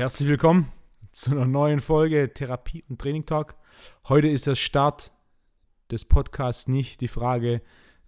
Herzlich 0.00 0.28
willkommen 0.28 0.66
zu 1.12 1.30
einer 1.30 1.44
neuen 1.44 1.80
Folge 1.80 2.32
Therapie 2.32 2.82
und 2.88 2.98
Training 2.98 3.26
Talk. 3.26 3.54
Heute 4.08 4.28
ist 4.28 4.46
der 4.46 4.54
Start 4.54 5.12
des 5.90 6.04
Podcasts 6.04 6.68
nicht 6.68 7.00
die 7.00 7.06
Frage, 7.06 7.60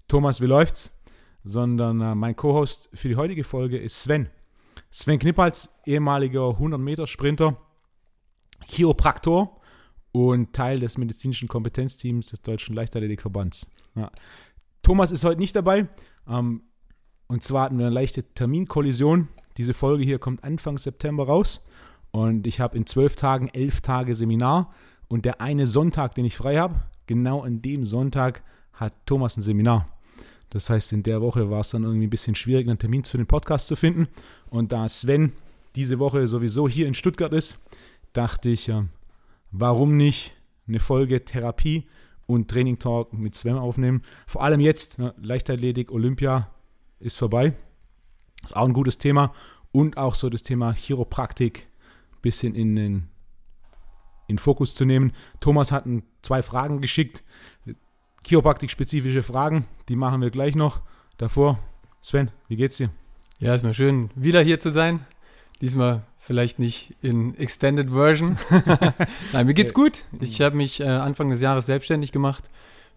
Thomas, 0.08 0.40
wie 0.40 0.46
läuft's? 0.46 0.98
Sondern 1.44 2.00
äh, 2.00 2.14
mein 2.14 2.34
Co-Host 2.34 2.88
für 2.94 3.08
die 3.08 3.16
heutige 3.16 3.44
Folge 3.44 3.78
ist 3.78 4.02
Sven. 4.02 4.30
Sven 4.90 5.18
Knippals, 5.18 5.68
ehemaliger 5.84 6.40
100-Meter-Sprinter, 6.40 7.56
Chiropraktor 8.64 9.60
und 10.12 10.52
Teil 10.54 10.80
des 10.80 10.98
medizinischen 10.98 11.46
Kompetenzteams 11.46 12.28
des 12.28 12.42
Deutschen 12.42 12.74
Leichtathletikverbands. 12.74 13.70
Ja. 13.94 14.10
Thomas 14.82 15.12
ist 15.12 15.24
heute 15.24 15.40
nicht 15.40 15.54
dabei. 15.54 15.88
Ähm, 16.28 16.62
und 17.26 17.42
zwar 17.42 17.64
hatten 17.64 17.78
wir 17.78 17.86
eine 17.86 17.94
leichte 17.94 18.22
Terminkollision. 18.22 19.28
Diese 19.56 19.74
Folge 19.74 20.04
hier 20.04 20.18
kommt 20.18 20.44
Anfang 20.44 20.78
September 20.78 21.26
raus. 21.26 21.64
Und 22.10 22.46
ich 22.46 22.60
habe 22.60 22.76
in 22.76 22.86
zwölf 22.86 23.16
Tagen 23.16 23.48
elf 23.48 23.80
Tage 23.80 24.14
Seminar. 24.14 24.72
Und 25.08 25.24
der 25.24 25.40
eine 25.40 25.66
Sonntag, 25.66 26.14
den 26.14 26.24
ich 26.24 26.36
frei 26.36 26.58
habe, 26.58 26.80
genau 27.06 27.42
an 27.42 27.62
dem 27.62 27.84
Sonntag 27.84 28.42
hat 28.72 28.94
Thomas 29.06 29.36
ein 29.36 29.42
Seminar. 29.42 29.88
Das 30.50 30.68
heißt, 30.68 30.92
in 30.92 31.02
der 31.02 31.22
Woche 31.22 31.50
war 31.50 31.60
es 31.60 31.70
dann 31.70 31.84
irgendwie 31.84 32.06
ein 32.06 32.10
bisschen 32.10 32.34
schwierig, 32.34 32.68
einen 32.68 32.78
Termin 32.78 33.04
für 33.04 33.16
den 33.16 33.26
Podcast 33.26 33.68
zu 33.68 33.76
finden. 33.76 34.08
Und 34.50 34.72
da 34.72 34.88
Sven 34.88 35.32
diese 35.76 35.98
Woche 35.98 36.28
sowieso 36.28 36.68
hier 36.68 36.86
in 36.86 36.94
Stuttgart 36.94 37.32
ist, 37.32 37.58
dachte 38.12 38.50
ich, 38.50 38.68
äh, 38.68 38.82
warum 39.50 39.96
nicht 39.96 40.34
eine 40.68 40.80
Folge 40.80 41.24
Therapie 41.24 41.86
und 42.26 42.48
Training 42.50 42.78
Talk 42.78 43.12
mit 43.12 43.34
Sven 43.34 43.56
aufnehmen. 43.56 44.02
Vor 44.26 44.42
allem 44.42 44.60
jetzt, 44.60 44.98
ne, 44.98 45.14
Leichtathletik, 45.20 45.90
Olympia 45.90 46.50
ist 46.98 47.18
vorbei. 47.18 47.54
Ist 48.44 48.56
auch 48.56 48.66
ein 48.66 48.72
gutes 48.72 48.98
Thema. 48.98 49.32
Und 49.72 49.96
auch 49.96 50.14
so 50.14 50.28
das 50.28 50.42
Thema 50.42 50.72
Chiropraktik 50.72 51.68
ein 52.12 52.20
bisschen 52.20 52.54
in 52.54 52.76
den 52.76 53.08
in 54.28 54.38
Fokus 54.38 54.74
zu 54.74 54.84
nehmen. 54.84 55.12
Thomas 55.40 55.72
hat 55.72 55.84
zwei 56.22 56.42
Fragen 56.42 56.80
geschickt. 56.80 57.22
Chiropraktik-spezifische 58.24 59.22
Fragen, 59.22 59.66
die 59.88 59.96
machen 59.96 60.20
wir 60.20 60.30
gleich 60.30 60.54
noch. 60.54 60.80
Davor, 61.18 61.58
Sven, 62.00 62.30
wie 62.48 62.56
geht's 62.56 62.76
dir? 62.76 62.90
Ja, 63.38 63.54
ist 63.54 63.64
mal 63.64 63.74
schön, 63.74 64.10
wieder 64.14 64.40
hier 64.40 64.60
zu 64.60 64.70
sein. 64.70 65.04
Diesmal 65.60 66.04
vielleicht 66.22 66.60
nicht 66.60 66.94
in 67.02 67.34
Extended 67.34 67.90
Version. 67.90 68.38
Nein, 69.32 69.46
mir 69.46 69.54
geht's 69.54 69.74
gut. 69.74 70.04
Ich 70.20 70.40
habe 70.40 70.56
mich 70.56 70.80
äh, 70.80 70.84
Anfang 70.84 71.28
des 71.30 71.40
Jahres 71.40 71.66
selbstständig 71.66 72.12
gemacht 72.12 72.48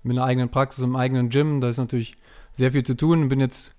mit 0.04 0.16
einer 0.16 0.26
eigenen 0.26 0.50
Praxis, 0.50 0.84
im 0.84 0.95
eigenen 0.95 1.30
Gym. 1.30 1.59
Da 1.59 1.68
ist 1.68 1.78
natürlich 1.78 2.14
sehr 2.56 2.72
viel 2.72 2.84
zu 2.84 2.96
tun. 2.96 3.28
Bin 3.28 3.40
jetzt 3.40 3.73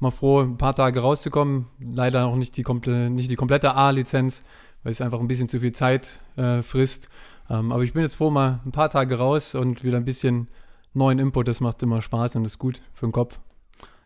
mal 0.00 0.10
froh, 0.10 0.42
ein 0.42 0.58
paar 0.58 0.76
Tage 0.76 1.00
rauszukommen. 1.00 1.66
Leider 1.80 2.26
auch 2.26 2.36
nicht 2.36 2.58
die, 2.58 2.62
komple 2.62 3.08
nicht 3.08 3.30
die 3.30 3.36
komplette 3.36 3.74
A-Lizenz, 3.74 4.44
weil 4.82 4.92
es 4.92 5.00
einfach 5.00 5.18
ein 5.18 5.28
bisschen 5.28 5.48
zu 5.48 5.60
viel 5.60 5.72
Zeit 5.72 6.20
äh, 6.36 6.60
frisst. 6.60 7.08
Ähm, 7.48 7.72
aber 7.72 7.82
ich 7.82 7.94
bin 7.94 8.02
jetzt 8.02 8.16
froh, 8.16 8.30
mal 8.30 8.60
ein 8.66 8.72
paar 8.72 8.90
Tage 8.90 9.16
raus 9.16 9.54
und 9.54 9.82
wieder 9.82 9.96
ein 9.96 10.04
bisschen 10.04 10.48
neuen 10.92 11.18
Input. 11.18 11.48
Das 11.48 11.60
macht 11.60 11.82
immer 11.82 12.02
Spaß 12.02 12.36
und 12.36 12.44
ist 12.44 12.58
gut 12.58 12.82
für 12.92 13.06
den 13.06 13.12
Kopf. 13.12 13.40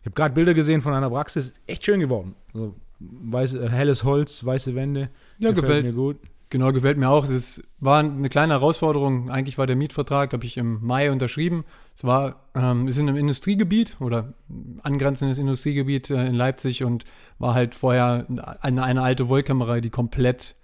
Ich 0.00 0.06
habe 0.06 0.14
gerade 0.14 0.34
Bilder 0.34 0.54
gesehen 0.54 0.82
von 0.82 0.94
einer 0.94 1.10
Praxis, 1.10 1.52
echt 1.66 1.84
schön 1.84 1.98
geworden. 1.98 2.36
Also, 2.52 2.76
weiß, 3.00 3.54
äh, 3.54 3.68
helles 3.68 4.04
Holz, 4.04 4.44
weiße 4.44 4.74
Wände. 4.74 5.10
Ja, 5.38 5.50
gefällt, 5.50 5.56
gefällt 5.56 5.84
mir 5.86 5.92
gut. 5.92 6.16
Genau, 6.54 6.72
gefällt 6.72 6.98
mir 6.98 7.08
auch. 7.08 7.28
Es 7.28 7.62
war 7.80 7.98
eine 7.98 8.28
kleine 8.28 8.52
Herausforderung. 8.52 9.28
Eigentlich 9.28 9.58
war 9.58 9.66
der 9.66 9.74
Mietvertrag, 9.74 10.32
habe 10.32 10.44
ich 10.44 10.56
im 10.56 10.78
Mai 10.86 11.10
unterschrieben. 11.10 11.64
Es 11.96 12.04
war, 12.04 12.44
ähm, 12.54 12.86
ist 12.86 12.96
in 12.96 13.08
einem 13.08 13.16
Industriegebiet 13.16 13.96
oder 14.00 14.34
angrenzendes 14.82 15.38
Industriegebiet 15.38 16.10
äh, 16.10 16.26
in 16.26 16.34
Leipzig 16.34 16.84
und 16.84 17.04
war 17.40 17.54
halt 17.54 17.74
vorher 17.74 18.26
eine, 18.60 18.84
eine 18.84 19.02
alte 19.02 19.28
Wollkämmerei, 19.28 19.80
die 19.80 19.90
komplett 19.90 20.54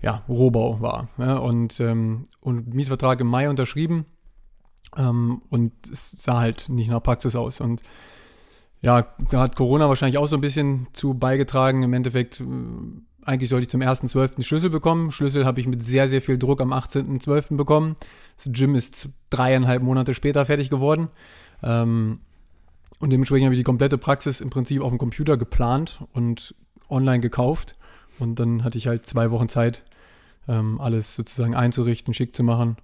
ja, 0.00 0.22
Rohbau 0.28 0.80
war. 0.80 1.08
Ja, 1.18 1.36
und, 1.36 1.80
ähm, 1.80 2.24
und 2.40 2.72
Mietvertrag 2.72 3.20
im 3.20 3.26
Mai 3.26 3.50
unterschrieben. 3.50 4.06
Ähm, 4.96 5.42
und 5.50 5.72
es 5.92 6.12
sah 6.12 6.38
halt 6.38 6.68
nicht 6.68 6.88
nach 6.88 7.02
Praxis 7.02 7.36
aus. 7.36 7.60
Und 7.60 7.82
ja, 8.80 9.06
da 9.30 9.40
hat 9.40 9.56
Corona 9.56 9.88
wahrscheinlich 9.88 10.18
auch 10.18 10.26
so 10.26 10.36
ein 10.36 10.40
bisschen 10.40 10.86
zu 10.92 11.14
beigetragen. 11.14 11.82
Im 11.82 11.92
Endeffekt, 11.92 12.40
äh, 12.40 12.44
eigentlich 13.24 13.50
sollte 13.50 13.64
ich 13.64 13.70
zum 13.70 13.80
1.12. 13.80 14.42
Schlüssel 14.42 14.70
bekommen. 14.70 15.10
Schlüssel 15.10 15.44
habe 15.44 15.60
ich 15.60 15.66
mit 15.66 15.84
sehr, 15.84 16.08
sehr 16.08 16.22
viel 16.22 16.38
Druck 16.38 16.60
am 16.60 16.72
18.12. 16.72 17.56
bekommen. 17.56 17.96
Das 18.36 18.50
Gym 18.52 18.74
ist 18.74 19.08
dreieinhalb 19.30 19.82
Monate 19.82 20.14
später 20.14 20.44
fertig 20.46 20.70
geworden. 20.70 21.08
Ähm, 21.62 22.20
und 23.00 23.10
dementsprechend 23.10 23.46
habe 23.46 23.54
ich 23.54 23.60
die 23.60 23.64
komplette 23.64 23.98
Praxis 23.98 24.40
im 24.40 24.50
Prinzip 24.50 24.82
auf 24.82 24.90
dem 24.90 24.98
Computer 24.98 25.36
geplant 25.36 26.00
und 26.12 26.54
online 26.88 27.20
gekauft. 27.20 27.74
Und 28.18 28.40
dann 28.40 28.64
hatte 28.64 28.78
ich 28.78 28.86
halt 28.86 29.06
zwei 29.06 29.30
Wochen 29.30 29.48
Zeit, 29.48 29.84
ähm, 30.48 30.80
alles 30.80 31.14
sozusagen 31.14 31.54
einzurichten, 31.54 32.14
schick 32.14 32.34
zu 32.34 32.42
machen. 32.42 32.76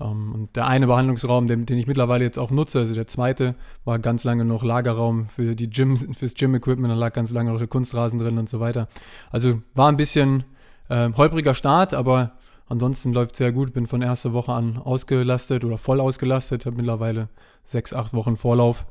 Ähm, 0.00 0.32
und 0.32 0.56
der 0.56 0.66
eine 0.66 0.86
Behandlungsraum, 0.86 1.46
den, 1.46 1.66
den, 1.66 1.78
ich 1.78 1.86
mittlerweile 1.86 2.24
jetzt 2.24 2.38
auch 2.38 2.50
nutze, 2.50 2.80
also 2.80 2.94
der 2.94 3.06
zweite, 3.06 3.54
war 3.84 3.98
ganz 3.98 4.24
lange 4.24 4.44
noch 4.44 4.62
Lagerraum 4.62 5.28
für 5.28 5.54
die 5.54 5.68
Gym, 5.68 5.96
fürs 5.96 6.34
Gym-Equipment, 6.34 6.90
da 6.90 6.96
lag 6.96 7.12
ganz 7.12 7.32
lange 7.32 7.50
noch 7.52 7.58
der 7.58 7.66
Kunstrasen 7.66 8.18
drin 8.18 8.38
und 8.38 8.48
so 8.48 8.60
weiter. 8.60 8.88
Also 9.30 9.62
war 9.74 9.88
ein 9.88 9.96
bisschen 9.96 10.44
äh, 10.88 11.10
holpriger 11.16 11.54
Start, 11.54 11.94
aber 11.94 12.32
ansonsten 12.68 13.12
läuft 13.12 13.36
sehr 13.36 13.52
gut. 13.52 13.72
Bin 13.72 13.86
von 13.86 14.02
erster 14.02 14.32
Woche 14.32 14.52
an 14.52 14.78
ausgelastet 14.78 15.64
oder 15.64 15.78
voll 15.78 16.00
ausgelastet, 16.00 16.66
habe 16.66 16.76
mittlerweile 16.76 17.28
sechs, 17.64 17.92
acht 17.92 18.14
Wochen 18.14 18.36
Vorlauf. 18.36 18.86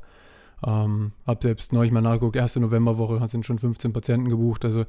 Ähm, 0.64 1.12
habe 1.26 1.40
selbst 1.42 1.72
neulich 1.72 1.90
mal 1.90 2.02
nachgeguckt, 2.02 2.36
erste 2.36 2.60
Novemberwoche 2.60 3.26
sind 3.28 3.46
schon 3.46 3.58
15 3.58 3.94
Patienten 3.94 4.28
gebucht. 4.28 4.64
Also 4.64 4.84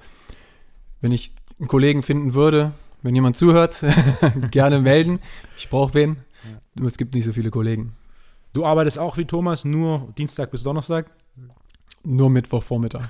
wenn 0.99 1.13
ich 1.13 1.33
einen 1.59 1.69
Kollegen 1.69 2.03
finden 2.03 2.33
würde, 2.33 2.73
wenn 3.01 3.15
jemand 3.15 3.37
zuhört, 3.37 3.83
gerne 4.51 4.79
melden. 4.79 5.19
Ich 5.57 5.69
brauche 5.69 5.93
wen. 5.93 6.17
Ja. 6.77 6.85
Es 6.85 6.97
gibt 6.97 7.13
nicht 7.13 7.25
so 7.25 7.33
viele 7.33 7.49
Kollegen. 7.49 7.93
Du 8.53 8.65
arbeitest 8.65 8.99
auch 8.99 9.17
wie 9.17 9.25
Thomas 9.25 9.65
nur 9.65 10.09
Dienstag 10.17 10.51
bis 10.51 10.63
Donnerstag? 10.63 11.11
Nur 12.03 12.29
Mittwochvormittag. 12.29 13.09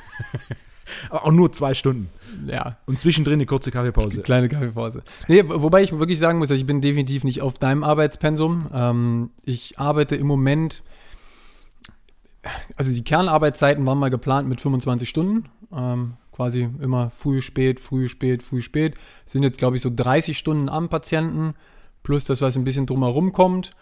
Aber 1.09 1.25
auch 1.25 1.31
nur 1.31 1.51
zwei 1.51 1.73
Stunden. 1.73 2.09
Ja. 2.47 2.77
Und 2.85 2.99
zwischendrin 2.99 3.35
eine 3.35 3.45
kurze 3.45 3.71
Kaffeepause. 3.71 4.21
Kleine 4.21 4.49
Kaffeepause. 4.49 5.03
Nee, 5.27 5.43
wobei 5.47 5.81
ich 5.81 5.97
wirklich 5.97 6.19
sagen 6.19 6.39
muss, 6.39 6.51
ich 6.51 6.65
bin 6.65 6.81
definitiv 6.81 7.23
nicht 7.23 7.41
auf 7.41 7.57
deinem 7.57 7.83
Arbeitspensum. 7.83 8.67
Ähm, 8.73 9.29
ich 9.43 9.79
arbeite 9.79 10.15
im 10.15 10.27
Moment, 10.27 10.83
also 12.75 12.91
die 12.93 13.03
Kernarbeitszeiten 13.03 13.85
waren 13.85 13.97
mal 13.97 14.09
geplant 14.09 14.47
mit 14.47 14.61
25 14.61 15.07
Stunden. 15.07 15.49
Ähm, 15.73 16.13
quasi 16.41 16.67
immer 16.81 17.11
früh, 17.11 17.39
spät, 17.39 17.79
früh, 17.79 18.07
spät, 18.07 18.41
früh, 18.41 18.61
spät. 18.61 18.95
Sind 19.25 19.43
jetzt, 19.43 19.59
glaube 19.59 19.75
ich, 19.75 19.83
so 19.83 19.91
30 19.95 20.35
Stunden 20.35 20.69
am 20.69 20.89
Patienten, 20.89 21.53
plus 22.01 22.25
das, 22.25 22.41
was 22.41 22.57
ein 22.57 22.63
bisschen 22.63 22.87
drumherum 22.87 23.31
kommt. 23.31 23.75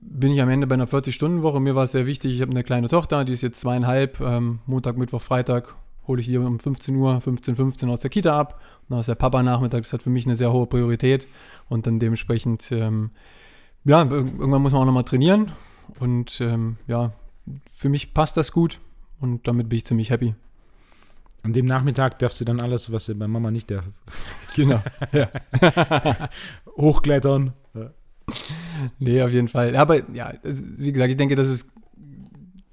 Bin 0.00 0.32
ich 0.32 0.42
am 0.42 0.48
Ende 0.48 0.66
bei 0.66 0.74
einer 0.74 0.88
40-Stunden-Woche. 0.88 1.60
Mir 1.60 1.76
war 1.76 1.84
es 1.84 1.92
sehr 1.92 2.06
wichtig, 2.06 2.34
ich 2.34 2.42
habe 2.42 2.50
eine 2.50 2.64
kleine 2.64 2.88
Tochter, 2.88 3.24
die 3.24 3.32
ist 3.32 3.42
jetzt 3.42 3.60
zweieinhalb. 3.60 4.20
Ähm, 4.20 4.58
Montag, 4.66 4.96
Mittwoch, 4.96 5.22
Freitag 5.22 5.76
hole 6.08 6.20
ich 6.20 6.26
die 6.26 6.36
um 6.36 6.58
15 6.58 6.96
Uhr, 6.96 7.20
15, 7.20 7.54
15 7.54 7.88
aus 7.88 8.00
der 8.00 8.10
Kita 8.10 8.36
ab. 8.36 8.60
Und 8.82 8.90
dann 8.90 9.00
ist 9.00 9.08
der 9.08 9.14
Papa 9.14 9.40
Nachmittag, 9.44 9.84
das 9.84 9.92
hat 9.92 10.02
für 10.02 10.10
mich 10.10 10.26
eine 10.26 10.34
sehr 10.34 10.52
hohe 10.52 10.66
Priorität. 10.66 11.28
Und 11.68 11.86
dann 11.86 12.00
dementsprechend, 12.00 12.72
ähm, 12.72 13.10
ja, 13.84 14.02
irgendwann 14.02 14.62
muss 14.62 14.72
man 14.72 14.82
auch 14.82 14.86
nochmal 14.86 15.04
trainieren. 15.04 15.52
Und 16.00 16.40
ähm, 16.40 16.78
ja, 16.88 17.12
für 17.72 17.88
mich 17.88 18.14
passt 18.14 18.36
das 18.36 18.50
gut 18.50 18.80
und 19.20 19.46
damit 19.46 19.68
bin 19.68 19.76
ich 19.76 19.84
ziemlich 19.84 20.10
happy. 20.10 20.34
An 21.44 21.52
dem 21.52 21.66
Nachmittag 21.66 22.18
darfst 22.20 22.40
du 22.40 22.44
dann 22.44 22.60
alles, 22.60 22.92
was 22.92 23.06
du 23.06 23.14
bei 23.14 23.26
Mama 23.26 23.50
nicht 23.50 23.70
darf. 23.70 23.84
Genau. 24.54 24.82
Ja. 25.12 25.30
Hochklettern. 26.76 27.54
Ja. 27.72 27.90
Nee, 28.98 29.22
auf 29.22 29.32
jeden 29.32 29.48
Fall. 29.48 29.74
Aber 29.76 30.12
ja, 30.12 30.34
wie 30.42 30.92
gesagt, 30.92 31.10
ich 31.10 31.16
denke, 31.16 31.36
das 31.36 31.48
ist, 31.48 31.68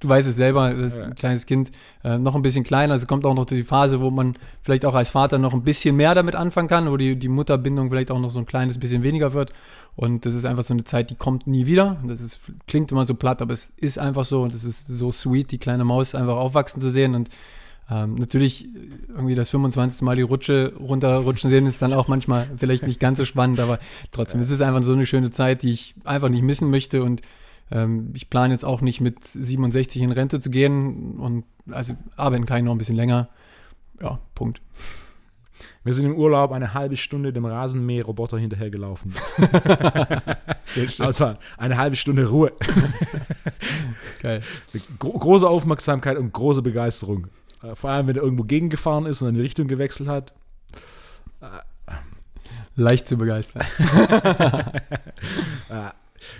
du 0.01 0.09
weißt 0.09 0.27
es 0.27 0.35
selber, 0.35 0.73
das 0.73 0.95
ist 0.95 0.99
ein 0.99 1.15
kleines 1.15 1.45
Kind, 1.45 1.71
äh, 2.03 2.17
noch 2.17 2.35
ein 2.35 2.41
bisschen 2.41 2.65
kleiner. 2.65 2.91
Also 2.91 3.07
kommt 3.07 3.25
auch 3.25 3.33
noch 3.33 3.45
die 3.45 3.63
Phase, 3.63 4.01
wo 4.01 4.09
man 4.09 4.35
vielleicht 4.61 4.83
auch 4.83 4.93
als 4.93 5.09
Vater 5.09 5.37
noch 5.37 5.53
ein 5.53 5.63
bisschen 5.63 5.95
mehr 5.95 6.15
damit 6.15 6.35
anfangen 6.35 6.67
kann, 6.67 6.91
wo 6.91 6.97
die, 6.97 7.15
die 7.15 7.29
Mutterbindung 7.29 7.89
vielleicht 7.89 8.11
auch 8.11 8.19
noch 8.19 8.29
so 8.31 8.39
ein 8.39 8.45
kleines 8.45 8.77
bisschen 8.77 9.03
weniger 9.03 9.31
wird. 9.31 9.53
Und 9.95 10.25
das 10.25 10.33
ist 10.33 10.43
einfach 10.43 10.63
so 10.63 10.73
eine 10.73 10.83
Zeit, 10.83 11.09
die 11.09 11.15
kommt 11.15 11.47
nie 11.47 11.65
wieder. 11.65 11.97
Das 12.05 12.19
ist, 12.19 12.41
klingt 12.67 12.91
immer 12.91 13.05
so 13.05 13.15
platt, 13.15 13.41
aber 13.41 13.53
es 13.53 13.71
ist 13.77 13.99
einfach 13.99 14.25
so 14.25 14.41
und 14.43 14.53
es 14.53 14.65
ist 14.65 14.87
so 14.87 15.13
sweet, 15.13 15.51
die 15.51 15.59
kleine 15.59 15.85
Maus 15.85 16.13
einfach 16.13 16.35
aufwachsen 16.35 16.81
zu 16.81 16.91
sehen 16.91 17.15
und 17.15 17.29
ähm, 17.91 18.15
natürlich 18.15 18.67
irgendwie 19.09 19.35
das 19.35 19.49
25. 19.49 20.01
Mal 20.03 20.15
die 20.15 20.21
Rutsche 20.21 20.73
runterrutschen 20.79 21.49
sehen 21.49 21.65
ist 21.65 21.81
dann 21.81 21.93
auch 21.93 22.07
manchmal 22.07 22.47
vielleicht 22.57 22.83
nicht 22.85 22.99
ganz 22.99 23.17
so 23.17 23.25
spannend, 23.25 23.59
aber 23.59 23.79
trotzdem, 24.11 24.41
ja. 24.41 24.45
es 24.45 24.51
ist 24.51 24.61
einfach 24.61 24.83
so 24.83 24.93
eine 24.93 25.07
schöne 25.07 25.31
Zeit, 25.31 25.63
die 25.63 25.71
ich 25.71 25.95
einfach 26.03 26.29
nicht 26.29 26.43
missen 26.43 26.69
möchte 26.69 27.03
und 27.03 27.21
ähm, 27.71 28.11
ich 28.13 28.29
plane 28.29 28.53
jetzt 28.53 28.65
auch 28.65 28.81
nicht 28.81 29.01
mit 29.01 29.23
67 29.23 30.01
in 30.01 30.11
Rente 30.11 30.39
zu 30.39 30.49
gehen 30.49 31.17
und 31.19 31.45
also 31.71 31.95
arbeiten 32.15 32.45
kann 32.45 32.57
ich 32.57 32.63
noch 32.63 32.73
ein 32.73 32.77
bisschen 32.77 32.95
länger. 32.95 33.29
Ja, 34.01 34.19
Punkt. 34.35 34.61
Wir 35.83 35.93
sind 35.93 36.05
im 36.05 36.15
Urlaub 36.15 36.51
eine 36.51 36.73
halbe 36.73 36.97
Stunde 36.97 37.33
dem 37.33 37.45
Rasenmäher-Roboter 37.45 38.37
hinterhergelaufen. 38.37 39.13
Also 40.99 41.33
eine 41.57 41.77
halbe 41.77 41.95
Stunde 41.95 42.29
Ruhe. 42.29 42.51
Geil. 44.21 44.41
Gro 44.99 45.17
große 45.17 45.49
Aufmerksamkeit 45.49 46.15
und 46.15 46.31
große 46.31 46.61
Begeisterung. 46.61 47.25
Äh, 47.63 47.75
Vor 47.75 47.89
allem, 47.89 48.07
wenn 48.07 48.15
er 48.15 48.23
irgendwo 48.23 48.43
gegengefahren 48.43 49.05
ist 49.05 49.21
und 49.21 49.27
dann 49.27 49.35
die 49.35 49.41
Richtung 49.41 49.67
gewechselt 49.67 50.09
hat. 50.09 50.33
Leicht 52.75 53.07
zu 53.07 53.17
begeistern. 53.17 53.65
Äh, 55.69 55.89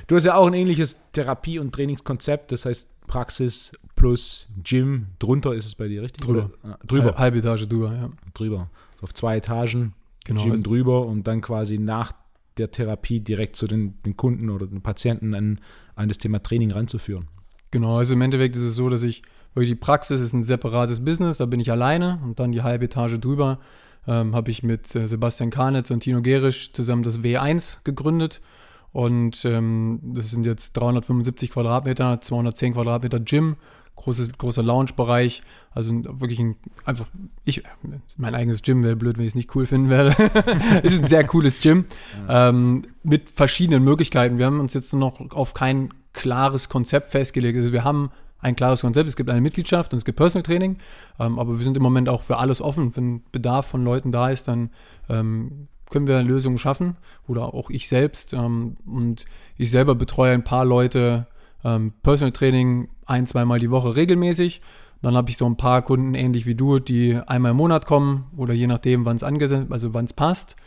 Du 0.08 0.16
hast 0.16 0.26
ja 0.26 0.36
auch 0.36 0.48
ein 0.48 0.54
ähnliches 0.54 1.00
Therapie- 1.14 1.58
und 1.60 1.74
Trainingskonzept, 1.74 2.52
das 2.52 2.66
heißt 2.66 2.90
Praxis 3.08 3.72
plus 3.96 4.48
Gym. 4.64 5.08
Drunter 5.20 5.54
ist 5.54 5.66
es 5.66 5.76
bei 5.76 5.88
dir, 5.88 6.02
richtig? 6.02 6.26
Drüber. 6.26 6.50
Ah, 6.64 6.78
drüber. 6.86 7.16
Halbe 7.18 7.38
Etage 7.40 7.68
drüber, 7.68 7.94
ja. 7.94 8.10
drüber. 8.34 8.70
Auf 9.02 9.14
zwei 9.14 9.38
Etagen, 9.38 9.94
Genau. 10.26 10.42
Gym 10.44 10.52
Also- 10.52 10.64
drüber 10.64 11.06
und 11.06 11.28
dann 11.28 11.42
quasi 11.42 11.78
nach 11.80 12.12
der 12.58 12.72
Therapie 12.72 13.22
direkt 13.22 13.56
zu 13.56 13.68
den, 13.68 14.02
den 14.04 14.18
Kunden 14.18 14.50
oder 14.50 14.68
den 14.68 14.82
Patienten 14.82 15.34
an, 15.34 15.60
an 15.96 16.10
das 16.10 16.18
Thema 16.18 16.42
Training 16.44 16.72
ranzuführen. 16.72 17.28
Genau, 17.72 17.98
also 18.00 18.14
im 18.16 18.22
Endeffekt 18.22 18.56
ist 18.58 18.64
es 18.64 18.76
so, 18.76 18.90
dass 18.90 19.04
ich 19.04 19.22
wirklich 19.54 19.70
die 19.70 19.76
Praxis 19.76 20.22
ist 20.22 20.34
ein 20.34 20.44
separates 20.44 21.04
Business, 21.04 21.38
da 21.38 21.46
bin 21.46 21.60
ich 21.60 21.72
alleine 21.72 22.20
und 22.24 22.40
dann 22.40 22.52
die 22.52 22.64
halbe 22.64 22.86
Etage 22.86 23.20
drüber 23.20 23.60
ähm, 24.08 24.36
habe 24.36 24.52
ich 24.52 24.64
mit 24.64 24.96
äh, 24.96 25.08
Sebastian 25.08 25.50
Karnitz 25.50 25.92
und 25.92 26.02
Tino 26.02 26.22
Gerisch 26.22 26.74
zusammen 26.74 27.04
das 27.04 27.20
W1 27.20 27.80
gegründet 27.84 28.42
und 28.92 29.46
ähm, 29.46 30.00
das 30.02 30.32
sind 30.32 30.46
jetzt 30.46 30.74
375 30.74 31.52
Quadratmeter, 31.52 32.22
210 32.22 32.74
Quadratmeter 32.74 33.20
Gym, 33.20 33.58
großes, 33.96 34.38
großer 34.38 34.64
Lounge-Bereich, 34.64 35.44
also 35.72 35.92
wirklich 36.20 36.40
ein, 36.40 36.56
einfach, 36.86 37.08
ich, 37.46 37.64
mein 38.18 38.34
eigenes 38.34 38.62
Gym 38.64 38.84
wäre 38.84 38.96
blöd, 38.96 39.18
wenn 39.18 39.26
ich 39.26 39.32
es 39.32 39.36
nicht 39.36 39.56
cool 39.56 39.66
finden 39.66 39.90
werde. 39.90 40.16
es 40.84 40.94
ist 40.94 41.04
ein 41.04 41.10
sehr 41.10 41.26
cooles 41.26 41.60
Gym 41.60 41.86
ähm, 42.28 42.84
mit 43.04 43.30
verschiedenen 43.30 43.84
Möglichkeiten. 43.84 44.38
Wir 44.38 44.48
haben 44.48 44.60
uns 44.60 44.74
jetzt 44.74 44.94
noch 44.94 45.32
auf 45.32 45.54
kein 45.54 45.94
klares 46.14 46.70
Konzept 46.70 47.10
festgelegt. 47.10 47.58
Also 47.58 47.72
wir 47.72 47.84
haben 47.84 48.10
ein 48.42 48.56
klares 48.56 48.82
Konzept. 48.82 49.10
Es 49.10 49.16
gibt 49.16 49.30
eine 49.30 49.42
Mitgliedschaft 49.42 49.94
und 49.94 49.98
es 49.98 50.06
gibt 50.06 50.18
Personal 50.18 50.44
Training, 50.44 50.78
ähm, 51.20 51.40
aber 51.40 51.58
wir 51.58 51.64
sind 51.64 51.78
im 51.78 51.84
Moment 51.84 52.10
auch 52.10 52.22
für 52.22 52.38
alles 52.38 52.62
offen. 52.62 52.96
Wenn 52.96 53.24
Bedarf 53.32 53.68
von 53.68 53.84
Leuten 53.84 54.12
da 54.12 54.30
ist, 54.30 54.48
dann 54.48 54.70
ähm, 55.10 55.68
können 55.90 56.08
wir 56.08 56.22
Lösungen 56.22 56.58
schaffen 56.58 56.98
oder 57.28 57.54
auch 57.54 57.70
ich 57.70 57.88
selbst. 57.88 58.34
Ähm, 58.34 58.78
und 58.86 59.26
ich 59.58 59.72
selber 59.72 59.96
betreue 59.96 60.34
ein 60.34 60.44
paar 60.44 60.66
Leute 60.66 61.28
ähm, 61.64 61.94
Personal 62.04 62.32
Training 62.32 62.90
ein, 63.06 63.26
zweimal 63.26 63.60
die 63.60 63.72
Woche 63.72 63.96
regelmäßig. 63.96 64.62
Dann 65.02 65.16
habe 65.16 65.30
ich 65.30 65.38
so 65.38 65.46
ein 65.46 65.58
paar 65.58 65.82
Kunden, 65.82 66.14
ähnlich 66.14 66.46
wie 66.46 66.56
du, 66.56 66.80
die 66.80 67.16
einmal 67.16 67.52
im 67.52 67.58
Monat 67.58 67.86
kommen 67.86 68.32
oder 68.36 68.54
je 68.54 68.68
nachdem, 68.68 69.06
wann 69.06 69.16
es 69.16 69.24
also 69.24 69.94
wann 69.94 70.06
es 70.06 70.14
passt 70.14 70.58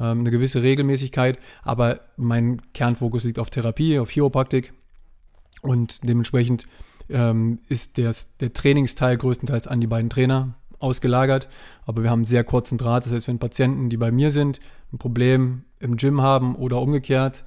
ähm, 0.00 0.20
eine 0.20 0.30
gewisse 0.30 0.62
Regelmäßigkeit, 0.62 1.38
aber 1.62 2.00
mein 2.16 2.62
Kernfokus 2.72 3.24
liegt 3.24 3.38
auf 3.38 3.50
Therapie, 3.50 3.98
auf 3.98 4.10
Chiropraktik 4.10 4.72
und 5.62 6.08
dementsprechend 6.08 6.66
ähm, 7.10 7.58
ist 7.68 7.96
der, 7.96 8.14
der 8.40 8.52
Trainingsteil 8.52 9.16
größtenteils 9.16 9.66
an 9.66 9.80
die 9.80 9.86
beiden 9.86 10.10
Trainer 10.10 10.54
ausgelagert, 10.78 11.48
aber 11.84 12.02
wir 12.02 12.10
haben 12.10 12.20
einen 12.20 12.26
sehr 12.26 12.44
kurzen 12.44 12.78
Draht, 12.78 13.04
das 13.04 13.12
heißt, 13.12 13.28
wenn 13.28 13.38
Patienten, 13.38 13.90
die 13.90 13.96
bei 13.96 14.10
mir 14.10 14.30
sind, 14.30 14.60
ein 14.92 14.98
Problem 14.98 15.64
im 15.78 15.96
Gym 15.96 16.22
haben 16.22 16.54
oder 16.54 16.80
umgekehrt, 16.80 17.44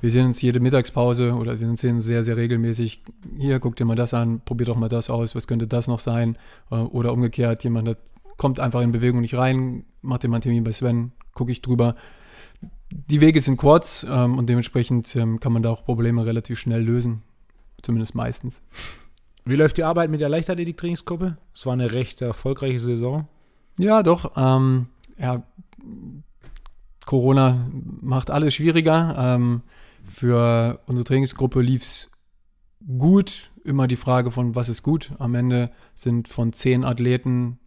wir 0.00 0.10
sehen 0.10 0.26
uns 0.26 0.42
jede 0.42 0.60
Mittagspause 0.60 1.32
oder 1.32 1.58
wir 1.58 1.76
sehen 1.76 1.94
uns 1.94 2.04
sehr, 2.04 2.22
sehr 2.22 2.36
regelmäßig. 2.36 3.02
Hier, 3.38 3.58
guck 3.58 3.76
dir 3.76 3.86
mal 3.86 3.96
das 3.96 4.12
an, 4.12 4.42
probier 4.44 4.66
doch 4.66 4.76
mal 4.76 4.90
das 4.90 5.08
aus, 5.08 5.34
was 5.34 5.46
könnte 5.46 5.66
das 5.66 5.88
noch 5.88 5.98
sein? 5.98 6.36
Äh, 6.70 6.74
Oder 6.74 7.12
umgekehrt, 7.12 7.64
jemand 7.64 7.88
hat, 7.88 7.98
kommt 8.36 8.60
einfach 8.60 8.82
in 8.82 8.92
Bewegung 8.92 9.22
nicht 9.22 9.34
rein, 9.34 9.86
macht 10.02 10.22
dir 10.22 10.28
mal 10.28 10.36
einen 10.36 10.42
Termin 10.42 10.62
bei 10.62 10.72
Sven, 10.72 11.12
gucke 11.32 11.52
ich 11.52 11.62
drüber. 11.62 11.94
Die 12.90 13.22
Wege 13.22 13.40
sind 13.40 13.56
kurz 13.56 14.06
ähm, 14.08 14.36
und 14.36 14.48
dementsprechend 14.48 15.16
ähm, 15.16 15.40
kann 15.40 15.54
man 15.54 15.62
da 15.62 15.70
auch 15.70 15.86
Probleme 15.86 16.26
relativ 16.26 16.58
schnell 16.58 16.82
lösen. 16.82 17.22
Zumindest 17.84 18.14
meistens. 18.14 18.62
Wie 19.44 19.56
läuft 19.56 19.76
die 19.76 19.84
Arbeit 19.84 20.10
mit 20.10 20.22
der 20.22 20.30
Leichtathletik-Trainingsgruppe? 20.30 21.36
Es 21.52 21.66
war 21.66 21.74
eine 21.74 21.92
recht 21.92 22.22
erfolgreiche 22.22 22.80
Saison. 22.80 23.28
Ja, 23.78 24.02
doch. 24.02 24.32
Ähm, 24.36 24.86
ja, 25.18 25.42
Corona 27.04 27.68
macht 28.00 28.30
alles 28.30 28.54
schwieriger. 28.54 29.14
Ähm, 29.18 29.62
für 30.04 30.80
unsere 30.86 31.04
Trainingsgruppe 31.04 31.60
lief 31.60 31.82
es 31.82 32.10
gut. 32.98 33.50
Immer 33.64 33.86
die 33.86 33.96
Frage 33.96 34.30
von, 34.30 34.54
was 34.54 34.68
ist 34.70 34.82
gut? 34.82 35.12
Am 35.18 35.34
Ende 35.34 35.70
sind 35.94 36.28
von 36.28 36.52
zehn 36.54 36.84
Athleten 36.84 37.58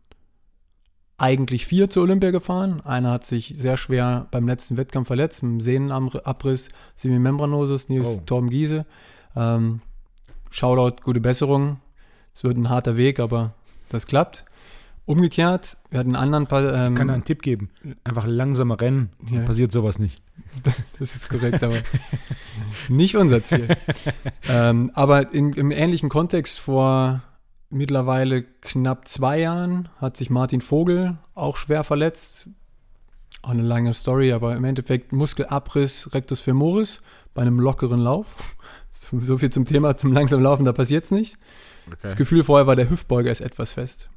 eigentlich 1.20 1.66
vier 1.66 1.90
zur 1.90 2.04
Olympia 2.04 2.32
gefahren. 2.32 2.82
Einer 2.82 3.12
hat 3.12 3.26
sich 3.26 3.54
sehr 3.56 3.78
schwer 3.78 4.28
beim 4.32 4.48
letzten 4.48 4.78
Wettkampf 4.78 5.08
verletzt, 5.08 5.42
mit 5.42 5.52
einem 5.52 5.62
Sehnenabriss, 5.62 6.70
Semimembranosus, 6.96 7.90
Nils 7.90 8.20
Oh. 8.20 8.22
Torben 8.26 8.50
Giese. 8.50 8.86
Ähm, 9.36 9.82
Shoutout, 10.62 11.04
gute 11.04 11.20
Besserung. 11.22 11.80
Es 12.34 12.44
wird 12.44 12.58
ein 12.58 12.68
harter 12.70 12.98
Weg, 12.98 13.20
aber 13.20 13.54
das 13.90 14.08
klappt. 14.08 14.44
Umgekehrt, 15.06 15.78
wir 15.92 16.00
hatten 16.00 16.16
einen 16.16 16.24
anderen 16.34 16.48
Pa- 16.48 16.86
ähm, 16.88 16.94
Ich 16.94 16.98
kann 16.98 17.08
da 17.10 17.14
einen 17.14 17.24
Tipp 17.26 17.44
geben. 17.44 17.70
Einfach 18.04 18.26
langsamer 18.26 18.82
rennen, 18.82 19.12
Ja. 19.30 19.42
passiert 19.42 19.72
sowas 19.72 20.00
nicht. 20.00 20.20
Das 21.00 21.16
ist 21.16 21.30
korrekt, 21.30 21.62
aber 21.64 21.76
nicht 22.90 23.16
unser 23.18 23.44
Ziel. 23.44 23.68
ähm, 24.50 24.90
aber 24.96 25.32
in, 25.32 25.54
im 25.54 25.70
ähnlichen 25.70 26.10
Kontext 26.10 26.58
vor 26.60 27.22
mittlerweile 27.70 28.42
knapp 28.42 29.08
zwei 29.08 29.40
Jahren 29.42 29.90
hat 30.02 30.18
sich 30.18 30.32
Martin 30.32 30.62
Vogel 30.62 31.20
auch 31.36 31.56
schwer 31.58 31.84
verletzt. 31.84 32.50
Auch 33.44 33.50
eine 33.52 33.62
lange 33.62 33.94
Story, 33.94 34.32
aber 34.32 34.56
im 34.56 34.64
Endeffekt 34.64 35.14
Muskelabriss 35.14 36.16
Rectus 36.16 36.40
femoris 36.40 37.04
bei 37.36 37.44
einem 37.44 37.60
lockeren 37.60 38.00
Lauf. 38.00 38.56
So 38.92 39.38
viel 39.38 39.50
zum 39.50 39.66
Thema, 39.66 39.96
zum 39.96 40.12
langsamen 40.12 40.44
Laufen, 40.44 40.66
da 40.66 40.74
passiert 40.74 41.06
es 41.06 41.12
nicht. 41.12 41.38
Das 42.02 42.16
Gefühl 42.16 42.44
vorher 42.44 42.68
war, 42.68 42.76
der 42.76 42.90
Hüftbeuger 42.90 43.32
ist 43.32 43.42
etwas 43.42 43.74
fest. 43.74 44.10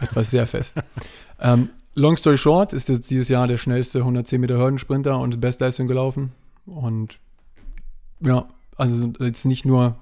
Etwas 0.00 0.30
sehr 0.30 0.46
fest. 0.46 0.74
ähm, 1.40 1.70
long 1.94 2.16
story 2.16 2.36
short, 2.36 2.72
ist 2.72 2.88
jetzt 2.88 3.10
dieses 3.10 3.28
Jahr 3.28 3.46
der 3.46 3.56
schnellste 3.56 4.00
110 4.00 4.40
Meter 4.40 4.58
Hürdensprinter 4.58 5.18
und 5.18 5.40
Bestleistung 5.40 5.86
gelaufen. 5.86 6.32
Und 6.66 7.18
ja, 8.20 8.46
also 8.76 9.12
jetzt 9.20 9.44
nicht 9.44 9.64
nur 9.64 9.96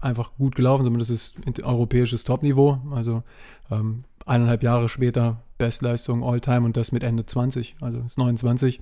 einfach 0.00 0.32
gut 0.36 0.54
gelaufen, 0.54 0.84
sondern 0.84 1.00
das 1.00 1.10
ist 1.10 1.34
europäisches 1.62 2.24
Topniveau. 2.24 2.80
Also 2.92 3.22
ähm, 3.70 4.04
eineinhalb 4.26 4.62
Jahre 4.62 4.88
später 4.88 5.42
Bestleistung 5.58 6.22
All-Time 6.22 6.66
und 6.66 6.76
das 6.76 6.92
mit 6.92 7.02
Ende 7.02 7.24
20, 7.24 7.76
also 7.80 8.00
ist 8.00 8.18
29. 8.18 8.80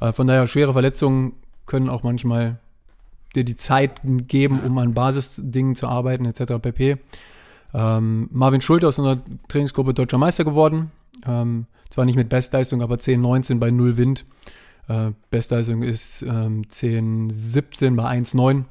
Äh, 0.00 0.12
von 0.12 0.26
daher, 0.26 0.46
schwere 0.46 0.72
Verletzungen 0.72 1.34
können 1.66 1.88
auch 1.88 2.02
manchmal 2.02 2.58
dir 3.34 3.44
die 3.44 3.56
Zeit 3.56 4.00
geben, 4.04 4.60
um 4.60 4.78
an 4.78 4.94
Basisdingen 4.94 5.74
zu 5.74 5.88
arbeiten, 5.88 6.24
etc. 6.24 6.54
pp. 6.60 6.98
Ähm, 7.74 8.28
Marvin 8.30 8.60
Schulter 8.60 8.88
aus 8.88 8.98
unserer 8.98 9.18
Trainingsgruppe 9.48 9.94
deutscher 9.94 10.18
Meister 10.18 10.44
geworden. 10.44 10.90
Ähm, 11.26 11.66
zwar 11.90 12.04
nicht 12.04 12.16
mit 12.16 12.28
Bestleistung, 12.28 12.82
aber 12.82 12.96
10-19 12.96 13.58
bei 13.58 13.70
0 13.70 13.96
Wind. 13.96 14.24
Äh, 14.88 15.12
Bestleistung 15.30 15.82
ist 15.82 16.22
ähm, 16.22 16.64
10-17 16.70 17.96
bei 17.96 18.04
1-9. 18.04 18.64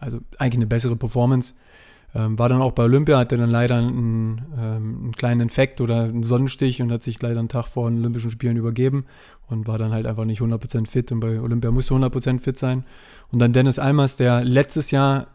Also 0.00 0.18
eigentlich 0.38 0.58
eine 0.58 0.66
bessere 0.66 0.96
Performance. 0.96 1.54
Ähm, 2.14 2.38
war 2.38 2.48
dann 2.50 2.60
auch 2.60 2.72
bei 2.72 2.84
Olympia, 2.84 3.18
hatte 3.18 3.38
dann 3.38 3.50
leider 3.50 3.76
einen, 3.76 4.42
ähm, 4.58 4.98
einen 5.02 5.12
kleinen 5.16 5.40
Infekt 5.40 5.80
oder 5.80 6.04
einen 6.04 6.24
Sonnenstich 6.24 6.82
und 6.82 6.92
hat 6.92 7.02
sich 7.02 7.20
leider 7.22 7.38
einen 7.38 7.48
Tag 7.48 7.66
vor 7.66 7.88
den 7.88 8.00
Olympischen 8.00 8.30
Spielen 8.30 8.56
übergeben 8.56 9.06
und 9.52 9.66
war 9.66 9.78
dann 9.78 9.92
halt 9.92 10.06
einfach 10.06 10.24
nicht 10.24 10.40
100% 10.40 10.88
fit 10.88 11.12
und 11.12 11.20
bei 11.20 11.40
Olympia 11.40 11.70
musste 11.70 11.94
100% 11.94 12.40
fit 12.40 12.58
sein. 12.58 12.84
Und 13.30 13.38
dann 13.38 13.52
Dennis 13.52 13.78
Almers, 13.78 14.16
der 14.16 14.42
letztes 14.42 14.90
Jahr 14.90 15.28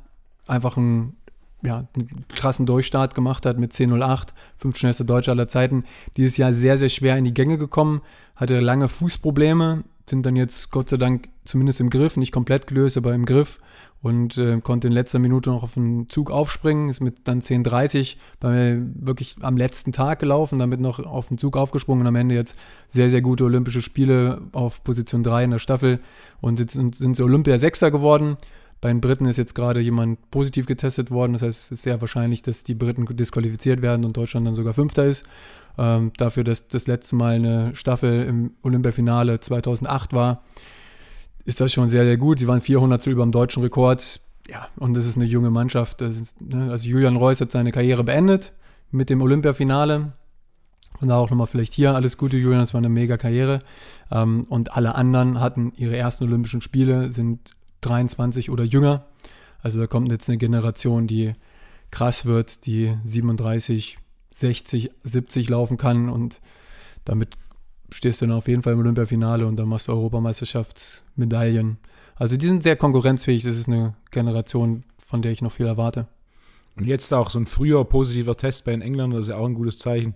einfach 0.47 0.77
einen, 0.77 1.15
ja, 1.61 1.87
einen 1.95 2.25
krassen 2.29 2.65
Durchstart 2.65 3.15
gemacht 3.15 3.45
hat 3.45 3.57
mit 3.57 3.71
10.08, 3.71 4.29
fünf 4.57 4.77
schnellste 4.77 5.05
Deutsche 5.05 5.31
aller 5.31 5.47
Zeiten. 5.47 5.85
Dieses 6.17 6.37
Jahr 6.37 6.53
sehr, 6.53 6.77
sehr 6.77 6.89
schwer 6.89 7.17
in 7.17 7.23
die 7.23 7.33
Gänge 7.33 7.57
gekommen, 7.57 8.01
hatte 8.35 8.59
lange 8.59 8.89
Fußprobleme, 8.89 9.83
sind 10.09 10.25
dann 10.25 10.35
jetzt 10.35 10.71
Gott 10.71 10.89
sei 10.89 10.97
Dank 10.97 11.29
zumindest 11.45 11.79
im 11.79 11.89
Griff, 11.89 12.17
nicht 12.17 12.31
komplett 12.31 12.67
gelöst, 12.67 12.97
aber 12.97 13.13
im 13.13 13.25
Griff 13.25 13.59
und 14.01 14.37
äh, 14.37 14.59
konnte 14.61 14.87
in 14.87 14.93
letzter 14.93 15.19
Minute 15.19 15.49
noch 15.49 15.63
auf 15.63 15.73
den 15.73 16.07
Zug 16.09 16.29
aufspringen, 16.29 16.89
ist 16.89 17.01
mit 17.01 17.27
dann 17.27 17.41
10.30 17.41 18.15
bei 18.39 18.77
wirklich 18.95 19.35
am 19.41 19.57
letzten 19.57 19.91
Tag 19.91 20.19
gelaufen, 20.19 20.59
damit 20.59 20.79
noch 20.79 20.99
auf 20.99 21.27
den 21.29 21.37
Zug 21.37 21.57
aufgesprungen 21.57 22.01
und 22.01 22.07
am 22.07 22.15
Ende 22.15 22.35
jetzt 22.35 22.55
sehr, 22.87 23.09
sehr 23.09 23.21
gute 23.21 23.43
Olympische 23.43 23.81
Spiele 23.81 24.41
auf 24.51 24.83
Position 24.83 25.23
3 25.23 25.45
in 25.45 25.51
der 25.51 25.59
Staffel 25.59 25.99
und 26.41 26.57
sind, 26.71 26.95
sind 26.95 27.15
sie 27.15 27.23
Olympia 27.23 27.57
Sechster 27.57 27.89
geworden. 27.91 28.37
Bei 28.79 28.89
den 28.89 29.01
Briten 29.01 29.25
ist 29.25 29.37
jetzt 29.37 29.55
gerade 29.55 29.79
jemand 29.79 30.29
positiv 30.29 30.67
getestet 30.67 31.09
worden, 31.09 31.33
das 31.33 31.41
heißt, 31.41 31.59
es 31.63 31.71
ist 31.71 31.81
sehr 31.81 31.99
wahrscheinlich, 31.99 32.43
dass 32.43 32.63
die 32.63 32.75
Briten 32.75 33.07
disqualifiziert 33.17 33.81
werden 33.81 34.05
und 34.05 34.15
Deutschland 34.15 34.45
dann 34.45 34.53
sogar 34.53 34.73
Fünfter 34.73 35.05
ist. 35.05 35.25
Ähm, 35.79 36.11
dafür, 36.17 36.43
dass 36.43 36.67
das 36.67 36.85
letzte 36.85 37.15
Mal 37.15 37.35
eine 37.35 37.75
Staffel 37.75 38.23
im 38.23 38.51
Olympiafinale 38.63 39.39
2008 39.39 40.13
war, 40.13 40.43
ist 41.47 41.61
das 41.61 41.71
schon 41.71 41.89
sehr, 41.89 42.03
sehr 42.03 42.17
gut. 42.17 42.39
Sie 42.39 42.47
waren 42.47 42.59
400 42.59 43.07
über 43.07 43.23
dem 43.23 43.31
deutschen 43.31 43.63
Rekord. 43.63 44.19
Ja, 44.49 44.67
und 44.75 44.95
das 44.95 45.05
ist 45.05 45.15
eine 45.15 45.23
junge 45.23 45.49
Mannschaft. 45.49 46.01
Ist, 46.01 46.41
ne, 46.41 46.69
also 46.69 46.85
Julian 46.85 47.15
Reus 47.15 47.39
hat 47.39 47.53
seine 47.53 47.71
Karriere 47.71 48.03
beendet 48.03 48.51
mit 48.91 49.09
dem 49.09 49.21
Olympiafinale. 49.21 50.11
Und 50.99 51.07
da 51.07 51.15
auch 51.15 51.29
nochmal 51.29 51.47
vielleicht 51.47 51.73
hier 51.73 51.95
alles 51.95 52.17
Gute, 52.17 52.35
Julian, 52.35 52.59
das 52.59 52.73
war 52.73 52.79
eine 52.79 52.89
mega 52.89 53.15
Karriere. 53.15 53.61
Ähm, 54.11 54.43
und 54.49 54.75
alle 54.75 54.95
anderen 54.95 55.39
hatten 55.39 55.71
ihre 55.77 55.95
ersten 55.95 56.25
Olympischen 56.25 56.59
Spiele, 56.59 57.11
sind 57.11 57.51
23 57.79 58.49
oder 58.49 58.65
jünger. 58.65 59.05
Also 59.61 59.79
da 59.79 59.87
kommt 59.87 60.11
jetzt 60.11 60.27
eine 60.27 60.37
Generation, 60.37 61.07
die 61.07 61.33
krass 61.91 62.25
wird, 62.25 62.65
die 62.65 62.93
37, 63.05 63.97
60, 64.31 64.91
70 65.01 65.47
laufen 65.47 65.77
kann 65.77 66.09
und 66.09 66.41
damit 67.05 67.37
stehst 67.91 68.21
du 68.21 68.27
dann 68.27 68.35
auf 68.35 68.47
jeden 68.47 68.63
Fall 68.63 68.73
im 68.73 68.79
Olympiafinale 68.79 69.47
und 69.47 69.55
dann 69.57 69.67
machst 69.67 69.87
du 69.87 69.93
Europameisterschaftsmedaillen. 69.93 71.77
Also 72.15 72.37
die 72.37 72.47
sind 72.47 72.63
sehr 72.63 72.75
konkurrenzfähig. 72.75 73.43
Das 73.43 73.57
ist 73.57 73.67
eine 73.67 73.95
Generation, 74.11 74.83
von 74.99 75.21
der 75.21 75.31
ich 75.31 75.41
noch 75.41 75.51
viel 75.51 75.67
erwarte. 75.67 76.07
Und 76.75 76.85
jetzt 76.85 77.13
auch 77.13 77.29
so 77.29 77.39
ein 77.39 77.45
früher 77.45 77.83
positiver 77.85 78.37
Test 78.37 78.65
bei 78.65 78.71
den 78.71 78.81
Engländern, 78.81 79.17
das 79.17 79.27
ist 79.27 79.31
ja 79.31 79.37
auch 79.37 79.47
ein 79.47 79.55
gutes 79.55 79.79
Zeichen, 79.79 80.15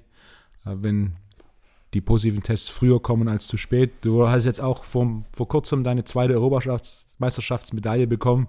äh, 0.65 0.75
wenn 0.75 1.13
die 1.93 2.01
positiven 2.01 2.43
Tests 2.43 2.69
früher 2.69 3.01
kommen 3.01 3.27
als 3.27 3.47
zu 3.47 3.57
spät. 3.57 3.91
Du 4.01 4.27
hast 4.27 4.45
jetzt 4.45 4.61
auch 4.61 4.83
vor, 4.83 5.23
vor 5.33 5.47
kurzem 5.47 5.83
deine 5.83 6.05
zweite 6.05 6.33
Europameisterschaftsmedaille 6.33 8.07
bekommen. 8.07 8.47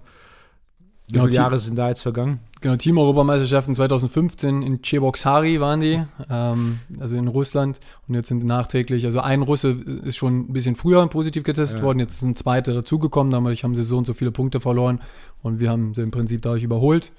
Wie 1.07 1.13
Genau, 1.13 1.25
viele 1.25 1.35
Jahre 1.35 1.59
sind 1.59 1.75
da 1.77 1.89
jetzt 1.89 2.01
vergangen? 2.01 2.39
Genau, 2.61 2.77
Team-Europameisterschaften 2.77 3.75
2015 3.75 4.61
in 4.61 4.81
Cheboksary 4.81 5.59
waren 5.59 5.81
die, 5.81 6.01
ähm, 6.29 6.79
also 6.99 7.17
in 7.17 7.27
Russland. 7.27 7.81
Und 8.07 8.15
jetzt 8.15 8.29
sind 8.29 8.45
nachträglich, 8.45 9.05
also 9.05 9.19
ein 9.19 9.41
Russe 9.41 9.71
ist 10.05 10.15
schon 10.15 10.39
ein 10.49 10.53
bisschen 10.53 10.75
früher 10.77 11.05
positiv 11.07 11.43
getestet 11.43 11.79
Ja. 11.79 11.85
worden, 11.85 11.99
jetzt 11.99 12.21
sind 12.21 12.37
zwei 12.37 12.61
dazugekommen, 12.61 13.31
dadurch 13.31 13.65
haben 13.65 13.75
sie 13.75 13.83
so 13.83 13.97
und 13.97 14.07
so 14.07 14.13
viele 14.13 14.31
Punkte 14.31 14.61
verloren 14.61 15.01
und 15.41 15.59
wir 15.59 15.69
haben 15.69 15.93
sie 15.93 16.03
im 16.03 16.11
Prinzip 16.11 16.41
dadurch 16.41 16.63
überholt. 16.63 17.11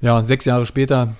Ja, 0.00 0.22
sechs 0.22 0.44
Jahre 0.44 0.64
später, 0.66 1.14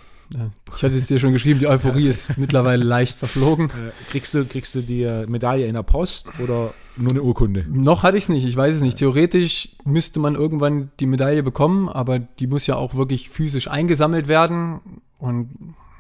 ich 0.74 0.82
hatte 0.82 0.96
es 0.96 1.06
dir 1.06 1.18
schon 1.18 1.32
geschrieben, 1.32 1.60
die 1.60 1.66
Euphorie 1.66 2.08
ist 2.08 2.36
mittlerweile 2.38 2.84
leicht 2.84 3.18
verflogen. 3.18 3.70
Kriegst, 4.10 4.34
du, 4.34 4.44
kriegst 4.44 4.74
du 4.74 4.80
die 4.80 5.02
äh, 5.02 5.26
Medaille 5.26 5.66
in 5.66 5.74
der 5.74 5.82
Post 5.82 6.30
oder 6.42 6.72
nur 6.96 7.10
eine 7.10 7.22
Urkunde? 7.22 7.66
Noch 7.68 8.02
hatte 8.02 8.16
ich 8.16 8.24
es 8.24 8.28
nicht, 8.28 8.44
ich 8.44 8.56
weiß 8.56 8.74
es 8.74 8.80
nicht. 8.80 8.98
Theoretisch 8.98 9.70
müsste 9.84 10.20
man 10.20 10.34
irgendwann 10.34 10.90
die 11.00 11.06
Medaille 11.06 11.42
bekommen, 11.42 11.88
aber 11.88 12.18
die 12.18 12.46
muss 12.46 12.66
ja 12.66 12.76
auch 12.76 12.94
wirklich 12.94 13.30
physisch 13.30 13.68
eingesammelt 13.68 14.28
werden. 14.28 14.80
Und 15.18 15.50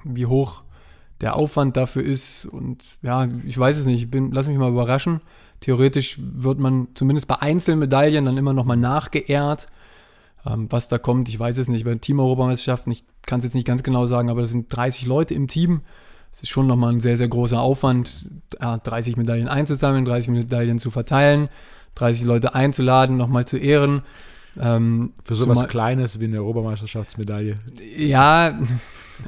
wie 0.04 0.26
hoch 0.26 0.62
der 1.20 1.36
Aufwand 1.36 1.76
dafür 1.76 2.04
ist 2.04 2.44
und 2.46 2.82
ja, 3.02 3.28
ich 3.44 3.58
weiß 3.58 3.78
es 3.78 3.86
nicht. 3.86 4.02
Ich 4.02 4.10
bin, 4.10 4.32
lass 4.32 4.48
mich 4.48 4.58
mal 4.58 4.70
überraschen. 4.70 5.20
Theoretisch 5.60 6.18
wird 6.20 6.58
man 6.58 6.88
zumindest 6.94 7.28
bei 7.28 7.40
Einzelmedaillen 7.40 8.24
dann 8.24 8.36
immer 8.36 8.52
nochmal 8.52 8.76
nachgeehrt. 8.76 9.68
Ähm, 10.44 10.66
was 10.70 10.88
da 10.88 10.98
kommt, 10.98 11.28
ich 11.28 11.38
weiß 11.38 11.58
es 11.58 11.68
nicht. 11.68 11.84
Bei 11.84 11.94
Team-Europameisterschaften, 11.94 12.92
ich 12.92 13.04
kann 13.26 13.38
es 13.40 13.44
jetzt 13.44 13.54
nicht 13.54 13.66
ganz 13.66 13.82
genau 13.82 14.06
sagen, 14.06 14.30
aber 14.30 14.40
das 14.42 14.50
sind 14.50 14.74
30 14.74 15.06
Leute 15.06 15.34
im 15.34 15.48
Team. 15.48 15.80
Es 16.32 16.42
ist 16.42 16.48
schon 16.50 16.66
nochmal 16.66 16.92
ein 16.92 17.00
sehr, 17.00 17.16
sehr 17.16 17.28
großer 17.28 17.60
Aufwand, 17.60 18.28
ja, 18.60 18.76
30 18.78 19.16
Medaillen 19.16 19.46
einzusammeln, 19.48 20.04
30 20.04 20.30
Medaillen 20.30 20.78
zu 20.78 20.90
verteilen, 20.90 21.48
30 21.94 22.24
Leute 22.24 22.54
einzuladen, 22.54 23.16
nochmal 23.16 23.46
zu 23.46 23.56
ehren. 23.56 24.02
Ähm, 24.60 25.12
Für 25.24 25.34
sowas 25.36 25.58
zumal- 25.58 25.68
Kleines 25.70 26.20
wie 26.20 26.24
eine 26.24 26.38
Europameisterschaftsmedaille. 26.38 27.54
ja, 27.96 28.48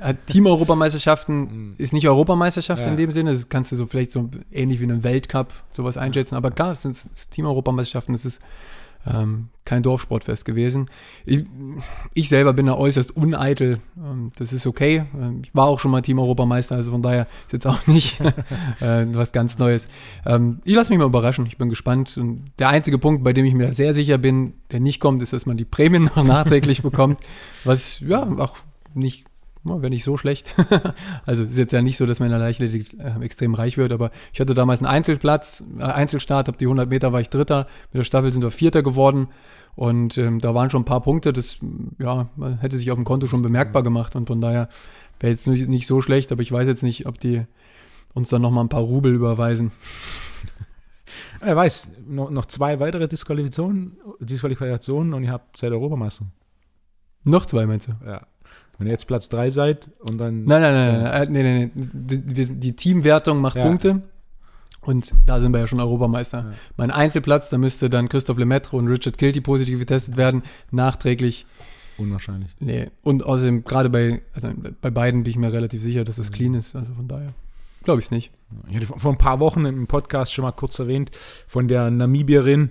äh, 0.00 0.14
Team-Europameisterschaften 0.26 1.74
ist 1.78 1.92
nicht 1.92 2.08
Europameisterschaft 2.08 2.82
Ja. 2.84 2.88
in 2.90 2.96
dem 2.96 3.12
Sinne. 3.12 3.32
Das 3.32 3.48
kannst 3.48 3.72
du 3.72 3.76
so 3.76 3.86
vielleicht 3.86 4.10
so 4.12 4.30
ähnlich 4.52 4.80
wie 4.80 4.84
einen 4.84 5.04
Weltcup 5.04 5.52
sowas 5.76 5.96
einschätzen. 5.96 6.34
Aber 6.34 6.50
klar, 6.50 6.72
es 6.72 6.82
sind 6.82 6.92
es 6.96 7.06
ist 7.06 7.30
Team-Europameisterschaften. 7.30 8.14
Es 8.14 8.24
ist 8.24 8.40
ähm, 9.06 9.48
kein 9.64 9.82
Dorfsportfest 9.82 10.44
gewesen. 10.44 10.86
Ich, 11.24 11.44
ich 12.14 12.28
selber 12.28 12.52
bin 12.52 12.66
da 12.66 12.74
äußerst 12.74 13.16
uneitel. 13.16 13.80
Ähm, 13.98 14.32
das 14.36 14.52
ist 14.52 14.66
okay. 14.66 15.04
Ähm, 15.14 15.42
ich 15.44 15.54
war 15.54 15.66
auch 15.66 15.80
schon 15.80 15.90
mal 15.90 16.00
Team-Europameister, 16.00 16.76
also 16.76 16.92
von 16.92 17.02
daher 17.02 17.26
ist 17.44 17.52
jetzt 17.52 17.66
auch 17.66 17.86
nicht 17.86 18.20
äh, 18.80 19.06
was 19.12 19.32
ganz 19.32 19.58
Neues. 19.58 19.88
Ähm, 20.24 20.60
ich 20.64 20.74
lasse 20.74 20.90
mich 20.90 20.98
mal 20.98 21.06
überraschen. 21.06 21.46
Ich 21.46 21.58
bin 21.58 21.68
gespannt. 21.68 22.16
Und 22.16 22.52
der 22.58 22.68
einzige 22.68 22.98
Punkt, 22.98 23.24
bei 23.24 23.32
dem 23.32 23.44
ich 23.44 23.54
mir 23.54 23.72
sehr 23.72 23.92
sicher 23.92 24.18
bin, 24.18 24.54
der 24.72 24.80
nicht 24.80 25.00
kommt, 25.00 25.22
ist, 25.22 25.32
dass 25.32 25.46
man 25.46 25.56
die 25.56 25.64
Prämien 25.64 26.04
noch 26.04 26.24
nachträglich 26.24 26.82
bekommt. 26.82 27.20
Was 27.64 28.00
ja 28.00 28.22
auch 28.38 28.56
nicht 28.94 29.26
wäre 29.68 29.90
nicht 29.90 30.04
so 30.04 30.16
schlecht. 30.16 30.54
also 31.26 31.44
ist 31.44 31.58
jetzt 31.58 31.72
ja 31.72 31.82
nicht 31.82 31.96
so, 31.96 32.06
dass 32.06 32.20
man 32.20 32.26
in 32.26 32.32
der 32.32 32.40
Leichtathletik 32.40 32.98
äh, 32.98 33.24
extrem 33.24 33.54
reich 33.54 33.76
wird, 33.76 33.92
aber 33.92 34.10
ich 34.32 34.40
hatte 34.40 34.54
damals 34.54 34.80
einen 34.80 34.88
Einzelplatz, 34.88 35.64
äh, 35.78 35.82
Einzelstart, 35.82 36.48
habe 36.48 36.58
die 36.58 36.66
100 36.66 36.88
Meter 36.88 37.12
war 37.12 37.20
ich 37.20 37.30
Dritter, 37.30 37.66
mit 37.92 38.00
der 38.00 38.04
Staffel 38.04 38.32
sind 38.32 38.42
wir 38.42 38.50
Vierter 38.50 38.82
geworden 38.82 39.28
und 39.74 40.16
ähm, 40.18 40.40
da 40.40 40.54
waren 40.54 40.70
schon 40.70 40.82
ein 40.82 40.86
paar 40.86 41.02
Punkte, 41.02 41.32
das 41.32 41.58
ja, 41.98 42.28
hätte 42.60 42.78
sich 42.78 42.90
auf 42.90 42.96
dem 42.96 43.04
Konto 43.04 43.26
schon 43.26 43.42
bemerkbar 43.42 43.82
gemacht 43.82 44.16
und 44.16 44.26
von 44.26 44.40
daher 44.40 44.68
wäre 45.20 45.32
jetzt 45.32 45.46
nicht, 45.46 45.68
nicht 45.68 45.86
so 45.86 46.00
schlecht, 46.00 46.32
aber 46.32 46.42
ich 46.42 46.52
weiß 46.52 46.66
jetzt 46.66 46.82
nicht, 46.82 47.06
ob 47.06 47.20
die 47.20 47.44
uns 48.14 48.30
dann 48.30 48.42
nochmal 48.42 48.64
ein 48.64 48.70
paar 48.70 48.80
Rubel 48.80 49.14
überweisen. 49.14 49.72
Wer 51.40 51.54
weiß, 51.54 51.88
noch, 52.06 52.30
noch 52.30 52.46
zwei 52.46 52.80
weitere 52.80 53.06
Disqualifikationen, 53.06 53.98
Disqualifikationen 54.20 55.12
und 55.12 55.24
ihr 55.24 55.30
habt 55.30 55.56
seid 55.56 55.72
Europameister. 55.72 56.26
Noch 57.24 57.44
zwei, 57.46 57.66
meinst 57.66 57.88
du? 57.88 57.92
Ja. 58.06 58.26
Wenn 58.78 58.86
ihr 58.88 58.92
jetzt 58.92 59.06
Platz 59.06 59.28
3 59.28 59.50
seid 59.50 59.90
und 60.00 60.18
dann. 60.18 60.44
Nein, 60.44 60.60
nein, 60.60 60.74
nein, 60.74 61.02
nein, 61.02 61.32
nee, 61.32 61.42
nee, 61.42 61.70
nee. 61.74 62.20
Die, 62.20 62.52
die 62.54 62.76
Teamwertung 62.76 63.40
macht 63.40 63.56
Ja. 63.56 63.62
Punkte. 63.62 64.02
Und 64.82 65.14
da 65.26 65.40
sind 65.40 65.52
wir 65.52 65.60
ja 65.60 65.66
schon 65.66 65.80
Europameister. 65.80 66.38
Ja. 66.38 66.52
Mein 66.76 66.90
Einzelplatz, 66.90 67.50
da 67.50 67.58
müsste 67.58 67.90
dann 67.90 68.08
Christoph 68.08 68.38
Lemaitre 68.38 68.76
und 68.76 68.86
Richard 68.86 69.18
Kilty 69.18 69.40
positiv 69.40 69.80
getestet 69.80 70.16
werden. 70.16 70.42
Nachträglich. 70.70 71.46
Unwahrscheinlich. 71.98 72.50
Nee. 72.60 72.90
Und 73.02 73.24
außerdem, 73.24 73.64
gerade 73.64 73.90
bei, 73.90 74.22
also 74.34 74.50
bei 74.80 74.90
beiden 74.90 75.24
bin 75.24 75.30
ich 75.30 75.38
mir 75.38 75.52
relativ 75.52 75.82
sicher, 75.82 76.04
dass 76.04 76.18
es 76.18 76.30
clean 76.30 76.54
ist. 76.54 76.76
Also 76.76 76.94
von 76.94 77.08
daher 77.08 77.32
glaube 77.82 78.00
ich 78.00 78.06
es 78.06 78.10
nicht. 78.10 78.30
Ich 78.68 78.76
hatte 78.76 78.86
vor 78.86 78.98
vor 78.98 79.12
ein 79.12 79.18
paar 79.18 79.40
Wochen 79.40 79.64
im 79.64 79.86
Podcast 79.86 80.34
schon 80.34 80.44
mal 80.44 80.52
kurz 80.52 80.78
erwähnt 80.78 81.10
von 81.46 81.68
der 81.68 81.90
Namibierin, 81.90 82.70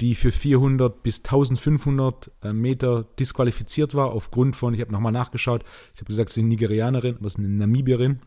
die 0.00 0.14
für 0.14 0.32
400 0.32 1.02
bis 1.02 1.18
1500 1.18 2.30
äh, 2.42 2.52
Meter 2.52 3.04
disqualifiziert 3.18 3.94
war, 3.94 4.12
aufgrund 4.12 4.56
von, 4.56 4.72
ich 4.74 4.80
habe 4.80 4.92
nochmal 4.92 5.12
nachgeschaut, 5.12 5.64
ich 5.94 6.00
habe 6.00 6.06
gesagt, 6.06 6.30
sie 6.30 6.40
ist 6.40 6.44
eine 6.44 6.48
Nigerianerin, 6.54 7.16
aber 7.16 7.26
es 7.26 7.34
ist 7.34 7.38
eine 7.38 7.48
Namibierin, 7.48 8.20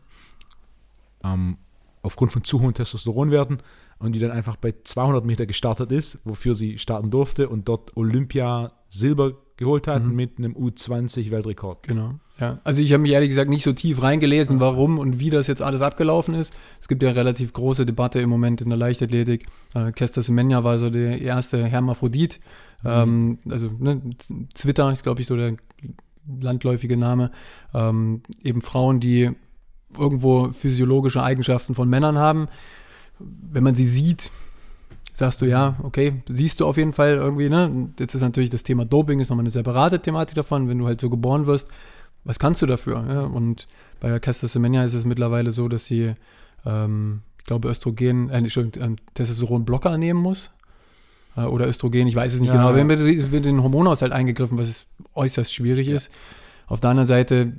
ähm, 1.24 1.58
aufgrund 2.02 2.32
von 2.32 2.44
zu 2.44 2.60
hohen 2.60 2.74
Testosteronwerten 2.74 3.58
und 3.98 4.12
die 4.12 4.18
dann 4.18 4.30
einfach 4.30 4.56
bei 4.56 4.74
200 4.84 5.24
Meter 5.24 5.46
gestartet 5.46 5.90
ist, 5.90 6.20
wofür 6.24 6.54
sie 6.54 6.78
starten 6.78 7.10
durfte 7.10 7.48
und 7.48 7.68
dort 7.68 7.96
Olympia 7.96 8.72
Silber 8.88 9.32
geholt 9.56 9.86
hat 9.86 10.04
Mhm. 10.04 10.14
mit 10.14 10.38
einem 10.38 10.54
U20-Weltrekord. 10.54 11.84
Genau. 11.88 12.14
Ja. 12.40 12.58
Also 12.64 12.82
ich 12.82 12.92
habe 12.92 13.02
mich 13.02 13.12
ehrlich 13.12 13.28
gesagt 13.28 13.48
nicht 13.48 13.62
so 13.62 13.72
tief 13.72 14.02
reingelesen, 14.02 14.58
warum 14.58 14.98
und 14.98 15.20
wie 15.20 15.30
das 15.30 15.46
jetzt 15.46 15.62
alles 15.62 15.82
abgelaufen 15.82 16.34
ist. 16.34 16.52
Es 16.80 16.88
gibt 16.88 17.02
ja 17.02 17.12
relativ 17.12 17.52
große 17.52 17.86
Debatte 17.86 18.20
im 18.20 18.28
Moment 18.28 18.60
in 18.60 18.68
der 18.68 18.78
Leichtathletik. 18.78 19.46
Äh, 19.74 19.92
Kester 19.92 20.20
Semenya 20.20 20.64
war 20.64 20.78
so 20.78 20.90
der 20.90 21.20
erste 21.20 21.64
Hermaphrodit. 21.64 22.40
Ähm, 22.84 23.38
also 23.48 23.70
ne, 23.78 24.02
Zwitter 24.54 24.90
ist, 24.90 25.04
glaube 25.04 25.20
ich, 25.20 25.28
so 25.28 25.36
der 25.36 25.56
landläufige 26.40 26.96
Name. 26.96 27.30
Ähm, 27.72 28.22
eben 28.42 28.62
Frauen, 28.62 28.98
die 28.98 29.30
irgendwo 29.96 30.52
physiologische 30.52 31.22
Eigenschaften 31.22 31.76
von 31.76 31.88
Männern 31.88 32.18
haben. 32.18 32.48
Wenn 33.18 33.62
man 33.62 33.76
sie 33.76 33.84
sieht, 33.84 34.32
sagst 35.12 35.40
du 35.40 35.46
ja, 35.46 35.76
okay, 35.84 36.22
siehst 36.28 36.58
du 36.58 36.66
auf 36.66 36.76
jeden 36.76 36.92
Fall 36.92 37.14
irgendwie, 37.14 37.48
ne? 37.48 37.90
Jetzt 37.98 38.14
ist 38.14 38.22
natürlich 38.22 38.50
das 38.50 38.64
Thema 38.64 38.84
Doping, 38.84 39.20
ist 39.20 39.28
nochmal 39.30 39.44
eine 39.44 39.50
separate 39.50 40.00
Thematik 40.00 40.34
davon, 40.34 40.68
wenn 40.68 40.78
du 40.78 40.86
halt 40.86 41.00
so 41.00 41.08
geboren 41.08 41.46
wirst, 41.46 41.68
was 42.24 42.38
kannst 42.38 42.62
du 42.62 42.66
dafür? 42.66 43.04
Ja? 43.08 43.20
Und 43.22 43.68
bei 44.00 44.18
Caster 44.18 44.48
Semenya 44.48 44.84
ist 44.84 44.94
es 44.94 45.04
mittlerweile 45.04 45.50
so, 45.50 45.68
dass 45.68 45.86
sie, 45.86 46.14
ähm, 46.64 47.22
ich 47.38 47.44
glaube, 47.44 47.68
Östrogen, 47.68 48.30
äh, 48.30 48.38
Entschuldigung, 48.38 48.82
ähm, 48.82 48.96
Testosteron-Blocker 49.14 49.96
nehmen 49.98 50.20
muss. 50.20 50.50
Äh, 51.36 51.42
oder 51.42 51.68
Östrogen, 51.68 52.06
ich 52.06 52.16
weiß 52.16 52.34
es 52.34 52.40
nicht 52.40 52.48
Ja, 52.48 52.54
genau. 52.54 52.68
Aber 52.68 52.78
ja. 52.78 52.88
wird, 52.88 53.32
in 53.32 53.42
den 53.42 53.62
Hormonhaushalt 53.62 54.12
eingegriffen, 54.12 54.58
was 54.58 54.86
äußerst 55.14 55.52
schwierig 55.52 55.88
ist. 55.88 56.10
Auf 56.66 56.80
der 56.80 56.90
anderen 56.90 57.06
Seite 57.06 57.52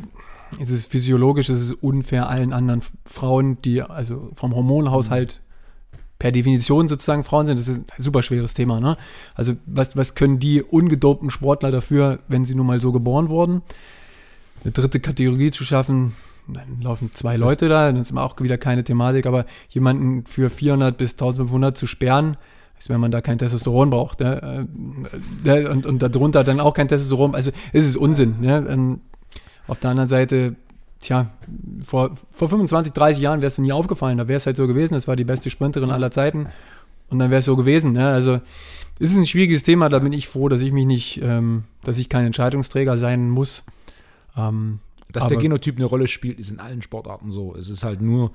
ist 0.60 0.72
es 0.72 0.86
physiologisch, 0.86 1.50
es 1.50 1.62
ist 1.62 1.72
unfair 1.72 2.29
allen 2.29 2.53
anderen 2.53 2.81
Frauen, 3.05 3.62
die 3.62 3.81
also 3.81 4.31
vom 4.36 4.55
Hormonhaushalt 4.55 5.41
per 6.17 6.31
Definition 6.31 6.88
sozusagen 6.88 7.24
Frauen 7.24 7.48
sind. 7.48 7.60
Das 7.60 7.67
ist 7.67 7.79
ein 7.79 7.86
super 7.98 8.24
schweres 8.24 8.53
Thema. 8.53 8.79
Ne? 8.79 8.98
Also 9.36 9.53
was, 9.65 9.98
was 9.98 10.15
können 10.15 10.39
die 10.39 10.63
ungedopten 10.63 11.29
Sportler 11.29 11.72
dafür, 11.72 12.19
wenn 12.27 12.45
sie 12.45 12.55
nun 12.55 12.67
mal 12.67 12.79
so 12.79 12.91
geboren 12.91 13.29
wurden? 13.29 13.62
Eine 14.65 14.72
dritte 14.72 15.00
Kategorie 15.00 15.51
zu 15.51 15.63
schaffen, 15.63 16.13
dann 16.48 16.81
laufen 16.81 17.12
zwei 17.13 17.38
Leute 17.38 17.69
da, 17.69 17.86
dann 17.86 17.98
ist 17.98 18.10
immer 18.10 18.24
auch 18.24 18.39
wieder 18.39 18.57
keine 18.57 18.84
Thematik, 18.84 19.27
aber 19.27 19.45
jemanden 19.69 20.25
für 20.25 20.50
400 20.50 20.98
bis 20.98 21.12
1500 21.12 21.77
zu 21.77 21.86
sperren, 21.86 22.36
ist, 22.79 22.89
wenn 22.89 23.00
man 23.00 23.12
da 23.12 23.22
kein 23.22 23.38
Testosteron 23.38 23.89
braucht. 23.89 24.19
Ne? 24.19 24.67
Und, 25.72 25.86
und 25.86 26.01
darunter 26.01 26.43
dann 26.43 26.60
auch 26.60 26.74
kein 26.74 26.88
Testosteron. 26.88 27.36
Also 27.36 27.51
es 27.74 27.86
ist 27.86 27.95
Unsinn. 27.95 28.36
Ne? 28.41 29.00
Auf 29.67 29.79
der 29.79 29.91
anderen 29.91 30.10
Seite, 30.10 30.55
tja, 31.00 31.27
vor, 31.86 32.12
vor 32.31 32.50
25, 32.50 32.91
30 32.91 33.22
Jahren 33.22 33.41
wäre 33.41 33.48
es 33.48 33.57
mir 33.57 33.65
nie 33.65 33.72
aufgefallen. 33.72 34.17
Da 34.17 34.27
wäre 34.27 34.38
es 34.38 34.45
halt 34.45 34.57
so 34.57 34.67
gewesen. 34.67 34.95
Das 34.95 35.07
war 35.07 35.15
die 35.15 35.24
beste 35.24 35.50
Sprinterin 35.50 35.89
aller 35.89 36.12
Zeiten. 36.12 36.48
Und 37.10 37.19
dann 37.19 37.29
wäre 37.29 37.39
es 37.39 37.45
so 37.45 37.55
gewesen. 37.55 37.93
Ne? 37.93 38.07
Also 38.10 38.41
es 39.00 39.12
ist 39.12 39.17
ein 39.17 39.25
schwieriges 39.25 39.63
Thema. 39.63 39.89
Da 39.89 40.00
bin 40.00 40.12
ich 40.12 40.27
froh, 40.27 40.50
dass 40.50 40.62
ich 40.62 40.72
mich 40.72 40.86
nicht, 40.86 41.22
ähm, 41.24 41.63
dass 41.84 41.98
ich 41.98 42.10
kein 42.10 42.25
Entscheidungsträger 42.25 42.98
sein 42.98 43.29
muss. 43.29 43.63
Ähm, 44.35 44.79
Dass 45.11 45.27
der 45.27 45.37
Genotyp 45.37 45.75
eine 45.77 45.85
Rolle 45.85 46.07
spielt, 46.07 46.39
ist 46.39 46.51
in 46.51 46.59
allen 46.59 46.81
Sportarten 46.81 47.31
so. 47.31 47.55
Es 47.55 47.69
ist 47.69 47.83
halt 47.83 48.01
nur 48.01 48.31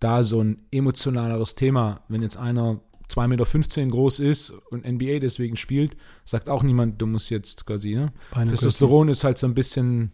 da 0.00 0.24
so 0.24 0.40
ein 0.42 0.58
emotionaleres 0.70 1.54
Thema. 1.54 2.00
Wenn 2.08 2.22
jetzt 2.22 2.36
einer 2.36 2.80
2,15 3.10 3.26
Meter 3.28 3.90
groß 3.90 4.20
ist 4.20 4.50
und 4.70 4.86
NBA 4.86 5.18
deswegen 5.20 5.56
spielt, 5.56 5.96
sagt 6.24 6.48
auch 6.48 6.62
niemand, 6.62 7.00
du 7.00 7.06
musst 7.06 7.30
jetzt 7.30 7.66
quasi, 7.66 7.94
ne? 7.94 8.12
Testosteron 8.34 9.08
ist 9.08 9.24
halt 9.24 9.38
so 9.38 9.46
ein 9.46 9.54
bisschen 9.54 10.12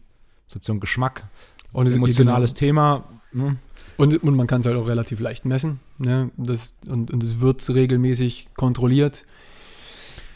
so 0.48 0.72
ein 0.72 0.80
Geschmack. 0.80 1.26
Und 1.72 1.86
es- 1.86 1.94
emotionales 1.94 2.54
genau. 2.54 2.58
Thema. 2.58 3.08
Ne? 3.32 3.56
Und, 3.96 4.22
und 4.22 4.36
man 4.36 4.46
kann 4.46 4.60
es 4.60 4.66
halt 4.66 4.76
auch 4.76 4.86
relativ 4.86 5.20
leicht 5.20 5.44
messen. 5.44 5.80
Ne? 5.98 6.30
Das, 6.36 6.74
und, 6.86 7.12
und 7.12 7.22
es 7.22 7.40
wird 7.40 7.68
regelmäßig 7.68 8.48
kontrolliert. 8.56 9.26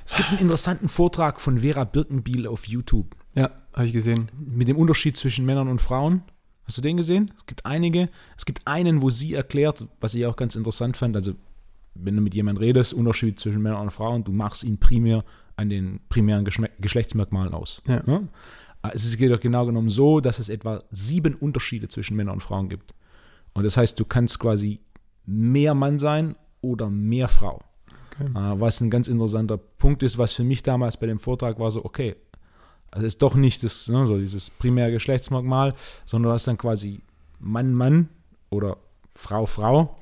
Es 0.04 0.16
gibt 0.16 0.30
einen 0.30 0.38
interessanten 0.38 0.88
Vortrag 0.88 1.40
von 1.40 1.58
Vera 1.58 1.84
Birkenbiel 1.84 2.46
auf 2.46 2.66
YouTube 2.66 3.14
Ja, 3.34 3.50
habe 3.78 3.87
ich 3.87 3.92
gesehen. 3.92 4.30
mit 4.37 4.68
dem 4.68 4.76
Unterschied 4.76 5.16
zwischen 5.16 5.47
Männern 5.47 5.68
und 5.68 5.80
Frauen. 5.80 6.23
Hast 6.64 6.76
du 6.76 6.82
den 6.82 6.99
gesehen? 6.99 7.32
Es 7.38 7.47
gibt 7.47 7.64
einige. 7.64 8.11
Es 8.37 8.44
gibt 8.44 8.66
einen, 8.66 9.00
wo 9.00 9.08
sie 9.08 9.32
erklärt, 9.35 9.87
was 10.00 10.14
ich 10.14 10.26
auch 10.26 10.37
ganz 10.37 10.54
interessant 10.54 10.97
fand. 10.97 11.16
Also, 11.16 11.32
wenn 11.94 12.14
du 12.14 12.20
mit 12.20 12.35
jemandem 12.35 12.62
redest, 12.62 12.92
Unterschied 12.92 13.40
zwischen 13.40 13.62
Männern 13.62 13.82
und 13.82 13.90
Frauen, 13.90 14.23
du 14.23 14.32
machst 14.32 14.64
ihn 14.64 14.78
primär 14.78 15.25
an 15.56 15.70
den 15.70 16.00
primären 16.08 16.44
Geschme 16.44 16.70
Geschlechtsmerkmalen 16.78 17.52
aus. 17.54 17.82
Ja. 17.87 18.02
Ne? 18.06 18.28
Es 18.92 19.16
geht 19.16 19.32
doch 19.32 19.40
genau 19.40 19.66
genommen 19.66 19.90
so, 19.90 20.20
dass 20.20 20.38
es 20.38 20.49
etwa 20.49 20.85
sieben 20.90 21.35
Unterschiede 21.35 21.88
zwischen 21.88 22.16
Männern 22.16 22.35
und 22.35 22.42
Frauen 22.42 22.68
gibt. 22.68 22.94
Und 23.54 23.64
das 23.64 23.76
heißt, 23.76 23.99
du 23.99 24.04
kannst 24.04 24.38
quasi 24.38 24.80
mehr 25.26 25.75
Mann 25.75 25.99
sein 25.99 26.37
oder 26.61 26.88
mehr 26.88 27.28
Frau. 27.28 27.61
Okay. 28.12 28.30
Äh, 28.30 28.61
Was 28.61 28.80
ein 28.80 28.90
ganz 28.90 29.08
interessanter 29.08 29.56
Punkt 29.56 30.02
ist, 30.02 30.18
was 30.18 30.32
für 30.32 30.44
mich 30.44 30.62
damals 30.62 30.97
bei 30.97 31.06
dem 31.06 31.18
Vortrag 31.18 31.58
war, 31.58 31.70
so, 31.70 31.85
okay, 31.85 32.14
also 32.90 33.07
ist 33.07 33.23
doch 33.23 33.35
nicht 33.35 33.62
das, 33.62 33.88
ne, 33.88 34.07
so 34.07 34.18
dieses 34.18 34.50
primäre 34.50 34.92
Geschlechtsmerkmal, 34.92 35.75
sondern 36.04 36.30
du 36.30 36.35
hast 36.35 36.47
dann 36.47 36.59
quasi 36.59 37.00
Mann, 37.38 37.75
Mann 37.75 38.09
oder 38.50 38.76
Frau, 39.12 39.47
Frau. 39.47 39.99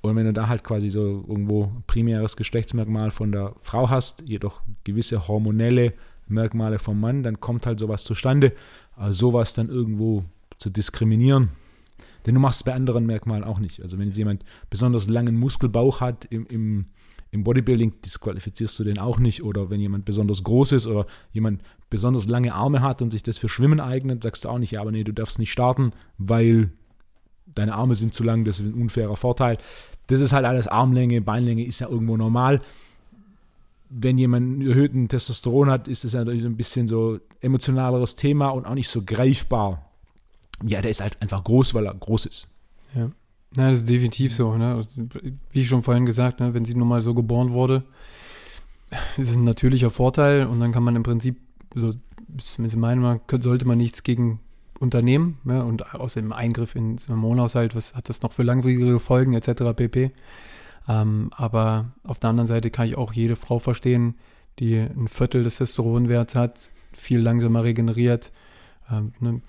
Und 0.00 0.16
wenn 0.16 0.26
du 0.26 0.32
da 0.32 0.48
halt 0.48 0.62
quasi 0.62 0.90
so 0.90 1.24
irgendwo 1.28 1.72
primäres 1.86 2.36
Geschlechtsmerkmal 2.36 3.10
von 3.10 3.32
der 3.32 3.54
Frau 3.60 3.90
hast, 3.90 4.22
jedoch 4.26 4.60
gewisse 4.84 5.26
hormonelle 5.26 5.94
Merkmale 6.28 6.78
vom 6.78 7.00
Mann, 7.00 7.22
dann 7.22 7.40
kommt 7.40 7.66
halt 7.66 7.78
sowas 7.78 8.04
zustande, 8.04 8.52
also 8.96 9.30
sowas 9.30 9.54
dann 9.54 9.68
irgendwo 9.68 10.24
zu 10.58 10.70
diskriminieren. 10.70 11.50
Denn 12.26 12.34
du 12.34 12.40
machst 12.40 12.60
es 12.60 12.64
bei 12.64 12.74
anderen 12.74 13.06
Merkmalen 13.06 13.44
auch 13.44 13.58
nicht. 13.58 13.82
Also 13.82 13.98
wenn 13.98 14.10
jemand 14.10 14.44
besonders 14.70 15.08
langen 15.08 15.36
Muskelbauch 15.36 16.00
hat 16.00 16.26
im, 16.26 16.46
im, 16.46 16.86
im 17.30 17.44
Bodybuilding, 17.44 17.94
disqualifizierst 18.04 18.78
du 18.78 18.84
den 18.84 18.98
auch 18.98 19.18
nicht. 19.18 19.42
Oder 19.42 19.70
wenn 19.70 19.80
jemand 19.80 20.04
besonders 20.04 20.44
groß 20.44 20.72
ist 20.72 20.86
oder 20.86 21.06
jemand 21.32 21.62
besonders 21.90 22.26
lange 22.26 22.54
Arme 22.54 22.82
hat 22.82 23.02
und 23.02 23.10
sich 23.10 23.22
das 23.22 23.38
für 23.38 23.48
Schwimmen 23.48 23.80
eignet, 23.80 24.22
sagst 24.22 24.44
du 24.44 24.48
auch 24.48 24.58
nicht, 24.58 24.72
ja, 24.72 24.80
aber 24.80 24.92
nee, 24.92 25.04
du 25.04 25.12
darfst 25.12 25.38
nicht 25.38 25.52
starten, 25.52 25.92
weil 26.18 26.70
deine 27.54 27.74
Arme 27.74 27.94
sind 27.94 28.14
zu 28.14 28.22
lang, 28.22 28.44
das 28.44 28.60
ist 28.60 28.66
ein 28.66 28.80
unfairer 28.80 29.16
Vorteil. 29.16 29.58
Das 30.06 30.20
ist 30.20 30.32
halt 30.32 30.44
alles 30.44 30.68
Armlänge, 30.68 31.20
Beinlänge 31.20 31.64
ist 31.64 31.80
ja 31.80 31.88
irgendwo 31.88 32.16
normal. 32.16 32.60
Wenn 33.90 34.18
jemand 34.18 34.46
einen 34.46 34.68
erhöhten 34.68 35.08
Testosteron 35.08 35.70
hat, 35.70 35.88
ist 35.88 36.04
das 36.04 36.12
ja 36.12 36.20
natürlich 36.20 36.44
ein 36.44 36.56
bisschen 36.56 36.88
so 36.88 37.20
emotionaleres 37.40 38.14
Thema 38.16 38.50
und 38.50 38.66
auch 38.66 38.74
nicht 38.74 38.88
so 38.88 39.02
greifbar. 39.02 39.90
Ja, 40.62 40.82
der 40.82 40.90
ist 40.90 41.00
halt 41.00 41.20
einfach 41.22 41.42
groß, 41.44 41.74
weil 41.74 41.86
er 41.86 41.94
groß 41.94 42.26
ist. 42.26 42.48
Ja. 42.94 43.10
Na, 43.56 43.70
das 43.70 43.78
ist 43.78 43.88
definitiv 43.88 44.34
so. 44.34 44.56
Ne? 44.56 44.86
Wie 45.50 45.64
schon 45.64 45.82
vorhin 45.82 46.04
gesagt, 46.04 46.40
ne? 46.40 46.52
wenn 46.52 46.64
sie 46.64 46.74
nun 46.74 46.88
mal 46.88 47.00
so 47.00 47.14
geboren 47.14 47.52
wurde, 47.52 47.84
ist 49.16 49.30
es 49.30 49.36
ein 49.36 49.44
natürlicher 49.44 49.90
Vorteil 49.90 50.46
und 50.46 50.60
dann 50.60 50.72
kann 50.72 50.82
man 50.82 50.96
im 50.96 51.02
Prinzip, 51.02 51.36
so 51.74 51.94
ist 52.36 52.58
meine 52.58 53.00
Meinung, 53.00 53.20
sollte 53.40 53.66
man 53.66 53.78
nichts 53.78 54.02
gegen 54.02 54.40
unternehmen. 54.78 55.38
Ja? 55.44 55.62
Und 55.62 55.94
außer 55.94 56.20
dem 56.20 56.32
Eingriff 56.32 56.74
ins 56.74 57.08
Hormonhaushalt, 57.08 57.74
was 57.74 57.94
hat 57.94 58.08
das 58.08 58.22
noch 58.22 58.32
für 58.32 58.42
langwierige 58.42 59.00
Folgen 59.00 59.34
etc. 59.34 59.74
pp. 59.74 60.12
Ähm, 60.88 61.30
aber 61.36 61.92
auf 62.04 62.20
der 62.20 62.30
anderen 62.30 62.46
Seite 62.46 62.70
kann 62.70 62.86
ich 62.86 62.96
auch 62.96 63.12
jede 63.12 63.36
Frau 63.36 63.58
verstehen, 63.58 64.14
die 64.58 64.76
ein 64.76 65.08
Viertel 65.08 65.42
des 65.42 65.56
Testosteronwerts 65.56 66.34
hat, 66.34 66.70
viel 66.92 67.20
langsamer 67.20 67.64
regeneriert. 67.64 68.32
Ähm, 68.90 69.12
ne? 69.20 69.40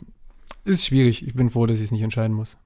Ist 0.65 0.85
schwierig. 0.85 1.25
Ich 1.25 1.33
bin 1.33 1.49
froh, 1.49 1.65
dass 1.65 1.77
ich 1.77 1.85
es 1.85 1.91
nicht 1.91 2.01
entscheiden 2.01 2.35
muss. 2.35 2.57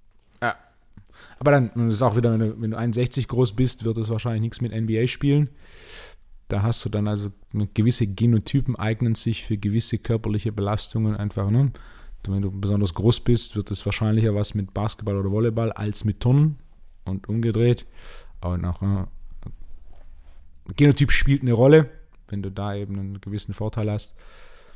Aber 1.39 1.51
dann, 1.51 1.89
ist 1.89 2.01
auch 2.01 2.15
wieder, 2.15 2.31
wenn 2.31 2.39
du, 2.39 2.61
wenn 2.61 2.71
du 2.71 2.77
61 2.77 3.27
groß 3.27 3.53
bist, 3.53 3.83
wird 3.83 3.97
es 3.97 4.09
wahrscheinlich 4.09 4.41
nichts 4.41 4.61
mit 4.61 4.73
NBA 4.73 5.07
spielen. 5.07 5.49
Da 6.53 6.61
hast 6.61 6.85
du 6.85 6.89
dann 6.89 7.07
also 7.07 7.31
gewisse 7.73 8.05
Genotypen 8.05 8.75
eignen 8.75 9.15
sich 9.15 9.43
für 9.43 9.57
gewisse 9.57 9.97
körperliche 9.97 10.51
Belastungen 10.51 11.15
einfach. 11.15 11.49
Ne? 11.49 11.71
Wenn 12.27 12.43
du 12.43 12.51
besonders 12.51 12.93
groß 12.93 13.21
bist, 13.21 13.55
wird 13.55 13.71
es 13.71 13.83
wahrscheinlicher 13.87 14.35
was 14.35 14.53
mit 14.53 14.71
Basketball 14.71 15.17
oder 15.17 15.31
Volleyball 15.31 15.71
als 15.71 16.05
mit 16.05 16.19
Turnen 16.19 16.59
und 17.05 17.27
umgedreht. 17.27 17.87
Aber 18.39 18.69
auch 18.69 18.83
äh, 18.83 19.05
Genotyp 20.75 21.11
spielt 21.11 21.41
eine 21.41 21.53
Rolle, 21.53 21.89
wenn 22.27 22.43
du 22.43 22.51
da 22.51 22.75
eben 22.75 22.99
einen 22.99 23.19
gewissen 23.19 23.55
Vorteil 23.55 23.89
hast. 23.89 24.13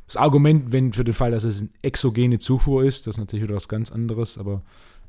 Das 0.08 0.16
Argument, 0.16 0.72
wenn 0.72 0.92
für 0.92 1.04
den 1.04 1.14
Fall, 1.14 1.30
dass 1.30 1.44
es 1.44 1.60
eine 1.60 1.70
exogene 1.82 2.40
Zufuhr 2.40 2.82
ist, 2.82 3.06
das 3.06 3.14
ist 3.14 3.20
natürlich 3.20 3.44
wieder 3.44 3.54
was 3.54 3.68
ganz 3.68 3.92
anderes, 3.92 4.36
aber 4.36 4.62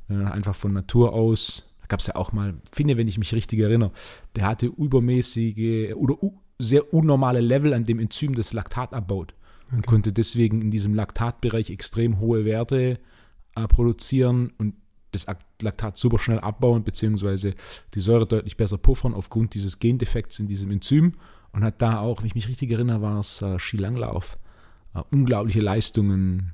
man 0.06 0.28
einfach 0.28 0.54
von 0.54 0.72
Natur 0.72 1.14
aus, 1.14 1.74
da 1.80 1.88
gab 1.88 1.98
es 1.98 2.06
ja 2.06 2.14
auch 2.14 2.30
mal, 2.30 2.54
finde, 2.70 2.96
wenn 2.96 3.08
ich 3.08 3.18
mich 3.18 3.34
richtig 3.34 3.58
erinnere, 3.58 3.90
der 4.36 4.46
hatte 4.46 4.66
übermäßige 4.66 5.94
oder 5.96 6.16
sehr 6.60 6.92
unnormale 6.94 7.40
Level 7.40 7.74
an 7.74 7.86
dem 7.86 7.98
Enzym, 7.98 8.34
das 8.34 8.52
Laktat 8.52 8.92
abbaut. 8.92 9.34
Und 9.72 9.86
konnte 9.86 10.12
deswegen 10.12 10.62
in 10.62 10.70
diesem 10.72 10.94
Laktatbereich 10.94 11.70
extrem 11.70 12.18
hohe 12.18 12.44
Werte 12.44 12.98
äh, 13.54 13.68
produzieren 13.68 14.52
und 14.58 14.74
das 15.12 15.28
Ak- 15.28 15.44
Laktat 15.62 15.96
super 15.96 16.18
schnell 16.18 16.40
abbauen, 16.40 16.82
beziehungsweise 16.82 17.54
die 17.94 18.00
Säure 18.00 18.26
deutlich 18.26 18.56
besser 18.56 18.78
puffern 18.78 19.14
aufgrund 19.14 19.54
dieses 19.54 19.78
Gendefekts 19.78 20.38
in 20.40 20.48
diesem 20.48 20.70
Enzym 20.70 21.14
und 21.52 21.62
hat 21.64 21.80
da 21.82 22.00
auch, 22.00 22.20
wenn 22.20 22.26
ich 22.26 22.34
mich 22.34 22.48
richtig 22.48 22.70
erinnere, 22.72 23.00
war 23.00 23.20
es 23.20 23.42
äh, 23.42 23.58
Skilanglauf, 23.58 24.38
äh, 24.94 25.02
unglaubliche 25.12 25.60
Leistungen 25.60 26.52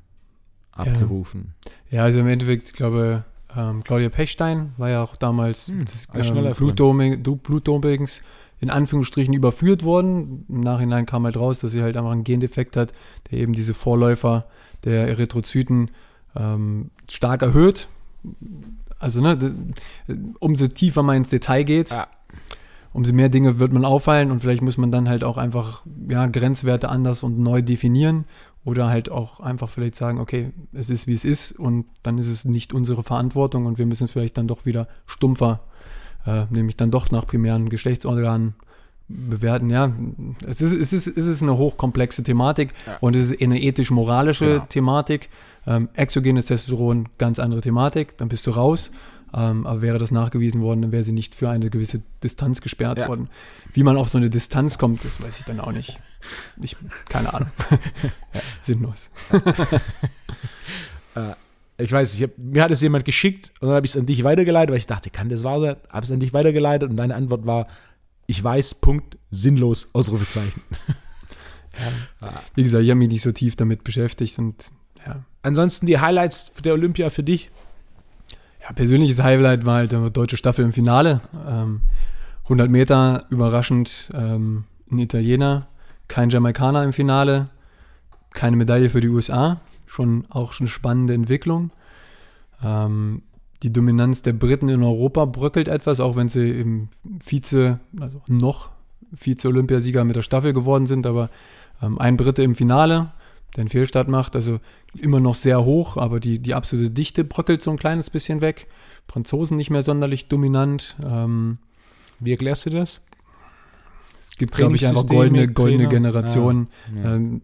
abgerufen. 0.73 1.55
Ja, 1.91 2.05
also 2.05 2.21
im 2.21 2.27
Endeffekt, 2.29 2.69
ich 2.69 2.73
glaube, 2.75 3.25
ähm, 3.57 3.83
Claudia 3.83 4.11
Pechstein 4.11 4.73
war 4.77 4.91
ja 4.91 5.03
auch 5.03 5.17
damals 5.17 5.69
Hm, 5.69 5.87
des 5.87 6.09
ähm, 6.15 6.53
Blutdopings 6.55 8.23
in 8.61 8.71
Anführungsstrichen 8.71 9.35
überführt 9.35 9.85
worden. 9.85 10.45
Im 10.49 10.61
Nachhinein 10.61 11.07
kam 11.07 11.25
halt 11.25 11.37
raus, 11.37 11.59
dass 11.59 11.73
sie 11.73 11.83
halt 11.83 11.97
einfach 11.97 12.11
einen 12.13 12.25
Gendefekt 12.25 12.77
hat, 12.77 12.93
der 13.31 13.39
eben 13.41 13.53
diese 13.53 13.75
Vorläufer 13.75 14.47
der 14.85 15.09
Erythrozyten 15.09 15.91
ähm, 16.35 16.91
stark 17.11 17.43
erhöht. 17.43 17.89
Also, 18.99 19.21
ne, 19.21 19.39
umso 20.39 20.69
tiefer 20.69 21.03
man 21.03 21.17
ins 21.19 21.29
Detail 21.29 21.65
geht, 21.65 21.91
Ja. 21.91 22.07
umso 22.93 23.13
mehr 23.13 23.29
Dinge 23.29 23.59
wird 23.61 23.73
man 23.73 23.85
auffallen 23.85 24.31
und 24.31 24.41
vielleicht 24.41 24.63
muss 24.63 24.79
man 24.79 24.91
dann 24.91 25.09
halt 25.09 25.23
auch 25.23 25.37
einfach 25.37 25.85
ja, 26.09 26.27
Grenzwerte 26.27 26.89
anders 26.89 27.23
und 27.23 27.39
neu 27.39 27.61
definieren 27.63 28.25
oder 28.65 28.89
halt 28.89 29.11
auch 29.11 29.39
einfach 29.41 29.69
vielleicht 29.69 29.97
sagen, 29.97 30.19
okay, 30.19 30.51
es 30.73 30.89
ist 30.91 31.07
wie 31.07 31.13
es 31.13 31.25
ist 31.25 31.53
und 31.53 31.85
dann 32.03 32.17
ist 32.19 32.29
es 32.29 32.45
nicht 32.47 32.73
unsere 32.73 33.03
Verantwortung 33.03 33.67
und 33.67 33.77
wir 33.79 33.87
müssen 33.87 34.05
es 34.05 34.11
vielleicht 34.13 34.39
dann 34.39 34.49
doch 34.49 34.65
wieder 34.65 34.89
stumpfer, 35.05 35.61
äh, 36.27 36.45
nämlich 36.51 36.77
dann 36.77 36.91
doch 36.91 37.11
nach 37.11 37.27
primären 37.27 37.69
Geschlechtsorganen 37.69 38.55
bewerten. 39.09 39.71
Ja, 39.71 39.93
es 40.47 40.61
ist, 40.61 40.73
es 40.73 40.93
ist, 40.93 41.07
es 41.07 41.27
ist 41.27 41.43
eine 41.43 41.57
hochkomplexe 41.57 42.23
Thematik 42.25 42.75
Ja. 42.87 42.97
und 43.01 43.15
es 43.15 43.31
ist 43.31 43.41
eine 43.43 43.61
ethisch-moralische 43.63 44.47
Genau. 44.47 44.67
Thematik. 44.69 45.31
Ähm, 45.69 45.89
exogenes 45.95 46.47
Testosteron, 46.47 47.09
ganz 47.19 47.39
andere 47.39 47.61
Thematik, 47.61 48.17
dann 48.19 48.29
bist 48.29 48.47
du 48.47 48.51
raus. 48.53 48.91
Ähm, 49.35 49.67
aber 49.67 49.83
wäre 49.83 49.99
das 49.99 50.13
nachgewiesen 50.13 50.61
worden, 50.63 50.83
dann 50.83 50.93
wäre 50.93 51.03
sie 51.05 51.13
nicht 51.13 51.35
für 51.35 51.51
eine 51.51 51.69
gewisse 51.71 52.01
Distanz 52.23 52.61
gesperrt 52.61 52.99
Ja. 52.99 53.09
worden. 53.09 53.29
Wie 53.73 53.83
man 53.83 53.97
auf 53.97 54.09
so 54.09 54.19
eine 54.19 54.31
Distanz 54.31 54.79
kommt, 54.79 55.05
das 55.05 55.21
weiß 55.21 55.41
ich 55.41 55.45
dann 55.45 55.59
auch 55.61 55.73
nicht. 55.73 55.99
Ich, 56.63 56.77
keine 57.09 57.35
Ahnung. 57.35 57.49
ja, 58.33 58.41
sinnlos. 58.61 59.11
Ich 61.79 61.93
weiß, 61.93 62.15
ich 62.15 62.23
hab, 62.23 62.39
mir 62.39 62.63
hat 62.63 62.71
es 62.71 62.81
jemand 62.81 63.05
geschickt 63.05 63.53
und 63.61 63.69
dann 63.69 63.77
habe 63.77 63.87
ich 63.87 63.93
es 63.93 63.99
an 63.99 64.07
dich 64.07 64.25
weitergeleitet, 64.25 64.71
weil 64.71 64.79
ich 64.79 64.87
dachte, 64.87 65.11
kann 65.11 65.29
das 65.29 65.45
wahr 65.45 65.61
sein? 65.61 65.77
Habe 65.91 66.05
es 66.05 66.13
an 66.13 66.21
dich 66.21 66.33
weitergeleitet 66.33 66.89
und 66.89 66.97
deine 66.97 67.15
Antwort 67.15 67.47
war, 67.47 67.67
ich 68.27 68.43
weiß, 68.43 68.77
Punkt, 68.77 69.19
sinnlos, 69.31 69.91
Ausrufezeichen. 69.93 70.63
Wie 72.55 72.63
gesagt, 72.63 72.85
ich 72.85 72.91
habe 72.91 72.99
mich 72.99 73.09
nicht 73.09 73.23
so 73.23 73.33
tief 73.33 73.57
damit 73.57 73.85
beschäftigt 73.85 74.39
und 74.39 74.71
ja. 75.07 75.25
Ansonsten 75.43 75.87
die 75.87 75.99
Highlights 75.99 76.55
der 76.55 76.73
Olympia 76.73 77.11
für 77.11 77.23
dich? 77.23 77.51
Ja, 78.63 78.73
persönliches 78.73 79.23
Highlight 79.23 79.65
war 79.65 79.77
halt 79.77 79.93
die 79.93 80.11
deutsche 80.11 80.37
Staffel 80.37 80.65
im 80.65 80.73
Finale. 80.73 81.21
Ähm, 81.47 81.83
100 82.45 82.71
Meter, 82.71 83.27
überraschend 83.31 84.11
ähm, 84.15 84.65
ein 84.91 84.99
Italiener, 84.99 85.69
kein 86.09 86.31
Jamaikaner 86.31 86.85
im 86.85 86.93
Finale, 86.93 87.49
keine 88.33 88.57
Medaille 88.57 88.91
für 88.91 89.01
die 89.01 89.09
USA. 89.09 89.61
Schon 89.87 90.27
auch 90.29 90.53
schon 90.53 90.67
eine 90.67 90.73
spannende 90.73 91.15
Entwicklung. 91.15 91.71
Ähm, 92.63 93.23
die 93.63 93.73
Dominanz 93.73 94.23
der 94.23 94.33
Briten 94.33 94.69
in 94.69 94.83
Europa 94.83 95.25
bröckelt 95.25 95.69
etwas, 95.69 96.01
auch 96.01 96.17
wenn 96.17 96.29
sie 96.29 96.51
im 96.51 96.89
Vize, 97.25 97.81
also 97.99 98.21
noch 98.29 98.71
Vize-Olympiasieger 99.15 100.05
mit 100.05 100.17
der 100.17 100.23
Staffel 100.23 100.53
geworden 100.53 100.87
sind, 100.87 101.07
aber 101.07 101.31
ähm, 101.83 101.99
ein 101.99 102.17
Brite 102.17 102.43
im 102.43 102.55
Finale, 102.55 103.13
der 103.55 103.63
einen 103.63 103.71
Fehlstart 103.71 104.09
macht, 104.09 104.37
also 104.37 104.61
immer 104.99 105.21
noch 105.21 105.35
sehr 105.35 105.65
hoch, 105.65 105.97
aber 105.97 106.21
die, 106.21 106.39
die 106.39 106.55
absolute 106.55 106.91
Dichte 106.91 107.25
bröckelt 107.25 107.63
so 107.63 107.71
ein 107.71 107.79
kleines 107.79 108.11
bisschen 108.11 108.41
weg. 108.41 108.67
Franzosen 109.09 109.57
nicht 109.57 109.71
mehr 109.71 109.83
sonderlich 109.83 110.29
dominant. 110.29 110.97
Ähm, 111.03 111.59
Wie 112.19 112.33
erklärst 112.33 112.67
du 112.67 112.71
das? 112.71 113.03
es 114.37 114.39
gibt, 114.39 114.55
glaube 114.55 114.77
ich, 114.77 114.87
einfach 114.87 115.07
goldene, 115.07 115.49
goldene 115.49 115.89
Generation. 115.89 116.69
Ja. 116.95 117.15
Ähm, 117.15 117.41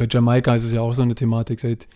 bei 0.00 0.06
Jamaika 0.10 0.54
ist 0.54 0.64
es 0.64 0.72
ja 0.72 0.80
auch 0.80 0.94
so 0.94 1.02
eine 1.02 1.14
Thematik 1.14 1.60
seit, 1.60 1.86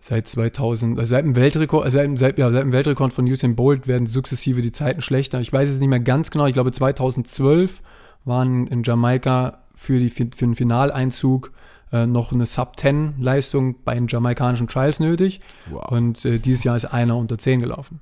seit 0.00 0.26
2000, 0.26 0.98
also 0.98 1.08
seit 1.08 1.24
dem 1.24 1.36
Weltrekord, 1.36 1.84
also 1.84 1.98
seit, 1.98 2.18
seit, 2.18 2.36
ja, 2.36 2.50
seit 2.50 2.64
dem 2.64 2.72
Weltrekord 2.72 3.12
von 3.12 3.26
Usain 3.26 3.54
Bolt 3.54 3.86
werden 3.86 4.08
sukzessive 4.08 4.60
die 4.60 4.72
Zeiten 4.72 5.02
schlechter. 5.02 5.40
Ich 5.40 5.52
weiß 5.52 5.70
es 5.70 5.78
nicht 5.78 5.88
mehr 5.88 6.00
ganz 6.00 6.32
genau. 6.32 6.46
Ich 6.46 6.54
glaube 6.54 6.72
2012 6.72 7.80
waren 8.24 8.66
in 8.66 8.82
Jamaika 8.82 9.58
für, 9.76 10.00
die, 10.00 10.10
für 10.10 10.24
den 10.24 10.56
Finaleinzug 10.56 11.52
äh, 11.92 12.06
noch 12.06 12.32
eine 12.32 12.44
Sub-10-Leistung 12.44 13.76
bei 13.84 13.94
den 13.94 14.08
jamaikanischen 14.08 14.66
Trials 14.66 14.98
nötig. 14.98 15.40
Wow. 15.70 15.92
Und 15.92 16.24
äh, 16.24 16.40
dieses 16.40 16.64
Jahr 16.64 16.74
ist 16.74 16.86
einer 16.86 17.16
unter 17.16 17.38
10 17.38 17.60
gelaufen. 17.60 18.00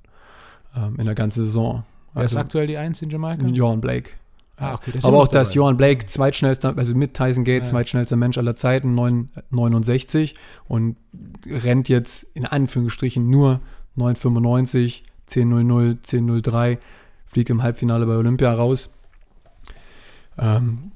Ähm, 0.74 0.96
in 0.98 1.04
der 1.04 1.14
ganzen 1.14 1.44
Saison. 1.44 1.84
Wer 2.14 2.24
ist 2.24 2.36
aktuell 2.36 2.66
die 2.66 2.78
Eins 2.78 3.02
in 3.02 3.10
Jamaika? 3.10 3.44
Johan 3.44 3.82
Blake. 3.82 4.12
Ah, 4.62 4.74
okay, 4.74 4.92
Aber 5.02 5.16
auch, 5.22 5.28
dass 5.28 5.48
dabei. 5.48 5.54
Johan 5.56 5.76
Blake 5.78 6.06
zweitschnellster, 6.06 6.76
also 6.76 6.94
mit 6.94 7.14
Tyson 7.14 7.44
Gate, 7.44 7.62
Ja. 7.64 7.68
zweitschnellster 7.70 8.16
Mensch 8.16 8.36
aller 8.38 8.54
Zeiten, 8.56 8.94
9, 8.94 9.30
69 9.50 10.34
und 10.68 10.96
rennt 11.48 11.88
jetzt 11.88 12.24
in 12.34 12.44
Anführungsstrichen 12.44 13.28
nur 13.30 13.60
995, 13.96 15.02
1000, 15.34 16.04
1003, 16.06 16.78
fliegt 17.26 17.48
im 17.50 17.62
Halbfinale 17.62 18.04
bei 18.06 18.16
Olympia 18.16 18.52
raus. 18.52 18.90
Ähm, 20.38 20.92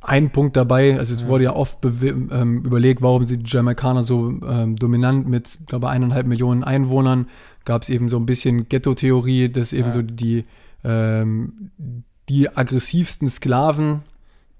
ein 0.00 0.30
Punkt 0.30 0.56
dabei, 0.56 0.96
also 0.98 1.14
es 1.14 1.22
Ja. 1.22 1.28
wurde 1.28 1.44
ja 1.44 1.56
oft 1.56 1.78
ähm, 1.84 2.62
überlegt, 2.64 3.02
warum 3.02 3.26
sind 3.26 3.42
die 3.46 3.50
Jamaikaner 3.50 4.02
so 4.04 4.30
ähm, 4.48 4.76
dominant 4.76 5.28
mit, 5.28 5.58
glaube 5.66 5.88
eineinhalb 5.88 6.26
Millionen 6.26 6.62
Einwohnern, 6.64 7.26
gab 7.64 7.82
es 7.82 7.88
eben 7.88 8.08
so 8.08 8.16
ein 8.18 8.24
bisschen 8.26 8.68
Ghetto-Theorie, 8.68 9.48
dass 9.50 9.72
eben 9.72 9.88
Ja. 9.88 9.92
so 9.92 10.02
die, 10.02 10.44
ähm, 10.84 11.70
die 12.28 12.48
aggressivsten 12.48 13.28
Sklaven, 13.28 14.02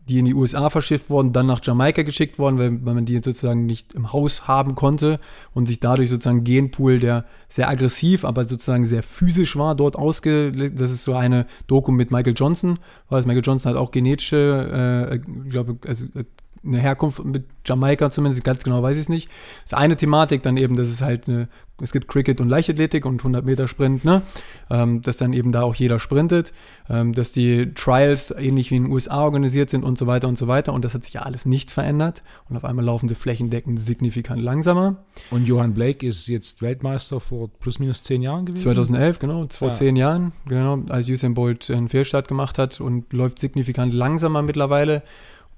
die 0.09 0.19
in 0.19 0.25
die 0.25 0.35
USA 0.35 0.71
verschifft 0.71 1.11
wurden, 1.11 1.33
dann 1.33 1.47
nach 1.47 1.61
Jamaika 1.63 2.03
geschickt 2.03 2.39
worden, 2.39 2.59
weil, 2.59 2.71
man 2.71 3.05
die 3.05 3.17
sozusagen 3.17 3.67
nicht 3.67 3.93
im 3.93 4.13
Haus 4.13 4.49
haben 4.49 4.75
konnte 4.75 5.21
und 5.53 5.67
sich 5.67 5.81
dadurch 5.81 6.09
sozusagen 6.09 6.45
Genpool, 6.45 6.99
der 6.99 7.27
sehr 7.49 7.69
aggressiv, 7.69 8.25
aber 8.25 8.47
sozusagen 8.47 8.87
sehr 8.87 9.03
physisch 9.03 9.57
war, 9.57 9.75
dort 9.75 9.97
ausge... 9.97 10.51
Das 10.53 10.91
ist 10.91 11.05
so 11.05 11.15
eine 11.15 11.47
Doku 11.67 11.93
mit 11.93 12.11
Michael 12.11 12.35
Johnson, 12.35 12.79
weil 13.11 13.23
Michael 13.23 13.45
Johnson 13.45 13.71
hat 13.71 13.79
auch 13.79 13.91
genetische, 13.91 15.11
äh, 15.11 15.17
ich 15.17 15.51
glaube, 15.51 15.77
also 15.87 16.07
äh, 16.15 16.25
eine 16.65 16.79
Herkunft 16.81 17.25
mit 17.25 17.45
Jamaika 17.67 18.11
zumindest, 18.11 18.43
ganz 18.45 18.65
genau 18.65 18.83
weiß 18.83 18.97
ich 18.97 19.03
es 19.03 19.09
nicht. 19.09 19.29
Das 19.65 19.73
ist 19.73 19.79
eine 19.79 19.97
Thematik, 19.97 20.43
dann 20.43 20.57
eben, 20.57 20.77
dass 20.77 20.89
es 20.89 21.03
halt 21.03 21.29
eine, 21.29 21.49
es 21.81 21.93
gibt 21.93 22.09
Cricket 22.09 22.41
und 22.41 22.49
Leichtathletik 22.49 23.07
und 23.07 23.21
100 23.21 23.45
Meter 23.45 23.69
Sprint, 23.69 24.05
ne? 24.05 24.23
Ähm, 24.71 25.03
dass 25.03 25.17
dann 25.17 25.33
eben 25.33 25.53
da 25.53 25.63
auch 25.63 25.75
jeder 25.75 26.01
sprintet, 26.01 26.53
ähm, 26.89 27.13
dass 27.13 27.33
die 27.33 27.73
Trials 27.75 28.31
ähnlich 28.33 28.71
wie 28.71 28.77
in 28.77 28.85
den 28.85 28.93
USA 28.93 29.23
organisiert 29.23 29.71
sind 29.71 29.85
und 29.85 29.97
so 29.99 30.07
weiter 30.07 30.29
und 30.29 30.37
so 30.39 30.49
weiter 30.49 30.73
und 30.73 30.85
das 30.85 30.95
hat 30.95 31.05
sich 31.05 31.15
ja 31.15 31.23
alles 31.23 31.47
nicht 31.47 31.71
verändert 31.71 32.23
und 32.49 32.57
auf 32.57 32.65
einmal 32.65 32.85
laufen 32.85 33.09
sie 33.09 33.15
flächendeckend 33.15 33.81
signifikant 33.81 34.43
langsamer. 34.43 34.97
Und 35.31 35.47
Johann 35.47 35.75
Blake 35.75 36.07
ist 36.07 36.27
jetzt 36.29 36.63
Weltmeister 36.63 37.21
vor 37.21 37.49
plus 37.49 37.79
minus 37.79 38.03
zehn 38.03 38.23
Jahren 38.23 38.47
gewesen. 38.47 38.63
2011, 38.65 39.19
genau, 39.19 39.47
vor 39.49 39.69
Ja. 39.69 39.75
zehn 39.75 39.97
Jahren, 39.97 40.33
genau, 40.47 40.81
als 40.89 41.09
Usain 41.09 41.35
Bolt 41.35 41.71
einen 41.71 41.89
Fehlstart 41.89 42.29
gemacht 42.29 42.59
hat 42.59 42.81
und 42.81 43.13
läuft 43.13 43.39
signifikant 43.39 43.95
langsamer 43.95 44.43
mittlerweile. 44.43 45.03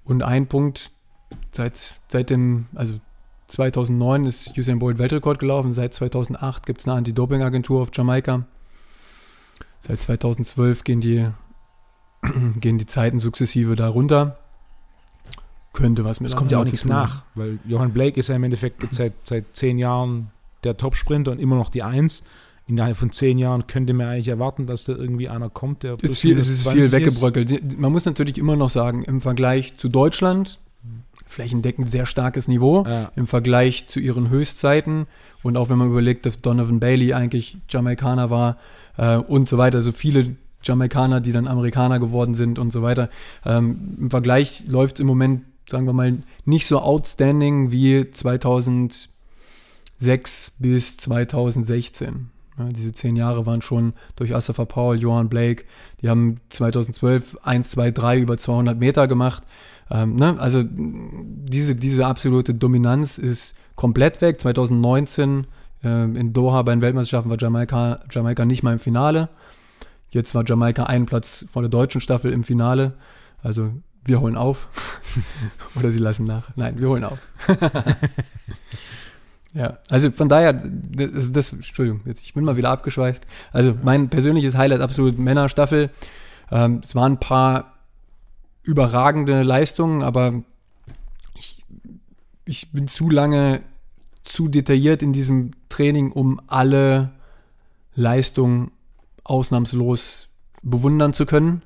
Und 0.05 0.23
ein 0.23 0.47
Punkt, 0.47 0.93
seit, 1.53 1.95
seit 2.09 2.31
dem, 2.31 2.67
also 2.75 2.95
2009 3.51 4.25
ist 4.27 4.57
Usain 4.57 4.79
Bolt 4.79 4.99
Weltrekord 4.99 5.39
gelaufen, 5.41 5.73
seit 5.73 5.93
2008 5.93 6.67
gibt 6.67 6.81
es 6.81 6.87
eine 6.87 6.97
Anti-Doping-Agentur 6.97 7.83
auf 7.83 7.91
Jamaika. 7.93 8.47
Seit 9.81 10.01
2012 10.03 10.85
gehen 10.85 11.01
die, 11.01 11.27
gehen 12.61 12.79
die 12.79 12.87
Zeiten 12.87 13.19
sukzessive 13.19 13.75
da 13.77 13.89
runter. 13.89 14.39
Könnte 15.73 16.05
was 16.05 16.21
mit 16.21 16.31
Es 16.31 16.37
kommt 16.37 16.53
ja 16.53 16.59
auch 16.59 16.65
nichts 16.65 16.85
nach, 16.85 17.23
weil 17.35 17.59
Johann 17.65 17.93
Blake 17.93 18.19
ist 18.19 18.29
ja 18.29 18.37
im 18.37 18.45
Endeffekt 18.45 18.93
seit, 18.93 19.13
seit 19.23 19.45
zehn 19.55 19.79
Jahren 19.79 20.31
der 20.65 20.77
Topsprinter 20.77 21.31
und 21.33 21.41
immer 21.41 21.57
noch 21.57 21.71
die 21.71 21.83
Eins. 21.83 22.25
Innerhalb 22.67 22.97
von 22.97 23.11
zehn 23.11 23.39
Jahren 23.39 23.67
könnte 23.67 23.95
man 23.95 24.09
eigentlich 24.09 24.29
erwarten, 24.29 24.67
dass 24.67 24.85
da 24.85 24.93
irgendwie 24.93 25.29
einer 25.29 25.49
kommt, 25.49 25.83
der 25.83 25.95
ist 26.01 26.21
viel, 26.21 26.39
es 26.39 26.49
ist 26.49 26.63
20 26.63 26.83
viel 26.83 26.93
weggebröckelt. 26.93 27.79
Man 27.79 27.91
muss 27.91 28.05
natürlich 28.05 28.39
immer 28.39 28.55
noch 28.55 28.71
sagen, 28.71 29.03
im 29.03 29.21
Vergleich 29.21 29.77
zu 29.77 29.89
Deutschland, 29.89 30.61
flächendeckend 31.31 31.91
sehr 31.91 32.07
starkes 32.07 32.49
Niveau, 32.49 32.85
Ja. 32.87 33.11
im 33.17 33.27
Vergleich 33.27 33.87
zu 33.89 34.01
ihren 34.01 34.29
Höchstzeiten 34.29 35.07
und 35.43 35.57
auch 35.57 35.69
wenn 35.71 35.79
man 35.79 35.89
überlegt, 35.89 36.27
dass 36.27 36.41
Donovan 36.43 36.81
Bailey 36.81 37.15
eigentlich 37.15 37.57
Jamaikaner 37.69 38.29
war 38.31 38.57
äh, 38.99 39.17
und 39.17 39.49
so 39.49 39.57
weiter, 39.59 39.81
so 39.81 39.93
viele 39.93 40.37
Jamaikaner, 40.63 41.21
die 41.23 41.33
dann 41.33 41.49
Amerikaner 41.49 41.99
geworden 42.01 42.35
sind 42.35 42.59
und 42.59 42.71
so 42.73 42.83
weiter. 42.83 43.09
Ähm, 43.47 43.97
Im 43.99 44.11
Vergleich 44.11 44.65
läuft 44.67 44.97
es 44.97 45.01
im 45.01 45.07
Moment, 45.07 45.43
sagen 45.71 45.87
wir 45.87 45.95
mal, 45.95 46.19
nicht 46.45 46.67
so 46.67 46.81
outstanding 46.81 47.71
wie 47.71 48.11
2006 48.11 49.09
bis 50.59 50.97
2016. 50.99 52.29
Ja, 52.59 52.69
diese 52.69 52.93
zehn 52.93 53.17
Jahre 53.17 53.47
waren 53.47 53.63
schon 53.63 53.95
durch 54.17 54.35
Asafa 54.35 54.65
Paul, 54.67 54.99
Johan 55.01 55.29
Blake, 55.31 55.65
die 56.03 56.11
haben 56.11 56.41
2012 56.51 57.39
1, 57.43 57.71
2, 57.71 57.91
3 57.91 58.19
über 58.19 58.37
200 58.37 58.79
Meter 58.79 59.09
gemacht. 59.09 59.43
Ähm, 59.91 60.17
ne? 60.17 60.37
Also 60.39 60.63
diese, 60.65 61.75
diese 61.75 62.07
absolute 62.07 62.55
Dominanz 62.55 63.19
ist 63.19 63.55
komplett 63.75 64.21
weg. 64.21 64.41
2019 64.41 65.47
ähm, 65.83 66.17
in 66.17 66.33
Doha 66.33 66.63
bei 66.63 66.73
den 66.73 66.83
Weltmeisterschaften 66.83 67.31
war 67.31 67.39
Jamaika, 67.39 68.01
Jamaika 68.11 68.45
nicht 68.45 68.63
mal 68.63 68.73
im 68.73 68.79
Finale. 68.79 69.29
Jetzt 70.11 70.35
war 70.35 70.45
Jamaika 70.47 70.85
einen 70.85 71.07
Platz 71.07 71.47
vor 71.51 71.63
der 71.63 71.69
deutschen 71.69 72.01
Staffel 72.01 72.33
im 72.33 72.45
Finale. 72.45 72.95
Also 73.43 73.73
wir 74.05 74.21
holen 74.21 74.37
auf. 74.37 74.69
Oder 75.77 75.91
sie 75.91 75.99
lassen 75.99 76.25
nach. 76.25 76.51
Nein, 76.57 76.81
wir 76.81 76.89
holen 76.89 77.05
auf. 77.05 77.27
ja, 79.55 79.79
also 79.89 80.11
von 80.11 80.29
daher, 80.29 80.53
das, 80.53 81.33
das, 81.33 81.53
Entschuldigung, 81.53 82.03
jetzt, 82.05 82.25
ich 82.25 82.35
bin 82.35 82.45
mal 82.45 82.57
wieder 82.57 82.71
abgeschweift. 82.71 83.27
Also 83.53 83.75
mein 83.83 84.09
persönliches 84.09 84.57
Highlight 84.57 84.81
absolut 84.81 85.19
Männerstaffel. 85.19 85.91
Ähm, 86.51 86.81
es 86.83 86.95
waren 86.95 87.13
ein 87.13 87.21
paar 87.21 87.80
überragende 88.71 89.43
Leistungen, 89.43 90.03
aber 90.03 90.43
ich, 91.35 91.65
ich 92.45 92.73
bin 92.73 92.89
zu 92.89 93.11
lange 93.11 93.63
zu 94.23 94.49
detailliert 94.49 95.03
in 95.03 95.13
diesem 95.13 95.51
Training, 95.69 96.13
um 96.13 96.41
alle 96.47 97.11
Leistungen 97.95 98.71
ausnahmslos 99.25 100.29
bewundern 100.63 101.13
zu 101.13 101.27
können. 101.27 101.63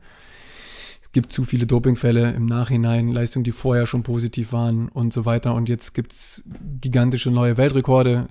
Es 1.02 1.12
gibt 1.12 1.30
zu 1.30 1.44
viele 1.44 1.66
Dopingfälle 1.66 2.32
im 2.32 2.46
Nachhinein, 2.46 3.12
Leistungen, 3.12 3.44
die 3.44 3.52
vorher 3.52 3.86
schon 3.86 4.02
positiv 4.02 4.52
waren 4.52 4.88
und 4.88 5.12
so 5.12 5.26
weiter. 5.26 5.54
Und 5.54 5.68
jetzt 5.68 5.94
gibt 5.94 6.12
es 6.12 6.42
gigantische 6.80 7.30
neue 7.30 7.56
Weltrekorde. 7.56 8.28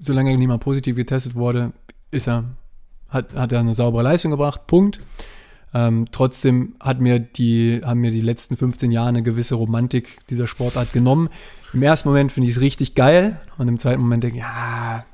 Solange 0.00 0.36
niemand 0.36 0.62
positiv 0.62 0.96
getestet 0.96 1.34
wurde, 1.36 1.72
ist 2.10 2.26
er, 2.26 2.44
hat, 3.08 3.34
hat 3.34 3.52
er 3.52 3.60
eine 3.60 3.74
saubere 3.74 4.02
Leistung 4.02 4.32
gebracht. 4.32 4.66
Punkt. 4.66 5.00
Ähm, 5.74 6.06
trotzdem 6.12 6.74
hat 6.80 7.00
mir 7.00 7.18
die, 7.18 7.80
haben 7.84 8.00
mir 8.00 8.10
die 8.10 8.20
letzten 8.20 8.56
15 8.56 8.90
Jahre 8.92 9.08
eine 9.08 9.22
gewisse 9.22 9.54
Romantik 9.54 10.18
dieser 10.28 10.46
Sportart 10.46 10.92
genommen. 10.92 11.28
Im 11.72 11.82
ersten 11.82 12.08
Moment 12.08 12.32
finde 12.32 12.48
ich 12.48 12.56
es 12.56 12.60
richtig 12.60 12.94
geil 12.94 13.40
und 13.58 13.68
im 13.68 13.78
zweiten 13.78 14.02
Moment 14.02 14.24
denke 14.24 14.36
ich, 14.36 14.42
ja, 14.42 15.04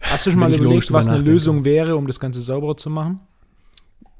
Hast 0.00 0.26
du 0.26 0.30
schon 0.30 0.38
mal 0.40 0.54
überlegt, 0.54 0.92
was 0.92 1.08
eine. 1.08 1.18
Lösung 1.18 1.64
wäre, 1.64 1.96
um 1.96 2.06
das 2.06 2.20
Ganze 2.20 2.40
sauberer 2.40 2.76
zu 2.76 2.90
machen? 2.90 3.20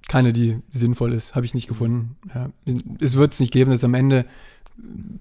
keine, 0.09 0.33
die 0.33 0.59
sinnvoll 0.71 1.13
ist, 1.13 1.35
habe 1.35 1.47
ich 1.47 1.55
nicht 1.55 1.69
gefunden. 1.69 2.17
Ja. 2.35 2.51
Es 3.01 3.17
wird 3.17 3.33
es 3.33 3.41
nicht 3.41 3.53
geben, 3.53 3.71
dass 3.71 3.85
am 3.85 3.95
Ende 3.95 4.27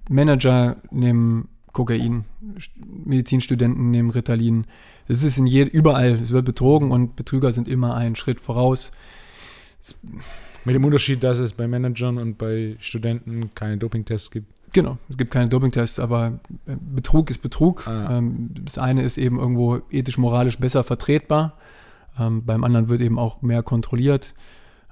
Manager 0.09 0.77
nehmen 0.91 1.49
Kokain, 1.73 2.25
Medizinstudenten 3.03 3.91
nehmen 3.91 4.11
Ritalin. 4.11 4.65
Es 5.07 5.23
ist 5.23 5.37
in 5.37 5.47
je, 5.47 5.63
überall, 5.63 6.19
es 6.21 6.31
wird 6.31 6.45
betrogen 6.45 6.91
und 6.91 7.15
Betrüger 7.15 7.51
sind 7.51 7.67
immer 7.67 7.95
einen 7.95 8.15
Schritt 8.15 8.39
voraus. 8.39 8.91
Mit 10.63 10.75
dem 10.75 10.85
Unterschied, 10.85 11.23
dass 11.23 11.39
es 11.39 11.51
bei 11.51 11.67
Managern 11.67 12.17
und 12.19 12.37
bei 12.37 12.77
Studenten 12.79 13.53
keine 13.53 13.77
Dopingtests 13.77 14.31
gibt. 14.31 14.47
Genau, 14.71 14.97
es 15.09 15.17
gibt 15.17 15.31
keine 15.31 15.49
Dopingtests, 15.49 15.99
aber 15.99 16.39
äh, 16.65 16.75
Betrug 16.95 17.29
ist 17.29 17.39
Betrug. 17.39 17.87
Ah. 17.87 18.17
Ähm, 18.17 18.51
das 18.63 18.77
eine 18.77 19.03
ist 19.03 19.17
eben 19.17 19.37
irgendwo 19.37 19.81
ethisch-moralisch 19.91 20.57
besser 20.57 20.83
vertretbar. 20.83 21.57
Ähm, 22.19 22.45
beim 22.45 22.63
anderen 22.63 22.89
wird 22.89 23.01
eben 23.01 23.19
auch 23.19 23.41
mehr 23.41 23.61
kontrolliert. 23.61 24.33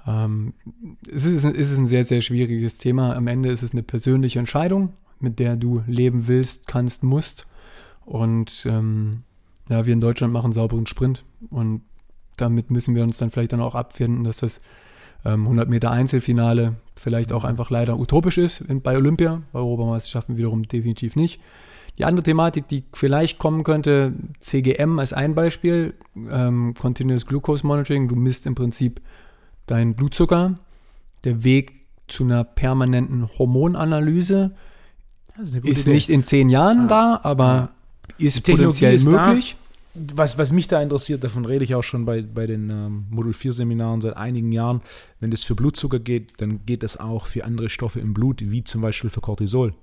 Ähm, 0.06 0.54
es, 1.10 1.24
es 1.24 1.44
ist 1.44 1.78
ein 1.78 1.86
sehr, 1.86 2.04
sehr 2.04 2.20
schwieriges 2.20 2.78
Thema. 2.78 3.16
Am 3.16 3.26
Ende 3.26 3.50
ist 3.50 3.62
es 3.62 3.72
eine 3.72 3.82
persönliche 3.82 4.38
Entscheidung, 4.38 4.92
mit 5.22 5.38
der 5.38 5.56
du 5.56 5.82
leben 5.86 6.28
willst, 6.28 6.66
kannst, 6.66 7.02
musst. 7.02 7.46
Und 8.04 8.66
ähm, 8.66 9.22
ja, 9.68 9.86
wir 9.86 9.92
in 9.92 10.00
Deutschland 10.00 10.32
machen 10.32 10.52
sauberen 10.52 10.86
Sprint. 10.86 11.24
Und 11.50 11.82
damit 12.36 12.70
müssen 12.70 12.94
wir 12.94 13.02
uns 13.02 13.18
dann 13.18 13.30
vielleicht 13.30 13.52
dann 13.52 13.60
auch 13.60 13.74
abfinden, 13.74 14.24
dass 14.24 14.38
das 14.38 14.60
ähm, 15.24 15.42
100 15.42 15.68
Meter 15.68 15.90
Einzelfinale 15.90 16.76
vielleicht 16.96 17.32
auch 17.32 17.44
einfach 17.44 17.70
leider 17.70 17.98
utopisch 17.98 18.38
ist 18.38 18.64
bei 18.82 18.96
Olympia, 18.96 19.42
bei 19.52 19.60
Europameisterschaften 19.60 20.36
wiederum 20.36 20.64
definitiv 20.64 21.16
nicht. 21.16 21.40
Die 21.98 22.04
andere 22.04 22.22
Thematik, 22.22 22.68
die 22.68 22.84
vielleicht 22.94 23.38
kommen 23.38 23.64
könnte, 23.64 24.14
CGM 24.40 24.98
als 24.98 25.12
ein 25.12 25.34
Beispiel, 25.34 25.94
ähm, 26.30 26.74
Continuous 26.78 27.26
Glucose 27.26 27.66
Monitoring, 27.66 28.08
du 28.08 28.16
misst 28.16 28.46
im 28.46 28.54
Prinzip 28.54 29.00
deinen 29.66 29.94
Blutzucker. 29.94 30.58
Der 31.24 31.44
Weg 31.44 31.86
zu 32.08 32.24
einer 32.24 32.44
permanenten 32.44 33.28
Hormonanalyse 33.38 34.52
ist, 35.40 35.54
ist 35.56 35.86
nicht 35.86 36.08
in 36.08 36.24
zehn 36.24 36.48
Jahren 36.48 36.82
ah. 36.82 36.88
da, 36.88 37.20
aber 37.22 37.70
ist 38.18 38.44
potenziell 38.44 38.94
ist 38.94 39.06
möglich. 39.06 39.56
Da. 39.94 40.16
Was, 40.16 40.38
was 40.38 40.52
mich 40.52 40.68
da 40.68 40.80
interessiert, 40.80 41.22
davon 41.22 41.44
rede 41.44 41.64
ich 41.64 41.74
auch 41.74 41.82
schon 41.82 42.06
bei, 42.06 42.22
bei 42.22 42.46
den 42.46 42.70
ähm, 42.70 43.04
Modul 43.10 43.34
4 43.34 43.52
Seminaren 43.52 44.00
seit 44.00 44.16
einigen 44.16 44.50
Jahren, 44.50 44.80
wenn 45.20 45.30
das 45.30 45.42
für 45.42 45.54
Blutzucker 45.54 45.98
geht, 45.98 46.40
dann 46.40 46.64
geht 46.64 46.82
das 46.82 46.96
auch 46.96 47.26
für 47.26 47.44
andere 47.44 47.68
Stoffe 47.68 48.00
im 48.00 48.14
Blut, 48.14 48.40
wie 48.40 48.64
zum 48.64 48.80
Beispiel 48.80 49.10
für 49.10 49.20
Cortisol 49.20 49.74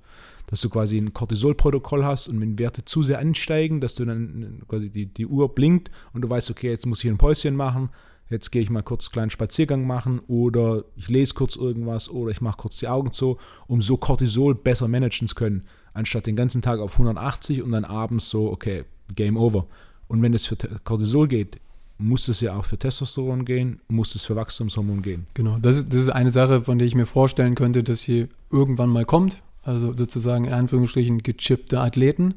dass 0.50 0.60
du 0.62 0.68
quasi 0.68 0.98
ein 0.98 1.14
Cortisol-Protokoll 1.14 2.04
hast 2.04 2.26
und 2.26 2.40
wenn 2.40 2.58
Werte 2.58 2.84
zu 2.84 3.04
sehr 3.04 3.20
ansteigen, 3.20 3.80
dass 3.80 3.94
du 3.94 4.04
dann 4.04 4.62
quasi 4.66 4.90
die, 4.90 5.06
die 5.06 5.26
Uhr 5.26 5.54
blinkt 5.54 5.92
und 6.12 6.22
du 6.22 6.30
weißt, 6.30 6.50
okay, 6.50 6.70
jetzt 6.70 6.86
muss 6.86 7.04
ich 7.04 7.10
ein 7.10 7.18
Päuschen 7.18 7.54
machen, 7.54 7.90
jetzt 8.30 8.50
gehe 8.50 8.62
ich 8.62 8.70
mal 8.70 8.82
kurz 8.82 9.06
einen 9.06 9.12
kleinen 9.12 9.30
Spaziergang 9.30 9.86
machen 9.86 10.20
oder 10.28 10.84
ich 10.96 11.08
lese 11.08 11.34
kurz 11.34 11.56
irgendwas 11.56 12.08
oder 12.08 12.30
ich 12.30 12.40
mache 12.40 12.56
kurz 12.58 12.78
die 12.78 12.88
Augen 12.88 13.12
zu, 13.12 13.38
um 13.66 13.82
so 13.82 13.96
Cortisol 13.96 14.54
besser 14.54 14.88
managen 14.88 15.28
zu 15.28 15.34
können, 15.34 15.64
anstatt 15.92 16.26
den 16.26 16.36
ganzen 16.36 16.62
Tag 16.62 16.80
auf 16.80 16.92
180 16.92 17.62
und 17.62 17.72
dann 17.72 17.84
abends 17.84 18.28
so, 18.28 18.50
okay, 18.50 18.84
Game 19.14 19.36
Over. 19.36 19.66
Und 20.08 20.22
wenn 20.22 20.34
es 20.34 20.46
für 20.46 20.56
Cortisol 20.56 21.28
geht, 21.28 21.60
muss 21.98 22.28
es 22.28 22.40
ja 22.40 22.56
auch 22.56 22.64
für 22.64 22.78
Testosteron 22.78 23.44
gehen, 23.44 23.80
muss 23.88 24.14
es 24.14 24.24
für 24.24 24.34
Wachstumshormon 24.34 25.02
gehen. 25.02 25.26
Genau, 25.34 25.58
das 25.60 25.76
ist, 25.76 25.92
das 25.92 26.00
ist 26.00 26.08
eine 26.08 26.30
Sache, 26.30 26.62
von 26.62 26.78
der 26.78 26.86
ich 26.86 26.94
mir 26.94 27.04
vorstellen 27.04 27.54
könnte, 27.54 27.82
dass 27.82 28.00
sie 28.00 28.28
irgendwann 28.50 28.88
mal 28.88 29.04
kommt 29.04 29.42
also 29.62 29.92
sozusagen 29.92 30.44
in 30.46 30.52
Anführungsstrichen 30.52 31.22
gechippte 31.22 31.80
Athleten. 31.80 32.34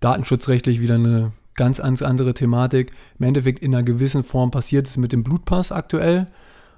Datenschutzrechtlich 0.00 0.80
wieder 0.80 0.94
eine 0.96 1.32
ganz, 1.56 1.78
ganz 1.78 2.02
andere 2.02 2.34
Thematik. 2.34 2.92
Im 3.18 3.26
Endeffekt 3.26 3.60
in 3.60 3.74
einer 3.74 3.82
gewissen 3.82 4.24
Form 4.24 4.50
passiert 4.50 4.86
es 4.86 4.96
mit 4.96 5.12
dem 5.12 5.22
Blutpass 5.22 5.72
aktuell. 5.72 6.28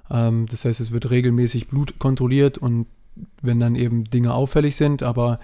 Ähm, 0.09 0.45
das 0.49 0.65
heißt, 0.65 0.79
es 0.79 0.91
wird 0.91 1.09
regelmäßig 1.09 1.67
Blut 1.67 1.99
kontrolliert 1.99 2.57
und 2.57 2.87
wenn 3.41 3.59
dann 3.59 3.75
eben 3.75 4.05
Dinge 4.05 4.33
auffällig 4.33 4.75
sind, 4.75 5.03
aber 5.03 5.39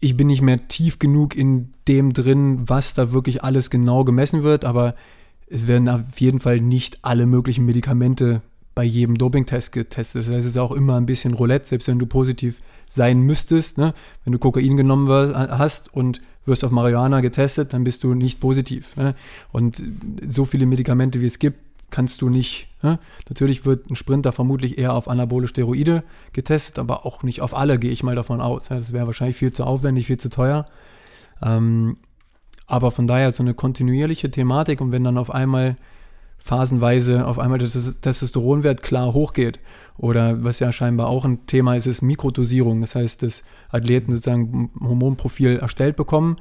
ich 0.00 0.16
bin 0.16 0.28
nicht 0.28 0.42
mehr 0.42 0.68
tief 0.68 0.98
genug 0.98 1.36
in 1.36 1.72
dem 1.86 2.12
drin, 2.12 2.68
was 2.68 2.94
da 2.94 3.12
wirklich 3.12 3.42
alles 3.42 3.70
genau 3.70 4.04
gemessen 4.04 4.42
wird, 4.42 4.64
aber 4.64 4.94
es 5.48 5.66
werden 5.66 5.88
auf 5.88 6.20
jeden 6.20 6.40
Fall 6.40 6.60
nicht 6.60 6.98
alle 7.02 7.26
möglichen 7.26 7.64
Medikamente 7.64 8.42
bei 8.74 8.84
jedem 8.84 9.16
Dopingtest 9.16 9.72
getestet. 9.72 10.22
Das 10.22 10.28
heißt, 10.28 10.38
es 10.38 10.52
ist 10.52 10.58
auch 10.58 10.70
immer 10.70 10.96
ein 10.96 11.06
bisschen 11.06 11.34
Roulette, 11.34 11.66
selbst 11.66 11.88
wenn 11.88 11.98
du 11.98 12.06
positiv 12.06 12.60
sein 12.88 13.20
müsstest. 13.20 13.76
Ne? 13.76 13.92
Wenn 14.22 14.32
du 14.32 14.38
Kokain 14.38 14.76
genommen 14.76 15.08
hast 15.08 15.92
und 15.92 16.22
wirst 16.48 16.64
auf 16.64 16.72
Marihuana 16.72 17.20
getestet, 17.20 17.72
dann 17.72 17.84
bist 17.84 18.02
du 18.02 18.14
nicht 18.14 18.40
positiv. 18.40 18.96
Ne? 18.96 19.14
Und 19.52 19.82
so 20.26 20.44
viele 20.44 20.66
Medikamente, 20.66 21.20
wie 21.20 21.26
es 21.26 21.38
gibt, 21.38 21.58
kannst 21.90 22.20
du 22.20 22.28
nicht. 22.28 22.68
Ne? 22.82 22.98
Natürlich 23.28 23.64
wird 23.64 23.90
ein 23.90 23.96
Sprinter 23.96 24.32
vermutlich 24.32 24.78
eher 24.78 24.94
auf 24.94 25.08
anabole 25.08 25.46
Steroide 25.46 26.02
getestet, 26.32 26.78
aber 26.78 27.06
auch 27.06 27.22
nicht 27.22 27.40
auf 27.40 27.54
alle, 27.54 27.78
gehe 27.78 27.90
ich 27.90 28.02
mal 28.02 28.14
davon 28.14 28.40
aus. 28.40 28.68
Das 28.68 28.92
wäre 28.92 29.06
wahrscheinlich 29.06 29.36
viel 29.36 29.52
zu 29.52 29.64
aufwendig, 29.64 30.06
viel 30.06 30.18
zu 30.18 30.28
teuer. 30.28 30.66
Ähm, 31.42 31.96
aber 32.66 32.90
von 32.90 33.06
daher 33.06 33.30
so 33.30 33.42
eine 33.42 33.54
kontinuierliche 33.54 34.30
Thematik 34.30 34.80
und 34.80 34.92
wenn 34.92 35.04
dann 35.04 35.16
auf 35.16 35.32
einmal 35.32 35.76
phasenweise 36.38 37.26
auf 37.26 37.38
einmal 37.38 37.58
der 37.58 37.68
Testosteronwert 37.68 38.82
klar 38.82 39.12
hochgeht. 39.12 39.60
Oder 39.98 40.44
was 40.44 40.60
ja 40.60 40.72
scheinbar 40.72 41.08
auch 41.08 41.24
ein 41.24 41.46
Thema 41.46 41.74
ist, 41.74 41.86
ist 41.86 42.02
Mikrodosierung. 42.02 42.80
Das 42.80 42.94
heißt, 42.94 43.22
dass 43.22 43.42
Athleten 43.68 44.12
sozusagen 44.12 44.70
ein 44.80 44.88
Hormonprofil 44.88 45.58
erstellt 45.58 45.96
bekommen. 45.96 46.36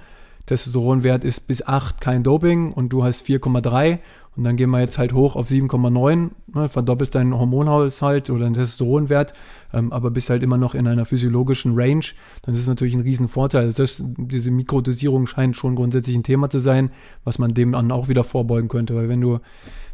Testosteronwert 0.46 1.24
ist 1.24 1.42
bis 1.42 1.66
8 1.66 2.00
kein 2.00 2.24
Doping 2.24 2.72
und 2.72 2.90
du 2.90 3.04
hast 3.04 3.26
4,3 3.26 4.00
und 4.38 4.44
dann 4.44 4.56
gehen 4.56 4.70
wir 4.70 4.80
jetzt 4.80 4.98
halt 4.98 5.14
hoch 5.14 5.36
auf 5.36 5.50
7,9, 5.50 6.30
ne, 6.54 6.70
verdoppelst 6.70 7.16
deinen 7.16 7.38
Hormonhaushalt 7.38 8.30
oder 8.30 8.42
deinen 8.42 8.54
Testosteronwert, 8.54 9.34
ähm, 9.74 9.92
aber 9.92 10.12
bist 10.12 10.30
halt 10.30 10.44
immer 10.44 10.58
noch 10.58 10.76
in 10.76 10.88
einer 10.88 11.06
physiologischen 11.06 11.74
Range, 11.76 12.06
dann 12.44 12.54
ist 12.54 12.62
es 12.62 12.68
natürlich 12.68 12.94
ein 12.94 13.02
Riesenvorteil. 13.02 13.66
Also 13.66 13.84
das, 13.84 14.02
diese 14.06 14.52
Mikrodosierung 14.52 15.26
scheint 15.26 15.58
schon 15.58 15.76
grundsätzlich 15.76 16.16
ein 16.16 16.24
Thema 16.24 16.50
zu 16.50 16.60
sein, 16.60 16.92
was 17.24 17.40
man 17.40 17.54
dem 17.54 17.74
dann 17.74 17.92
auch 17.92 18.08
wieder 18.08 18.24
vorbeugen 18.24 18.70
könnte, 18.70 18.96
weil 18.96 19.10
wenn 19.10 19.22
du 19.22 19.40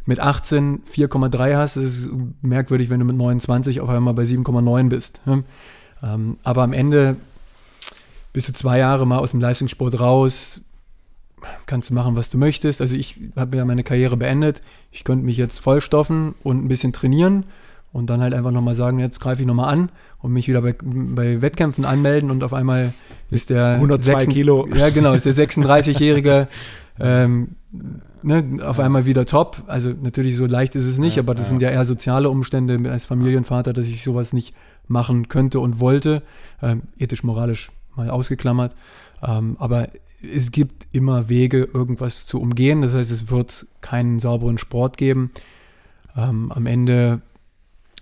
mit 0.06 0.20
18 0.20 0.84
4,3 0.92 1.56
hast, 1.56 1.78
ist 1.78 2.06
es 2.06 2.10
merkwürdig, 2.42 2.90
wenn 2.90 3.00
du 3.00 3.06
mit 3.06 3.16
29 3.16 3.82
auf 3.82 3.90
einmal 3.90 4.14
bei 4.14 4.24
7,9 4.24 4.90
bist. 4.90 5.22
Ähm, 6.04 6.38
aber 6.44 6.64
am 6.64 6.74
Ende 6.74 7.16
bist 8.34 8.50
du 8.50 8.54
zwei 8.54 8.80
Jahre 8.80 9.08
mal 9.08 9.20
aus 9.20 9.32
dem 9.32 9.40
Leistungssport 9.40 10.00
raus, 10.00 10.62
kannst 11.66 11.90
du 11.90 11.94
machen, 11.94 12.16
was 12.16 12.30
du 12.30 12.38
möchtest. 12.38 12.82
Also 12.82 12.96
ich 12.96 13.20
habe 13.36 13.58
ja 13.58 13.66
meine 13.66 13.84
Karriere 13.84 14.18
beendet. 14.18 14.62
Ich 14.92 15.04
könnte 15.04 15.26
mich 15.26 15.38
jetzt 15.38 15.60
vollstoffen 15.60 16.36
und 16.44 16.64
ein 16.64 16.68
bisschen 16.68 16.94
trainieren 16.94 17.46
und 17.92 18.10
dann 18.10 18.22
halt 18.22 18.34
einfach 18.34 18.52
nochmal 18.52 18.76
sagen, 18.76 19.00
jetzt 19.00 19.20
greife 19.20 19.42
ich 19.42 19.48
nochmal 19.48 19.72
an 19.72 19.90
und 20.20 20.34
mich 20.34 20.48
wieder 20.48 20.62
bei, 20.62 20.76
bei, 20.82 21.42
Wettkämpfen 21.42 21.86
anmelden 21.86 22.32
und 22.32 22.44
auf 22.44 22.54
einmal 22.54 22.94
ist 23.30 23.50
der 23.50 23.76
102 23.76 24.20
6, 24.20 24.34
Kilo. 24.34 24.68
Ja, 24.74 24.90
genau, 24.90 25.14
ist 25.14 25.26
der 25.26 25.34
36-jährige 25.34 26.48
ähm, 27.00 27.56
ne, 28.22 28.60
auf 28.66 28.80
einmal 28.80 29.06
wieder 29.06 29.26
top. 29.26 29.64
Also 29.68 29.94
natürlich 30.02 30.36
so 30.36 30.46
leicht 30.46 30.76
ist 30.76 30.86
es 30.86 30.98
nicht, 30.98 31.18
ja, 31.18 31.24
aber 31.24 31.36
das 31.36 31.46
ja. 31.46 31.50
sind 31.50 31.62
ja 31.62 31.70
eher 31.70 31.86
soziale 31.86 32.30
Umstände 32.30 32.90
als 32.92 33.06
Familienvater, 33.06 33.74
dass 33.74 33.86
ich 33.86 34.04
sowas 34.04 34.34
nicht 34.34 34.56
machen 34.88 35.28
könnte 35.30 35.60
und 35.60 35.80
wollte. 35.80 36.24
Ähm, 36.62 36.84
ethisch, 36.98 37.24
moralisch 37.24 37.72
mal 37.96 38.10
ausgeklammert. 38.10 38.76
Ähm, 39.22 39.56
aber 39.60 39.90
es 40.22 40.52
gibt 40.52 40.88
immer 40.92 41.30
Wege, 41.30 41.68
irgendwas 41.74 42.26
zu 42.26 42.40
umgehen. 42.40 42.82
Das 42.82 42.94
heißt, 42.94 43.12
es 43.12 43.30
wird 43.30 43.68
keinen 43.82 44.20
sauberen 44.20 44.58
Sport 44.58 44.98
geben. 44.98 45.32
Ähm, 46.16 46.52
am 46.52 46.66
Ende 46.66 47.22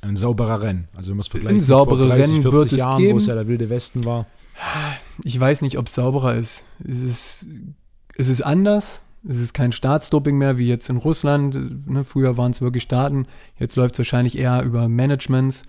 ein 0.02 0.16
sauberer 0.16 0.62
Rennen. 0.62 0.88
Also 0.96 1.14
muss 1.14 1.28
vergleichen 1.28 1.60
ein 1.60 1.64
sauberer 1.64 2.10
Rennen 2.16 2.44
wird 2.44 2.72
es 2.72 2.72
Jahren, 2.72 3.00
geben. 3.00 3.14
wo 3.14 3.18
es 3.18 3.28
ja 3.28 3.36
der 3.36 3.48
wilde 3.48 3.70
Westen 3.70 4.04
war. 4.04 4.26
Ich 5.24 5.40
weiß 5.40 5.62
nicht, 5.62 5.78
ob 5.78 5.88
es 5.88 5.96
sauberer 5.96 6.36
ist. 6.36 6.66
Es 6.84 7.00
ist, 7.00 7.46
es 8.18 8.28
ist 8.28 8.42
anders. 8.42 9.04
Es 9.28 9.38
ist 9.38 9.54
kein 9.54 9.72
Staatsdoping 9.72 10.38
mehr, 10.38 10.58
wie 10.58 10.68
jetzt 10.68 10.90
in 10.90 10.98
Russland. 10.98 11.88
Ne, 11.88 12.04
früher 12.04 12.38
waren 12.38 12.52
es 12.52 12.62
wirklich 12.62 12.84
Staaten. 12.84 13.28
Jetzt 13.60 13.76
läuft 13.76 13.96
es 13.96 14.00
wahrscheinlich 14.00 14.38
eher 14.38 14.64
über 14.64 14.90
Managements. 14.90 15.64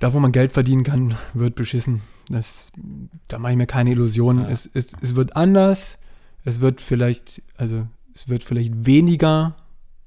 Da, 0.00 0.12
wo 0.12 0.20
man 0.20 0.32
Geld 0.32 0.52
verdienen 0.52 0.84
kann, 0.84 1.16
wird 1.34 1.54
beschissen. 1.54 2.00
Das, 2.28 2.72
da 3.28 3.38
mache 3.38 3.52
ich 3.52 3.58
mir 3.58 3.66
keine 3.66 3.90
Illusionen. 3.90 4.44
Ja. 4.44 4.50
Es, 4.50 4.68
es, 4.72 4.88
es 5.00 5.14
wird 5.14 5.36
anders. 5.36 5.98
Es 6.44 6.60
wird 6.60 6.80
vielleicht, 6.80 7.42
also 7.56 7.86
es 8.14 8.28
wird 8.28 8.44
vielleicht 8.44 8.86
weniger 8.86 9.56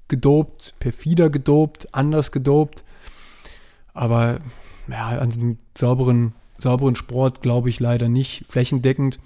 gedopt, 0.08 0.74
perfider 0.80 1.30
gedopt, 1.30 1.94
anders 1.94 2.32
gedopt. 2.32 2.84
Aber 3.94 4.40
ja, 4.90 5.08
an 5.08 5.32
einen 5.32 5.60
sauberen, 5.78 6.34
sauberen 6.58 6.96
Sport 6.96 7.42
glaube 7.42 7.70
ich 7.70 7.80
leider 7.80 8.10
nicht 8.10 8.46
flächendeckend. 8.50 9.20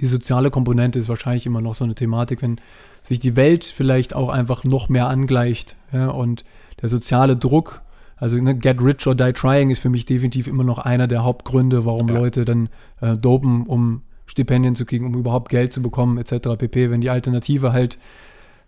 Die 0.00 0.06
soziale 0.06 0.50
Komponente 0.50 0.98
ist 0.98 1.08
wahrscheinlich 1.08 1.46
immer 1.46 1.60
noch 1.60 1.74
so 1.74 1.84
eine 1.84 1.94
Thematik, 1.94 2.42
wenn 2.42 2.60
sich 3.02 3.20
die 3.20 3.36
Welt 3.36 3.64
vielleicht 3.64 4.14
auch 4.14 4.28
einfach 4.28 4.64
noch 4.64 4.88
mehr 4.88 5.08
angleicht 5.08 5.76
ja, 5.92 6.08
und 6.08 6.44
der 6.80 6.88
soziale 6.88 7.36
Druck 7.36 7.82
also 8.20 8.36
ne, 8.36 8.54
Get 8.54 8.82
Rich 8.82 9.06
or 9.06 9.14
Die 9.14 9.32
Trying 9.32 9.70
ist 9.70 9.78
für 9.78 9.88
mich 9.88 10.04
definitiv 10.04 10.46
immer 10.46 10.62
noch 10.62 10.78
einer 10.78 11.08
der 11.08 11.24
Hauptgründe, 11.24 11.86
warum 11.86 12.08
ja. 12.08 12.14
Leute 12.14 12.44
dann 12.44 12.68
äh, 13.00 13.16
dopen, 13.16 13.66
um 13.66 14.02
Stipendien 14.26 14.76
zu 14.76 14.84
kriegen, 14.84 15.06
um 15.06 15.14
überhaupt 15.14 15.48
Geld 15.48 15.72
zu 15.72 15.82
bekommen, 15.82 16.18
etc. 16.18 16.56
pp. 16.56 16.90
Wenn 16.90 17.00
die 17.00 17.10
Alternative 17.10 17.72
halt 17.72 17.98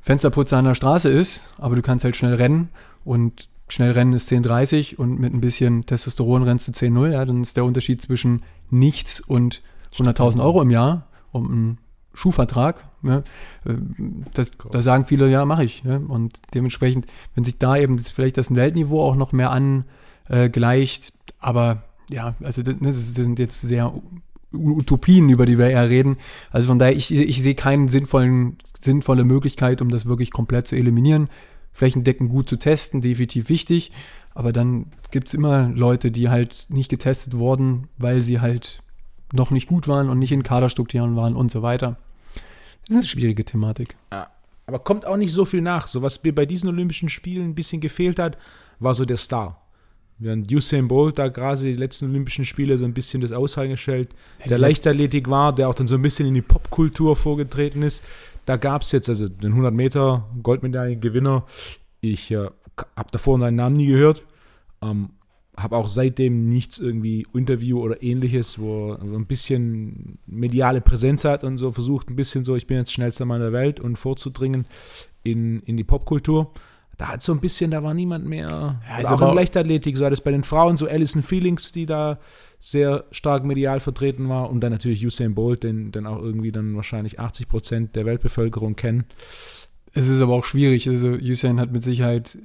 Fensterputzer 0.01 0.57
an 0.57 0.65
der 0.65 0.75
Straße 0.75 1.09
ist, 1.09 1.47
aber 1.59 1.77
du 1.77 1.83
kannst 1.83 2.05
halt 2.05 2.17
schnell 2.17 2.35
rennen 2.35 2.71
und 3.05 3.49
schnell 3.69 3.93
rennen 3.93 4.15
ist 4.15 4.31
10,30 4.33 4.97
und 4.97 5.21
mit 5.21 5.33
ein 5.33 5.41
bisschen 5.41 5.87
Testosteron 5.87 6.43
rennst 6.43 6.67
du 6.67 6.73
10,0, 6.73 7.13
ja, 7.13 7.25
dann 7.25 7.43
ist 7.43 7.57
der 7.57 7.65
Unterschied 7.65 8.03
zwischen 8.03 8.43
nichts 8.71 9.21
und 9.21 9.63
100.000 9.95 10.43
Euro 10.43 10.63
im 10.63 10.71
Jahr 10.71 11.07
um 11.33 11.51
einen 11.51 11.79
Schuhvertrag. 12.15 12.89
Ja, 13.03 13.19
äh, 13.65 13.75
das, 14.35 14.51
da 14.71 14.83
sagen 14.83 15.07
viele, 15.07 15.29
ja, 15.31 15.45
mache 15.45 15.65
ich. 15.65 15.83
Ja, 15.85 15.97
und 15.97 16.41
dementsprechend, 16.55 17.07
wenn 17.35 17.45
sich 17.45 17.59
da 17.59 17.77
eben 17.77 17.99
vielleicht 17.99 18.39
das 18.39 18.55
Weltniveau 18.55 19.03
auch 19.03 19.17
noch 19.17 19.33
mehr 19.33 19.51
angleicht, 19.51 21.13
aber 21.39 21.83
ja, 22.11 22.35
also 22.43 22.63
das, 22.63 22.77
das 22.79 23.15
sind 23.15 23.39
jetzt 23.39 23.61
sehr 23.61 23.93
Utopien, 24.53 25.29
über 25.31 25.47
die 25.47 25.59
wir 25.59 25.71
eher 25.71 25.89
reden. 25.89 26.17
Also 26.51 26.69
von 26.69 26.79
daher, 26.79 26.95
ich, 26.95 27.13
ich 27.13 27.43
sehe 27.43 27.55
keine 27.55 27.89
sinnvollen, 27.89 28.59
sinnvolle 28.81 29.25
Möglichkeit, 29.25 29.81
um 29.81 29.89
das 29.89 30.07
wirklich 30.07 30.31
komplett 30.31 30.69
zu 30.69 30.77
eliminieren. 30.77 31.29
Flächendeckend 31.73 32.31
gut 32.31 32.49
zu 32.49 32.57
testen, 32.57 33.01
definitiv 33.01 33.49
wichtig. 33.49 33.93
Aber 34.35 34.53
dann 34.53 34.87
gibt 35.11 35.29
es 35.29 35.35
immer 35.35 35.71
Leute, 35.75 36.11
die 36.11 36.29
halt 36.29 36.67
nicht 36.69 36.91
getestet 36.91 37.37
wurden, 37.37 37.89
weil 37.99 38.23
sie 38.23 38.41
halt 38.41 38.82
noch 39.33 39.51
nicht 39.51 39.69
gut 39.69 39.89
waren 39.89 40.09
und 40.09 40.19
nicht 40.19 40.33
in 40.33 40.43
Kaderstrukturen 40.43 41.17
waren 41.17 41.35
und 41.37 41.51
so 41.51 41.63
weiter. 41.63 41.97
Das 42.83 42.91
ist 42.91 42.97
eine 42.97 43.07
schwierige 43.07 43.45
Thematik. 43.45 43.97
Ja, 44.13 44.29
aber 44.67 44.79
kommt 44.79 45.07
auch 45.07 45.17
nicht 45.17 45.33
so 45.33 45.45
viel 45.45 45.61
nach. 45.61 45.87
So 45.87 46.03
was 46.03 46.23
mir 46.23 46.35
bei 46.35 46.47
diesen 46.47 46.69
Olympischen 46.69 47.09
Spielen 47.09 47.51
ein 47.51 47.55
bisschen 47.55 47.81
gefehlt 47.81 48.19
hat, 48.19 48.37
war 48.79 48.95
so 48.95 49.05
der 49.05 49.17
Star. 49.17 49.61
während 50.19 50.53
Usain 50.53 50.89
Bolt 50.89 51.19
da 51.19 51.29
gerade 51.29 51.63
die 51.63 51.75
letzten 51.75 52.07
Olympischen 52.07 52.45
Spiele 52.45 52.79
so 52.79 52.85
ein 52.85 52.95
bisschen 52.95 53.21
das 53.21 53.33
Aushängeschild 53.33 54.11
der 54.49 54.59
Leichtathletik 54.59 55.29
war, 55.29 55.55
der 55.55 55.69
auch 55.69 55.75
dann 55.75 55.89
so 55.89 55.97
ein 55.97 56.03
bisschen 56.03 56.27
in 56.27 56.35
die 56.35 56.43
Popkultur 56.43 57.17
vorgetreten 57.17 57.83
ist. 57.83 58.05
Da 58.45 58.57
gab 58.57 58.83
es 58.83 58.93
jetzt 58.93 59.09
also 59.09 59.29
den 59.29 59.53
100 59.53 59.73
Meter 59.73 60.29
Goldmedaillengewinner. 60.43 61.45
Ich 62.01 62.31
äh, 62.31 62.49
habe 62.97 63.11
davor 63.13 63.39
seinen 63.39 63.57
Namen 63.57 63.77
nie 63.77 63.87
gehört. 63.87 64.25
Ähm, 64.81 65.11
habe 65.63 65.77
auch 65.77 65.89
seitdem 65.89 66.49
nichts 66.49 66.79
irgendwie 66.79 67.27
Interview 67.35 67.81
oder 67.81 68.03
ähnliches, 68.03 68.59
wo 68.59 68.93
ein 68.93 69.27
bisschen 69.27 70.19
mediale 70.27 70.81
Präsenz 70.81 71.25
hat 71.25 71.45
und 71.45 71.59
so 71.59 71.71
versucht 71.71 72.11
ein 72.11 72.17
bisschen 72.17 72.45
so, 72.45 72.57
ich 72.57 72.67
bin 72.67 72.79
jetzt 72.79 72.93
schnellster 72.93 73.25
Mann 73.25 73.41
der 73.41 73.53
Welt 73.53 73.81
und 73.81 73.97
vorzudringen 73.97 74.67
in, 75.23 75.61
in 75.61 75.77
die 75.77 75.85
Popkultur. 75.85 76.53
Da 76.99 77.09
hat 77.09 77.23
so 77.23 77.33
ein 77.33 77.41
bisschen, 77.41 77.71
da 77.71 77.83
war 77.83 77.95
niemand 77.95 78.27
mehr. 78.27 78.81
Ja, 79.01 79.11
auch 79.11 79.23
in 79.23 79.35
Leichtathletik, 79.35 79.97
so 79.97 80.05
hat 80.05 80.13
es 80.13 80.21
bei 80.21 80.31
den 80.31 80.45
Frauen 80.45 80.77
so 80.77 80.87
Alison 80.87 81.23
Feelings, 81.23 81.73
die 81.73 81.87
da 81.87 82.19
sehr 82.61 83.05
stark 83.11 83.45
medial 83.45 83.81
vertreten 83.81 84.29
war 84.29 84.51
und 84.51 84.61
dann 84.61 84.73
natürlich 84.73 85.05
Usain 85.05 85.35
Bolt, 85.35 85.65
den, 85.65 85.91
den 85.91 86.07
auch 86.07 86.23
irgendwie 86.23 86.53
dann 86.53 86.77
wahrscheinlich 86.77 87.19
80 87.19 87.49
Prozent 87.49 87.97
der 87.97 88.07
Weltbevölkerung 88.07 88.77
kennen. 88.77 89.05
Es 89.95 90.09
ist 90.09 90.21
aber 90.21 90.35
auch 90.35 90.45
schwierig. 90.45 90.89
Also 90.89 91.09
Usain 91.09 91.59
hat 91.61 91.73
mit 91.73 91.83
Sicherheit 91.83 92.39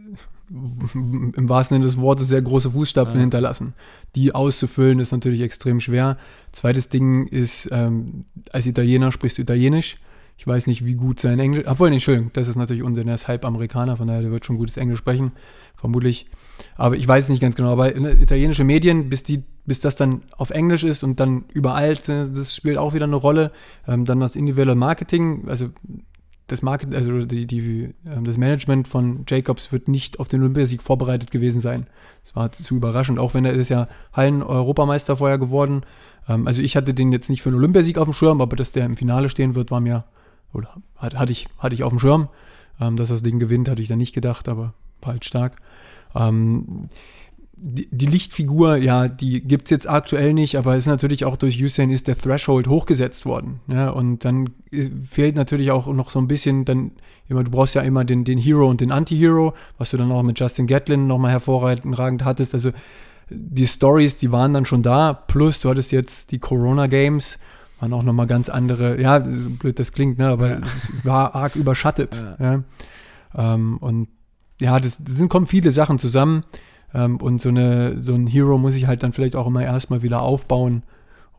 im 0.49 1.49
wahrsten 1.49 1.75
Sinne 1.75 1.85
des 1.85 1.97
Wortes 1.97 2.27
sehr 2.27 2.41
große 2.41 2.71
Fußstapfen 2.71 3.15
ja. 3.15 3.21
hinterlassen. 3.21 3.73
Die 4.15 4.33
auszufüllen 4.33 4.99
ist 4.99 5.11
natürlich 5.11 5.41
extrem 5.41 5.79
schwer. 5.79 6.17
Zweites 6.51 6.89
Ding 6.89 7.27
ist, 7.27 7.69
ähm, 7.71 8.25
als 8.51 8.65
Italiener 8.65 9.11
sprichst 9.11 9.37
du 9.37 9.41
Italienisch. 9.41 9.97
Ich 10.37 10.45
weiß 10.45 10.67
nicht, 10.67 10.85
wie 10.85 10.93
gut 10.93 11.19
sein 11.19 11.39
Englisch. 11.39 11.65
Obwohl, 11.67 11.89
nee, 11.89 11.95
Entschuldigung, 11.95 12.31
das 12.33 12.47
ist 12.47 12.55
natürlich 12.55 12.83
Unsinn. 12.83 13.07
Er 13.07 13.15
ist 13.15 13.27
halb 13.27 13.43
Amerikaner, 13.43 13.97
von 13.97 14.07
daher 14.07 14.21
der 14.21 14.31
wird 14.31 14.45
schon 14.45 14.57
gutes 14.57 14.77
Englisch 14.77 14.99
sprechen, 14.99 15.31
vermutlich. 15.75 16.27
Aber 16.75 16.95
ich 16.95 17.07
weiß 17.07 17.25
es 17.25 17.29
nicht 17.29 17.41
ganz 17.41 17.55
genau. 17.55 17.71
Aber 17.71 17.95
italienische 17.95 18.63
Medien, 18.63 19.09
bis 19.09 19.23
die, 19.23 19.43
bis 19.65 19.79
das 19.79 19.95
dann 19.95 20.21
auf 20.37 20.51
Englisch 20.51 20.83
ist 20.83 21.03
und 21.03 21.19
dann 21.19 21.45
überall, 21.53 21.95
das 21.95 22.55
spielt 22.55 22.77
auch 22.77 22.93
wieder 22.93 23.05
eine 23.05 23.15
Rolle. 23.15 23.51
Ähm, 23.87 24.05
dann 24.05 24.19
das 24.19 24.35
individuelle 24.35 24.75
Marketing, 24.75 25.47
also 25.47 25.69
das 26.47 26.61
Market, 26.61 26.95
also 26.95 27.25
die, 27.25 27.45
die, 27.45 27.93
ähm, 28.05 28.23
das 28.23 28.37
Management 28.37 28.87
von 28.87 29.25
Jacobs 29.27 29.71
wird 29.71 29.87
nicht 29.87 30.19
auf 30.19 30.27
den 30.27 30.41
Olympiasieg 30.41 30.81
vorbereitet 30.81 31.29
gewesen 31.29 31.61
sein. 31.61 31.87
Das 32.23 32.35
war 32.35 32.51
zu 32.51 32.75
überraschend, 32.75 33.19
auch 33.19 33.33
wenn 33.33 33.45
er 33.45 33.53
ist 33.53 33.69
ja 33.69 33.87
Hallen-Europameister 34.13 35.17
vorher 35.17 35.37
geworden. 35.37 35.81
Ähm, 36.27 36.47
also 36.47 36.61
ich 36.61 36.77
hatte 36.77 36.93
den 36.93 37.11
jetzt 37.11 37.29
nicht 37.29 37.41
für 37.41 37.49
einen 37.49 37.57
Olympiasieg 37.57 37.97
auf 37.97 38.05
dem 38.05 38.13
Schirm, 38.13 38.41
aber 38.41 38.55
dass 38.55 38.71
der 38.71 38.85
im 38.85 38.97
Finale 38.97 39.29
stehen 39.29 39.55
wird, 39.55 39.71
war 39.71 39.81
mir, 39.81 40.05
oder 40.53 40.69
hatte 40.95 41.31
ich, 41.31 41.47
hatte 41.59 41.75
ich 41.75 41.83
auf 41.83 41.91
dem 41.91 41.99
Schirm. 41.99 42.29
Ähm, 42.79 42.95
dass 42.95 43.09
das 43.09 43.23
Ding 43.23 43.39
gewinnt, 43.39 43.69
hatte 43.69 43.81
ich 43.81 43.87
dann 43.87 43.97
nicht 43.97 44.13
gedacht, 44.13 44.47
aber 44.47 44.73
war 45.01 45.13
halt 45.13 45.25
stark 45.25 45.57
die, 47.59 47.87
die, 47.91 48.05
Lichtfigur, 48.05 48.77
ja, 48.77 49.07
die 49.07 49.41
gibt 49.41 49.65
es 49.65 49.71
jetzt 49.71 49.89
aktuell 49.89 50.33
nicht, 50.33 50.57
aber 50.57 50.75
ist 50.75 50.85
natürlich 50.85 51.25
auch 51.25 51.37
durch 51.37 51.61
Usain 51.61 51.89
ist 51.89 52.07
der 52.07 52.17
Threshold 52.17 52.67
hochgesetzt 52.67 53.25
worden. 53.25 53.61
Ja, 53.67 53.89
und 53.89 54.23
dann 54.25 54.51
äh, 54.71 54.89
fehlt 55.09 55.35
natürlich 55.35 55.71
auch 55.71 55.87
noch 55.87 56.11
so 56.11 56.19
ein 56.19 56.27
bisschen 56.27 56.65
dann 56.65 56.91
immer, 57.27 57.43
du 57.43 57.51
brauchst 57.51 57.75
ja 57.75 57.81
immer 57.81 58.05
den, 58.05 58.23
den 58.23 58.37
Hero 58.37 58.69
und 58.69 58.79
den 58.79 58.91
Anti-Hero, 58.91 59.53
was 59.77 59.89
du 59.89 59.97
dann 59.97 60.11
auch 60.11 60.23
mit 60.23 60.39
Justin 60.39 60.67
Gatlin 60.67 61.07
nochmal 61.07 61.31
hervorragend 61.31 62.23
hattest. 62.23 62.53
Also 62.53 62.71
die 63.29 63.67
Stories, 63.67 64.17
die 64.17 64.31
waren 64.31 64.53
dann 64.53 64.65
schon 64.65 64.83
da, 64.83 65.13
plus 65.13 65.59
du 65.59 65.69
hattest 65.69 65.91
jetzt 65.91 66.31
die 66.31 66.39
Corona 66.39 66.87
Games, 66.87 67.39
waren 67.79 67.93
auch 67.93 68.03
nochmal 68.03 68.27
ganz 68.27 68.49
andere, 68.49 69.01
ja, 69.01 69.19
blöd 69.19 69.79
das 69.79 69.91
klingt, 69.91 70.17
ne, 70.17 70.29
aber 70.29 70.49
ja. 70.49 70.59
es 70.59 70.91
war 71.03 71.35
arg 71.35 71.55
überschattet. 71.55 72.25
Ja. 72.39 72.53
ja. 72.53 73.53
Ähm, 73.53 73.77
und 73.77 74.07
ja, 74.61 74.79
das, 74.79 74.97
das 74.99 75.15
sind, 75.15 75.29
kommen 75.29 75.47
viele 75.47 75.71
Sachen 75.71 75.99
zusammen. 75.99 76.43
Ähm, 76.93 77.17
und 77.17 77.41
so, 77.41 77.49
eine, 77.49 77.99
so 77.99 78.13
ein 78.13 78.27
Hero 78.27 78.57
muss 78.57 78.75
ich 78.75 78.87
halt 78.87 79.03
dann 79.03 79.13
vielleicht 79.13 79.35
auch 79.35 79.47
immer 79.47 79.63
erstmal 79.63 80.01
wieder 80.01 80.21
aufbauen. 80.21 80.83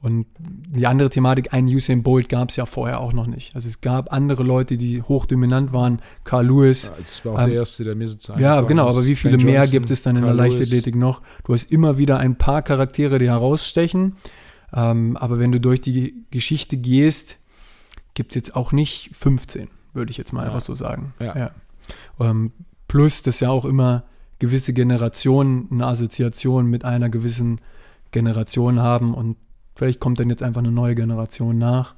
Und 0.00 0.26
die 0.38 0.86
andere 0.86 1.10
Thematik, 1.10 1.52
einen 1.52 1.66
Usain 1.66 2.04
Bolt 2.04 2.28
gab 2.28 2.50
es 2.50 2.56
ja 2.56 2.66
vorher 2.66 3.00
auch 3.00 3.12
noch 3.12 3.26
nicht. 3.26 3.56
Also 3.56 3.68
es 3.68 3.80
gab 3.80 4.12
andere 4.12 4.44
Leute, 4.44 4.76
die 4.76 5.02
hochdominant 5.02 5.72
waren. 5.72 6.00
Carl 6.22 6.46
Lewis. 6.46 6.84
Ja, 6.84 7.02
das 7.04 7.24
war 7.24 7.32
auch 7.32 7.40
ähm, 7.40 7.46
der 7.46 7.54
erste, 7.56 7.82
der 7.82 7.96
mir 7.96 8.06
so 8.06 8.34
Ja, 8.34 8.60
genau, 8.60 8.88
aber 8.88 9.04
wie 9.04 9.16
viele 9.16 9.38
ben 9.38 9.46
mehr 9.46 9.62
Johnson, 9.62 9.72
gibt 9.72 9.90
es 9.90 10.02
dann 10.02 10.16
in 10.16 10.22
Carl 10.22 10.36
der 10.36 10.44
Leichtathletik 10.44 10.94
noch? 10.94 11.20
Du 11.44 11.52
hast 11.52 11.72
immer 11.72 11.98
wieder 11.98 12.18
ein 12.18 12.36
paar 12.36 12.62
Charaktere, 12.62 13.18
die 13.18 13.28
herausstechen. 13.28 14.14
Ähm, 14.72 15.16
aber 15.16 15.40
wenn 15.40 15.50
du 15.50 15.58
durch 15.58 15.80
die 15.80 16.26
Geschichte 16.30 16.76
gehst, 16.76 17.38
gibt 18.14 18.32
es 18.32 18.34
jetzt 18.36 18.54
auch 18.54 18.70
nicht 18.70 19.10
15, 19.18 19.68
würde 19.94 20.10
ich 20.10 20.16
jetzt 20.16 20.32
mal 20.32 20.42
ja. 20.42 20.46
einfach 20.48 20.60
so 20.60 20.74
sagen. 20.74 21.14
Ja. 21.18 21.36
ja. 21.36 21.50
Ähm, 22.20 22.52
plus, 22.86 23.22
das 23.22 23.40
ja 23.40 23.50
auch 23.50 23.64
immer 23.64 24.04
gewisse 24.38 24.72
Generationen 24.72 25.68
eine 25.70 25.86
Assoziation 25.86 26.66
mit 26.66 26.84
einer 26.84 27.08
gewissen 27.08 27.60
Generation 28.10 28.80
haben 28.80 29.14
und 29.14 29.36
vielleicht 29.74 30.00
kommt 30.00 30.20
dann 30.20 30.30
jetzt 30.30 30.42
einfach 30.42 30.60
eine 30.60 30.72
neue 30.72 30.94
Generation 30.94 31.58
nach 31.58 31.94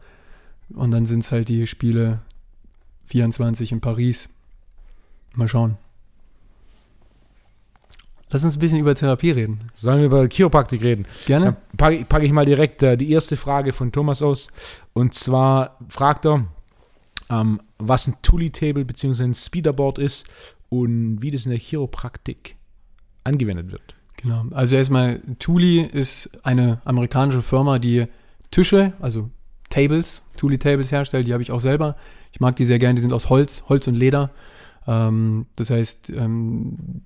und 0.74 0.90
dann 0.90 1.07
sind 1.07 1.20
es 1.20 1.33
halt 1.33 1.48
die 1.48 1.66
Spiele 1.66 2.20
24 3.07 3.72
in 3.72 3.81
Paris. 3.81 4.29
Mal 5.35 5.48
schauen. 5.48 5.76
Lass 8.31 8.44
uns 8.44 8.57
ein 8.57 8.61
bisschen 8.61 8.79
über 8.79 8.94
Therapie 8.94 9.33
reden. 9.33 9.70
Sollen 9.74 9.98
wir 9.98 10.07
über 10.07 10.29
Chiropraktik 10.29 10.83
reden? 10.83 11.07
Gerne. 11.26 11.57
Packe 11.76 12.05
pack 12.05 12.22
ich 12.22 12.31
mal 12.31 12.46
direkt 12.46 12.83
äh, 12.83 12.96
die 12.96 13.11
erste 13.11 13.37
Frage 13.37 13.72
von 13.72 13.90
Thomas 13.90 14.22
aus. 14.22 14.48
Und 14.92 15.14
zwar 15.14 15.76
fragt 15.88 16.26
er, 16.26 16.46
ähm, 17.29 17.61
was 17.79 18.07
ein 18.07 18.14
Tuli-Table 18.22 18.85
bzw. 18.85 19.24
ein 19.24 19.35
Speederboard 19.35 19.98
ist 19.98 20.29
und 20.70 21.20
wie 21.20 21.30
das 21.30 21.44
in 21.44 21.50
der 21.50 21.61
Chiropraktik 21.61 22.56
angewendet 23.24 23.70
wird. 23.70 23.94
Genau. 24.16 24.46
Also 24.50 24.76
erstmal, 24.76 25.20
Thule 25.38 25.87
ist 25.87 26.44
eine 26.44 26.80
amerikanische 26.85 27.42
Firma, 27.42 27.78
die 27.78 28.06
Tische, 28.50 28.94
also 29.00 29.30
Tables, 29.68 30.22
Thule 30.37 30.59
Tables 30.59 30.92
herstellt. 30.92 31.26
Die 31.26 31.33
habe 31.33 31.42
ich 31.42 31.52
auch 31.52 31.61
selber. 31.61 31.96
Ich 32.33 32.40
mag 32.40 32.56
die 32.56 32.64
sehr 32.64 32.78
gerne. 32.78 32.94
Die 32.94 33.02
sind 33.02 33.12
aus 33.12 33.28
Holz, 33.28 33.64
Holz 33.68 33.87
und 33.87 33.94
Leder. 33.94 34.30
Ähm, 34.87 35.46
das 35.56 35.70
heißt, 35.70 36.11
ähm, 36.11 37.02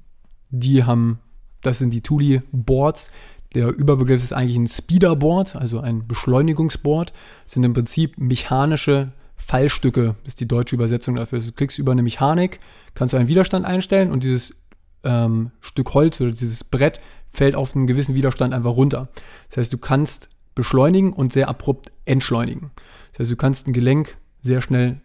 die 0.51 0.85
haben, 0.85 1.19
das 1.63 1.79
sind 1.79 1.91
die 1.91 2.01
Thule 2.01 2.43
Boards. 2.53 3.11
Der 3.55 3.69
Überbegriff 3.69 4.23
ist 4.23 4.33
eigentlich 4.33 4.57
ein 4.57 4.69
Speederboard, 4.69 5.55
also 5.55 5.79
ein 5.79 6.07
Beschleunigungsboard. 6.09 7.13
Das 7.45 7.53
sind 7.53 7.65
im 7.65 7.75
Prinzip 7.75 8.19
mechanische 8.19 9.13
Fallstücke, 9.37 10.17
ist 10.25 10.41
die 10.41 10.49
deutsche 10.49 10.75
Übersetzung 10.75 11.15
dafür. 11.17 11.39
Du 11.39 11.53
kriegst 11.53 11.79
über 11.79 11.93
eine 11.93 12.03
Mechanik, 12.03 12.61
kannst 12.95 13.13
du 13.13 13.17
einen 13.17 13.29
Widerstand 13.29 13.65
einstellen 13.65 14.11
und 14.11 14.25
dieses 14.25 14.55
ähm, 15.03 15.51
Stück 15.61 15.95
Holz 15.95 16.21
oder 16.21 16.33
dieses 16.33 16.65
Brett 16.65 17.01
fällt 17.31 17.55
auf 17.55 17.75
einen 17.75 17.87
gewissen 17.87 18.15
Widerstand 18.15 18.55
einfach 18.55 18.77
runter. 18.77 19.09
Das 19.49 19.59
heißt, 19.59 19.73
du 19.73 19.79
kannst 19.79 20.31
beschleunigen 20.55 21.13
und 21.13 21.33
sehr 21.33 21.49
abrupt 21.49 21.91
entschleunigen. 22.05 22.71
Das 23.13 23.21
heißt, 23.21 23.31
du 23.31 23.37
kannst 23.37 23.67
ein 23.67 23.73
Gelenk 23.73 24.17
sehr 24.43 24.61
schnell 24.61 25.01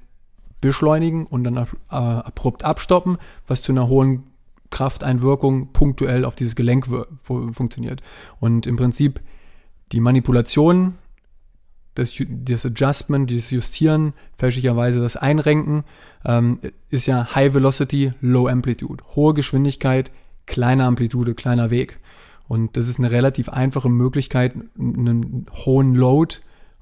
beschleunigen 0.61 1.25
und 1.25 1.43
dann 1.43 1.57
äh, 1.57 1.65
abrupt 1.89 2.63
abstoppen, 2.63 3.17
was 3.47 3.61
zu 3.61 3.71
einer 3.71 3.87
hohen 3.87 4.23
Krafteinwirkung 4.69 5.71
punktuell 5.73 6.25
auf 6.25 6.35
dieses 6.35 6.55
Gelenk 6.55 6.87
funktioniert. 7.23 8.01
Und 8.39 8.67
im 8.67 8.75
Prinzip 8.75 9.21
die 9.91 9.99
Manipulation 9.99 10.95
das, 11.99 12.13
das 12.27 12.65
Adjustment, 12.65 13.29
dieses 13.29 13.51
Justieren, 13.51 14.13
fälschlicherweise 14.37 14.99
das 14.99 15.17
Einrenken, 15.17 15.83
ähm, 16.25 16.59
ist 16.89 17.07
ja 17.07 17.35
High 17.35 17.53
Velocity, 17.53 18.13
Low 18.21 18.47
Amplitude. 18.47 19.03
Hohe 19.15 19.33
Geschwindigkeit, 19.33 20.11
kleine 20.45 20.85
Amplitude, 20.85 21.35
kleiner 21.35 21.69
Weg. 21.69 21.99
Und 22.47 22.77
das 22.77 22.87
ist 22.87 22.97
eine 22.97 23.11
relativ 23.11 23.49
einfache 23.49 23.89
Möglichkeit, 23.89 24.53
einen 24.77 25.45
hohen 25.65 25.93
Load 25.93 26.37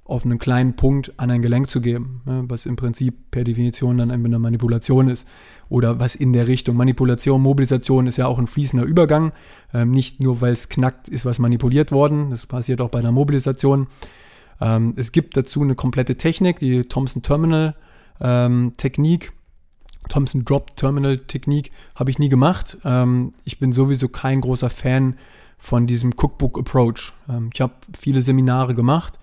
auf 0.06 0.24
einen 0.24 0.40
kleinen 0.40 0.76
Punkt 0.78 1.14
an 1.18 1.30
ein 1.30 1.42
Gelenk 1.42 1.70
zu 1.70 1.82
geben, 1.82 2.22
ne, 2.26 2.46
was 2.48 2.66
im 2.66 2.78
Prinzip 2.78 3.30
per 3.32 3.44
Definition 3.44 3.98
dann 3.98 4.10
eine 4.10 4.40
Manipulation 4.40 5.10
ist 5.10 5.28
oder 5.68 6.00
was 6.00 6.16
in 6.16 6.32
der 6.32 6.48
Richtung. 6.48 6.78
Manipulation, 6.78 7.42
Mobilisation 7.42 8.08
ist 8.08 8.18
ja 8.18 8.28
auch 8.28 8.40
ein 8.40 8.48
fließender 8.48 8.86
Übergang, 8.86 9.34
ähm, 9.74 9.92
nicht 9.92 10.22
nur 10.22 10.40
weil 10.40 10.54
es 10.54 10.70
knackt, 10.70 11.10
ist 11.10 11.26
was 11.26 11.40
manipuliert 11.40 11.92
worden, 11.92 12.30
das 12.30 12.46
passiert 12.46 12.80
auch 12.80 12.90
bei 12.90 13.00
einer 13.00 13.12
Mobilisation. 13.12 13.88
Ähm, 14.60 14.94
es 14.96 15.12
gibt 15.12 15.38
dazu 15.38 15.62
eine 15.62 15.76
komplette 15.76 16.16
Technik, 16.16 16.60
die 16.60 16.84
Thomson 16.84 17.22
Terminal 17.22 17.76
ähm, 18.20 18.74
Technik. 18.78 19.34
Thomson 20.10 20.46
Drop 20.46 20.76
Terminal 20.78 21.20
Technik 21.20 21.72
habe 21.96 22.10
ich 22.10 22.20
nie 22.20 22.30
gemacht. 22.30 22.78
Ähm, 22.86 23.34
ich 23.44 23.60
bin 23.60 23.74
sowieso 23.74 24.08
kein 24.08 24.42
großer 24.42 24.70
Fan 24.70 25.18
von 25.58 25.88
diesem 25.88 26.14
Cookbook 26.14 26.58
Approach. 26.58 27.14
Ähm, 27.30 27.50
ich 27.54 27.62
habe 27.62 27.74
viele 27.98 28.22
Seminare 28.22 28.74
gemacht 28.74 29.20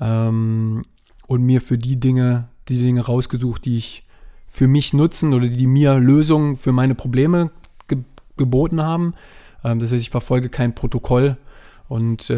ähm, 0.00 0.82
und 1.26 1.42
mir 1.42 1.60
für 1.60 1.78
die 1.78 2.00
Dinge, 2.00 2.48
die 2.68 2.78
Dinge 2.78 3.04
rausgesucht, 3.04 3.64
die 3.64 3.78
ich 3.78 4.06
für 4.48 4.68
mich 4.68 4.94
nutzen 4.94 5.34
oder 5.34 5.48
die 5.48 5.66
mir 5.66 5.98
Lösungen 5.98 6.56
für 6.56 6.72
meine 6.72 6.94
Probleme 6.94 7.50
ge 7.88 7.98
geboten 8.38 8.82
haben. 8.82 9.14
Ähm, 9.64 9.78
das 9.78 9.92
heißt, 9.92 10.02
ich 10.02 10.10
verfolge 10.10 10.48
kein 10.48 10.74
Protokoll 10.74 11.36
und 11.88 12.32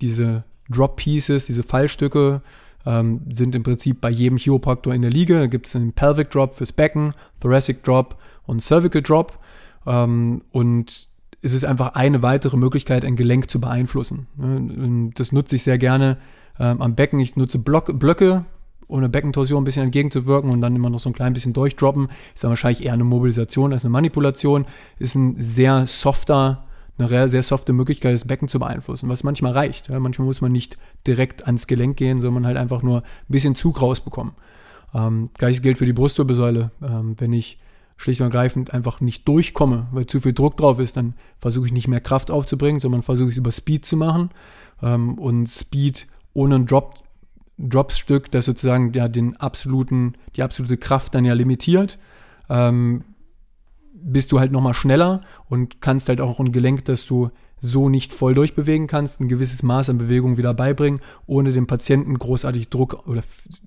diese 0.00 0.44
Drop 0.68 0.96
Pieces, 0.96 1.46
diese 1.46 1.62
Fallstücke, 1.62 2.42
ähm, 2.84 3.20
sind 3.30 3.54
im 3.54 3.62
Prinzip 3.62 4.00
bei 4.00 4.10
jedem 4.10 4.38
Chiropraktor 4.38 4.94
in 4.94 5.02
der 5.02 5.10
Liga. 5.10 5.40
Da 5.40 5.46
gibt 5.46 5.66
es 5.66 5.76
einen 5.76 5.92
Pelvic 5.92 6.30
Drop 6.30 6.54
fürs 6.54 6.72
Becken, 6.72 7.12
Thoracic 7.40 7.82
Drop 7.82 8.16
und 8.44 8.60
Cervical 8.60 9.02
Drop. 9.02 9.38
Ähm, 9.86 10.42
und 10.52 11.08
ist 11.42 11.52
es 11.52 11.64
einfach 11.64 11.94
eine 11.94 12.22
weitere 12.22 12.56
Möglichkeit, 12.56 13.04
ein 13.04 13.16
Gelenk 13.16 13.50
zu 13.50 13.60
beeinflussen. 13.60 14.26
Ne? 14.36 15.10
Das 15.14 15.32
nutze 15.32 15.56
ich 15.56 15.62
sehr 15.62 15.78
gerne 15.78 16.16
ähm, 16.58 16.80
am 16.80 16.94
Becken. 16.94 17.20
Ich 17.20 17.36
nutze 17.36 17.58
Block, 17.58 17.98
Blöcke, 17.98 18.44
um 18.88 18.98
eine 18.98 19.08
Beckentorsion 19.08 19.62
ein 19.62 19.64
bisschen 19.64 19.84
entgegenzuwirken 19.84 20.50
und 20.50 20.60
dann 20.60 20.74
immer 20.74 20.90
noch 20.90 20.98
so 20.98 21.10
ein 21.10 21.12
klein 21.12 21.32
bisschen 21.32 21.52
durchdroppen. 21.52 22.08
Ist 22.34 22.44
dann 22.44 22.50
wahrscheinlich 22.50 22.84
eher 22.84 22.94
eine 22.94 23.04
Mobilisation 23.04 23.72
als 23.72 23.84
eine 23.84 23.92
Manipulation. 23.92 24.66
Ist 24.98 25.14
ein 25.14 25.36
sehr 25.38 25.86
softer, 25.86 26.65
eine 26.98 27.28
sehr 27.28 27.42
softe 27.42 27.72
Möglichkeit, 27.72 28.14
das 28.14 28.26
Becken 28.26 28.48
zu 28.48 28.58
beeinflussen, 28.58 29.08
was 29.08 29.22
manchmal 29.22 29.52
reicht. 29.52 29.88
Ja? 29.88 30.00
Manchmal 30.00 30.26
muss 30.26 30.40
man 30.40 30.52
nicht 30.52 30.78
direkt 31.06 31.46
ans 31.46 31.66
Gelenk 31.66 31.96
gehen, 31.96 32.20
sondern 32.20 32.46
halt 32.46 32.56
einfach 32.56 32.82
nur 32.82 32.98
ein 32.98 33.04
bisschen 33.28 33.54
Zug 33.54 33.82
rausbekommen. 33.82 34.32
Ähm, 34.94 35.30
Gleiches 35.34 35.62
gilt 35.62 35.78
für 35.78 35.84
die 35.84 35.92
Brustwirbelsäule. 35.92 36.70
Ähm, 36.82 37.16
wenn 37.18 37.32
ich 37.32 37.58
schlicht 37.96 38.20
und 38.20 38.26
ergreifend 38.26 38.72
einfach 38.74 39.00
nicht 39.00 39.26
durchkomme, 39.26 39.86
weil 39.90 40.06
zu 40.06 40.20
viel 40.20 40.32
Druck 40.32 40.56
drauf 40.56 40.78
ist, 40.78 40.96
dann 40.96 41.14
versuche 41.38 41.66
ich 41.66 41.72
nicht 41.72 41.88
mehr 41.88 42.00
Kraft 42.00 42.30
aufzubringen, 42.30 42.80
sondern 42.80 43.02
versuche 43.02 43.28
ich 43.28 43.34
es 43.34 43.38
über 43.38 43.52
Speed 43.52 43.84
zu 43.84 43.96
machen. 43.96 44.30
Ähm, 44.82 45.18
und 45.18 45.48
Speed 45.48 46.06
ohne 46.34 46.56
ein 46.56 46.66
Drop, 46.66 46.94
Dropsstück, 47.58 48.30
das 48.30 48.44
sozusagen 48.44 48.92
ja 48.92 49.08
den 49.08 49.36
absoluten, 49.36 50.14
die 50.36 50.42
absolute 50.42 50.76
Kraft 50.76 51.14
dann 51.14 51.24
ja 51.24 51.32
limitiert, 51.32 51.98
ähm, 52.50 53.04
bist 54.02 54.32
du 54.32 54.40
halt 54.40 54.52
nochmal 54.52 54.74
schneller 54.74 55.22
und 55.48 55.80
kannst 55.80 56.08
halt 56.08 56.20
auch 56.20 56.38
ein 56.38 56.52
Gelenk, 56.52 56.84
das 56.84 57.06
du 57.06 57.30
so 57.60 57.88
nicht 57.88 58.12
voll 58.12 58.34
durchbewegen 58.34 58.86
kannst, 58.86 59.20
ein 59.20 59.28
gewisses 59.28 59.62
Maß 59.62 59.90
an 59.90 59.98
Bewegung 59.98 60.36
wieder 60.36 60.54
beibringen, 60.54 61.00
ohne 61.26 61.52
dem 61.52 61.66
Patienten 61.66 62.18
großartig 62.18 62.68
Druck 62.68 63.06
oder 63.08 63.22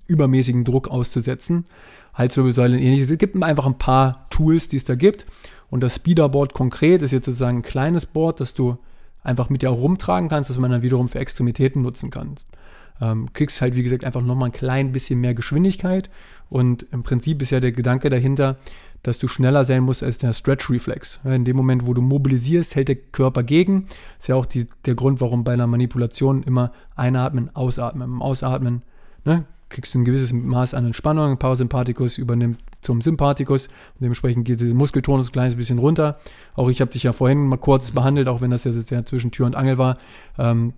übermäßigen 0.06 0.64
Druck 0.64 0.88
auszusetzen. 0.88 1.66
Halswirbelsäule 2.14 2.76
und 2.76 2.82
ähnliches. 2.82 3.10
Es 3.10 3.18
gibt 3.18 3.40
einfach 3.42 3.66
ein 3.66 3.78
paar 3.78 4.26
Tools, 4.30 4.68
die 4.68 4.76
es 4.76 4.84
da 4.84 4.94
gibt. 4.94 5.26
Und 5.70 5.82
das 5.82 5.96
Speederboard 5.96 6.54
konkret 6.54 7.02
ist 7.02 7.12
jetzt 7.12 7.26
sozusagen 7.26 7.58
ein 7.58 7.62
kleines 7.62 8.06
Board, 8.06 8.40
das 8.40 8.54
du 8.54 8.78
einfach 9.22 9.50
mit 9.50 9.62
dir 9.62 9.68
rumtragen 9.68 10.28
kannst, 10.28 10.50
das 10.50 10.58
man 10.58 10.70
dann 10.70 10.82
wiederum 10.82 11.08
für 11.08 11.18
Extremitäten 11.18 11.82
nutzen 11.82 12.10
kannst. 12.10 12.48
Ähm, 13.00 13.32
kriegst 13.32 13.60
halt, 13.60 13.76
wie 13.76 13.82
gesagt, 13.82 14.04
einfach 14.04 14.22
nochmal 14.22 14.48
ein 14.48 14.52
klein 14.52 14.92
bisschen 14.92 15.20
mehr 15.20 15.34
Geschwindigkeit. 15.34 16.10
Und 16.48 16.86
im 16.90 17.02
Prinzip 17.02 17.40
ist 17.42 17.50
ja 17.50 17.60
der 17.60 17.72
Gedanke 17.72 18.10
dahinter, 18.10 18.58
dass 19.02 19.18
du 19.18 19.28
schneller 19.28 19.64
sein 19.64 19.82
musst 19.82 20.02
als 20.02 20.18
der 20.18 20.32
Stretch-Reflex. 20.32 21.20
In 21.24 21.44
dem 21.44 21.56
Moment, 21.56 21.86
wo 21.86 21.94
du 21.94 22.02
mobilisierst, 22.02 22.74
hält 22.74 22.88
der 22.88 22.96
Körper 22.96 23.42
gegen. 23.42 23.86
Ist 24.18 24.28
ja 24.28 24.34
auch 24.34 24.46
die, 24.46 24.66
der 24.84 24.94
Grund, 24.94 25.20
warum 25.20 25.44
bei 25.44 25.52
einer 25.52 25.66
Manipulation 25.66 26.42
immer 26.42 26.72
einatmen, 26.96 27.54
ausatmen. 27.54 28.08
Im 28.08 28.22
Ausatmen 28.22 28.82
ne, 29.24 29.44
kriegst 29.70 29.94
du 29.94 30.00
ein 30.00 30.04
gewisses 30.04 30.32
Maß 30.32 30.74
an 30.74 30.86
Entspannung. 30.86 31.38
Parasympathikus 31.38 32.18
übernimmt 32.18 32.58
zum 32.82 33.00
Sympathikus 33.00 33.68
und 33.68 34.02
dementsprechend 34.02 34.44
geht 34.44 34.60
der 34.60 34.74
Muskeltonus 34.74 35.28
ein 35.28 35.32
kleines 35.32 35.56
bisschen 35.56 35.78
runter. 35.78 36.18
Auch 36.54 36.68
ich 36.68 36.80
habe 36.80 36.90
dich 36.90 37.04
ja 37.04 37.12
vorhin 37.12 37.46
mal 37.46 37.56
kurz 37.56 37.92
behandelt, 37.92 38.28
auch 38.28 38.40
wenn 38.40 38.50
das 38.50 38.64
jetzt 38.64 38.90
ja 38.90 39.04
zwischen 39.04 39.30
Tür 39.30 39.46
und 39.46 39.56
Angel 39.56 39.78
war. 39.78 39.98
Ähm, 40.38 40.74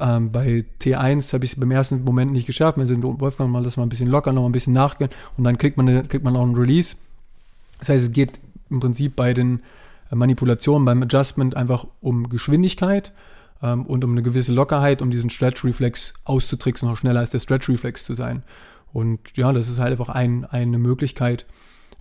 ähm, 0.00 0.30
bei 0.30 0.64
T1 0.80 1.32
habe 1.32 1.44
ich 1.44 1.52
es 1.52 1.60
beim 1.60 1.70
ersten 1.70 2.04
Moment 2.04 2.32
nicht 2.32 2.46
geschafft. 2.46 2.78
Sind 2.82 3.02
Wolfgang 3.02 3.50
mal 3.50 3.62
das 3.62 3.76
mal 3.76 3.84
ein 3.84 3.88
bisschen 3.88 4.08
locker, 4.08 4.32
noch 4.32 4.42
mal 4.42 4.48
ein 4.48 4.52
bisschen 4.52 4.74
nachgehen 4.74 5.10
und 5.36 5.44
dann 5.44 5.58
kriegt 5.58 5.76
man, 5.76 5.88
eine, 5.88 6.02
kriegt 6.02 6.24
man 6.24 6.36
auch 6.36 6.42
einen 6.42 6.54
Release. 6.56 6.96
Das 7.78 7.88
heißt, 7.88 8.04
es 8.04 8.12
geht 8.12 8.40
im 8.70 8.80
Prinzip 8.80 9.16
bei 9.16 9.34
den 9.34 9.60
Manipulationen, 10.10 10.84
beim 10.84 11.02
Adjustment 11.02 11.56
einfach 11.56 11.86
um 12.00 12.28
Geschwindigkeit 12.28 13.12
ähm, 13.62 13.86
und 13.86 14.04
um 14.04 14.12
eine 14.12 14.22
gewisse 14.22 14.52
Lockerheit, 14.52 15.02
um 15.02 15.10
diesen 15.10 15.30
Stretch-Reflex 15.30 16.14
auszutricksen, 16.24 16.88
noch 16.88 16.96
schneller 16.96 17.20
als 17.20 17.30
der 17.30 17.40
Stretch-Reflex 17.40 18.04
zu 18.04 18.14
sein. 18.14 18.42
Und 18.92 19.36
ja, 19.36 19.52
das 19.52 19.68
ist 19.68 19.78
halt 19.78 19.92
einfach 19.92 20.08
ein, 20.08 20.44
eine 20.44 20.78
Möglichkeit. 20.78 21.46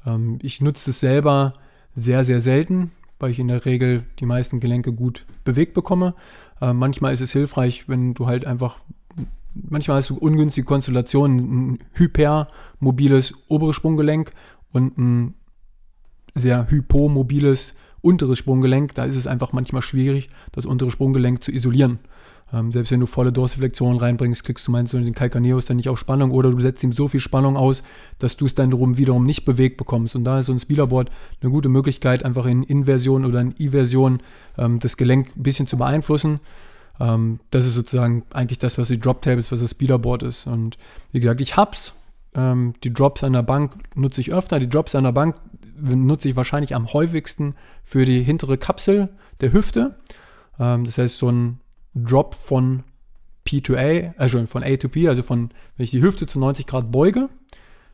Ähm, 0.05 0.39
ich 0.41 0.61
nutze 0.61 0.91
es 0.91 0.99
selber 0.99 1.53
sehr, 1.95 2.23
sehr 2.23 2.41
selten, 2.41 2.91
weil 3.19 3.31
ich 3.31 3.39
in 3.39 3.47
der 3.47 3.65
Regel 3.65 4.03
die 4.19 4.25
meisten 4.25 4.59
Gelenke 4.59 4.93
gut 4.93 5.25
bewegt 5.43 5.73
bekomme. 5.73 6.13
Äh, 6.61 6.73
manchmal 6.73 7.13
ist 7.13 7.21
es 7.21 7.31
hilfreich, 7.31 7.89
wenn 7.89 8.13
du 8.13 8.27
halt 8.27 8.45
einfach, 8.45 8.79
manchmal 9.53 9.97
hast 9.97 10.11
du 10.11 10.15
ungünstige 10.15 10.65
Konstellationen, 10.65 11.39
ein 11.73 11.79
hypermobiles 11.93 13.33
oberes 13.47 13.75
Sprunggelenk 13.75 14.31
und 14.71 14.97
ein 14.97 15.33
sehr 16.37 16.69
hypomobiles 16.69 17.75
unteres 18.01 18.37
Sprunggelenk, 18.37 18.93
da 18.93 19.05
ist 19.05 19.15
es 19.15 19.27
einfach 19.27 19.53
manchmal 19.53 19.81
schwierig, 19.81 20.29
das 20.51 20.65
untere 20.65 20.91
Sprunggelenk 20.91 21.43
zu 21.43 21.51
isolieren. 21.51 21.99
Ähm, 22.53 22.71
selbst 22.71 22.91
wenn 22.91 23.01
du 23.01 23.07
volle 23.07 23.33
Dorsiflexion 23.33 23.97
reinbringst, 23.97 24.43
kriegst 24.43 24.65
du 24.67 24.71
meinst 24.71 24.93
du 24.93 24.99
den 24.99 25.13
Calcaneus 25.13 25.65
dann 25.65 25.77
nicht 25.77 25.89
auf 25.89 25.99
Spannung 25.99 26.31
oder 26.31 26.49
du 26.49 26.59
setzt 26.59 26.83
ihm 26.83 26.93
so 26.93 27.09
viel 27.09 27.19
Spannung 27.19 27.57
aus, 27.57 27.83
dass 28.19 28.37
du 28.37 28.45
es 28.45 28.55
dann 28.55 28.71
drum 28.71 28.97
wiederum 28.97 29.25
nicht 29.25 29.43
bewegt 29.43 29.77
bekommst. 29.77 30.15
Und 30.15 30.23
da 30.23 30.39
ist 30.39 30.45
so 30.45 30.53
ein 30.53 30.59
Speederboard 30.59 31.09
eine 31.41 31.51
gute 31.51 31.67
Möglichkeit, 31.67 32.23
einfach 32.23 32.45
in 32.45 32.63
Inversion 32.63 33.25
oder 33.25 33.41
in 33.41 33.53
Iversion 33.59 34.21
ähm, 34.57 34.79
das 34.79 34.95
Gelenk 34.95 35.35
ein 35.35 35.43
bisschen 35.43 35.67
zu 35.67 35.77
beeinflussen. 35.77 36.39
Ähm, 37.01 37.39
das 37.51 37.65
ist 37.65 37.73
sozusagen 37.73 38.23
eigentlich 38.31 38.59
das, 38.59 38.77
was 38.77 38.87
die 38.87 38.99
Drop 38.99 39.21
Tape 39.21 39.37
ist, 39.37 39.51
was 39.51 39.59
das 39.59 39.71
Speederboard 39.71 40.23
ist. 40.23 40.47
Und 40.47 40.77
wie 41.11 41.19
gesagt, 41.19 41.41
ich 41.41 41.57
hab's. 41.57 41.93
Ähm, 42.33 42.73
die 42.83 42.93
Drops 42.93 43.23
an 43.23 43.33
der 43.33 43.43
Bank 43.43 43.73
nutze 43.95 44.21
ich 44.21 44.31
öfter. 44.31 44.59
Die 44.59 44.69
Drops 44.69 44.95
an 44.95 45.03
der 45.03 45.11
Bank 45.11 45.35
nutze 45.79 46.29
ich 46.29 46.35
wahrscheinlich 46.35 46.75
am 46.75 46.91
häufigsten 46.93 47.55
für 47.83 48.05
die 48.05 48.23
hintere 48.23 48.57
Kapsel 48.57 49.09
der 49.41 49.53
Hüfte. 49.53 49.95
Ähm, 50.59 50.85
das 50.85 50.97
heißt, 50.97 51.17
so 51.17 51.29
ein 51.29 51.59
Drop 51.95 52.35
von 52.35 52.83
P 53.43 53.61
to 53.61 53.75
A, 53.75 54.13
also 54.17 54.45
von 54.45 54.63
A 54.63 54.75
to 54.77 54.89
P, 54.89 55.07
also 55.07 55.23
von, 55.23 55.51
wenn 55.77 55.83
ich 55.83 55.91
die 55.91 56.01
Hüfte 56.01 56.27
zu 56.27 56.39
90 56.39 56.67
Grad 56.67 56.91
beuge, 56.91 57.29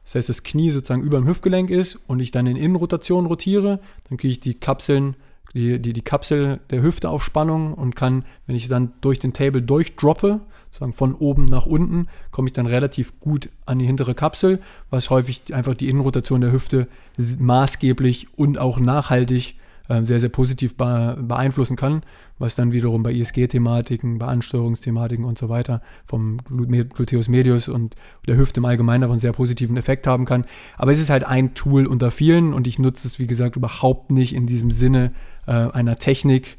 das 0.04 0.16
heißt, 0.16 0.30
das 0.30 0.44
Knie 0.44 0.70
sozusagen 0.70 1.04
über 1.04 1.18
dem 1.18 1.28
Hüftgelenk 1.28 1.70
ist 1.70 1.98
und 2.08 2.20
ich 2.20 2.32
dann 2.32 2.48
in 2.48 2.58
Innenrotation 2.58 3.26
rotiere, 3.26 3.80
dann 4.10 4.18
kriege 4.18 4.32
ich 4.32 4.40
die 4.40 4.56
Kapseln, 4.56 5.16
die, 5.54 5.80
die, 5.80 5.94
die 5.94 6.02
Kapsel 6.02 6.60
der 6.72 6.82
Hüfte 6.82 7.10
auf 7.10 7.24
Spannung 7.24 7.74
und 7.74 7.96
kann, 7.96 8.26
wenn 8.48 8.56
ich 8.56 8.68
dann 8.68 8.94
durch 9.02 9.20
den 9.20 9.34
Table 9.34 9.62
durchdroppe, 9.62 10.42
sozusagen 10.74 10.94
von 10.94 11.14
oben 11.14 11.46
nach 11.46 11.68
unten, 11.68 12.08
komme 12.32 12.48
ich 12.48 12.54
dann 12.54 12.66
relativ 12.66 13.20
gut 13.20 13.50
an 13.68 13.78
die 13.78 13.86
hintere 13.86 14.16
Kapsel, 14.16 14.60
was 14.90 15.12
häufig 15.12 15.54
einfach 15.54 15.76
die 15.76 15.88
Innenrotation 15.88 16.42
der 16.42 16.52
Hüfte 16.52 16.88
maßgeblich 17.18 18.28
und 18.36 18.58
auch 18.58 18.80
nachhaltig 18.80 19.56
äh, 19.88 20.04
sehr, 20.04 20.20
sehr 20.20 20.30
positiv 20.30 20.76
beeinflussen 20.76 21.76
kann, 21.76 22.02
was 22.40 22.56
dann 22.56 22.72
wiederum 22.72 23.04
bei 23.04 23.14
ISG-Thematiken, 23.14 24.18
bei 24.18 24.26
Ansteuerungsthematiken 24.26 25.26
und 25.26 25.38
so 25.38 25.48
weiter 25.48 25.84
vom 26.06 26.38
Gluteus 26.48 27.28
medius 27.28 27.68
und 27.68 27.96
der 28.26 28.38
Hüfte 28.38 28.60
im 28.60 28.66
Allgemeinen 28.66 29.04
einen 29.04 29.20
sehr 29.20 29.34
positiven 29.34 29.78
Effekt 29.78 30.08
haben 30.08 30.26
kann. 30.26 30.46
Aber 30.76 30.92
es 30.92 31.00
ist 31.00 31.12
halt 31.12 31.24
ein 31.24 31.54
Tool 31.54 31.86
unter 31.86 32.10
vielen 32.10 32.52
und 32.52 32.66
ich 32.66 32.80
nutze 32.80 33.08
es, 33.08 33.20
wie 33.20 33.28
gesagt, 33.28 33.58
überhaupt 33.58 34.12
nicht 34.12 34.34
in 34.34 34.48
diesem 34.48 34.72
Sinne 34.72 35.12
äh, 35.46 35.52
einer 35.52 35.98
Technik. 35.98 36.58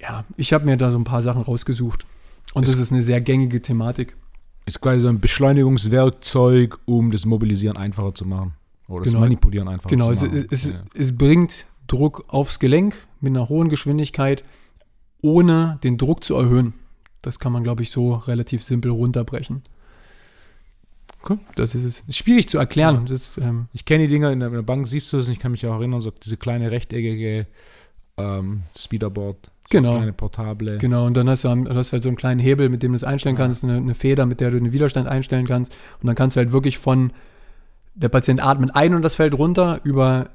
Ja, 0.00 0.24
ich 0.36 0.52
habe 0.52 0.64
mir 0.64 0.76
da 0.76 0.90
so 0.90 0.98
ein 0.98 1.04
paar 1.04 1.22
Sachen 1.22 1.42
rausgesucht. 1.42 2.04
Und 2.54 2.64
es 2.64 2.72
das 2.72 2.80
ist 2.80 2.92
eine 2.92 3.02
sehr 3.02 3.20
gängige 3.20 3.60
Thematik. 3.60 4.16
Ist 4.66 4.80
quasi 4.80 5.00
so 5.00 5.08
ein 5.08 5.20
Beschleunigungswerkzeug, 5.20 6.78
um 6.84 7.10
das 7.10 7.24
Mobilisieren 7.24 7.76
einfacher 7.76 8.14
zu 8.14 8.26
machen. 8.26 8.54
Oder 8.86 9.02
genau. 9.02 9.14
das 9.14 9.20
Manipulieren 9.20 9.68
einfacher 9.68 9.88
genau. 9.88 10.12
zu 10.12 10.26
machen. 10.26 10.30
Genau, 10.30 10.46
es, 10.50 10.64
es, 10.64 10.72
ja. 10.72 10.82
es 10.94 11.16
bringt 11.16 11.66
Druck 11.86 12.24
aufs 12.28 12.58
Gelenk 12.58 12.94
mit 13.20 13.30
einer 13.30 13.48
hohen 13.48 13.68
Geschwindigkeit, 13.68 14.44
ohne 15.22 15.78
den 15.82 15.98
Druck 15.98 16.24
zu 16.24 16.34
erhöhen. 16.36 16.74
Das 17.22 17.38
kann 17.38 17.52
man, 17.52 17.64
glaube 17.64 17.82
ich, 17.82 17.90
so 17.90 18.14
relativ 18.14 18.62
simpel 18.62 18.90
runterbrechen. 18.90 19.62
Okay. 21.22 21.38
Das 21.56 21.74
ist 21.74 21.84
es. 21.84 22.04
Ist 22.06 22.16
schwierig 22.16 22.48
zu 22.48 22.58
erklären. 22.58 23.06
Ja. 23.06 23.12
Das, 23.12 23.38
ähm 23.38 23.66
ich 23.72 23.84
kenne 23.84 24.06
die 24.06 24.12
Dinger 24.14 24.30
in 24.30 24.40
der, 24.40 24.48
in 24.48 24.54
der, 24.54 24.62
Bank, 24.62 24.86
siehst 24.86 25.12
du 25.12 25.18
es, 25.18 25.28
ich 25.28 25.38
kann 25.38 25.52
mich 25.52 25.66
auch 25.66 25.74
erinnern, 25.74 26.00
so 26.00 26.10
diese 26.10 26.36
kleine 26.36 26.70
rechteckige 26.70 27.46
ähm, 28.16 28.62
Speederboard. 28.76 29.50
Genau. 29.70 29.96
Kleine 29.96 30.12
portable. 30.12 30.78
Genau, 30.78 31.06
und 31.06 31.16
dann 31.16 31.28
hast 31.28 31.44
du, 31.44 31.48
hast 31.48 31.90
du 31.90 31.92
halt 31.92 32.02
so 32.02 32.08
einen 32.08 32.16
kleinen 32.16 32.40
Hebel, 32.40 32.68
mit 32.68 32.82
dem 32.82 32.92
du 32.92 32.96
es 32.96 33.04
einstellen 33.04 33.36
ja. 33.36 33.42
kannst, 33.42 33.64
eine, 33.64 33.76
eine, 33.76 33.94
Feder, 33.94 34.24
mit 34.24 34.40
der 34.40 34.50
du 34.50 34.58
den 34.58 34.72
Widerstand 34.72 35.08
einstellen 35.08 35.46
kannst. 35.46 35.76
Und 36.00 36.06
dann 36.06 36.16
kannst 36.16 36.36
du 36.36 36.38
halt 36.38 36.52
wirklich 36.52 36.78
von 36.78 37.12
der 37.94 38.08
Patient 38.08 38.42
atmet 38.42 38.74
ein 38.74 38.94
und 38.94 39.02
das 39.02 39.16
fällt 39.16 39.36
runter 39.36 39.80
über 39.82 40.28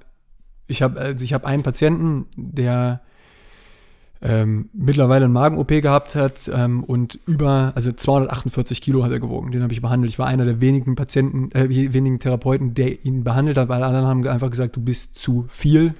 ich 0.67 0.81
habe 0.81 0.99
also 0.99 1.23
ich 1.23 1.33
hab 1.33 1.45
einen 1.45 1.63
Patienten, 1.63 2.25
der 2.35 3.01
ähm, 4.21 4.69
mittlerweile 4.73 5.25
eine 5.25 5.33
Magen-OP 5.33 5.67
gehabt 5.67 6.15
hat 6.15 6.49
ähm, 6.53 6.83
und 6.83 7.19
über, 7.27 7.73
also 7.75 7.91
248 7.91 8.81
Kilo 8.81 9.03
hat 9.03 9.11
er 9.11 9.19
gewogen. 9.19 9.51
Den 9.51 9.61
habe 9.63 9.73
ich 9.73 9.81
behandelt. 9.81 10.11
Ich 10.11 10.19
war 10.19 10.27
einer 10.27 10.45
der 10.45 10.61
wenigen 10.61 10.95
Patienten, 10.95 11.51
äh, 11.51 11.67
wenigen 11.69 12.19
Therapeuten, 12.19 12.73
der 12.73 13.05
ihn 13.05 13.25
behandelt 13.25 13.57
hat, 13.57 13.67
weil 13.67 13.83
alle 13.83 13.97
anderen 13.97 14.07
haben 14.07 14.27
einfach 14.27 14.49
gesagt, 14.49 14.77
du 14.77 14.81
bist 14.81 15.15
zu 15.15 15.45
viel. 15.49 15.93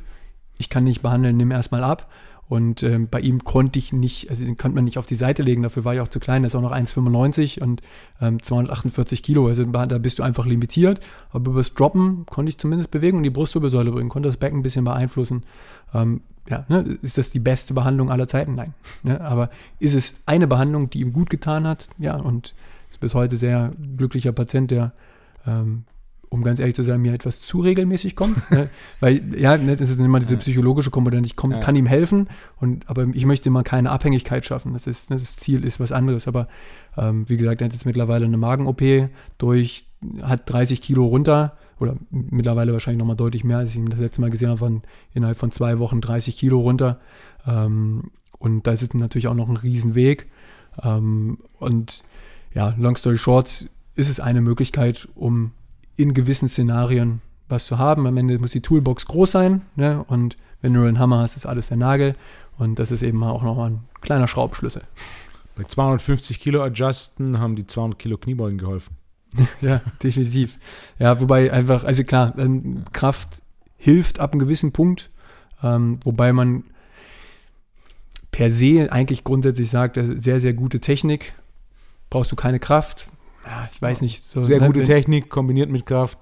Ich 0.58 0.70
kann 0.70 0.86
nicht 0.86 1.02
behandeln, 1.02 1.36
nimm 1.36 1.52
erstmal 1.52 1.84
ab. 1.84 2.10
Und 2.54 2.84
ähm, 2.84 3.08
bei 3.10 3.20
ihm 3.20 3.44
konnte 3.44 3.80
ich 3.80 3.94
nicht, 3.94 4.30
also 4.30 4.46
den 4.46 4.58
konnte 4.58 4.76
man 4.76 4.84
nicht 4.84 5.00
auf 5.00 5.08
die 5.08 5.16
Seite 5.16 5.42
legen, 5.42 5.64
dafür 5.64 5.86
war 5.86 5.96
ich 5.96 6.02
auch 6.02 6.08
zu 6.08 6.20
klein, 6.20 6.44
der 6.44 6.50
ist 6.50 6.56
auch 6.56 6.62
noch 6.62 6.72
1,95 6.72 7.60
und 7.60 7.82
ähm, 8.22 8.44
248 8.44 9.24
Kilo, 9.24 9.48
also 9.48 9.66
da 9.66 9.98
bist 9.98 10.20
du 10.20 10.24
einfach 10.24 10.46
limitiert. 10.46 11.00
Aber 11.32 11.50
über 11.50 11.62
das 11.62 11.74
Droppen 11.74 12.28
konnte 12.28 12.52
ich 12.52 12.60
zumindest 12.60 12.92
Bewegung 12.92 13.22
in 13.22 13.24
die 13.24 13.32
Brustwirbelsäule 13.32 13.92
bringen, 13.92 14.08
konnte 14.08 14.30
das 14.30 14.38
Becken 14.38 14.60
ein 14.60 14.62
bisschen 14.62 14.86
beeinflussen. 14.86 15.46
Ähm, 15.96 16.22
ja, 16.48 16.64
ne, 16.68 17.00
ist 17.02 17.18
das 17.18 17.32
die 17.32 17.40
beste 17.40 17.74
Behandlung 17.74 18.12
aller 18.12 18.28
Zeiten? 18.28 18.54
Nein. 18.54 18.76
Ne, 19.02 19.20
aber 19.20 19.50
ist 19.80 19.96
es 19.96 20.18
eine 20.28 20.46
Behandlung, 20.46 20.92
die 20.92 21.00
ihm 21.00 21.12
gut 21.12 21.32
getan 21.32 21.66
hat? 21.66 21.90
Ja, 21.98 22.18
und 22.18 22.54
ist 22.92 23.00
bis 23.00 23.16
heute 23.16 23.36
sehr 23.36 23.72
glücklicher 23.98 24.32
Patient, 24.32 24.70
der 24.70 24.94
ähm, 25.48 25.86
um 26.34 26.42
ganz 26.42 26.60
ehrlich 26.60 26.74
zu 26.74 26.82
sein, 26.82 27.00
mir 27.00 27.14
etwas 27.14 27.42
zu 27.42 27.60
regelmäßig 27.60 28.16
kommt. 28.16 28.50
ne? 28.50 28.68
Weil, 29.00 29.22
ja, 29.38 29.56
ne, 29.56 29.76
das 29.76 29.92
ist 29.92 30.00
immer 30.00 30.20
diese 30.20 30.36
psychologische 30.38 30.90
Komponente. 30.90 31.28
Ich 31.28 31.36
komm, 31.36 31.52
Ja. 31.52 31.60
kann 31.60 31.76
ihm 31.76 31.86
helfen, 31.86 32.28
und, 32.60 32.90
aber 32.90 33.06
ich 33.14 33.28
möchte 33.28 33.50
immer 33.50 33.62
keine 33.62 33.92
Abhängigkeit 33.92 34.44
schaffen. 34.44 34.74
Das, 34.74 34.88
ist, 34.88 35.12
ne, 35.12 35.18
das 35.18 35.36
Ziel 35.36 35.64
ist 35.64 35.80
was 35.80 35.92
anderes. 35.92 36.28
Aber 36.28 36.48
ähm, 36.98 37.30
wie 37.30 37.38
gesagt, 37.38 37.62
er 37.62 37.66
hat 37.66 37.74
jetzt 37.74 37.86
mittlerweile 37.86 38.26
eine 38.26 38.38
Magen-OP 38.38 38.82
durch, 39.38 39.86
hat 40.24 40.52
30 40.52 40.82
Kilo 40.82 41.06
runter 41.06 41.56
oder 41.80 41.98
mittlerweile 42.10 42.74
wahrscheinlich 42.74 42.98
nochmal 43.00 43.16
deutlich 43.16 43.44
mehr, 43.44 43.60
als 43.60 43.70
ich 43.70 43.76
ihn 43.76 43.86
das 43.86 44.00
letzte 44.00 44.22
Mal 44.22 44.32
gesehen 44.32 44.50
habe, 44.50 44.82
innerhalb 45.14 45.38
von 45.38 45.52
zwei 45.52 45.78
Wochen 45.78 46.02
30 46.02 46.36
Kilo 46.36 46.60
runter. 46.62 46.98
Ähm, 47.46 48.10
und 48.40 48.66
das 48.66 48.82
ist 48.82 48.96
natürlich 48.96 49.28
auch 49.28 49.36
noch 49.36 49.50
ein 49.50 49.58
Riesenweg. 49.58 50.32
Ähm, 50.82 51.38
und 51.60 52.04
ja, 52.56 52.74
long 52.80 52.98
story 52.98 53.20
short, 53.20 53.70
ist 53.96 54.10
es 54.10 54.20
eine 54.20 54.42
Möglichkeit, 54.42 55.08
um 55.14 55.52
in 55.96 56.14
gewissen 56.14 56.48
Szenarien 56.48 57.22
was 57.50 57.66
zu 57.66 57.78
haben. 57.78 58.08
Am 58.08 58.18
Ende 58.18 58.40
muss 58.40 58.52
die 58.52 58.62
Toolbox 58.62 59.06
groß 59.06 59.32
sein. 59.32 59.62
Ne? 59.76 60.04
Und 60.08 60.38
wenn 60.62 60.74
du 60.74 60.82
einen 60.82 61.00
Hammer 61.00 61.20
hast, 61.20 61.38
ist 61.38 61.46
alles 61.46 61.68
der 61.68 61.78
Nagel. 61.78 62.16
Und 62.58 62.80
das 62.80 62.92
ist 62.92 63.04
eben 63.04 63.24
auch 63.24 63.44
nochmal 63.44 63.72
ein 63.72 63.84
kleiner 64.02 64.28
Schraubenschlüssel. 64.28 64.84
Bei 65.56 65.64
250 65.64 66.40
Kilo 66.40 66.64
Adjusten 66.64 67.40
haben 67.40 67.56
die 67.56 67.68
200 67.68 68.00
Kilo 68.00 68.18
Kniebeugen 68.18 68.58
geholfen. 68.58 68.96
Ja, 69.62 69.82
definitiv. 70.04 70.58
Ja, 71.00 71.20
wobei 71.20 71.52
einfach, 71.52 71.84
also 71.84 72.04
klar, 72.04 72.38
ähm, 72.38 72.84
Kraft 72.94 73.42
hilft 73.78 74.20
ab 74.20 74.32
einem 74.32 74.40
gewissen 74.40 74.74
Punkt, 74.74 75.10
ähm, 75.64 76.00
wobei 76.04 76.34
man 76.34 76.66
per 78.32 78.52
se 78.52 78.92
eigentlich 78.92 79.24
grundsätzlich 79.24 79.72
sagt, 79.72 80.00
sehr, 80.18 80.40
sehr 80.40 80.54
gute 80.54 80.80
Technik, 80.80 81.34
brauchst 82.12 82.32
du 82.32 82.36
keine 82.36 82.60
Kraft. 82.60 83.08
Ja, 83.46 83.70
ich 83.74 83.82
weiß 83.82 84.02
nicht. 84.02 84.30
So, 84.30 84.44
Sehr 84.44 84.62
ne, 84.62 84.68
gute 84.68 84.84
Technik 84.84 85.30
kombiniert 85.30 85.70
mit 85.70 85.86
Kraft. 85.86 86.18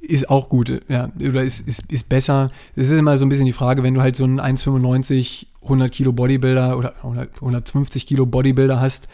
Ist 0.00 0.30
auch 0.30 0.48
gut, 0.48 0.82
ja, 0.88 1.10
oder 1.16 1.42
ist, 1.42 1.66
ist, 1.66 1.82
ist 1.90 2.08
besser. 2.08 2.50
Es 2.76 2.90
ist 2.90 2.98
immer 2.98 3.18
so 3.18 3.26
ein 3.26 3.28
bisschen 3.28 3.46
die 3.46 3.52
Frage, 3.52 3.82
wenn 3.82 3.94
du 3.94 4.02
halt 4.02 4.14
so 4.14 4.24
einen 4.24 4.40
1,95, 4.40 5.46
100 5.62 5.90
Kilo 5.90 6.12
Bodybuilder 6.12 6.78
oder 6.78 6.94
100, 6.98 7.34
150 7.36 8.06
Kilo 8.06 8.26
Bodybuilder 8.26 8.80
hast, 8.80 9.08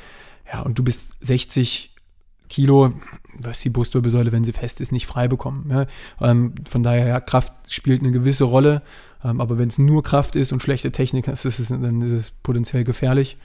ja, 0.53 0.61
und 0.61 0.78
du 0.78 0.84
bist 0.84 1.09
60 1.20 1.95
Kilo, 2.49 2.93
wirst 3.38 3.64
die 3.64 3.70
Brustwirbelsäule, 3.70 4.32
wenn 4.32 4.45
sie 4.45 4.53
fest 4.53 4.82
ist, 4.82 4.93
nicht 4.93 5.07
frei 5.07 5.28
bekommen. 5.28 5.70
Ja. 5.70 5.86
Ähm, 6.20 6.55
von 6.68 6.82
daher, 6.82 7.07
ja, 7.07 7.20
Kraft 7.20 7.53
spielt 7.68 8.03
eine 8.03 8.12
gewisse 8.12 8.45
Rolle, 8.45 8.82
ähm, 9.24 9.40
aber 9.40 9.57
wenn 9.57 9.68
es 9.68 9.78
nur 9.78 10.03
Kraft 10.03 10.36
ist 10.36 10.53
und 10.53 10.62
schlechte 10.62 10.93
Technik 10.93 11.28
ist, 11.28 11.47
ist 11.47 11.59
es, 11.59 11.68
dann 11.68 12.03
ist 12.03 12.12
es 12.12 12.30
potenziell 12.43 12.84
gefährlich. 12.84 13.38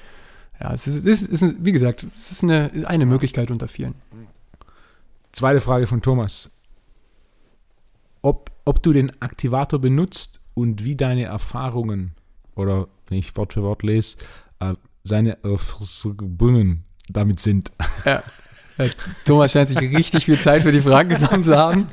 Ja, 0.60 0.74
es 0.74 0.88
ist, 0.88 1.06
es 1.06 1.22
ist, 1.22 1.66
wie 1.66 1.72
gesagt, 1.72 2.08
es 2.16 2.32
ist 2.32 2.44
eine, 2.44 2.72
eine 2.86 3.06
Möglichkeit 3.06 3.52
unter 3.52 3.68
vielen. 3.68 3.96
Zweite 5.32 5.62
Frage 5.62 5.86
von 5.88 6.02
Thomas. 6.02 6.52
Ob, 8.22 8.52
ob 8.66 8.82
du 8.82 8.92
den 8.92 9.22
Aktivator 9.22 9.80
benutzt 9.80 10.42
und 10.56 10.84
wie 10.84 10.96
deine 10.96 11.26
Erfahrungen, 11.26 12.16
oder 12.56 12.88
wenn 13.08 13.20
ich 13.20 13.38
Wort 13.38 13.54
für 13.54 13.62
Wort 13.62 13.84
lese, 13.84 14.18
äh, 14.60 14.74
seine 15.04 15.38
Erfahrungen 15.44 16.84
damit 17.08 17.40
sind. 17.40 17.72
Ja. 18.06 18.24
Thomas 19.26 19.52
scheint 19.52 19.70
sich 19.70 19.80
richtig 19.80 20.26
viel 20.26 20.40
Zeit 20.40 20.64
für 20.64 20.72
die 20.72 20.82
Fragen 20.82 21.10
genommen 21.10 21.44
zu 21.44 21.58
haben. 21.58 21.88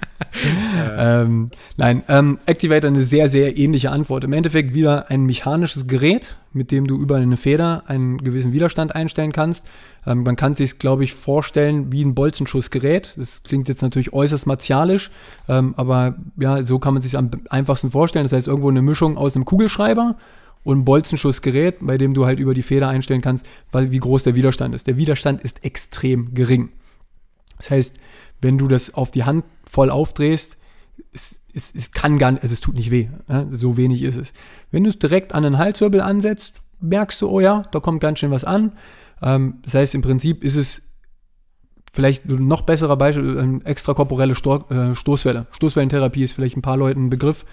ähm, 0.96 1.50
nein, 1.76 2.02
ähm, 2.08 2.38
Activator 2.46 2.88
eine 2.88 3.02
sehr, 3.02 3.28
sehr 3.28 3.56
ähnliche 3.56 3.90
Antwort. 3.90 4.24
Im 4.24 4.32
Endeffekt 4.32 4.74
wieder 4.74 5.10
ein 5.10 5.24
mechanisches 5.24 5.86
Gerät, 5.86 6.36
mit 6.52 6.70
dem 6.70 6.86
du 6.86 6.96
über 6.96 7.16
eine 7.16 7.36
Feder 7.36 7.84
einen 7.86 8.18
gewissen 8.18 8.52
Widerstand 8.52 8.94
einstellen 8.94 9.32
kannst. 9.32 9.66
Ähm, 10.06 10.22
man 10.22 10.36
kann 10.36 10.56
sich, 10.56 10.78
glaube 10.78 11.04
ich, 11.04 11.14
vorstellen 11.14 11.90
wie 11.92 12.04
ein 12.04 12.14
Bolzenschussgerät. 12.14 13.16
Das 13.18 13.42
klingt 13.42 13.68
jetzt 13.68 13.82
natürlich 13.82 14.12
äußerst 14.12 14.46
martialisch, 14.46 15.10
ähm, 15.48 15.74
aber 15.76 16.16
ja, 16.36 16.62
so 16.62 16.78
kann 16.78 16.94
man 16.94 17.02
sich 17.02 17.16
am 17.16 17.30
einfachsten 17.50 17.90
vorstellen. 17.90 18.24
Das 18.24 18.32
heißt, 18.32 18.48
irgendwo 18.48 18.68
eine 18.68 18.82
Mischung 18.82 19.16
aus 19.16 19.34
einem 19.34 19.44
Kugelschreiber 19.44 20.16
und 20.64 20.80
ein 20.80 20.84
Bolzenschussgerät, 20.84 21.76
bei 21.80 21.98
dem 21.98 22.14
du 22.14 22.26
halt 22.26 22.40
über 22.40 22.54
die 22.54 22.62
Feder 22.62 22.88
einstellen 22.88 23.20
kannst, 23.20 23.46
weil, 23.70 23.92
wie 23.92 23.98
groß 23.98 24.24
der 24.24 24.34
Widerstand 24.34 24.74
ist. 24.74 24.86
Der 24.86 24.96
Widerstand 24.96 25.42
ist 25.42 25.64
extrem 25.64 26.34
gering. 26.34 26.70
Das 27.58 27.70
heißt, 27.70 27.98
wenn 28.40 28.58
du 28.58 28.66
das 28.66 28.94
auf 28.94 29.10
die 29.10 29.24
Hand 29.24 29.44
voll 29.70 29.90
aufdrehst, 29.90 30.56
es, 31.12 31.40
es, 31.52 31.72
es 31.74 31.92
kann 31.92 32.18
gar 32.18 32.32
nicht, 32.32 32.42
also 32.42 32.52
es 32.52 32.60
tut 32.60 32.74
nicht 32.74 32.90
weh. 32.90 33.08
Ja? 33.28 33.46
So 33.50 33.76
wenig 33.76 34.02
ist 34.02 34.16
es. 34.16 34.32
Wenn 34.70 34.84
du 34.84 34.90
es 34.90 34.98
direkt 34.98 35.34
an 35.34 35.44
den 35.44 35.58
Halswirbel 35.58 36.00
ansetzt, 36.00 36.60
merkst 36.80 37.20
du, 37.22 37.28
oh 37.28 37.40
ja, 37.40 37.62
da 37.70 37.80
kommt 37.80 38.00
ganz 38.00 38.18
schön 38.18 38.30
was 38.30 38.44
an. 38.44 38.72
Ähm, 39.22 39.58
das 39.62 39.74
heißt, 39.74 39.94
im 39.94 40.02
Prinzip 40.02 40.42
ist 40.42 40.56
es 40.56 40.82
vielleicht 41.92 42.24
ein 42.24 42.48
noch 42.48 42.62
besserer 42.62 42.96
Beispiel, 42.96 43.60
extrakorporelle 43.64 44.34
Stor 44.34 44.70
äh, 44.70 44.94
Stoßwelle. 44.94 45.46
Stoßwellentherapie 45.52 46.24
ist 46.24 46.32
vielleicht 46.32 46.56
ein 46.56 46.62
paar 46.62 46.76
Leuten 46.76 47.06
ein 47.06 47.10
Begriff. 47.10 47.44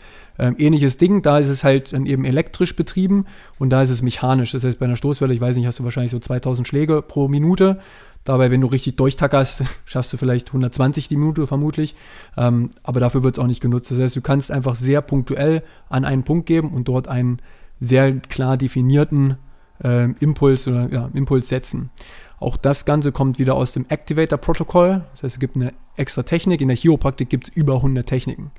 Ähm, 0.42 0.56
ähnliches 0.58 0.98
Ding, 0.98 1.22
da 1.22 1.38
ist 1.38 1.50
es 1.50 1.64
halt 1.64 1.94
dann 1.94 2.08
eben 2.08 2.26
elektrisch 2.26 2.76
betrieben 2.76 3.26
und 3.60 3.70
da 3.70 3.84
ist 3.84 3.92
es 3.92 4.02
mechanisch. 4.02 4.54
Das 4.54 4.64
heißt, 4.64 4.80
bei 4.80 4.86
einer 4.86 4.96
Stoßwelle, 4.96 5.36
ich 5.36 5.40
weiß 5.40 5.56
nicht, 5.56 5.68
hast 5.68 5.78
du 5.78 5.84
wahrscheinlich 5.84 6.10
so 6.10 6.18
2000 6.18 6.68
Schläge 6.68 7.04
pro 7.04 7.28
Minute. 7.28 7.80
Dabei, 8.24 8.50
wenn 8.50 8.60
du 8.60 8.66
richtig 8.66 8.96
durchtackerst, 8.96 9.64
schaffst 9.86 10.12
du 10.12 10.18
vielleicht 10.18 10.48
120 10.48 11.08
die 11.08 11.16
Minute 11.16 11.46
vermutlich. 11.46 11.94
Ähm, 12.38 12.72
aber 12.82 13.00
dafür 13.00 13.22
wird 13.22 13.38
es 13.38 13.44
auch 13.44 13.46
nicht 13.46 13.62
genutzt. 13.62 13.92
Das 13.92 14.00
heißt, 14.00 14.16
du 14.16 14.22
kannst 14.22 14.50
einfach 14.50 14.74
sehr 14.74 15.04
punktuell 15.04 15.62
an 15.90 16.06
einen 16.06 16.24
Punkt 16.24 16.48
geben 16.48 16.72
und 16.72 16.88
dort 16.88 17.08
einen 17.08 17.40
sehr 17.80 18.12
klar 18.12 18.58
definierten 18.58 19.38
ähm, 19.84 20.16
Impuls 20.20 20.68
oder 20.68 20.92
ja, 20.92 21.12
Impuls 21.14 21.50
setzen. 21.50 21.92
Auch 22.40 22.58
das 22.58 22.86
Ganze 22.86 23.12
kommt 23.12 23.38
wieder 23.38 23.54
aus 23.54 23.74
dem 23.74 23.86
Activator-Protokoll. 23.88 25.04
Das 25.12 25.22
heißt, 25.22 25.36
es 25.36 25.40
gibt 25.40 25.56
eine 25.56 25.74
extra 25.98 26.24
Technik. 26.24 26.62
In 26.62 26.70
der 26.70 26.78
Chiropraktik 26.78 27.30
gibt 27.30 27.50
es 27.50 27.56
über 27.56 27.76
100 27.76 28.08
Techniken. 28.08 28.50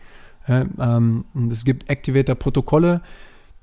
Ähm, 0.49 1.25
und 1.35 1.53
es 1.53 1.65
gibt 1.65 1.89
Activator-Protokolle, 1.89 3.01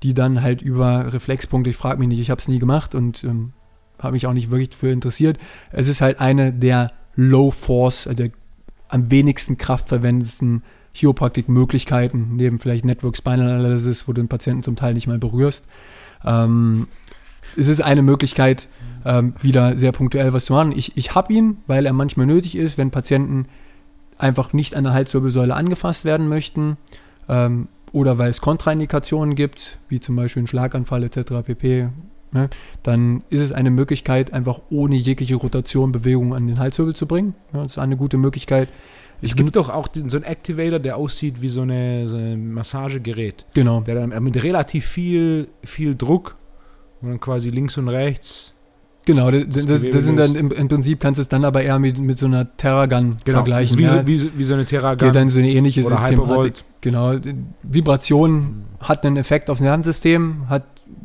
die 0.02 0.14
dann 0.14 0.42
halt 0.42 0.62
über 0.62 1.12
Reflexpunkte, 1.12 1.70
ich 1.70 1.76
frage 1.76 1.98
mich 1.98 2.08
nicht, 2.08 2.20
ich 2.20 2.30
habe 2.30 2.40
es 2.40 2.48
nie 2.48 2.58
gemacht 2.58 2.94
und 2.94 3.22
ähm, 3.24 3.52
habe 3.98 4.12
mich 4.12 4.26
auch 4.26 4.32
nicht 4.32 4.50
wirklich 4.50 4.70
dafür 4.70 4.92
interessiert. 4.92 5.38
Es 5.70 5.88
ist 5.88 6.00
halt 6.00 6.20
eine 6.20 6.52
der 6.52 6.92
Low 7.14 7.50
Force, 7.50 8.06
also 8.06 8.16
der 8.16 8.30
am 8.88 9.10
wenigsten 9.10 9.56
kraftverwendendsten 9.56 10.62
Chiropraktik-Möglichkeiten, 10.94 12.30
neben 12.34 12.58
vielleicht 12.58 12.84
Network 12.84 13.16
Spinal 13.16 13.48
Analysis, 13.48 14.08
wo 14.08 14.12
du 14.12 14.22
den 14.22 14.28
Patienten 14.28 14.62
zum 14.62 14.76
Teil 14.76 14.94
nicht 14.94 15.06
mal 15.06 15.18
berührst. 15.18 15.66
Ähm, 16.24 16.88
es 17.56 17.68
ist 17.68 17.80
eine 17.80 18.02
Möglichkeit, 18.02 18.68
ähm, 19.04 19.34
wieder 19.40 19.76
sehr 19.76 19.92
punktuell 19.92 20.32
was 20.32 20.44
zu 20.44 20.52
machen. 20.52 20.72
Ich, 20.72 20.96
ich 20.96 21.14
habe 21.14 21.32
ihn, 21.32 21.58
weil 21.66 21.86
er 21.86 21.92
manchmal 21.92 22.26
nötig 22.26 22.56
ist, 22.56 22.78
wenn 22.78 22.90
Patienten 22.90 23.46
einfach 24.22 24.52
nicht 24.52 24.74
an 24.74 24.84
der 24.84 24.92
Halswirbelsäule 24.92 25.54
angefasst 25.54 26.04
werden 26.04 26.28
möchten 26.28 26.76
ähm, 27.28 27.68
oder 27.92 28.18
weil 28.18 28.30
es 28.30 28.40
Kontraindikationen 28.40 29.34
gibt, 29.34 29.78
wie 29.88 30.00
zum 30.00 30.16
Beispiel 30.16 30.42
ein 30.42 30.46
Schlaganfall 30.46 31.02
etc. 31.04 31.32
pp. 31.44 31.88
Ne, 32.32 32.48
dann 32.84 33.24
ist 33.28 33.40
es 33.40 33.50
eine 33.50 33.72
Möglichkeit, 33.72 34.32
einfach 34.32 34.60
ohne 34.70 34.94
jegliche 34.94 35.34
Rotation 35.34 35.90
Bewegung 35.90 36.32
an 36.32 36.46
den 36.46 36.60
Halswirbel 36.60 36.94
zu 36.94 37.06
bringen. 37.06 37.34
Ja, 37.52 37.64
das 37.64 37.72
ist 37.72 37.78
eine 37.78 37.96
gute 37.96 38.18
Möglichkeit. 38.18 38.68
Es 39.22 39.36
gibt 39.36 39.56
doch 39.56 39.68
auch 39.68 39.88
so 39.92 40.16
einen 40.16 40.24
Activator, 40.24 40.78
der 40.78 40.96
aussieht 40.96 41.42
wie 41.42 41.48
so, 41.48 41.62
eine, 41.62 42.08
so 42.08 42.16
ein 42.16 42.52
Massagegerät. 42.52 43.44
Genau. 43.52 43.80
Der 43.80 43.96
dann 43.96 44.22
mit 44.22 44.42
relativ 44.42 44.86
viel, 44.86 45.48
viel 45.62 45.94
Druck 45.94 46.36
und 47.02 47.10
dann 47.10 47.20
quasi 47.20 47.50
links 47.50 47.76
und 47.76 47.88
rechts. 47.88 48.54
Genau, 49.06 49.30
das, 49.30 49.46
Das 49.48 49.66
das, 49.66 49.80
sind 50.04 50.16
dann 50.18 50.34
im, 50.34 50.52
im 50.52 50.68
Prinzip 50.68 51.00
kannst 51.00 51.18
du 51.18 51.22
es 51.22 51.28
dann 51.28 51.44
aber 51.44 51.62
eher 51.62 51.78
mit, 51.78 51.98
mit 51.98 52.18
so 52.18 52.26
einer 52.26 52.54
Terragun 52.56 53.16
vergleichen. 53.24 53.76
Genau. 53.78 53.94
ja. 53.94 54.00
Ist 54.00 54.06
wie, 54.06 54.18
so- 54.18 54.26
wie, 54.34 54.38
wie 54.38 54.44
so 54.44 54.54
eine 54.54 54.66
Terragun 54.66 55.12
dann 55.12 55.28
so 55.28 55.38
eine 55.38 55.50
ähnliche 55.50 55.82
oder. 55.84 55.96
Genau. 56.82 57.14
Vibration 57.62 58.64
hat 58.80 59.04
einen 59.04 59.16
Effekt 59.16 59.50
aufs 59.50 59.60
Nervensystem, 59.60 60.48
hat 60.48 60.64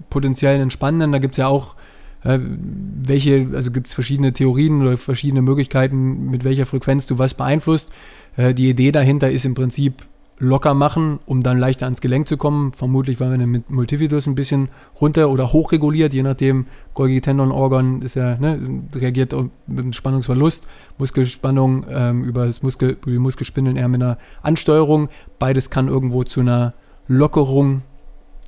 potenziell 0.09 0.53
einen 0.55 0.63
entspannenden. 0.63 1.11
Da 1.11 1.19
gibt 1.19 1.33
es 1.35 1.37
ja 1.37 1.47
auch 1.47 1.75
äh, 2.23 2.39
welche, 2.41 3.47
also 3.53 3.71
gibt 3.71 3.87
es 3.87 3.93
verschiedene 3.93 4.33
Theorien 4.33 4.81
oder 4.81 4.97
verschiedene 4.97 5.41
Möglichkeiten, 5.41 6.29
mit 6.29 6.43
welcher 6.43 6.65
Frequenz 6.65 7.05
du 7.05 7.17
was 7.17 7.33
beeinflusst. 7.33 7.89
Äh, 8.35 8.53
die 8.53 8.69
Idee 8.69 8.91
dahinter 8.91 9.31
ist 9.31 9.45
im 9.45 9.53
Prinzip 9.55 10.05
locker 10.37 10.73
machen, 10.73 11.19
um 11.25 11.43
dann 11.43 11.59
leichter 11.59 11.85
ans 11.85 12.01
Gelenk 12.01 12.27
zu 12.27 12.37
kommen. 12.37 12.73
Vermutlich, 12.73 13.19
man 13.19 13.39
den 13.39 13.49
mit 13.49 13.69
Multifidus 13.69 14.27
ein 14.27 14.35
bisschen 14.35 14.69
runter 14.99 15.29
oder 15.29 15.53
hoch 15.53 15.71
reguliert, 15.71 16.13
je 16.13 16.23
nachdem. 16.23 16.65
Golgi 16.93 17.21
Tendon 17.21 17.51
Organ 17.51 18.01
ist 18.01 18.15
ja, 18.15 18.37
ne, 18.37 18.59
reagiert 18.93 19.33
mit 19.67 19.79
einem 19.79 19.93
Spannungsverlust, 19.93 20.67
Muskelspannung 20.97 21.85
ähm, 21.89 22.23
über 22.23 22.45
das 22.45 22.63
Muskel, 22.63 22.97
die 23.05 23.17
Muskelspindeln 23.17 23.77
eher 23.77 23.87
mit 23.87 24.01
einer 24.01 24.17
Ansteuerung. 24.41 25.09
Beides 25.39 25.69
kann 25.69 25.87
irgendwo 25.87 26.23
zu 26.23 26.41
einer 26.41 26.73
Lockerung 27.07 27.81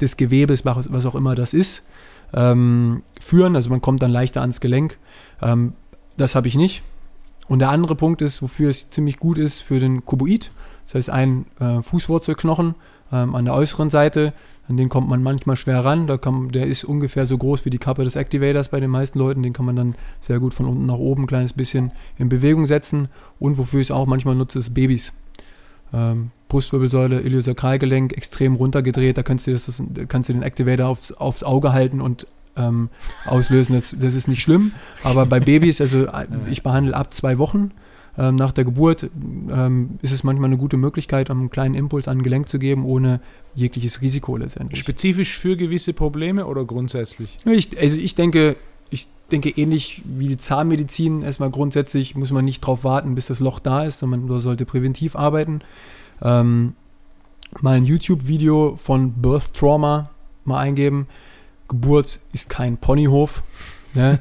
des 0.01 0.17
Gewebes, 0.17 0.65
was 0.65 0.91
was 0.91 1.05
auch 1.05 1.15
immer 1.15 1.35
das 1.35 1.53
ist, 1.53 1.87
ähm, 2.33 3.03
führen. 3.19 3.55
Also 3.55 3.69
man 3.69 3.81
kommt 3.81 4.01
dann 4.03 4.11
leichter 4.11 4.41
ans 4.41 4.59
Gelenk. 4.59 4.97
Ähm, 5.41 5.73
das 6.17 6.35
habe 6.35 6.47
ich 6.47 6.55
nicht. 6.55 6.83
Und 7.47 7.59
der 7.59 7.69
andere 7.69 7.95
Punkt 7.95 8.21
ist, 8.21 8.41
wofür 8.41 8.69
es 8.69 8.89
ziemlich 8.89 9.19
gut 9.19 9.37
ist, 9.37 9.61
für 9.61 9.79
den 9.79 10.03
Kuboid. 10.03 10.51
Das 10.87 10.95
heißt, 10.95 11.09
ein 11.09 11.45
äh, 11.59 11.81
Fußwurzelknochen 11.83 12.75
ähm, 13.11 13.35
an 13.35 13.45
der 13.45 13.53
äußeren 13.53 13.89
Seite, 13.89 14.33
an 14.69 14.77
den 14.77 14.89
kommt 14.89 15.07
man 15.09 15.21
manchmal 15.21 15.55
schwer 15.55 15.83
ran. 15.83 16.07
Da 16.07 16.17
kann, 16.17 16.49
der 16.49 16.65
ist 16.65 16.83
ungefähr 16.83 17.25
so 17.25 17.37
groß 17.37 17.65
wie 17.65 17.69
die 17.69 17.77
Kappe 17.77 18.03
des 18.03 18.15
Activators 18.15 18.69
bei 18.69 18.79
den 18.79 18.89
meisten 18.89 19.19
Leuten. 19.19 19.43
Den 19.43 19.53
kann 19.53 19.65
man 19.65 19.75
dann 19.75 19.95
sehr 20.19 20.39
gut 20.39 20.53
von 20.53 20.65
unten 20.65 20.85
nach 20.85 20.97
oben 20.97 21.23
ein 21.23 21.27
kleines 21.27 21.53
bisschen 21.53 21.91
in 22.17 22.29
Bewegung 22.29 22.65
setzen. 22.65 23.09
Und 23.39 23.57
wofür 23.57 23.81
ich 23.81 23.87
es 23.87 23.91
auch 23.91 24.05
manchmal 24.05 24.35
nutze, 24.35 24.59
ist 24.59 24.73
Babys. 24.73 25.13
ähm, 25.93 26.31
Brustwirbelsäule, 26.49 27.21
Iliosakralgelenk 27.21 28.13
extrem 28.15 28.55
runtergedreht. 28.55 29.17
Da 29.17 29.23
kannst 29.23 29.47
du, 29.47 29.51
das, 29.51 29.81
kannst 30.07 30.29
du 30.29 30.33
den 30.33 30.43
Activator 30.43 30.87
aufs, 30.87 31.11
aufs 31.11 31.43
Auge 31.43 31.73
halten 31.73 31.99
und 32.01 32.27
ähm, 32.55 32.89
auslösen. 33.25 33.75
Das, 33.75 33.95
das 33.97 34.15
ist 34.15 34.27
nicht 34.27 34.41
schlimm. 34.41 34.71
Aber 35.03 35.25
bei 35.25 35.39
Babys, 35.39 35.81
also 35.81 36.05
äh, 36.05 36.27
ich 36.49 36.63
behandle 36.63 36.95
ab 36.95 37.13
zwei 37.13 37.37
Wochen 37.37 37.71
ähm, 38.17 38.35
nach 38.35 38.51
der 38.51 38.65
Geburt, 38.65 39.09
ähm, 39.49 39.99
ist 40.01 40.11
es 40.11 40.23
manchmal 40.23 40.49
eine 40.49 40.57
gute 40.57 40.77
Möglichkeit, 40.77 41.29
einen 41.29 41.49
kleinen 41.49 41.75
Impuls 41.75 42.07
an 42.07 42.17
ein 42.17 42.23
Gelenk 42.23 42.49
zu 42.49 42.57
geben, 42.57 42.85
ohne 42.85 43.21
jegliches 43.53 44.01
Risiko 44.01 44.37
letztendlich. 44.37 44.79
Spezifisch 44.79 45.37
für 45.37 45.55
gewisse 45.55 45.93
Probleme 45.93 46.47
oder 46.47 46.65
grundsätzlich? 46.65 47.39
Ich, 47.45 47.79
also 47.79 47.97
ich 47.97 48.15
denke, 48.15 48.57
ich 48.89 49.07
denke 49.31 49.49
ähnlich 49.49 50.01
wie 50.05 50.29
die 50.29 50.37
Zahnmedizin. 50.37 51.21
Erstmal 51.21 51.51
grundsätzlich 51.51 52.15
muss 52.15 52.31
man 52.31 52.45
nicht 52.45 52.63
darauf 52.63 52.83
warten, 52.83 53.13
bis 53.13 53.27
das 53.27 53.39
Loch 53.39 53.59
da 53.59 53.83
ist, 53.83 53.99
sondern 53.99 54.25
man 54.25 54.39
sollte 54.39 54.65
präventiv 54.65 55.15
arbeiten. 55.15 55.61
Ähm, 56.21 56.73
mal 57.61 57.75
ein 57.75 57.85
YouTube-Video 57.85 58.79
von 58.81 59.13
Birth 59.13 59.53
Trauma 59.53 60.09
mal 60.43 60.59
eingeben. 60.59 61.07
Geburt 61.67 62.19
ist 62.33 62.49
kein 62.49 62.77
Ponyhof. 62.77 63.43
Ne? 63.97 64.19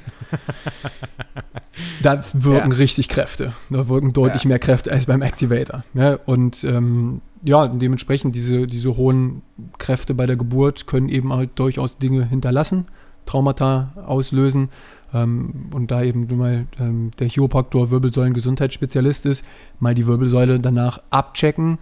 da 2.02 2.24
wirken 2.32 2.72
ja. 2.72 2.76
richtig 2.76 3.08
Kräfte. 3.08 3.52
Da 3.70 3.88
wirken 3.88 4.12
deutlich 4.12 4.44
ja. 4.44 4.48
mehr 4.48 4.58
Kräfte 4.58 4.90
als 4.90 5.06
beim 5.06 5.22
Activator. 5.22 5.84
Ne? 5.94 6.18
Und 6.24 6.64
ähm, 6.64 7.20
ja, 7.44 7.68
dementsprechend 7.68 8.34
diese, 8.34 8.66
diese 8.66 8.96
hohen 8.96 9.42
Kräfte 9.78 10.14
bei 10.14 10.26
der 10.26 10.36
Geburt 10.36 10.86
können 10.86 11.08
eben 11.08 11.32
halt 11.32 11.50
durchaus 11.56 11.98
Dinge 11.98 12.26
hinterlassen, 12.26 12.86
Traumata 13.26 13.92
auslösen. 14.06 14.70
Ähm, 15.14 15.70
und 15.72 15.90
da 15.90 16.02
eben 16.02 16.26
mal 16.36 16.66
ähm, 16.80 17.10
der 17.18 17.28
Chiropraktor 17.28 17.90
Wirbelsäulen-Gesundheitsspezialist 17.90 19.26
ist, 19.26 19.44
mal 19.78 19.94
die 19.94 20.06
Wirbelsäule 20.06 20.58
danach 20.58 21.00
abchecken, 21.10 21.78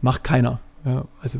macht 0.00 0.24
keiner. 0.24 0.60
Ja? 0.84 1.04
Also 1.22 1.38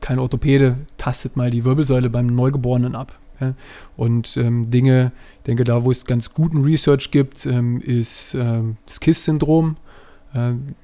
kein 0.00 0.18
Orthopäde 0.18 0.76
tastet 0.96 1.36
mal 1.36 1.50
die 1.50 1.64
Wirbelsäule 1.64 2.08
beim 2.08 2.26
Neugeborenen 2.26 2.94
ab. 2.94 3.12
Ja? 3.40 3.54
Und 3.96 4.36
ähm, 4.36 4.70
Dinge, 4.70 5.12
ich 5.38 5.44
denke, 5.44 5.64
da, 5.64 5.84
wo 5.84 5.90
es 5.90 6.04
ganz 6.04 6.32
guten 6.34 6.62
Research 6.62 7.10
gibt, 7.10 7.46
ähm, 7.46 7.80
ist 7.80 8.34
ähm, 8.34 8.76
das 8.86 9.00
KISS-Syndrom. 9.00 9.76
Ähm, 10.34 10.74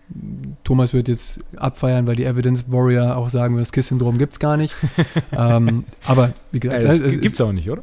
Thomas 0.64 0.94
wird 0.94 1.08
jetzt 1.08 1.40
abfeiern, 1.56 2.06
weil 2.06 2.16
die 2.16 2.24
Evidence 2.24 2.64
Warrior 2.68 3.16
auch 3.16 3.28
sagen, 3.28 3.56
das 3.56 3.72
KISS-Syndrom 3.72 4.16
gibt 4.16 4.34
es 4.34 4.38
gar 4.38 4.56
nicht. 4.56 4.74
ähm, 5.36 5.84
aber 6.06 6.32
wie 6.50 6.60
gesagt, 6.60 6.82
äh, 6.82 6.86
das 6.86 7.20
gibt 7.20 7.34
es 7.34 7.40
auch 7.40 7.52
nicht, 7.52 7.70
oder? 7.70 7.82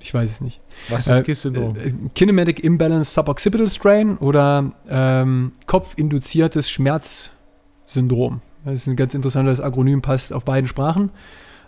Ich 0.00 0.12
weiß 0.12 0.30
es 0.30 0.40
nicht. 0.40 0.60
Was 0.88 1.06
ist 1.06 1.20
äh, 1.20 1.22
KISS-Syndrom? 1.22 1.76
Äh, 1.76 1.92
Kinematic 2.14 2.62
Imbalance 2.62 3.12
Suboccipital 3.12 3.68
Strain 3.68 4.18
oder 4.18 4.72
ähm, 4.88 5.52
kopfinduziertes 5.66 6.68
Schmerzsyndrom. 6.68 8.42
Das 8.64 8.74
ist 8.74 8.86
ein 8.86 8.96
ganz 8.96 9.14
interessantes 9.14 9.60
Akronym, 9.60 10.02
passt 10.02 10.32
auf 10.32 10.44
beiden 10.44 10.68
Sprachen. 10.68 11.10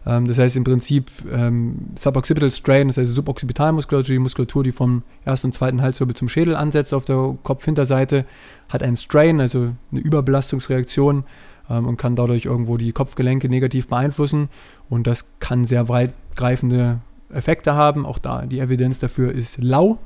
Ähm, 0.06 0.26
das 0.26 0.38
heißt 0.38 0.56
im 0.56 0.64
Prinzip 0.64 1.10
ähm, 1.32 1.76
Suboccipital 1.96 2.50
Strain, 2.50 2.88
das 2.88 2.98
heißt 2.98 3.14
Suboccipitalmuskulatur, 3.14 4.14
die 4.14 4.18
Muskulatur, 4.18 4.64
die 4.64 4.72
vom 4.72 5.02
ersten 5.24 5.48
und 5.48 5.52
zweiten 5.52 5.82
Halswirbel 5.82 6.14
zum 6.14 6.28
Schädel 6.28 6.56
ansetzt 6.56 6.92
auf 6.92 7.04
der 7.04 7.36
Kopfhinterseite, 7.42 8.24
hat 8.68 8.82
einen 8.82 8.96
Strain, 8.96 9.40
also 9.40 9.72
eine 9.90 10.00
Überbelastungsreaktion 10.00 11.24
ähm, 11.70 11.86
und 11.86 11.96
kann 11.96 12.16
dadurch 12.16 12.44
irgendwo 12.44 12.76
die 12.76 12.92
Kopfgelenke 12.92 13.48
negativ 13.48 13.88
beeinflussen. 13.88 14.48
Und 14.88 15.06
das 15.06 15.26
kann 15.40 15.64
sehr 15.64 15.88
weitgreifende 15.88 17.00
Effekte 17.30 17.74
haben. 17.74 18.06
Auch 18.06 18.18
da 18.18 18.46
die 18.46 18.60
Evidenz 18.60 18.98
dafür 18.98 19.32
ist 19.32 19.62
lau 19.62 19.98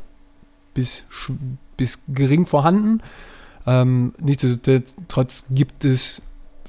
bis, 0.74 1.04
bis 1.76 1.98
gering 2.08 2.46
vorhanden. 2.46 3.02
Ähm, 3.66 4.14
nichtsdestotrotz 4.18 5.44
gibt 5.50 5.84
es 5.84 6.22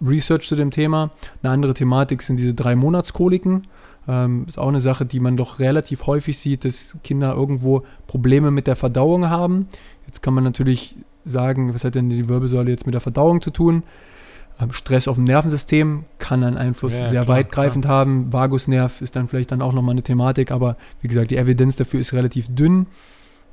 Research 0.05 0.47
zu 0.47 0.55
dem 0.55 0.71
Thema. 0.71 1.11
Eine 1.43 1.53
andere 1.53 1.73
Thematik 1.73 2.21
sind 2.21 2.37
diese 2.37 2.53
drei 2.53 2.75
Monatskoliken. 2.75 3.67
Ähm, 4.07 4.45
ist 4.47 4.57
auch 4.57 4.67
eine 4.67 4.81
Sache, 4.81 5.05
die 5.05 5.19
man 5.19 5.37
doch 5.37 5.59
relativ 5.59 6.07
häufig 6.07 6.37
sieht, 6.37 6.65
dass 6.65 6.97
Kinder 7.03 7.33
irgendwo 7.33 7.83
Probleme 8.07 8.51
mit 8.51 8.67
der 8.67 8.75
Verdauung 8.75 9.29
haben. 9.29 9.67
Jetzt 10.05 10.23
kann 10.23 10.33
man 10.33 10.43
natürlich 10.43 10.95
sagen, 11.25 11.73
was 11.73 11.83
hat 11.83 11.95
denn 11.95 12.09
die 12.09 12.27
Wirbelsäule 12.27 12.71
jetzt 12.71 12.85
mit 12.85 12.93
der 12.93 13.01
Verdauung 13.01 13.41
zu 13.41 13.51
tun? 13.51 13.83
Ähm, 14.59 14.71
Stress 14.71 15.07
auf 15.07 15.15
dem 15.15 15.25
Nervensystem 15.25 16.05
kann 16.17 16.43
einen 16.43 16.57
Einfluss 16.57 16.93
ja, 16.93 17.09
sehr 17.09 17.23
klar, 17.23 17.37
weitgreifend 17.37 17.85
klar. 17.85 17.97
haben. 17.97 18.33
Vagusnerv 18.33 19.01
ist 19.01 19.15
dann 19.15 19.27
vielleicht 19.27 19.51
dann 19.51 19.61
auch 19.61 19.73
nochmal 19.73 19.93
eine 19.93 20.03
Thematik, 20.03 20.51
aber 20.51 20.75
wie 21.01 21.07
gesagt, 21.07 21.31
die 21.31 21.37
Evidenz 21.37 21.75
dafür 21.75 21.99
ist 21.99 22.13
relativ 22.13 22.47
dünn. 22.53 22.87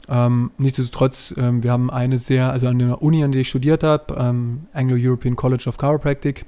Ähm, 0.09 0.50
nichtsdestotrotz, 0.59 1.34
ähm, 1.36 1.62
wir 1.62 1.72
haben 1.72 1.90
eine 1.90 2.18
sehr, 2.18 2.50
also 2.52 2.68
an 2.68 2.78
der 2.78 3.02
Uni, 3.02 3.24
an 3.24 3.32
der 3.32 3.40
ich 3.40 3.48
studiert 3.48 3.82
habe, 3.82 4.14
ähm, 4.18 4.66
Anglo-European 4.72 5.36
College 5.36 5.68
of 5.68 5.78
Chiropractic, 5.78 6.46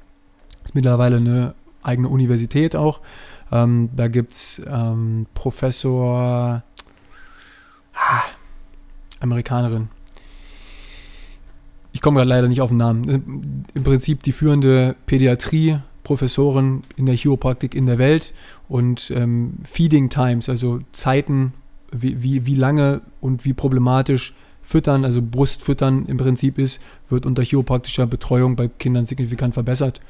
ist 0.65 0.75
mittlerweile 0.75 1.17
eine 1.17 1.55
eigene 1.83 2.09
Universität 2.09 2.77
auch. 2.77 3.01
Ähm, 3.51 3.91
da 3.97 4.09
gibt 4.09 4.33
es 4.33 4.63
ähm, 4.69 5.27
Professor, 5.35 6.63
ah, 7.95 8.23
Amerikanerin. 9.21 9.89
Ich 11.93 12.01
komme 12.01 12.19
gerade 12.19 12.29
leider 12.29 12.49
nicht 12.49 12.61
auf 12.61 12.69
den 12.69 12.77
Namen. 12.77 13.65
Im 13.75 13.83
Prinzip 13.83 14.23
die 14.23 14.33
führende 14.33 14.95
Pädiatrie 15.07 15.79
Professorin 16.05 16.83
in 16.97 17.07
der 17.07 17.17
Chiropraktik 17.17 17.75
in 17.75 17.87
der 17.87 17.99
Welt 17.99 18.33
und 18.69 19.11
ähm, 19.11 19.59
Feeding 19.65 20.09
Times, 20.09 20.49
also 20.49 20.81
Zeiten, 20.93 21.53
wie, 21.93 22.23
wie, 22.23 22.47
wie 22.47 22.55
lange 22.55 23.01
und 23.21 23.45
wie 23.45 23.53
problematisch 23.53 24.35
Füttern, 24.63 25.05
also 25.05 25.23
Brustfüttern 25.23 26.05
im 26.07 26.19
Prinzip 26.19 26.59
ist, 26.59 26.81
wird 27.09 27.25
unter 27.25 27.43
chiropraktischer 27.43 28.07
Betreuung 28.07 28.55
bei 28.55 28.69
Kindern 28.69 29.07
signifikant 29.07 29.55
verbessert. 29.55 30.01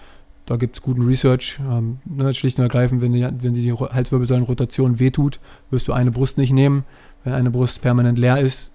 Da 0.47 0.57
gibt 0.57 0.77
es 0.77 0.83
guten 0.83 1.03
Research. 1.03 1.61
Ähm, 1.71 1.99
ne, 2.05 2.35
schlicht 2.35 2.59
und 2.59 2.65
ergreifend, 2.65 3.03
wenn, 3.03 3.13
die, 3.13 3.29
wenn 3.41 3.53
die 3.53 3.73
Halswirbelsäulenrotation 3.73 4.99
wehtut, 4.99 5.39
wirst 5.71 5.87
du 5.87 5.93
eine 5.93 6.11
Brust 6.11 6.39
nicht 6.39 6.53
nehmen. 6.53 6.85
Wenn 7.23 7.35
eine 7.35 7.51
Brust 7.51 7.83
permanent 7.83 8.19
leer 8.19 8.39
ist, 8.39 8.73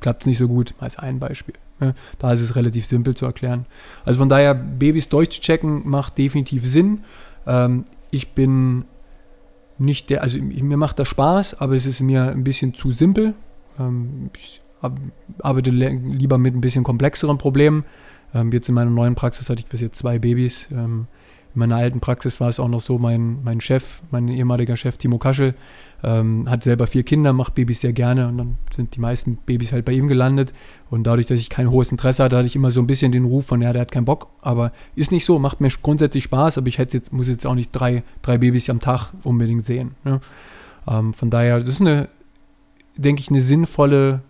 klappt 0.00 0.24
es 0.24 0.26
nicht 0.26 0.38
so 0.38 0.48
gut, 0.48 0.74
als 0.80 0.98
ein 0.98 1.18
Beispiel. 1.18 1.54
Ne? 1.80 1.94
Da 2.18 2.32
ist 2.32 2.40
es 2.40 2.56
relativ 2.56 2.86
simpel 2.86 3.14
zu 3.14 3.24
erklären. 3.24 3.66
Also 4.04 4.18
von 4.18 4.28
daher, 4.28 4.54
Babys 4.54 5.08
durchzuchecken 5.08 5.88
macht 5.88 6.18
definitiv 6.18 6.66
Sinn. 6.66 7.04
Ähm, 7.46 7.84
ich 8.10 8.32
bin 8.32 8.84
nicht 9.78 10.10
der, 10.10 10.22
also 10.22 10.38
mir 10.38 10.76
macht 10.76 10.98
das 10.98 11.08
Spaß, 11.08 11.60
aber 11.60 11.74
es 11.74 11.86
ist 11.86 12.00
mir 12.00 12.30
ein 12.30 12.44
bisschen 12.44 12.74
zu 12.74 12.92
simpel. 12.92 13.34
Ähm, 13.78 14.30
ich 14.36 14.60
arbeite 15.38 15.70
lieber 15.70 16.38
mit 16.38 16.54
ein 16.54 16.60
bisschen 16.60 16.84
komplexeren 16.84 17.38
Problemen. 17.38 17.84
Ähm, 18.34 18.52
jetzt 18.52 18.68
in 18.68 18.74
meiner 18.74 18.90
neuen 18.90 19.14
Praxis 19.14 19.48
hatte 19.48 19.60
ich 19.60 19.66
bis 19.66 19.80
jetzt 19.80 19.98
zwei 19.98 20.18
Babys. 20.18 20.68
Ähm, 20.70 21.06
in 21.54 21.58
meiner 21.58 21.76
alten 21.76 22.00
Praxis 22.00 22.40
war 22.40 22.48
es 22.48 22.60
auch 22.60 22.68
noch 22.68 22.80
so, 22.80 22.98
mein, 22.98 23.42
mein 23.42 23.60
Chef, 23.60 24.02
mein 24.10 24.28
ehemaliger 24.28 24.76
Chef 24.76 24.96
Timo 24.96 25.18
Kaschel, 25.18 25.54
ähm, 26.04 26.48
hat 26.48 26.62
selber 26.64 26.86
vier 26.86 27.02
Kinder, 27.02 27.32
macht 27.32 27.54
Babys 27.54 27.80
sehr 27.80 27.92
gerne 27.92 28.28
und 28.28 28.38
dann 28.38 28.58
sind 28.70 28.94
die 28.94 29.00
meisten 29.00 29.36
Babys 29.36 29.72
halt 29.72 29.84
bei 29.84 29.92
ihm 29.92 30.06
gelandet. 30.06 30.52
Und 30.90 31.04
dadurch, 31.04 31.26
dass 31.26 31.40
ich 31.40 31.48
kein 31.48 31.70
hohes 31.70 31.90
Interesse 31.90 32.22
hatte, 32.22 32.36
hatte 32.36 32.46
ich 32.46 32.56
immer 32.56 32.70
so 32.70 32.80
ein 32.80 32.86
bisschen 32.86 33.10
den 33.10 33.24
Ruf 33.24 33.46
von, 33.46 33.62
ja, 33.62 33.72
der 33.72 33.82
hat 33.82 33.90
keinen 33.90 34.04
Bock. 34.04 34.28
Aber 34.42 34.72
ist 34.94 35.10
nicht 35.10 35.24
so, 35.24 35.38
macht 35.38 35.60
mir 35.60 35.70
grundsätzlich 35.82 36.24
Spaß, 36.24 36.58
aber 36.58 36.68
ich 36.68 36.78
hätte 36.78 36.98
jetzt, 36.98 37.12
muss 37.12 37.28
jetzt 37.28 37.46
auch 37.46 37.54
nicht 37.54 37.70
drei, 37.72 38.02
drei 38.22 38.38
Babys 38.38 38.68
am 38.68 38.80
Tag 38.80 39.12
unbedingt 39.22 39.64
sehen. 39.64 39.92
Ne? 40.04 40.20
Ähm, 40.86 41.14
von 41.14 41.30
daher, 41.30 41.58
das 41.60 41.68
ist 41.70 41.80
eine, 41.80 42.08
denke 42.96 43.20
ich, 43.20 43.30
eine 43.30 43.40
sinnvolle 43.40 44.20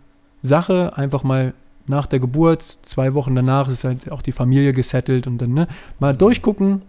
Sache, 0.42 0.96
einfach 0.96 1.24
mal 1.24 1.54
nach 1.86 2.06
der 2.06 2.20
Geburt, 2.20 2.78
zwei 2.82 3.14
Wochen 3.14 3.34
danach 3.34 3.68
ist 3.68 3.84
halt 3.84 4.10
auch 4.10 4.22
die 4.22 4.32
Familie 4.32 4.72
gesettelt 4.72 5.26
und 5.26 5.38
dann 5.38 5.52
ne, 5.52 5.68
mal 5.98 6.16
durchgucken, 6.16 6.82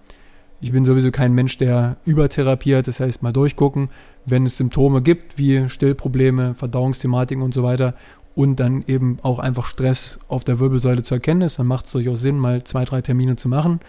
ich 0.65 0.71
bin 0.71 0.83
sowieso 0.83 1.11
kein 1.11 1.33
Mensch, 1.33 1.59
der 1.59 1.97
übertherapiert, 2.05 2.87
das 2.87 2.99
heißt 2.99 3.21
mal 3.21 3.31
durchgucken, 3.31 3.89
wenn 4.25 4.47
es 4.47 4.57
Symptome 4.57 5.03
gibt, 5.03 5.37
wie 5.37 5.69
Stillprobleme, 5.69 6.55
Verdauungsthematiken 6.55 7.43
und 7.43 7.53
so 7.53 7.61
weiter 7.61 7.93
und 8.33 8.59
dann 8.59 8.83
eben 8.87 9.19
auch 9.21 9.37
einfach 9.37 9.67
Stress 9.67 10.17
auf 10.27 10.43
der 10.43 10.59
Wirbelsäule 10.59 11.03
zu 11.03 11.13
erkennen 11.13 11.41
ist, 11.41 11.59
dann 11.59 11.67
macht 11.67 11.85
es 11.85 11.91
durchaus 11.91 12.19
Sinn, 12.21 12.39
mal 12.39 12.63
zwei, 12.63 12.83
drei 12.83 13.03
Termine 13.03 13.35
zu 13.35 13.47
machen. 13.47 13.79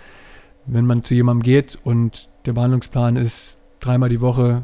Wenn 0.66 0.84
man 0.84 1.02
zu 1.02 1.14
jemandem 1.14 1.44
geht 1.44 1.78
und 1.82 2.28
der 2.44 2.52
Behandlungsplan 2.52 3.16
ist 3.16 3.56
dreimal 3.80 4.10
die 4.10 4.20
Woche 4.20 4.60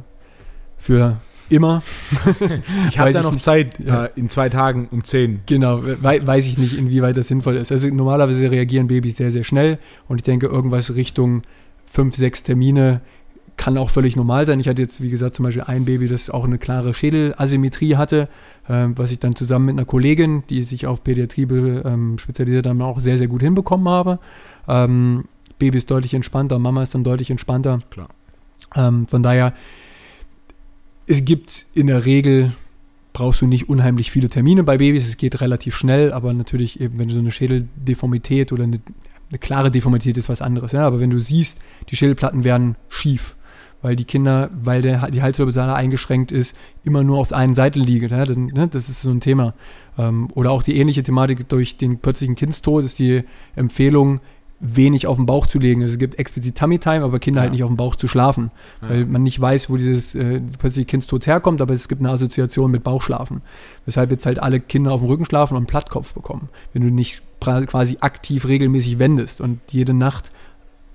für 0.77 1.17
immer. 1.49 1.83
ich 2.91 2.99
habe 2.99 3.13
da 3.13 3.23
noch 3.23 3.33
nicht, 3.33 3.43
Zeit 3.43 3.79
ja. 3.79 4.05
äh, 4.05 4.11
in 4.17 4.29
zwei 4.29 4.51
Tagen 4.51 4.87
um 4.91 5.03
zehn. 5.03 5.41
Genau, 5.47 5.83
we 5.83 6.27
weiß 6.27 6.47
ich 6.47 6.59
nicht, 6.59 6.77
inwieweit 6.77 7.17
das 7.17 7.29
sinnvoll 7.29 7.57
ist. 7.57 7.73
Also 7.73 7.89
normalerweise 7.89 8.51
reagieren 8.51 8.89
Babys 8.89 9.17
sehr, 9.17 9.33
sehr 9.33 9.45
schnell 9.45 9.79
und 10.09 10.19
ich 10.19 10.25
denke, 10.25 10.49
irgendwas 10.49 10.95
Richtung 10.95 11.45
fünf, 11.93 12.17
sechs 12.17 12.43
Termine 12.43 13.03
kann 13.59 13.77
auch 13.77 13.91
völlig 13.91 14.17
normal 14.17 14.47
sein. 14.47 14.59
Ich 14.61 14.67
hatte 14.67 14.81
jetzt, 14.81 15.03
wie 15.03 15.11
gesagt, 15.11 15.37
zum 15.37 15.45
Beispiel 15.45 15.65
ein 15.65 15.85
Baby, 15.85 16.09
das 16.09 16.31
auch 16.31 16.45
eine 16.45 16.57
klare 16.59 16.95
Schädelasymmetrie 16.95 17.97
hatte, 17.97 18.29
äh, 18.67 18.89
was 18.97 19.13
ich 19.13 19.21
dann 19.21 19.37
zusammen 19.37 19.67
mit 19.67 19.75
einer 19.75 19.85
Kollegin, 19.85 20.43
die 20.49 20.63
sich 20.63 20.87
auf 20.87 21.05
Pädiatrie 21.05 21.43
ähm, 21.43 22.17
spezialisiert 22.17 22.67
haben, 22.67 22.81
auch 22.81 22.99
sehr, 22.99 23.19
sehr 23.19 23.29
gut 23.29 23.43
hinbekommen 23.43 23.89
habe. 23.89 24.19
Ähm, 24.67 25.25
Baby 25.59 25.77
ist 25.77 25.91
deutlich 25.91 26.15
entspannter, 26.15 26.59
Mama 26.59 26.83
ist 26.83 26.95
dann 26.95 27.05
deutlich 27.05 27.31
entspannter. 27.31 27.81
Klar. 27.91 28.09
Ähm, 28.75 29.07
von 29.07 29.23
daher, 29.23 29.53
es 31.07 31.25
gibt 31.27 31.67
in 31.75 31.89
der 31.89 32.07
Regel 32.07 32.53
brauchst 33.13 33.43
du 33.43 33.47
nicht 33.47 33.69
unheimlich 33.69 34.11
viele 34.11 34.31
Termine 34.31 34.65
bei 34.65 34.79
Babys. 34.79 35.07
Es 35.07 35.19
geht 35.19 35.43
relativ 35.43 35.77
schnell, 35.77 36.11
aber 36.15 36.33
natürlich 36.33 36.81
eben, 36.81 36.99
wenn 36.99 37.09
du 37.09 37.15
so 37.15 37.21
eine 37.21 37.31
Schädeldeformität 37.31 38.51
oder 38.51 38.65
eine 38.65 38.81
eine 39.33 39.39
klare 39.39 39.71
Deformität 39.71 40.17
ist 40.17 40.29
was 40.29 40.43
anderes, 40.43 40.73
ja, 40.73 40.87
aber 40.87 41.01
wenn 41.01 41.11
du 41.11 41.19
siehst, 41.19 41.59
die 41.89 41.97
Schädelplatten 41.97 42.45
werden 42.45 42.77
schief, 42.89 43.35
weil 43.81 43.97
die 43.97 44.05
Kinder, 44.05 44.51
weil 44.63 44.83
der, 44.83 45.11
die 45.11 45.23
Halswirbelsäule 45.23 45.75
eingeschränkt 45.75 46.31
ist, 46.31 46.57
immer 46.85 47.03
nur 47.03 47.19
auf 47.19 47.29
der 47.29 47.39
einen 47.39 47.55
Seite 47.55 47.81
liegen. 47.81 48.09
Ja, 48.11 48.25
dann, 48.25 48.47
ne, 48.47 48.69
das 48.69 48.89
ist 48.89 49.03
so 49.03 49.11
ein 49.11 49.21
Thema. 49.21 49.55
Ähm, 49.99 50.31
oder 50.35 50.53
auch 50.53 50.63
die 50.63 50.77
ähnliche 50.77 51.03
Thematik 51.03 51.49
durch 51.49 51.77
den 51.77 51.99
plötzlichen 51.99 52.37
Kindstod 52.37 52.85
ist 52.85 52.99
die 52.99 53.25
Empfehlung, 53.57 54.21
wenig 54.63 55.09
auf 55.09 55.17
den 55.17 55.27
Bauch 55.27 55.49
zu 55.49 55.59
legen. 55.59 55.83
Also 55.83 55.95
es 55.95 55.99
gibt 55.99 56.19
explizit 56.19 56.57
Tummy 56.57 56.79
Time, 56.79 57.03
aber 57.05 57.19
Kinder 57.19 57.41
halt 57.41 57.47
ja. 57.47 57.51
halt 57.51 57.53
nicht 57.53 57.65
auf 57.65 57.71
dem 57.71 57.77
Bauch 57.77 57.97
zu 57.97 58.07
schlafen, 58.07 58.53
ja. 58.81 58.91
weil 58.91 59.07
man 59.07 59.23
nicht 59.25 59.41
weiß, 59.41 59.69
wo 59.69 59.77
dieses 59.77 60.15
äh, 60.15 60.41
plötzliche 60.59 60.87
Kindstod 60.87 61.27
herkommt, 61.27 61.61
aber 61.61 61.75
es 61.75 61.89
gibt 61.89 62.01
eine 62.01 62.11
Assoziation 62.11 62.71
mit 62.71 62.85
Bauchschlafen. 62.85 63.43
Weshalb 63.85 64.13
jetzt 64.13 64.25
halt 64.25 64.41
alle 64.41 64.61
Kinder 64.61 64.93
auf 64.93 65.01
dem 65.01 65.09
Rücken 65.09 65.25
schlafen 65.25 65.55
und 65.55 65.63
einen 65.63 65.67
Plattkopf 65.67 66.15
bekommen, 66.15 66.49
wenn 66.73 66.83
du 66.83 66.91
nicht 66.91 67.23
quasi 67.41 67.99
aktiv 68.01 68.47
regelmäßig 68.47 69.01
wendest 69.01 69.41
und 69.41 69.59
jede 69.69 69.95
Nacht 69.95 70.31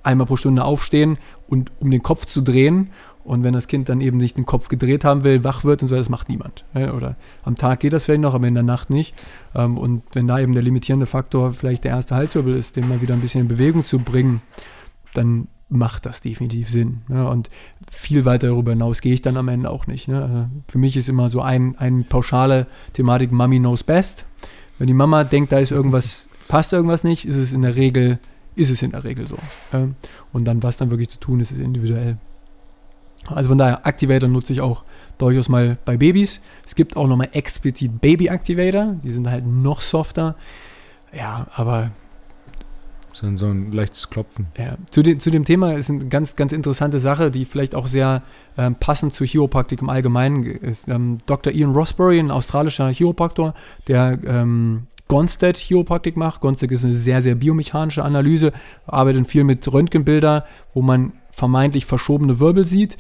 einmal 0.01 0.26
pro 0.26 0.38
Stunde 0.38 0.63
aufstehen 0.63 1.18
und 1.49 1.72
um 1.82 1.91
den 1.91 2.01
Kopf 2.01 2.26
zu 2.26 2.41
drehen. 2.41 2.91
Und 3.28 3.44
wenn 3.44 3.54
das 3.54 3.68
Kind 3.68 3.90
dann 3.90 4.00
eben 4.00 4.16
nicht 4.16 4.38
den 4.38 4.46
Kopf 4.46 4.70
gedreht 4.70 5.04
haben 5.04 5.26
will, 5.26 5.44
wach 5.44 5.66
wird 5.66 5.82
und 5.82 5.90
so, 5.90 5.96
das 5.96 6.08
macht 6.08 6.30
niemand. 6.30 6.64
Oder 6.74 7.18
am 7.44 7.56
Tag 7.56 7.82
geht 7.82 7.92
das 7.92 8.06
vielleicht 8.06 8.22
noch, 8.22 8.34
aber 8.34 8.48
in 8.48 8.54
der 8.54 8.64
Nacht 8.64 8.90
nicht. 8.90 9.14
Ähm, 9.54 9.78
und 9.78 10.04
wenn 10.14 10.28
da 10.28 10.40
eben 10.40 10.54
der 10.54 10.64
limitierende 10.64 11.08
Faktor 11.08 11.52
vielleicht 11.52 11.84
der 11.84 11.92
erste 11.92 12.16
Halswirbel 12.16 12.56
ist, 12.56 12.78
den 12.78 12.88
mal 12.88 13.02
wieder 13.02 13.14
ein 13.14 13.20
bisschen 13.20 13.42
in 13.42 13.48
Bewegung 13.50 13.84
zu 13.84 14.00
bringen, 14.00 14.42
dann 15.14 15.50
macht 15.68 16.06
das 16.06 16.22
definitiv 16.22 16.70
Sinn. 16.70 17.02
Und 17.10 17.50
viel 17.92 18.24
weiter 18.24 18.48
darüber 18.48 18.72
hinaus 18.72 19.02
gehe 19.02 19.14
ich 19.14 19.22
dann 19.22 19.36
am 19.36 19.50
Ende 19.50 19.70
auch 19.70 19.88
nicht. 19.88 20.08
Also 20.08 20.46
für 20.70 20.78
mich 20.78 20.96
ist 20.96 21.10
immer 21.10 21.28
so 21.30 21.42
ein, 21.42 21.78
eine 21.78 22.06
pauschale 22.06 22.66
Thematik, 22.94 23.34
Mommy 23.34 23.60
knows 23.60 23.84
best. 23.84 24.26
Wenn 24.80 24.88
die 24.88 24.94
Mama 24.94 25.26
denkt, 25.26 25.52
da 25.52 25.60
ist 25.60 25.72
irgendwas, 25.72 26.30
passt 26.48 26.72
irgendwas 26.72 27.04
nicht, 27.04 27.26
ist 27.26 27.36
es 27.36 27.52
in 27.52 27.64
der 27.64 27.76
Regel 27.76 28.20
ist 28.56 28.72
es 28.72 28.82
in 28.82 28.92
der 28.92 29.04
Regel 29.04 29.28
so. 29.28 29.38
Und 30.34 30.46
dann, 30.46 30.64
was 30.64 30.78
dann 30.78 30.90
wirklich 30.90 31.10
zu 31.10 31.20
tun 31.20 31.42
ist, 31.42 31.52
ist 31.52 31.60
individuell. 31.60 32.18
Also 33.34 33.50
von 33.50 33.58
daher, 33.58 33.86
Activator 33.86 34.30
nutze 34.30 34.54
ich 34.54 34.62
auch 34.62 34.84
durchaus 35.18 35.50
mal 35.50 35.78
bei 35.86 35.98
Babys. 35.98 36.42
Es 36.66 36.76
gibt 36.76 36.96
auch 36.98 37.08
nochmal 37.08 37.30
explizit 37.34 38.02
Baby-Activator, 38.02 38.96
die 39.04 39.12
sind 39.12 39.30
halt 39.30 39.46
noch 39.46 39.82
softer. 39.82 40.36
Ja, 41.14 41.48
aber. 41.56 41.92
So 43.14 43.26
ein, 43.26 43.36
so 43.36 43.48
ein 43.48 43.72
leichtes 43.72 44.12
Klopfen. 44.12 44.46
Ja, 44.58 44.78
zu, 44.92 45.02
de, 45.02 45.18
zu 45.18 45.32
dem 45.32 45.44
Thema 45.44 45.74
ist 45.74 45.90
eine 45.90 46.06
ganz, 46.06 46.36
ganz 46.36 46.54
interessante 46.54 47.00
Sache, 47.00 47.32
die 47.32 47.46
vielleicht 47.46 47.74
auch 47.74 47.88
sehr 47.88 48.22
ähm, 48.60 48.76
passend 48.76 49.16
zur 49.16 49.26
Chiropraktik 49.26 49.82
im 49.82 49.90
Allgemeinen 49.90 50.44
ist. 50.44 50.88
Ähm, 50.88 51.18
Dr. 51.26 51.52
Ian 51.52 51.72
Rosberry, 51.72 52.20
ein 52.20 52.30
australischer 52.30 52.90
Chiropraktor, 52.90 53.56
der 53.88 54.20
ähm, 54.24 54.86
Gonstead 55.08 55.58
Chiropraktik 55.58 56.16
macht. 56.16 56.42
Gonstead 56.42 56.72
ist 56.72 56.86
eine 56.86 56.94
sehr, 56.94 57.24
sehr 57.24 57.34
biomechanische 57.36 58.04
Analyse, 58.04 58.52
arbeitet 58.86 59.28
viel 59.28 59.44
mit 59.44 59.72
Röntgenbilder, 59.72 60.46
wo 60.76 60.84
man 60.84 61.14
vermeintlich 61.32 61.86
verschobene 61.86 62.40
Wirbel 62.40 62.66
sieht. 62.66 62.98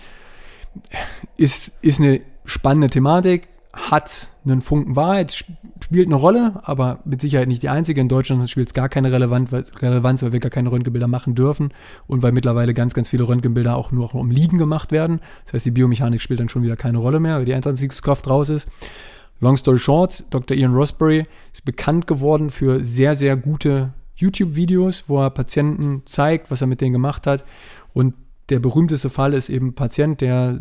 Ist, 1.37 1.71
ist 1.81 1.99
eine 1.99 2.21
spannende 2.45 2.87
Thematik, 2.87 3.49
hat 3.73 4.31
einen 4.43 4.61
Funken 4.61 4.95
Wahrheit, 4.95 5.45
spielt 5.83 6.07
eine 6.07 6.15
Rolle, 6.15 6.59
aber 6.63 6.99
mit 7.05 7.21
Sicherheit 7.21 7.47
nicht 7.47 7.63
die 7.63 7.69
einzige. 7.69 8.01
In 8.01 8.09
Deutschland 8.09 8.49
spielt 8.49 8.67
es 8.67 8.73
gar 8.73 8.89
keine 8.89 9.11
Relevanz, 9.11 9.51
weil 9.51 10.33
wir 10.33 10.39
gar 10.39 10.49
keine 10.49 10.71
Röntgenbilder 10.71 11.07
machen 11.07 11.35
dürfen 11.35 11.73
und 12.07 12.23
weil 12.23 12.31
mittlerweile 12.31 12.73
ganz, 12.73 12.93
ganz 12.93 13.09
viele 13.09 13.27
Röntgenbilder 13.27 13.75
auch 13.75 13.91
nur 13.91 14.15
um 14.15 14.31
Liegen 14.31 14.57
gemacht 14.57 14.91
werden. 14.91 15.19
Das 15.45 15.53
heißt, 15.53 15.65
die 15.65 15.71
Biomechanik 15.71 16.21
spielt 16.21 16.39
dann 16.39 16.49
schon 16.49 16.63
wieder 16.63 16.75
keine 16.75 16.97
Rolle 16.97 17.19
mehr, 17.19 17.37
weil 17.37 17.45
die 17.45 17.53
Eintragskraft 17.53 18.27
raus 18.29 18.49
ist. 18.49 18.67
Long 19.39 19.57
story 19.57 19.77
short, 19.77 20.23
Dr. 20.31 20.57
Ian 20.57 20.73
Rosberry 20.73 21.27
ist 21.53 21.63
bekannt 21.63 22.07
geworden 22.07 22.49
für 22.49 22.83
sehr, 22.83 23.15
sehr 23.15 23.37
gute 23.37 23.93
YouTube-Videos, 24.15 25.03
wo 25.07 25.21
er 25.21 25.29
Patienten 25.29 26.01
zeigt, 26.05 26.49
was 26.49 26.61
er 26.61 26.67
mit 26.67 26.81
denen 26.81 26.93
gemacht 26.93 27.27
hat. 27.27 27.45
Und 27.93 28.15
der 28.49 28.59
berühmteste 28.59 29.09
Fall 29.09 29.33
ist 29.33 29.49
eben 29.49 29.67
ein 29.67 29.75
Patient, 29.75 30.21
der, 30.21 30.59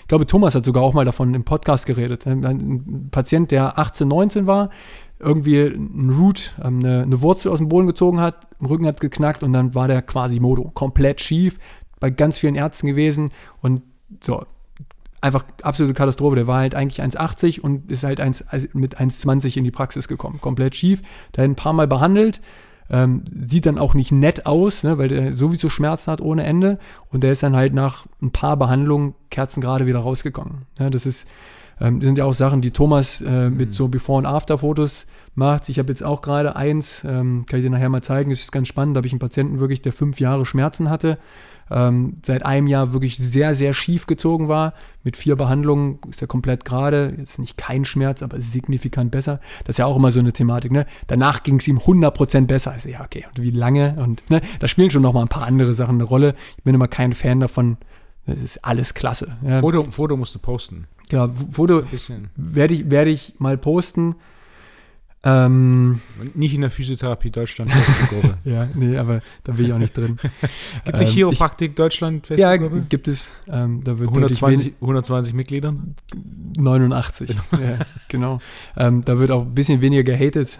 ich 0.00 0.06
glaube, 0.08 0.26
Thomas 0.26 0.54
hat 0.54 0.64
sogar 0.64 0.82
auch 0.82 0.92
mal 0.92 1.04
davon 1.04 1.32
im 1.34 1.44
Podcast 1.44 1.86
geredet. 1.86 2.26
Ein 2.26 3.08
Patient, 3.10 3.50
der 3.50 3.78
18, 3.78 4.06
19 4.06 4.46
war, 4.46 4.70
irgendwie 5.18 5.60
ein 5.62 6.10
Root, 6.10 6.54
ähm, 6.62 6.80
eine, 6.80 7.02
eine 7.02 7.22
Wurzel 7.22 7.50
aus 7.50 7.58
dem 7.58 7.68
Boden 7.68 7.86
gezogen 7.86 8.20
hat, 8.20 8.46
im 8.60 8.66
Rücken 8.66 8.86
hat 8.86 9.00
geknackt 9.00 9.42
und 9.42 9.52
dann 9.52 9.74
war 9.74 9.88
der 9.88 10.02
quasi 10.02 10.40
Modo, 10.40 10.70
komplett 10.74 11.20
schief, 11.20 11.58
bei 12.00 12.10
ganz 12.10 12.38
vielen 12.38 12.54
Ärzten 12.54 12.86
gewesen 12.86 13.32
und 13.62 13.82
so, 14.22 14.44
einfach 15.24 15.44
absolute 15.62 15.94
Katastrophe. 15.94 16.36
Der 16.36 16.46
war 16.46 16.58
halt 16.58 16.74
eigentlich 16.74 17.02
1,80 17.02 17.60
und 17.60 17.90
ist 17.90 18.04
halt 18.04 18.20
1, 18.20 18.42
also 18.48 18.68
mit 18.74 19.00
1,20 19.00 19.56
in 19.56 19.64
die 19.64 19.70
Praxis 19.70 20.06
gekommen. 20.06 20.40
Komplett 20.40 20.76
schief. 20.76 21.02
Da 21.32 21.42
ein 21.42 21.56
paar 21.56 21.72
Mal 21.72 21.88
behandelt. 21.88 22.42
Ähm, 22.90 23.24
sieht 23.26 23.66
dann 23.66 23.78
auch 23.78 23.94
nicht 23.94 24.12
nett 24.12 24.46
aus, 24.46 24.82
ne, 24.82 24.98
weil 24.98 25.08
der 25.08 25.32
sowieso 25.32 25.68
Schmerzen 25.68 26.10
hat 26.10 26.20
ohne 26.20 26.44
Ende. 26.44 26.78
Und 27.10 27.22
der 27.22 27.32
ist 27.32 27.42
dann 27.42 27.56
halt 27.56 27.74
nach 27.74 28.06
ein 28.20 28.30
paar 28.30 28.56
Behandlungen 28.56 29.14
kerzengerade 29.30 29.86
wieder 29.86 30.00
rausgegangen. 30.00 30.66
Ja, 30.78 30.90
das 30.90 31.06
ist, 31.06 31.26
ähm, 31.80 32.00
das 32.00 32.06
sind 32.06 32.18
ja 32.18 32.24
auch 32.24 32.34
Sachen, 32.34 32.60
die 32.60 32.72
Thomas 32.72 33.20
äh, 33.22 33.48
mit 33.48 33.68
mhm. 33.68 33.72
so 33.72 33.88
Before- 33.88 34.18
und 34.18 34.26
After-Fotos 34.26 35.06
macht. 35.34 35.68
Ich 35.68 35.78
habe 35.78 35.90
jetzt 35.90 36.02
auch 36.02 36.20
gerade 36.20 36.56
eins, 36.56 37.04
ähm, 37.04 37.44
kann 37.48 37.58
ich 37.58 37.64
dir 37.64 37.70
nachher 37.70 37.88
mal 37.88 38.02
zeigen, 38.02 38.30
das 38.30 38.40
ist 38.40 38.52
ganz 38.52 38.68
spannend. 38.68 38.96
Da 38.96 38.98
habe 38.98 39.06
ich 39.06 39.12
einen 39.12 39.20
Patienten 39.20 39.60
wirklich, 39.60 39.80
der 39.80 39.92
fünf 39.92 40.20
Jahre 40.20 40.44
Schmerzen 40.44 40.90
hatte 40.90 41.18
ähm, 41.70 42.14
seit 42.24 42.44
einem 42.44 42.66
Jahr 42.66 42.92
wirklich 42.92 43.16
sehr, 43.16 43.54
sehr 43.54 43.74
schief 43.74 44.06
gezogen 44.06 44.48
war. 44.48 44.74
Mit 45.02 45.16
vier 45.16 45.36
Behandlungen 45.36 45.98
ist 46.10 46.22
er 46.22 46.28
komplett 46.28 46.64
gerade. 46.64 47.14
Jetzt 47.18 47.38
nicht 47.38 47.56
kein 47.56 47.84
Schmerz, 47.84 48.22
aber 48.22 48.40
signifikant 48.40 49.10
besser. 49.10 49.40
Das 49.64 49.74
ist 49.74 49.78
ja 49.78 49.86
auch 49.86 49.96
immer 49.96 50.10
so 50.10 50.20
eine 50.20 50.32
Thematik. 50.32 50.72
Ne? 50.72 50.86
Danach 51.06 51.42
ging 51.42 51.58
es 51.58 51.68
ihm 51.68 51.78
100% 51.78 52.46
besser. 52.46 52.72
Also 52.72 52.88
ja, 52.88 53.02
okay, 53.02 53.24
und 53.28 53.42
wie 53.42 53.50
lange? 53.50 53.96
Und 53.98 54.28
ne, 54.30 54.40
da 54.60 54.68
spielen 54.68 54.90
schon 54.90 55.02
noch 55.02 55.12
mal 55.12 55.22
ein 55.22 55.28
paar 55.28 55.46
andere 55.46 55.74
Sachen 55.74 55.96
eine 55.96 56.04
Rolle. 56.04 56.34
Ich 56.56 56.64
bin 56.64 56.74
immer 56.74 56.88
kein 56.88 57.12
Fan 57.12 57.40
davon. 57.40 57.76
Das 58.26 58.42
ist 58.42 58.64
alles 58.64 58.94
klasse. 58.94 59.36
Ja. 59.46 59.60
Foto, 59.60 59.82
Foto 59.90 60.16
musst 60.16 60.34
du 60.34 60.38
posten. 60.38 60.86
Ja, 61.10 61.28
Foto 61.50 61.82
werde 62.36 62.74
ich, 62.74 62.90
werd 62.90 63.08
ich 63.08 63.34
mal 63.38 63.58
posten. 63.58 64.14
Ähm, 65.26 66.00
nicht 66.34 66.54
in 66.54 66.60
der 66.60 66.70
Physiotherapie 66.70 67.30
Deutschland 67.30 67.70
Festgruppe. 67.70 68.36
ja, 68.44 68.68
nee, 68.74 68.98
aber 68.98 69.22
da 69.44 69.52
bin 69.52 69.64
ich 69.64 69.72
auch 69.72 69.78
nicht 69.78 69.96
drin. 69.96 70.18
Gibt 70.84 70.96
es 70.96 71.00
ähm, 71.00 71.06
Chiropraktik 71.06 71.70
ich, 71.70 71.76
Deutschland 71.76 72.26
Festgruppe? 72.26 72.76
Ja, 72.76 72.82
gibt 72.88 73.08
es. 73.08 73.32
Ähm, 73.48 73.82
da 73.82 73.98
wird 73.98 74.10
120, 74.10 74.74
120 74.82 75.32
Mitgliedern? 75.32 75.94
89, 76.58 77.30
ja, 77.52 77.78
genau. 78.08 78.38
Ähm, 78.76 79.02
da 79.04 79.18
wird 79.18 79.30
auch 79.30 79.42
ein 79.42 79.54
bisschen 79.54 79.80
weniger 79.80 80.02
gehatet, 80.02 80.58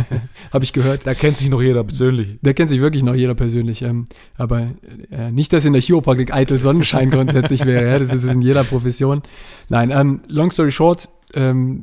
habe 0.52 0.64
ich 0.64 0.72
gehört. 0.72 1.06
Da 1.06 1.12
kennt 1.12 1.36
sich 1.36 1.50
noch 1.50 1.60
jeder 1.60 1.84
persönlich. 1.84 2.38
Da 2.40 2.54
kennt 2.54 2.70
sich 2.70 2.80
wirklich 2.80 3.02
noch 3.02 3.14
jeder 3.14 3.34
persönlich. 3.34 3.82
Ähm, 3.82 4.06
aber 4.38 4.68
äh, 5.10 5.30
nicht, 5.30 5.52
dass 5.52 5.66
in 5.66 5.74
der 5.74 5.82
Chiropraktik 5.82 6.32
eitel 6.32 6.58
Sonnenschein 6.58 7.10
grundsätzlich 7.10 7.66
wäre. 7.66 7.86
Ja, 7.86 7.98
das 7.98 8.14
ist 8.14 8.24
in 8.24 8.40
jeder 8.40 8.64
Profession. 8.64 9.22
Nein, 9.68 9.90
ähm, 9.90 10.20
long 10.28 10.50
story 10.50 10.72
short, 10.72 11.10
ähm, 11.34 11.82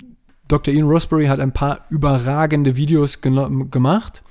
Dr. 0.54 0.72
Ian 0.72 0.86
Rosberry 0.86 1.26
hat 1.26 1.40
ein 1.40 1.52
paar 1.52 1.88
überragende 1.90 2.76
Videos 2.76 3.22
gemacht 3.22 4.22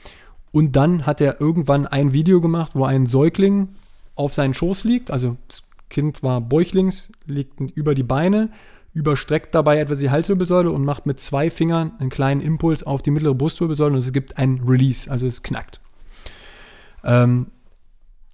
und 0.53 0.77
dann 0.77 1.05
hat 1.05 1.21
er 1.21 1.41
irgendwann 1.41 1.85
ein 1.85 2.13
Video 2.13 2.41
gemacht, 2.41 2.77
wo 2.77 2.85
ein 2.85 3.07
Säugling 3.07 3.71
auf 4.15 4.33
seinen 4.33 4.55
Schoß 4.55 4.85
liegt. 4.85 5.11
Also 5.11 5.37
das 5.49 5.65
Kind 5.91 6.23
war 6.23 6.41
bäuchlings, 6.41 7.11
liegt 7.27 7.61
über 7.75 7.97
die 7.97 8.05
Beine, 8.05 8.51
überstreckt 8.93 9.53
dabei 9.53 9.81
etwas 9.81 9.99
die 9.99 10.11
Halswirbelsäule 10.11 10.71
und 10.71 10.85
macht 10.85 11.07
mit 11.07 11.19
zwei 11.19 11.51
Fingern 11.51 11.91
einen 11.99 12.11
kleinen 12.11 12.41
Impuls 12.41 12.85
auf 12.85 13.03
die 13.03 13.11
mittlere 13.11 13.35
Brustwirbelsäule 13.35 13.95
und 13.95 13.99
es 13.99 14.13
gibt 14.13 14.39
ein 14.39 14.61
Release, 14.65 15.11
also 15.11 15.27
es 15.27 15.43
knackt. 15.43 15.81
Ähm, 17.03 17.49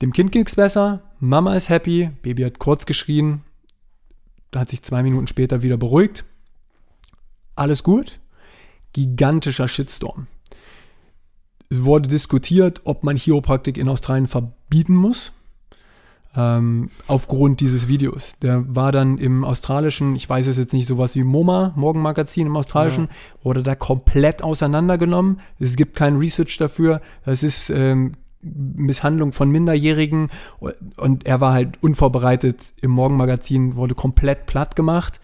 dem 0.02 0.12
Kind 0.12 0.30
ging 0.32 0.44
es 0.44 0.56
besser, 0.56 1.00
Mama 1.20 1.56
ist 1.56 1.70
happy, 1.70 2.10
Baby 2.20 2.42
hat 2.42 2.58
kurz 2.58 2.84
geschrien, 2.84 3.40
hat 4.54 4.68
sich 4.68 4.82
zwei 4.82 5.02
Minuten 5.02 5.26
später 5.26 5.62
wieder 5.62 5.78
beruhigt 5.78 6.26
alles 7.58 7.82
gut. 7.82 8.20
Gigantischer 8.92 9.68
Shitstorm. 9.68 10.26
Es 11.70 11.84
wurde 11.84 12.08
diskutiert, 12.08 12.82
ob 12.84 13.04
man 13.04 13.16
Chiropraktik 13.16 13.76
in 13.76 13.88
Australien 13.88 14.26
verbieten 14.26 14.94
muss. 14.94 15.32
Ähm, 16.36 16.90
aufgrund 17.06 17.60
dieses 17.60 17.88
Videos. 17.88 18.34
Der 18.42 18.64
war 18.74 18.92
dann 18.92 19.18
im 19.18 19.44
australischen, 19.44 20.14
ich 20.14 20.28
weiß 20.28 20.46
es 20.46 20.58
jetzt 20.58 20.72
nicht, 20.72 20.86
sowas 20.86 21.14
wie 21.14 21.24
MoMA, 21.24 21.72
Morgenmagazin 21.74 22.46
im 22.46 22.56
australischen, 22.56 23.04
ja. 23.04 23.44
wurde 23.44 23.62
da 23.62 23.74
komplett 23.74 24.42
auseinandergenommen. 24.42 25.40
Es 25.58 25.74
gibt 25.76 25.96
kein 25.96 26.16
Research 26.16 26.58
dafür. 26.58 27.00
Das 27.24 27.42
ist 27.42 27.70
ähm, 27.70 28.12
Misshandlung 28.42 29.32
von 29.32 29.50
Minderjährigen 29.50 30.30
und 30.96 31.26
er 31.26 31.40
war 31.40 31.54
halt 31.54 31.82
unvorbereitet 31.82 32.72
im 32.80 32.92
Morgenmagazin, 32.92 33.74
wurde 33.74 33.94
komplett 33.94 34.46
platt 34.46 34.76
gemacht. 34.76 35.20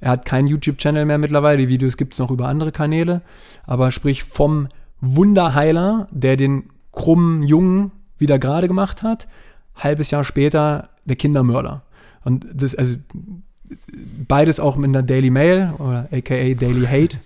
Er 0.00 0.12
hat 0.12 0.24
keinen 0.24 0.46
YouTube-Channel 0.46 1.04
mehr 1.04 1.18
mittlerweile, 1.18 1.58
die 1.58 1.68
Videos 1.68 1.96
gibt 1.96 2.12
es 2.12 2.18
noch 2.18 2.30
über 2.30 2.48
andere 2.48 2.72
Kanäle. 2.72 3.22
Aber 3.64 3.90
sprich 3.90 4.24
vom 4.24 4.68
Wunderheiler, 5.00 6.08
der 6.10 6.36
den 6.36 6.70
krummen 6.92 7.42
Jungen 7.42 7.92
wieder 8.16 8.38
gerade 8.38 8.68
gemacht 8.68 9.02
hat, 9.02 9.28
halbes 9.76 10.10
Jahr 10.10 10.24
später 10.24 10.90
der 11.04 11.16
Kindermörder. 11.16 11.82
Und 12.24 12.46
das, 12.52 12.74
also 12.74 12.96
beides 14.26 14.60
auch 14.60 14.76
in 14.76 14.92
der 14.92 15.02
Daily 15.02 15.30
Mail 15.30 15.72
oder 15.78 16.08
aka 16.12 16.54
Daily 16.54 16.86
Hate. 16.86 17.18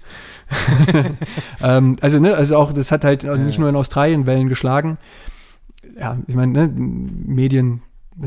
ähm, 1.63 1.97
also, 2.01 2.19
ne, 2.19 2.35
also 2.35 2.57
auch, 2.57 2.73
das 2.73 2.91
hat 2.93 3.05
halt 3.05 3.25
nicht 3.25 3.59
nur 3.59 3.69
in 3.69 3.77
Australien 3.77 4.27
Wellen 4.27 4.49
geschlagen. 4.49 4.99
Ja, 5.99 6.19
ich 6.27 6.35
meine, 6.35 6.53
ne, 6.53 6.69
Medien 6.69 7.83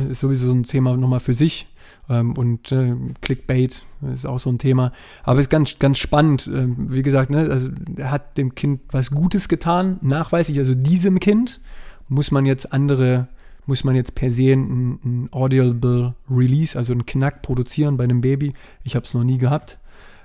ist 0.09 0.19
sowieso 0.19 0.51
ein 0.51 0.63
Thema 0.63 0.95
nochmal 0.97 1.19
für 1.19 1.33
sich. 1.33 1.67
Ähm, 2.09 2.33
und 2.37 2.71
äh, 2.71 2.95
Clickbait 3.21 3.83
ist 4.13 4.25
auch 4.25 4.39
so 4.39 4.49
ein 4.49 4.57
Thema. 4.57 4.91
Aber 5.23 5.39
es 5.39 5.45
ist 5.45 5.49
ganz, 5.49 5.79
ganz 5.79 5.97
spannend. 5.97 6.49
Ähm, 6.53 6.91
wie 6.91 7.01
gesagt, 7.01 7.29
ne, 7.29 7.49
also 7.49 7.69
er 7.97 8.11
hat 8.11 8.37
dem 8.37 8.55
Kind 8.55 8.81
was 8.91 9.11
Gutes 9.11 9.47
getan, 9.47 9.97
nachweislich. 10.01 10.59
Also 10.59 10.75
diesem 10.75 11.19
Kind 11.19 11.61
muss 12.07 12.31
man 12.31 12.45
jetzt 12.45 12.73
andere, 12.73 13.27
muss 13.65 13.83
man 13.83 13.95
jetzt 13.95 14.15
per 14.15 14.31
se 14.31 14.53
ein, 14.53 14.99
ein 15.03 15.29
Audible 15.31 16.15
Release, 16.29 16.77
also 16.77 16.93
einen 16.93 17.05
Knack 17.05 17.41
produzieren 17.41 17.97
bei 17.97 18.03
einem 18.03 18.21
Baby. 18.21 18.53
Ich 18.83 18.95
habe 18.95 19.05
es 19.05 19.13
noch 19.13 19.23
nie 19.23 19.37
gehabt. 19.37 19.79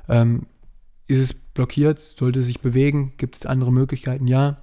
Ähm, 0.09 0.47
ist 1.07 1.19
es 1.19 1.35
blockiert? 1.35 1.99
Sollte 1.99 2.41
es 2.41 2.47
sich 2.47 2.61
bewegen? 2.61 3.15
Gibt 3.17 3.37
es 3.37 3.47
andere 3.47 3.73
Möglichkeiten? 3.73 4.27
Ja. 4.27 4.63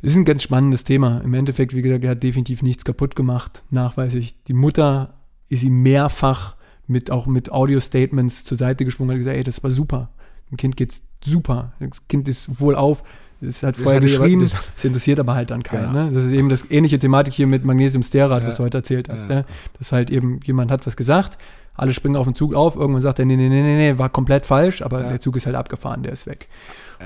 Es 0.00 0.12
ist 0.12 0.16
ein 0.16 0.24
ganz 0.24 0.44
spannendes 0.44 0.84
Thema. 0.84 1.20
Im 1.24 1.34
Endeffekt, 1.34 1.74
wie 1.74 1.82
gesagt, 1.82 2.04
er 2.04 2.10
hat 2.10 2.22
definitiv 2.22 2.62
nichts 2.62 2.84
kaputt 2.84 3.16
gemacht, 3.16 3.64
nachweislich. 3.70 4.42
Die 4.44 4.52
Mutter 4.52 5.17
ist 5.48 5.62
ihm 5.62 5.82
mehrfach 5.82 6.56
mit 6.86 7.10
auch 7.10 7.26
mit 7.26 7.52
Audio-Statements 7.52 8.44
zur 8.44 8.56
Seite 8.56 8.84
gesprungen 8.84 9.10
und 9.10 9.14
hat 9.14 9.20
gesagt, 9.20 9.36
ey, 9.36 9.44
das 9.44 9.62
war 9.62 9.70
super. 9.70 10.10
Dem 10.50 10.56
Kind 10.56 10.76
geht's 10.76 11.02
super. 11.22 11.72
Das 11.80 12.06
Kind 12.08 12.28
ist 12.28 12.60
wohl 12.60 12.74
auf. 12.74 13.02
Es 13.40 13.62
hat 13.62 13.76
das 13.76 13.82
vorher 13.82 14.00
geschrieben, 14.00 14.42
es 14.42 14.84
interessiert 14.84 15.20
aber 15.20 15.34
halt 15.34 15.50
dann 15.50 15.62
keinen. 15.62 15.92
Genau. 15.92 16.06
Ne? 16.06 16.12
Das 16.12 16.24
ist 16.24 16.32
eben 16.32 16.48
das 16.48 16.70
ähnliche 16.70 16.98
Thematik 16.98 17.34
hier 17.34 17.46
mit 17.46 17.64
Magnesium-Stearat, 17.64 18.42
ja. 18.42 18.48
was 18.48 18.56
du 18.56 18.64
heute 18.64 18.78
erzählt 18.78 19.08
hast. 19.08 19.28
Ja. 19.28 19.36
Ne? 19.36 19.44
Dass 19.78 19.92
halt 19.92 20.10
eben 20.10 20.40
jemand 20.44 20.72
hat 20.72 20.86
was 20.86 20.96
gesagt, 20.96 21.38
alle 21.74 21.94
springen 21.94 22.16
auf 22.16 22.26
den 22.26 22.34
Zug 22.34 22.54
auf, 22.54 22.74
irgendwann 22.74 23.02
sagt 23.02 23.20
er, 23.20 23.24
nee, 23.24 23.36
nee, 23.36 23.48
nee, 23.48 23.62
nee, 23.62 23.92
nee, 23.92 23.98
war 23.98 24.08
komplett 24.08 24.44
falsch, 24.44 24.82
aber 24.82 25.02
ja. 25.02 25.08
der 25.08 25.20
Zug 25.20 25.36
ist 25.36 25.46
halt 25.46 25.54
abgefahren, 25.54 26.02
der 26.02 26.12
ist 26.12 26.26
weg. 26.26 26.48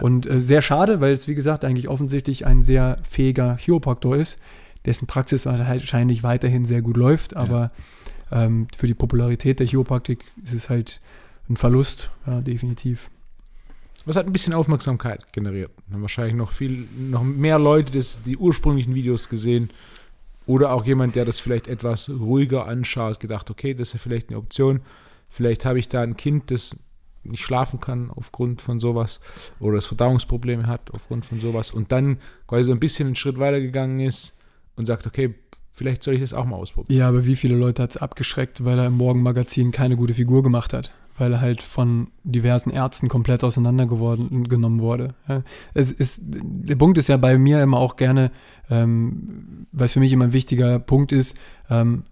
Und 0.01 0.25
äh, 0.25 0.41
sehr 0.41 0.63
schade, 0.63 1.03
weil 1.03 1.13
es, 1.13 1.29
wie 1.29 1.35
gesagt, 1.35 1.67
eigentlich 1.67 1.89
offensichtlich 1.89 2.47
ein 2.47 2.63
sehr 2.63 2.97
fähiger 3.09 3.57
Chiropraktor 3.57 4.17
ist, 4.17 4.39
dessen 4.87 5.07
Praxis 5.07 5.45
wahrscheinlich 5.45 6.23
weiterhin 6.23 6.65
sehr 6.65 6.81
gut 6.81 6.97
läuft, 6.97 7.37
aber 7.37 7.71
ähm, 8.33 8.67
für 8.77 8.87
die 8.87 8.95
Popularität 8.95 9.61
der 9.61 9.67
Chiropraktik 9.67 10.25
ist 10.43 10.55
es 10.55 10.69
halt 10.69 11.01
ein 11.49 11.57
Verlust, 11.57 12.11
ja, 12.27 12.41
definitiv. 12.41 13.11
Was 14.05 14.17
hat 14.17 14.27
ein 14.27 14.33
bisschen 14.33 14.55
Aufmerksamkeit 14.55 15.33
generiert. 15.33 15.71
Haben 15.93 16.03
wahrscheinlich 16.03 16.35
noch 16.35 16.51
viel, 16.51 16.89
noch 16.99 17.23
mehr 17.23 17.59
Leute 17.59 17.93
das, 17.93 18.23
die 18.23 18.37
ursprünglichen 18.37 18.95
Videos 18.95 19.29
gesehen. 19.29 19.71
Oder 20.45 20.73
auch 20.73 20.85
jemand, 20.85 21.15
der 21.15 21.25
das 21.25 21.39
vielleicht 21.39 21.69
etwas 21.69 22.11
ruhiger 22.11 22.67
anschaut, 22.67 23.21
gedacht, 23.21 23.49
okay, 23.51 23.75
das 23.75 23.89
ist 23.89 23.95
ja 23.95 23.99
vielleicht 24.01 24.31
eine 24.31 24.39
Option. 24.39 24.81
Vielleicht 25.29 25.65
habe 25.65 25.79
ich 25.79 25.89
da 25.89 26.03
ein 26.03 26.17
Kind, 26.17 26.51
das 26.51 26.77
nicht 27.25 27.45
schlafen 27.45 27.79
kann 27.79 28.11
aufgrund 28.11 28.61
von 28.61 28.81
sowas 28.81 29.21
oder 29.61 29.77
das 29.77 29.87
Verdauungsprobleme 29.87 30.67
hat 30.67 30.91
aufgrund 30.93 31.25
von 31.25 31.41
sowas 31.41 31.71
und 31.71 31.93
dann 31.93 32.19
quasi 32.49 32.65
so 32.65 32.73
ein 32.73 32.81
bisschen 32.81 33.07
einen 33.07 33.15
Schritt 33.15 33.39
weitergegangen 33.39 34.01
ist 34.01 34.41
und 34.75 34.87
sagt, 34.87 35.07
okay, 35.07 35.35
Vielleicht 35.73 36.03
soll 36.03 36.15
ich 36.15 36.21
das 36.21 36.35
auch 36.35 36.45
mal 36.45 36.57
ausprobieren. 36.57 36.99
Ja, 36.99 37.09
aber 37.09 37.25
wie 37.25 37.37
viele 37.37 37.57
Leute 37.57 37.83
hat 37.83 37.91
es 37.93 37.97
abgeschreckt, 37.97 38.65
weil 38.65 38.79
er 38.79 38.87
im 38.87 38.97
Morgenmagazin 38.97 39.71
keine 39.71 39.97
gute 39.97 40.15
Figur 40.15 40.43
gemacht 40.43 40.73
hat? 40.73 40.93
Weil 41.17 41.33
er 41.33 41.41
halt 41.41 41.63
von 41.63 42.09
diversen 42.25 42.71
Ärzten 42.71 43.09
komplett 43.09 43.43
auseinandergenommen 43.43 44.81
wurde. 44.81 45.15
Es 45.75 45.91
ist, 45.91 46.21
der 46.23 46.77
Punkt 46.77 46.99
ist 46.99 47.09
ja 47.09 47.17
bei 47.17 47.39
mir 47.39 47.63
immer 47.63 47.79
auch 47.79 47.97
gerne, 47.97 48.31
ähm, 48.71 49.67
was 49.73 49.93
für 49.93 50.01
mich 50.01 50.13
immer 50.13 50.27
ein 50.27 50.33
wichtiger 50.33 50.79
Punkt 50.79 51.13
ist, 51.13 51.37
ähm, 51.71 52.05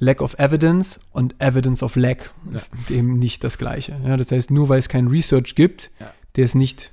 Lack 0.00 0.22
of 0.22 0.38
Evidence 0.38 1.00
und 1.10 1.34
Evidence 1.40 1.82
of 1.82 1.96
Lack 1.96 2.32
ja. 2.48 2.54
ist 2.54 2.72
eben 2.90 3.18
nicht 3.18 3.42
das 3.42 3.58
Gleiche. 3.58 3.96
Ja, 4.04 4.16
das 4.16 4.30
heißt, 4.30 4.50
nur 4.50 4.68
weil 4.68 4.78
es 4.78 4.88
kein 4.88 5.08
Research 5.08 5.56
gibt, 5.56 5.90
ja. 5.98 6.12
der 6.36 6.44
es 6.44 6.54
nicht 6.54 6.92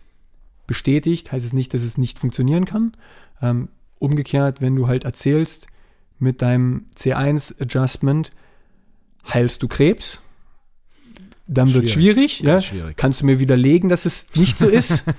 bestätigt, 0.66 1.32
heißt 1.32 1.46
es 1.46 1.54
nicht, 1.54 1.74
dass 1.76 1.84
es 1.84 1.98
nicht 1.98 2.18
funktionieren 2.18 2.66
kann. 2.66 2.94
Ähm, 3.42 3.70
umgekehrt, 4.00 4.62
wenn 4.62 4.76
du 4.76 4.88
halt 4.88 5.04
erzählst, 5.04 5.68
mit 6.20 6.42
deinem 6.42 6.86
C1-Adjustment 6.98 8.32
heilst 9.34 9.64
du 9.64 9.68
Krebs. 9.68 10.22
Dann 11.48 11.74
wird 11.74 11.86
es 11.86 11.92
schwierig. 11.92 12.40
Ja? 12.42 12.60
schwierig. 12.62 12.98
Kannst 12.98 13.22
du 13.22 13.26
mir 13.26 13.40
widerlegen, 13.40 13.90
dass 13.90 14.06
es 14.06 14.28
nicht 14.36 14.58
so 14.58 14.68
ist? 14.68 15.06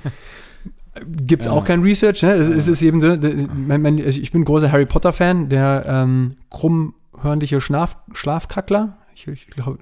Gibt 1.08 1.42
es 1.42 1.46
ja. 1.46 1.52
auch 1.52 1.64
kein 1.64 1.82
Research. 1.82 2.22
Ne? 2.22 2.32
Es, 2.32 2.48
ja. 2.48 2.54
es 2.54 2.68
ist 2.68 2.82
eben 2.82 3.00
so, 3.00 3.16
mein, 3.54 3.82
mein, 3.82 4.02
also 4.02 4.20
ich 4.20 4.32
bin 4.32 4.44
großer 4.44 4.72
Harry 4.72 4.86
Potter-Fan, 4.86 5.48
der 5.48 5.84
ähm, 5.86 6.36
krummhörnliche 6.50 7.60
Schlaf, 7.60 7.98
Schlafkackler. 8.12 8.96
Ich, 9.14 9.28
ich 9.28 9.46
glaube, 9.48 9.80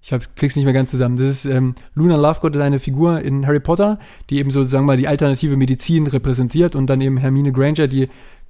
ich 0.00 0.12
hab, 0.12 0.36
krieg's 0.36 0.56
nicht 0.56 0.64
mehr 0.64 0.74
ganz 0.74 0.90
zusammen. 0.90 1.18
Das 1.18 1.28
ist 1.28 1.44
ähm, 1.44 1.74
Luna 1.94 2.16
Lovegood 2.16 2.56
ist 2.56 2.62
eine 2.62 2.78
Figur 2.78 3.20
in 3.20 3.46
Harry 3.46 3.60
Potter, 3.60 3.98
die 4.30 4.38
eben 4.38 4.50
so, 4.50 4.64
sagen 4.64 4.84
wir 4.84 4.92
mal, 4.92 4.96
die 4.96 5.08
alternative 5.08 5.56
Medizin 5.56 6.06
repräsentiert 6.06 6.74
und 6.74 6.86
dann 6.86 7.00
eben 7.00 7.18
Hermine 7.18 7.52
Granger, 7.52 7.88
die 7.88 8.08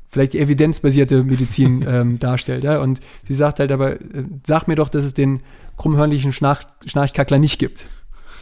vielleicht 0.08 0.32
die 0.32 0.40
evidenzbasierte 0.40 1.22
Medizin 1.22 1.84
ähm, 1.88 2.18
darstellt. 2.18 2.64
Ja? 2.64 2.80
Und 2.80 3.00
sie 3.26 3.34
sagt 3.34 3.60
halt 3.60 3.72
aber, 3.72 4.00
äh, 4.00 4.24
sag 4.46 4.68
mir 4.68 4.76
doch, 4.76 4.88
dass 4.88 5.04
es 5.04 5.14
den 5.14 5.40
krummhörnlichen 5.76 6.32
Schnarch 6.32 6.62
Schnarchkackler 6.86 7.38
nicht 7.38 7.58
gibt. 7.58 7.88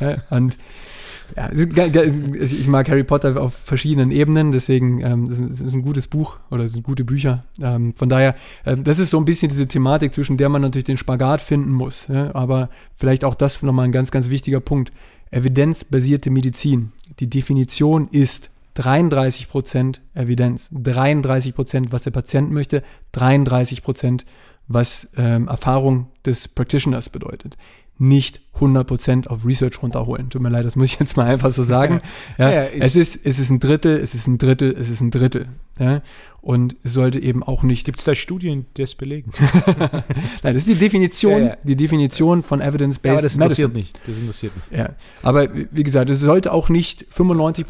Ja? 0.01 0.17
Und 0.31 0.59
ja, 1.35 1.51
ich 1.53 2.69
mag 2.69 2.89
Harry 2.89 3.03
Potter 3.03 3.41
auf 3.41 3.55
verschiedenen 3.55 4.13
Ebenen, 4.13 4.53
deswegen 4.53 5.01
ähm, 5.01 5.29
das 5.29 5.41
ist 5.41 5.75
ein 5.75 5.83
gutes 5.83 6.07
Buch 6.07 6.37
oder 6.51 6.65
es 6.65 6.73
sind 6.73 6.85
gute 6.85 7.05
Bücher. 7.05 7.45
Ähm, 7.61 7.95
von 7.97 8.09
daher, 8.09 8.37
äh, 8.65 8.77
das 8.77 9.01
ist 9.01 9.11
so 9.11 9.19
ein 9.19 9.25
bisschen 9.25 9.49
diese 9.49 9.67
Thematik, 9.67 10.15
zwischen 10.15 10.37
der 10.37 10.49
man 10.49 10.63
natürlich 10.63 10.85
den 10.85 10.97
Spagat 10.97 11.41
finden 11.41 11.73
muss. 11.73 12.07
Ja? 12.09 12.35
Aber 12.35 12.71
vielleicht 12.95 13.25
auch 13.25 13.35
das 13.35 13.61
nochmal 13.63 13.87
ein 13.87 13.93
ganz, 13.93 14.11
ganz 14.11 14.31
wichtiger 14.31 14.61
Punkt. 14.61 14.93
Evidenzbasierte 15.31 16.31
Medizin. 16.31 16.93
Die 17.19 17.29
Definition 17.29 18.09
ist 18.09 18.51
33% 18.77 20.01
Evidenz, 20.15 20.71
33% 20.73 21.87
was 21.91 22.03
der 22.03 22.11
Patient 22.11 22.51
möchte, 22.51 22.83
33% 23.15 24.25
was 24.69 25.09
ähm, 25.17 25.49
Erfahrung 25.49 26.09
des 26.25 26.49
Practitioners 26.49 27.09
bedeutet. 27.09 27.57
Nicht 27.99 28.43
100% 28.57 29.27
auf 29.29 29.47
Research 29.47 29.83
runterholen. 29.83 30.29
Tut 30.29 30.43
mir 30.43 30.51
leid, 30.51 30.67
das 30.67 30.77
muss 30.77 30.93
ich 30.93 31.01
jetzt 31.01 31.17
mal 31.17 31.27
einfach 31.27 31.51
so 31.51 31.63
sagen. 31.63 32.03
Ja, 32.37 32.51
ja, 32.51 32.63
es, 32.65 32.95
ist, 32.95 33.25
es 33.25 33.39
ist 33.39 33.49
ein 33.49 33.59
Drittel, 33.59 33.99
es 33.99 34.15
ist 34.15 34.27
ein 34.27 34.37
Drittel, 34.37 34.77
es 34.79 34.91
ist 34.91 35.01
ein 35.01 35.11
Drittel. 35.11 35.49
Ja? 35.79 36.03
Und 36.43 36.77
es 36.83 36.93
sollte 36.93 37.19
eben 37.19 37.43
auch 37.43 37.63
nicht. 37.63 37.87
Gibt 37.87 37.99
es 37.99 38.05
da 38.05 38.15
Studien, 38.15 38.67
die 38.77 38.83
das 38.83 38.95
belegen? 38.97 39.31
Nein, 40.43 40.55
das 40.55 40.57
ist 40.57 40.69
die 40.69 40.75
Definition, 40.75 41.53
die 41.65 41.77
Definition 41.77 42.43
von 42.43 42.61
Evidence-Based 42.61 43.13
aber 43.15 43.23
das 43.23 43.35
interessiert 43.35 43.73
Medicine. 43.73 44.01
nicht. 44.03 44.09
Das 44.09 44.19
interessiert 44.19 44.53
nicht. 44.57 44.73
Ja. 44.73 44.91
Aber 45.23 45.49
wie 45.55 45.83
gesagt, 45.83 46.11
es 46.11 46.21
sollte 46.21 46.53
auch 46.53 46.69
nicht 46.69 47.07
95 47.09 47.67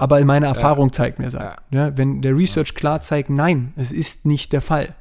aber 0.00 0.18
in 0.18 0.26
meiner 0.26 0.46
Erfahrung 0.46 0.88
ja. 0.88 0.92
zeigt 0.92 1.18
mir 1.18 1.28
das. 1.28 1.34
Ja. 1.70 1.96
wenn 1.96 2.22
der 2.22 2.34
Research 2.34 2.74
klar 2.74 3.02
zeigt, 3.02 3.28
nein, 3.28 3.74
es 3.76 3.92
ist 3.92 4.24
nicht 4.24 4.52
der 4.52 4.62
Fall. 4.62 4.94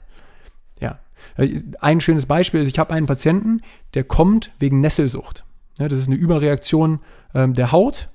Ja. 0.80 1.00
Ein 1.80 2.02
schönes 2.02 2.26
Beispiel 2.26 2.62
ist, 2.62 2.68
ich 2.68 2.80
habe 2.80 2.94
einen 2.94 3.06
Patienten, 3.06 3.62
der 3.94 4.04
kommt 4.04 4.52
wegen 4.60 4.82
Nesselsucht. 4.82 5.46
Ja, 5.78 5.88
das 5.88 6.00
ist 6.00 6.08
eine 6.08 6.18
Überreaktion 6.18 7.00
ähm, 7.34 7.54
der 7.54 7.72
Haut. 7.72 8.10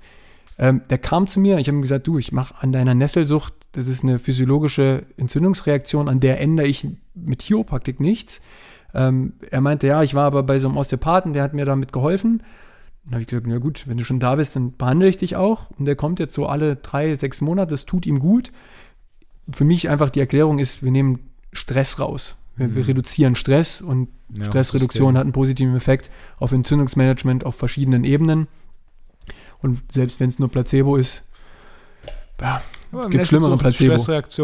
Ähm, 0.59 0.82
der 0.91 0.99
kam 0.99 1.26
zu 1.26 1.41
mir, 1.41 1.59
ich 1.59 1.68
habe 1.68 1.78
ihm 1.78 1.82
gesagt, 1.82 2.07
du, 2.07 2.18
ich 2.18 2.32
mache 2.32 2.55
an 2.61 2.70
deiner 2.70 2.95
Nesselsucht, 2.95 3.55
das 3.72 3.87
ist 3.87 4.03
eine 4.03 4.18
physiologische 4.18 5.05
Entzündungsreaktion, 5.16 6.09
an 6.09 6.20
der 6.20 6.39
ändere 6.41 6.66
ich 6.66 6.87
mit 7.14 7.43
Chiropraktik 7.43 7.99
nichts. 7.99 8.43
Ähm, 8.93 9.32
er 9.51 9.62
meinte, 9.62 9.87
ja, 9.87 10.03
ich 10.03 10.14
war 10.14 10.26
aber 10.26 10.43
bei 10.43 10.59
so 10.59 10.68
einem 10.68 10.76
Osteopathen, 10.76 11.32
der 11.32 11.43
hat 11.43 11.55
mir 11.55 11.64
damit 11.64 11.93
geholfen. 11.93 12.43
Dann 13.05 13.15
habe 13.15 13.23
ich 13.23 13.29
gesagt, 13.29 13.47
na 13.47 13.59
gut, 13.59 13.87
wenn 13.87 13.99
du 13.99 14.05
schon 14.05 14.19
da 14.19 14.35
bist, 14.35 14.57
dann 14.57 14.77
behandle 14.77 15.09
ich 15.09 15.19
dich 15.19 15.37
auch. 15.37 15.71
Und 15.79 15.85
der 15.85 15.97
kommt 15.97 16.21
jetzt 16.21 16.35
so 16.35 16.47
alle 16.47 16.77
drei, 16.77 17.15
sechs 17.15 17.41
Monate, 17.41 17.71
das 17.71 17.85
tut 17.85 18.07
ihm 18.07 18.19
gut. 18.19 18.51
Für 19.51 19.65
mich 19.65 19.91
einfach 19.91 20.11
die 20.11 20.21
Erklärung 20.21 20.59
ist, 20.59 20.83
wir 20.83 20.91
nehmen 20.91 21.19
Stress 21.53 21.99
raus. 21.99 22.37
Wir, 22.57 22.69
mhm. 22.69 22.77
wir 22.77 22.89
reduzieren 22.89 23.35
Stress 23.35 23.81
und 23.81 24.09
ja, 24.39 24.47
Stressreduktion 24.47 25.17
hat 25.17 25.25
einen 25.25 25.33
positiven 25.33 25.77
Effekt 25.77 26.11
auf 26.39 26.53
Entzündungsmanagement 26.53 27.45
auf 27.45 27.57
verschiedenen 27.57 28.05
Ebenen. 28.05 28.49
Und 29.61 29.81
selbst 29.93 30.21
wenn 30.21 30.29
es 30.29 30.39
nur 30.39 30.49
Placebo 30.49 30.97
ist, 30.97 31.25
ja, 32.41 32.63
gibt 33.09 33.27
schlimmere 33.27 33.57
Placebo. 33.57 33.93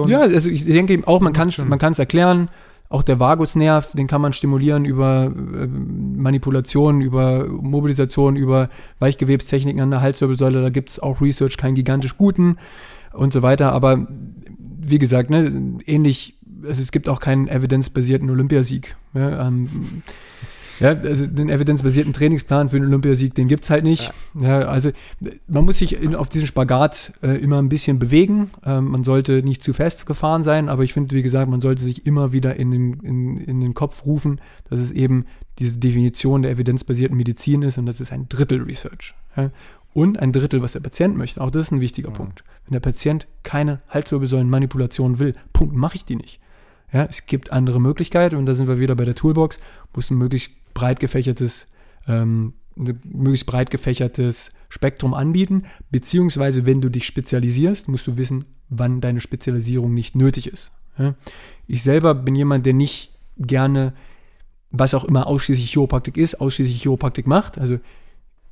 Ja, 0.08 0.20
also 0.20 0.48
ich 0.48 0.64
denke 0.64 0.92
eben 0.92 1.04
auch, 1.04 1.20
man 1.20 1.32
kann 1.32 1.48
es 1.48 1.98
erklären. 1.98 2.48
Auch 2.90 3.04
der 3.04 3.20
Vagusnerv, 3.20 3.92
den 3.92 4.08
kann 4.08 4.20
man 4.20 4.32
stimulieren 4.32 4.84
über 4.84 5.26
äh, 5.26 5.66
Manipulation, 5.68 7.00
über 7.00 7.46
Mobilisation, 7.46 8.34
über 8.34 8.68
Weichgewebstechniken 8.98 9.80
an 9.80 9.92
der 9.92 10.00
Halswirbelsäule. 10.00 10.60
Da 10.60 10.70
gibt 10.70 10.90
es 10.90 10.98
auch 10.98 11.20
Research, 11.20 11.56
keinen 11.56 11.76
gigantisch 11.76 12.16
guten 12.16 12.56
und 13.12 13.32
so 13.32 13.42
weiter. 13.42 13.72
Aber 13.72 14.08
wie 14.58 14.98
gesagt, 14.98 15.30
ne, 15.30 15.78
ähnlich, 15.86 16.36
also 16.64 16.82
es 16.82 16.90
gibt 16.90 17.08
auch 17.08 17.20
keinen 17.20 17.46
evidenzbasierten 17.46 18.28
Olympiasieg. 18.28 18.96
Ja, 19.14 19.46
ähm, 19.46 20.02
ja, 20.80 20.92
also 20.92 21.26
den 21.26 21.50
evidenzbasierten 21.50 22.12
Trainingsplan 22.12 22.70
für 22.70 22.80
den 22.80 22.88
Olympiasieg, 22.88 23.34
den 23.34 23.48
gibt 23.48 23.64
es 23.64 23.70
halt 23.70 23.84
nicht. 23.84 24.12
Ja. 24.34 24.60
ja. 24.60 24.68
also 24.68 24.90
man 25.46 25.64
muss 25.64 25.78
sich 25.78 26.00
in, 26.00 26.14
auf 26.14 26.28
diesen 26.28 26.46
Spagat 26.46 27.12
äh, 27.22 27.36
immer 27.36 27.58
ein 27.58 27.68
bisschen 27.68 27.98
bewegen. 27.98 28.50
Ähm, 28.64 28.86
man 28.86 29.04
sollte 29.04 29.42
nicht 29.42 29.62
zu 29.62 29.74
fest 29.74 30.06
gefahren 30.06 30.42
sein, 30.42 30.68
aber 30.68 30.82
ich 30.82 30.94
finde, 30.94 31.14
wie 31.14 31.22
gesagt, 31.22 31.50
man 31.50 31.60
sollte 31.60 31.84
sich 31.84 32.06
immer 32.06 32.32
wieder 32.32 32.56
in 32.56 32.70
den, 32.70 32.92
in, 33.00 33.36
in 33.36 33.60
den 33.60 33.74
Kopf 33.74 34.06
rufen, 34.06 34.40
dass 34.68 34.80
es 34.80 34.90
eben 34.90 35.26
diese 35.58 35.78
Definition 35.78 36.42
der 36.42 36.52
evidenzbasierten 36.52 37.16
Medizin 37.16 37.62
ist 37.62 37.76
und 37.76 37.86
das 37.86 38.00
ist 38.00 38.12
ein 38.12 38.28
Drittel 38.28 38.62
Research. 38.62 39.14
Ja. 39.36 39.50
und 39.92 40.18
ein 40.18 40.32
Drittel, 40.32 40.62
was 40.62 40.72
der 40.72 40.80
Patient 40.80 41.16
möchte. 41.16 41.40
Auch 41.40 41.50
das 41.50 41.66
ist 41.66 41.72
ein 41.72 41.80
wichtiger 41.80 42.10
mhm. 42.10 42.14
Punkt. 42.14 42.44
Wenn 42.64 42.72
der 42.72 42.80
Patient 42.80 43.28
keine 43.42 43.80
Halswirbelsäulenmanipulation 43.88 45.18
will, 45.18 45.34
Punkt, 45.52 45.74
mache 45.74 45.96
ich 45.96 46.04
die 46.04 46.16
nicht. 46.16 46.40
Ja, 46.92 47.04
es 47.04 47.26
gibt 47.26 47.52
andere 47.52 47.80
Möglichkeiten 47.80 48.36
und 48.36 48.46
da 48.46 48.54
sind 48.54 48.66
wir 48.66 48.80
wieder 48.80 48.96
bei 48.96 49.04
der 49.04 49.14
Toolbox, 49.14 49.60
muss 49.94 50.10
ein 50.10 50.18
möglichst 50.18 50.50
breit 50.74 51.00
gefächertes, 51.00 51.68
ähm, 52.06 52.54
möglichst 52.76 53.46
breit 53.46 53.70
gefächertes 53.70 54.52
Spektrum 54.68 55.14
anbieten, 55.14 55.64
beziehungsweise 55.90 56.66
wenn 56.66 56.80
du 56.80 56.88
dich 56.88 57.06
spezialisierst, 57.06 57.88
musst 57.88 58.06
du 58.06 58.16
wissen, 58.16 58.44
wann 58.68 59.00
deine 59.00 59.20
Spezialisierung 59.20 59.92
nicht 59.92 60.14
nötig 60.14 60.46
ist. 60.46 60.72
Ich 61.66 61.82
selber 61.82 62.14
bin 62.14 62.34
jemand, 62.34 62.66
der 62.66 62.74
nicht 62.74 63.12
gerne, 63.36 63.94
was 64.70 64.94
auch 64.94 65.04
immer 65.04 65.26
ausschließlich 65.26 65.70
Chiropraktik 65.70 66.16
ist, 66.16 66.40
ausschließlich 66.40 66.82
Chiropraktik 66.82 67.26
macht. 67.26 67.58
Also 67.58 67.78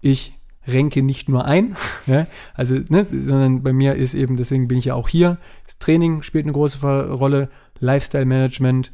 ich 0.01 0.35
renke 0.67 1.03
nicht 1.03 1.29
nur 1.29 1.45
ein, 1.45 1.77
ja, 2.07 2.27
also, 2.55 2.77
ne, 2.89 3.07
sondern 3.11 3.63
bei 3.63 3.73
mir 3.73 3.95
ist 3.95 4.15
eben, 4.15 4.37
deswegen 4.37 4.69
bin 4.69 4.79
ich 4.79 4.87
ja 4.87 4.95
auch 4.95 5.09
hier. 5.09 5.39
Das 5.65 5.79
Training 5.79 6.23
spielt 6.23 6.45
eine 6.45 6.53
große 6.53 6.79
Rolle, 7.11 7.49
Lifestyle-Management 7.81 8.93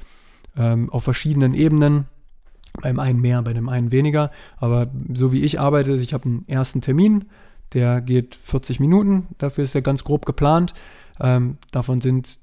ähm, 0.57 0.91
auf 0.91 1.05
verschiedenen 1.05 1.55
Ebenen. 1.55 2.07
Beim 2.83 2.99
einen 2.99 3.21
mehr, 3.21 3.41
bei 3.43 3.53
dem 3.53 3.69
einen 3.69 3.93
weniger. 3.93 4.31
Aber 4.57 4.91
so 5.13 5.33
wie 5.33 5.43
ich 5.43 5.61
arbeite, 5.61 5.95
ich 5.95 6.13
habe 6.13 6.25
einen 6.25 6.49
ersten 6.49 6.81
Termin, 6.81 7.27
der 7.73 8.01
geht 8.01 8.35
40 8.35 8.81
Minuten, 8.81 9.29
dafür 9.39 9.65
ist 9.65 9.75
er 9.75 9.83
ganz 9.83 10.05
grob 10.05 10.27
geplant. 10.27 10.75
Ähm, 11.21 11.59
davon 11.71 12.01
sind, 12.01 12.39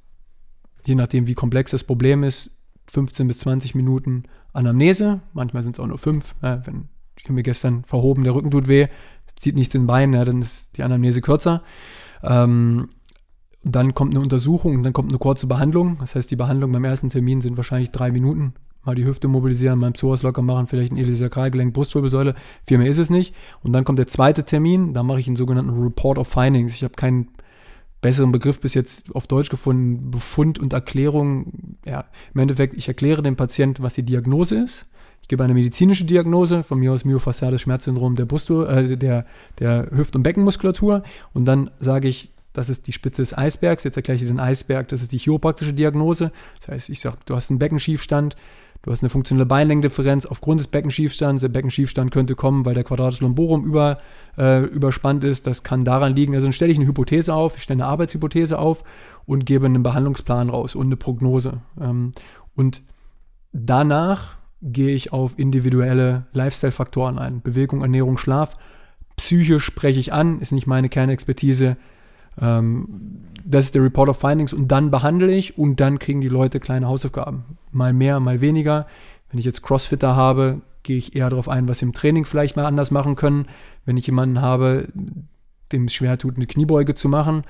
je 0.85 0.95
nachdem 0.95 1.27
wie 1.27 1.33
komplex 1.33 1.71
das 1.71 1.83
Problem 1.83 2.23
ist, 2.23 2.51
15 2.87 3.27
bis 3.27 3.39
20 3.39 3.75
Minuten 3.75 4.23
Anamnese. 4.53 5.21
Manchmal 5.33 5.63
sind 5.63 5.75
es 5.75 5.79
auch 5.79 5.87
nur 5.87 5.97
fünf. 5.97 6.35
Ja, 6.41 6.65
wenn 6.65 6.89
ich 7.17 7.25
habe 7.25 7.33
mir 7.33 7.43
gestern 7.43 7.83
verhoben, 7.83 8.23
der 8.23 8.33
Rücken 8.33 8.51
tut 8.51 8.67
weh, 8.67 8.87
zieht 9.35 9.55
nicht 9.55 9.73
den 9.73 9.85
Bein, 9.85 10.13
ja, 10.13 10.25
dann 10.25 10.41
ist 10.41 10.75
die 10.77 10.83
Anamnese 10.83 11.21
kürzer. 11.21 11.61
Ähm, 12.23 12.89
dann 13.63 13.93
kommt 13.93 14.11
eine 14.11 14.21
Untersuchung 14.21 14.75
und 14.75 14.83
dann 14.83 14.93
kommt 14.93 15.11
eine 15.11 15.19
kurze 15.19 15.45
Behandlung. 15.45 15.97
Das 15.99 16.15
heißt, 16.15 16.31
die 16.31 16.35
Behandlung 16.35 16.71
beim 16.71 16.83
ersten 16.83 17.09
Termin 17.09 17.41
sind 17.41 17.57
wahrscheinlich 17.57 17.91
drei 17.91 18.11
Minuten. 18.11 18.55
Mal 18.83 18.95
die 18.95 19.05
Hüfte 19.05 19.27
mobilisieren, 19.27 19.79
mal 19.79 19.87
im 19.87 19.93
Psoas 19.93 20.23
locker 20.23 20.41
machen, 20.41 20.67
vielleicht 20.67 20.91
ein 20.91 20.97
Iliosakralgelenk, 20.97 21.73
Brustwirbelsäule. 21.73 22.35
Viel 22.65 22.77
mehr 22.77 22.89
ist 22.89 22.97
es 22.97 23.09
nicht. 23.09 23.35
Und 23.63 23.73
dann 23.73 23.83
kommt 23.83 23.99
der 23.99 24.07
zweite 24.07 24.43
Termin, 24.43 24.93
da 24.93 25.03
mache 25.03 25.19
ich 25.19 25.27
einen 25.27 25.35
sogenannten 25.35 25.81
Report 25.81 26.17
of 26.17 26.27
Findings. 26.27 26.73
Ich 26.73 26.83
habe 26.83 26.95
keinen 26.95 27.29
besseren 28.01 28.31
Begriff 28.31 28.59
bis 28.59 28.73
jetzt 28.73 29.13
auf 29.15 29.27
Deutsch 29.27 29.49
gefunden. 29.49 30.09
Befund 30.09 30.57
und 30.57 30.73
Erklärung. 30.73 31.77
Ja, 31.85 32.05
im 32.33 32.41
Endeffekt, 32.41 32.75
ich 32.75 32.87
erkläre 32.87 33.21
dem 33.21 33.35
Patient, 33.35 33.81
was 33.81 33.93
die 33.93 34.03
Diagnose 34.03 34.55
ist 34.55 34.87
ich 35.21 35.27
gebe 35.27 35.43
eine 35.43 35.53
medizinische 35.53 36.03
Diagnose, 36.03 36.63
von 36.63 36.79
mir 36.79 36.91
aus 36.91 37.05
myofasziales 37.05 37.61
Schmerzsyndrom 37.61 38.15
der, 38.15 38.25
Brusto, 38.25 38.63
äh, 38.63 38.97
der, 38.97 39.25
der 39.59 39.89
Hüft- 39.91 40.15
und 40.15 40.23
Beckenmuskulatur. 40.23 41.03
Und 41.33 41.45
dann 41.45 41.71
sage 41.79 42.07
ich, 42.07 42.33
das 42.53 42.69
ist 42.69 42.87
die 42.87 42.91
Spitze 42.91 43.21
des 43.21 43.37
Eisbergs. 43.37 43.83
Jetzt 43.83 43.95
erkläre 43.95 44.15
ich 44.15 44.21
dir 44.21 44.27
den 44.27 44.39
Eisberg, 44.39 44.89
das 44.89 45.01
ist 45.01 45.13
die 45.13 45.19
chiropraktische 45.19 45.73
Diagnose. 45.73 46.31
Das 46.59 46.67
heißt, 46.67 46.89
ich 46.89 46.99
sage, 46.99 47.17
du 47.25 47.35
hast 47.35 47.49
einen 47.49 47.59
Beckenschiefstand, 47.59 48.35
du 48.83 48.91
hast 48.91 49.03
eine 49.03 49.09
funktionelle 49.09 49.45
Beinlängendifferenz 49.45 50.25
aufgrund 50.25 50.59
des 50.59 50.67
Beckenschiefstands. 50.67 51.41
Der 51.41 51.49
Beckenschiefstand 51.49 52.11
könnte 52.11 52.35
kommen, 52.35 52.65
weil 52.65 52.73
der 52.73 52.83
Quadratus 52.83 53.21
lumborum 53.21 53.63
über, 53.63 53.99
äh, 54.37 54.63
überspannt 54.63 55.23
ist. 55.23 55.47
Das 55.47 55.63
kann 55.63 55.83
daran 55.83 56.15
liegen. 56.15 56.33
Also 56.33 56.47
dann 56.47 56.53
stelle 56.53 56.71
ich 56.71 56.77
eine 56.77 56.87
Hypothese 56.87 57.33
auf, 57.33 57.57
ich 57.57 57.63
stelle 57.63 57.83
eine 57.83 57.91
Arbeitshypothese 57.91 58.57
auf 58.59 58.83
und 59.25 59.45
gebe 59.45 59.65
einen 59.65 59.83
Behandlungsplan 59.83 60.49
raus 60.49 60.75
und 60.75 60.87
eine 60.87 60.97
Prognose. 60.97 61.61
Ähm, 61.79 62.11
und 62.55 62.83
danach 63.53 64.35
gehe 64.61 64.93
ich 64.93 65.11
auf 65.11 65.39
individuelle 65.39 66.27
Lifestyle-Faktoren 66.33 67.17
ein. 67.17 67.41
Bewegung, 67.41 67.81
Ernährung, 67.81 68.17
Schlaf. 68.17 68.57
Psyche 69.17 69.59
spreche 69.59 69.99
ich 69.99 70.13
an, 70.13 70.39
ist 70.39 70.51
nicht 70.51 70.67
meine 70.67 70.89
Kernexpertise. 70.89 71.77
Ähm, 72.39 72.87
das 73.43 73.65
ist 73.65 73.75
der 73.75 73.83
Report 73.83 74.09
of 74.09 74.19
Findings 74.19 74.53
und 74.53 74.69
dann 74.69 74.91
behandle 74.91 75.31
ich 75.31 75.57
und 75.57 75.79
dann 75.79 75.99
kriegen 75.99 76.21
die 76.21 76.29
Leute 76.29 76.59
kleine 76.59 76.87
Hausaufgaben. 76.87 77.43
Mal 77.71 77.93
mehr, 77.93 78.19
mal 78.19 78.41
weniger. 78.41 78.87
Wenn 79.29 79.39
ich 79.39 79.45
jetzt 79.45 79.61
Crossfitter 79.61 80.15
habe, 80.15 80.61
gehe 80.83 80.97
ich 80.97 81.15
eher 81.15 81.29
darauf 81.29 81.47
ein, 81.47 81.67
was 81.67 81.79
sie 81.79 81.85
im 81.85 81.93
Training 81.93 82.25
vielleicht 82.25 82.55
mal 82.55 82.65
anders 82.65 82.91
machen 82.91 83.15
können. 83.15 83.45
Wenn 83.85 83.97
ich 83.97 84.07
jemanden 84.07 84.41
habe, 84.41 84.87
dem 85.71 85.85
es 85.85 85.93
schwer 85.93 86.17
tut, 86.17 86.35
eine 86.35 86.47
Kniebeuge 86.47 86.95
zu 86.95 87.07
machen, 87.07 87.43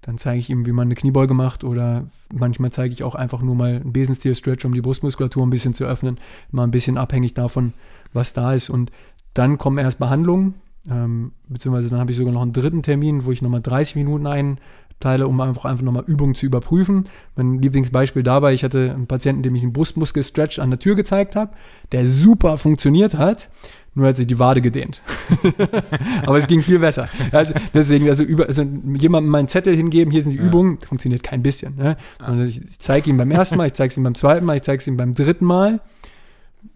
dann 0.00 0.18
zeige 0.18 0.38
ich 0.38 0.50
ihm, 0.50 0.66
wie 0.66 0.72
man 0.72 0.88
eine 0.88 0.94
Kniebeuge 0.94 1.34
macht 1.34 1.64
oder 1.64 2.06
manchmal 2.32 2.70
zeige 2.70 2.94
ich 2.94 3.02
auch 3.02 3.14
einfach 3.14 3.42
nur 3.42 3.54
mal 3.54 3.76
einen 3.76 3.92
Besenstil-Stretch, 3.92 4.64
um 4.64 4.72
die 4.72 4.80
Brustmuskulatur 4.80 5.44
ein 5.44 5.50
bisschen 5.50 5.74
zu 5.74 5.84
öffnen, 5.84 6.18
mal 6.50 6.64
ein 6.64 6.70
bisschen 6.70 6.98
abhängig 6.98 7.34
davon, 7.34 7.72
was 8.12 8.32
da 8.32 8.52
ist. 8.52 8.70
Und 8.70 8.92
dann 9.34 9.58
kommen 9.58 9.78
erst 9.78 9.98
Behandlungen, 9.98 10.54
ähm, 10.88 11.32
beziehungsweise 11.48 11.90
dann 11.90 11.98
habe 11.98 12.10
ich 12.10 12.16
sogar 12.16 12.32
noch 12.32 12.42
einen 12.42 12.52
dritten 12.52 12.82
Termin, 12.82 13.24
wo 13.24 13.32
ich 13.32 13.42
nochmal 13.42 13.60
30 13.60 13.96
Minuten 13.96 14.26
einteile, 14.98 15.28
um 15.28 15.40
einfach, 15.40 15.64
einfach 15.64 15.84
nochmal 15.84 16.04
Übungen 16.06 16.34
zu 16.34 16.46
überprüfen. 16.46 17.04
Mein 17.36 17.60
Lieblingsbeispiel 17.60 18.22
dabei, 18.22 18.52
ich 18.52 18.64
hatte 18.64 18.92
einen 18.92 19.06
Patienten, 19.06 19.42
dem 19.42 19.54
ich 19.54 19.62
einen 19.62 19.72
Brustmuskel-Stretch 19.72 20.58
an 20.58 20.70
der 20.70 20.78
Tür 20.78 20.96
gezeigt 20.96 21.36
habe, 21.36 21.52
der 21.92 22.06
super 22.06 22.58
funktioniert 22.58 23.14
hat 23.14 23.48
nur 23.94 24.06
hat 24.06 24.16
sich 24.16 24.28
die 24.28 24.38
Wade 24.38 24.60
gedehnt. 24.60 25.02
Aber 26.24 26.38
es 26.38 26.46
ging 26.46 26.62
viel 26.62 26.78
besser. 26.78 27.08
Also 27.32 27.52
deswegen, 27.74 28.08
also, 28.08 28.22
über, 28.22 28.46
also 28.46 28.62
jemandem 28.96 29.32
meinen 29.32 29.48
Zettel 29.48 29.74
hingeben, 29.74 30.12
hier 30.12 30.22
sind 30.22 30.32
die 30.32 30.38
ja. 30.38 30.44
Übungen, 30.44 30.78
funktioniert 30.78 31.24
kein 31.24 31.42
bisschen. 31.42 31.74
Ne? 31.74 31.96
Also 32.20 32.44
ich, 32.44 32.62
ich 32.62 32.78
zeige 32.78 33.10
ihm 33.10 33.16
beim 33.16 33.32
ersten 33.32 33.56
Mal, 33.56 33.66
ich 33.66 33.72
zeige 33.72 33.90
es 33.90 33.96
ihm 33.96 34.04
beim 34.04 34.14
zweiten 34.14 34.46
Mal, 34.46 34.54
ich 34.54 34.62
zeige 34.62 34.80
es 34.80 34.86
ihm 34.86 34.96
beim 34.96 35.14
dritten 35.14 35.44
Mal. 35.44 35.80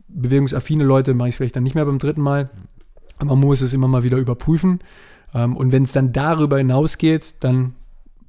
Bewegungsaffine 0.09 0.83
Leute 0.83 1.15
mache 1.15 1.29
ich 1.29 1.35
es 1.35 1.37
vielleicht 1.37 1.55
dann 1.55 1.63
nicht 1.63 1.77
mehr 1.77 1.85
beim 1.85 2.01
dritten 2.01 2.23
Mal. 2.23 2.51
Aber 3.19 3.37
man 3.37 3.39
muss 3.39 3.61
es 3.61 3.73
immer 3.73 3.87
mal 3.87 4.03
wieder 4.03 4.19
überprüfen. 4.19 4.81
Ähm, 5.33 5.57
und 5.57 5.71
wenn 5.71 5.85
es 5.85 5.93
dann 5.93 6.13
darüber 6.13 6.59
hinausgeht, 6.59 7.35
dann 7.39 7.75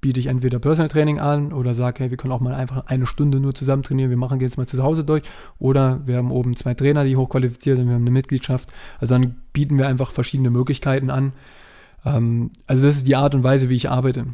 biete 0.03 0.19
ich 0.19 0.27
entweder 0.27 0.59
Personal 0.59 0.89
Training 0.89 1.17
an 1.17 1.53
oder 1.53 1.73
sage, 1.73 2.03
hey, 2.03 2.11
wir 2.11 2.17
können 2.17 2.33
auch 2.33 2.41
mal 2.41 2.53
einfach 2.53 2.87
eine 2.87 3.05
Stunde 3.05 3.39
nur 3.39 3.55
zusammen 3.55 3.83
trainieren, 3.83 4.09
wir 4.09 4.17
machen 4.17 4.41
jetzt 4.41 4.57
mal 4.57 4.67
zu 4.67 4.83
Hause 4.83 5.05
durch. 5.05 5.23
Oder 5.59 6.05
wir 6.05 6.17
haben 6.17 6.29
oben 6.29 6.57
zwei 6.57 6.73
Trainer, 6.73 7.05
die 7.05 7.15
hochqualifiziert 7.15 7.77
sind, 7.77 7.87
wir 7.87 7.95
haben 7.95 8.03
eine 8.03 8.11
Mitgliedschaft. 8.11 8.71
Also 8.99 9.15
dann 9.15 9.41
bieten 9.53 9.77
wir 9.77 9.87
einfach 9.87 10.11
verschiedene 10.11 10.49
Möglichkeiten 10.49 11.09
an. 11.09 11.31
Ähm, 12.05 12.51
also 12.67 12.85
das 12.85 12.97
ist 12.97 13.07
die 13.07 13.15
Art 13.15 13.33
und 13.33 13.43
Weise, 13.43 13.69
wie 13.69 13.77
ich 13.77 13.89
arbeite. 13.89 14.25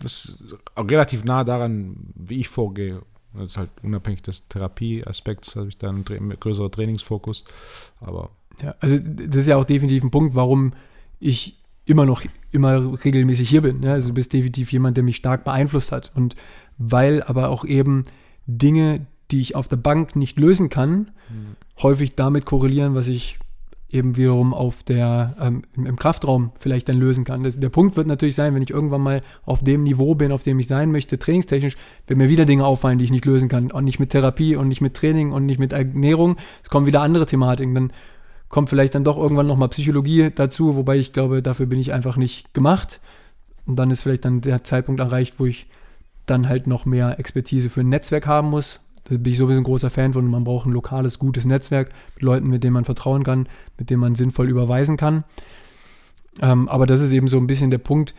Das 0.00 0.24
ist 0.24 0.56
auch 0.74 0.88
relativ 0.88 1.24
nah 1.24 1.44
daran, 1.44 1.96
wie 2.16 2.40
ich 2.40 2.48
vorgehe. 2.48 3.02
Das 3.34 3.52
ist 3.52 3.56
halt 3.56 3.70
unabhängig 3.84 4.22
des 4.22 4.48
Therapieaspekts, 4.48 5.54
habe 5.54 5.68
ich 5.68 5.78
da 5.78 5.90
einen 5.90 6.04
größeren 6.04 6.72
Trainingsfokus. 6.72 7.44
Aber 8.00 8.30
ja, 8.60 8.74
also 8.80 8.98
das 8.98 9.36
ist 9.36 9.46
ja 9.46 9.56
auch 9.56 9.64
definitiv 9.64 10.02
ein 10.02 10.10
Punkt, 10.10 10.34
warum 10.34 10.72
ich 11.20 11.57
immer 11.88 12.06
noch 12.06 12.22
immer 12.50 13.04
regelmäßig 13.04 13.48
hier 13.48 13.62
bin. 13.62 13.82
Ja? 13.82 13.92
Also 13.92 14.08
du 14.08 14.14
bist 14.14 14.32
definitiv 14.32 14.72
jemand, 14.72 14.96
der 14.96 15.04
mich 15.04 15.16
stark 15.16 15.44
beeinflusst 15.44 15.92
hat. 15.92 16.12
Und 16.14 16.36
weil 16.78 17.22
aber 17.22 17.48
auch 17.50 17.64
eben 17.64 18.04
Dinge, 18.46 19.06
die 19.30 19.40
ich 19.40 19.54
auf 19.54 19.68
der 19.68 19.76
Bank 19.76 20.16
nicht 20.16 20.38
lösen 20.38 20.70
kann, 20.70 21.10
mhm. 21.28 21.56
häufig 21.82 22.14
damit 22.14 22.44
korrelieren, 22.46 22.94
was 22.94 23.08
ich 23.08 23.38
eben 23.90 24.16
wiederum 24.16 24.52
auf 24.52 24.82
der, 24.82 25.34
ähm, 25.40 25.62
im, 25.74 25.96
Kraftraum 25.96 26.52
vielleicht 26.58 26.90
dann 26.90 26.98
lösen 26.98 27.24
kann. 27.24 27.42
Das, 27.42 27.58
der 27.58 27.70
Punkt 27.70 27.96
wird 27.96 28.06
natürlich 28.06 28.34
sein, 28.34 28.54
wenn 28.54 28.62
ich 28.62 28.70
irgendwann 28.70 29.00
mal 29.00 29.22
auf 29.46 29.62
dem 29.64 29.82
Niveau 29.82 30.14
bin, 30.14 30.30
auf 30.30 30.42
dem 30.42 30.58
ich 30.58 30.66
sein 30.66 30.92
möchte, 30.92 31.18
trainingstechnisch, 31.18 31.76
wenn 32.06 32.18
mir 32.18 32.28
wieder 32.28 32.44
Dinge 32.44 32.66
auffallen, 32.66 32.98
die 32.98 33.06
ich 33.06 33.10
nicht 33.10 33.24
lösen 33.24 33.48
kann. 33.48 33.70
Und 33.70 33.84
nicht 33.84 33.98
mit 33.98 34.10
Therapie 34.10 34.56
und 34.56 34.68
nicht 34.68 34.82
mit 34.82 34.94
Training 34.94 35.32
und 35.32 35.46
nicht 35.46 35.58
mit 35.58 35.72
Ernährung. 35.72 36.36
Es 36.62 36.68
kommen 36.68 36.86
wieder 36.86 37.00
andere 37.00 37.24
Thematiken. 37.24 37.74
Dann 37.74 37.92
kommt 38.48 38.70
vielleicht 38.70 38.94
dann 38.94 39.04
doch 39.04 39.18
irgendwann 39.18 39.46
nochmal 39.46 39.68
Psychologie 39.68 40.30
dazu, 40.34 40.76
wobei 40.76 40.96
ich 40.96 41.12
glaube, 41.12 41.42
dafür 41.42 41.66
bin 41.66 41.78
ich 41.78 41.92
einfach 41.92 42.16
nicht 42.16 42.54
gemacht. 42.54 43.00
Und 43.66 43.76
dann 43.76 43.90
ist 43.90 44.02
vielleicht 44.02 44.24
dann 44.24 44.40
der 44.40 44.64
Zeitpunkt 44.64 45.00
erreicht, 45.00 45.34
wo 45.38 45.46
ich 45.46 45.66
dann 46.26 46.48
halt 46.48 46.66
noch 46.66 46.86
mehr 46.86 47.18
Expertise 47.18 47.70
für 47.70 47.80
ein 47.80 47.88
Netzwerk 47.88 48.26
haben 48.26 48.48
muss. 48.48 48.80
Da 49.04 49.16
bin 49.16 49.32
ich 49.32 49.38
sowieso 49.38 49.60
ein 49.60 49.64
großer 49.64 49.90
Fan 49.90 50.12
von. 50.12 50.26
Man 50.26 50.44
braucht 50.44 50.66
ein 50.66 50.72
lokales, 50.72 51.18
gutes 51.18 51.44
Netzwerk 51.44 51.90
mit 52.14 52.22
Leuten, 52.22 52.48
mit 52.48 52.64
denen 52.64 52.74
man 52.74 52.84
vertrauen 52.84 53.24
kann, 53.24 53.48
mit 53.78 53.90
denen 53.90 54.00
man 54.00 54.14
sinnvoll 54.14 54.48
überweisen 54.48 54.96
kann. 54.96 55.24
Ähm, 56.40 56.68
aber 56.68 56.86
das 56.86 57.00
ist 57.00 57.12
eben 57.12 57.28
so 57.28 57.38
ein 57.38 57.46
bisschen 57.46 57.70
der 57.70 57.78
Punkt, 57.78 58.14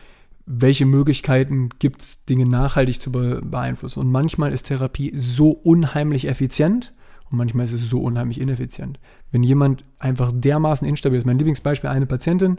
welche 0.46 0.86
Möglichkeiten 0.86 1.68
gibt 1.78 2.02
es, 2.02 2.24
Dinge 2.24 2.46
nachhaltig 2.46 3.00
zu 3.00 3.12
beeinflussen. 3.12 4.00
Und 4.00 4.10
manchmal 4.10 4.52
ist 4.52 4.64
Therapie 4.64 5.12
so 5.16 5.50
unheimlich 5.50 6.26
effizient 6.26 6.92
und 7.30 7.38
manchmal 7.38 7.64
ist 7.64 7.72
es 7.72 7.88
so 7.88 8.00
unheimlich 8.00 8.40
ineffizient. 8.40 8.98
Wenn 9.30 9.42
jemand 9.42 9.84
einfach 9.98 10.32
dermaßen 10.34 10.86
instabil 10.86 11.18
ist, 11.18 11.26
mein 11.26 11.38
Lieblingsbeispiel, 11.38 11.90
eine 11.90 12.06
Patientin, 12.06 12.58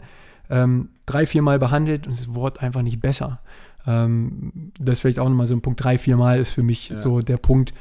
ähm, 0.50 0.90
drei, 1.06 1.26
viermal 1.26 1.58
behandelt 1.58 2.06
und 2.06 2.12
es 2.12 2.34
wird 2.34 2.62
einfach 2.62 2.82
nicht 2.82 3.00
besser. 3.00 3.40
Ähm, 3.86 4.72
das 4.78 4.94
ist 4.94 5.00
vielleicht 5.00 5.18
auch 5.18 5.28
nochmal 5.28 5.46
so 5.46 5.54
ein 5.54 5.62
Punkt, 5.62 5.82
drei, 5.82 5.98
viermal 5.98 6.40
ist 6.40 6.50
für 6.50 6.62
mich 6.62 6.90
ja. 6.90 7.00
so 7.00 7.20
der 7.20 7.36
Punkt, 7.36 7.72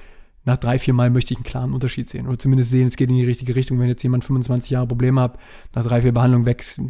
nach 0.43 0.57
drei, 0.57 0.79
vier 0.79 0.93
Mal 0.93 1.09
möchte 1.09 1.33
ich 1.33 1.37
einen 1.37 1.45
klaren 1.45 1.73
Unterschied 1.73 2.09
sehen 2.09 2.27
oder 2.27 2.39
zumindest 2.39 2.71
sehen, 2.71 2.87
es 2.87 2.95
geht 2.95 3.09
in 3.09 3.15
die 3.15 3.25
richtige 3.25 3.55
Richtung. 3.55 3.79
Wenn 3.79 3.87
jetzt 3.87 4.03
jemand 4.03 4.25
25 4.25 4.71
Jahre 4.71 4.87
Probleme 4.87 5.21
hat, 5.21 5.37
nach 5.75 5.85
drei, 5.85 6.01
vier 6.01 6.13
Behandlungen 6.13 6.45
wächst, 6.45 6.81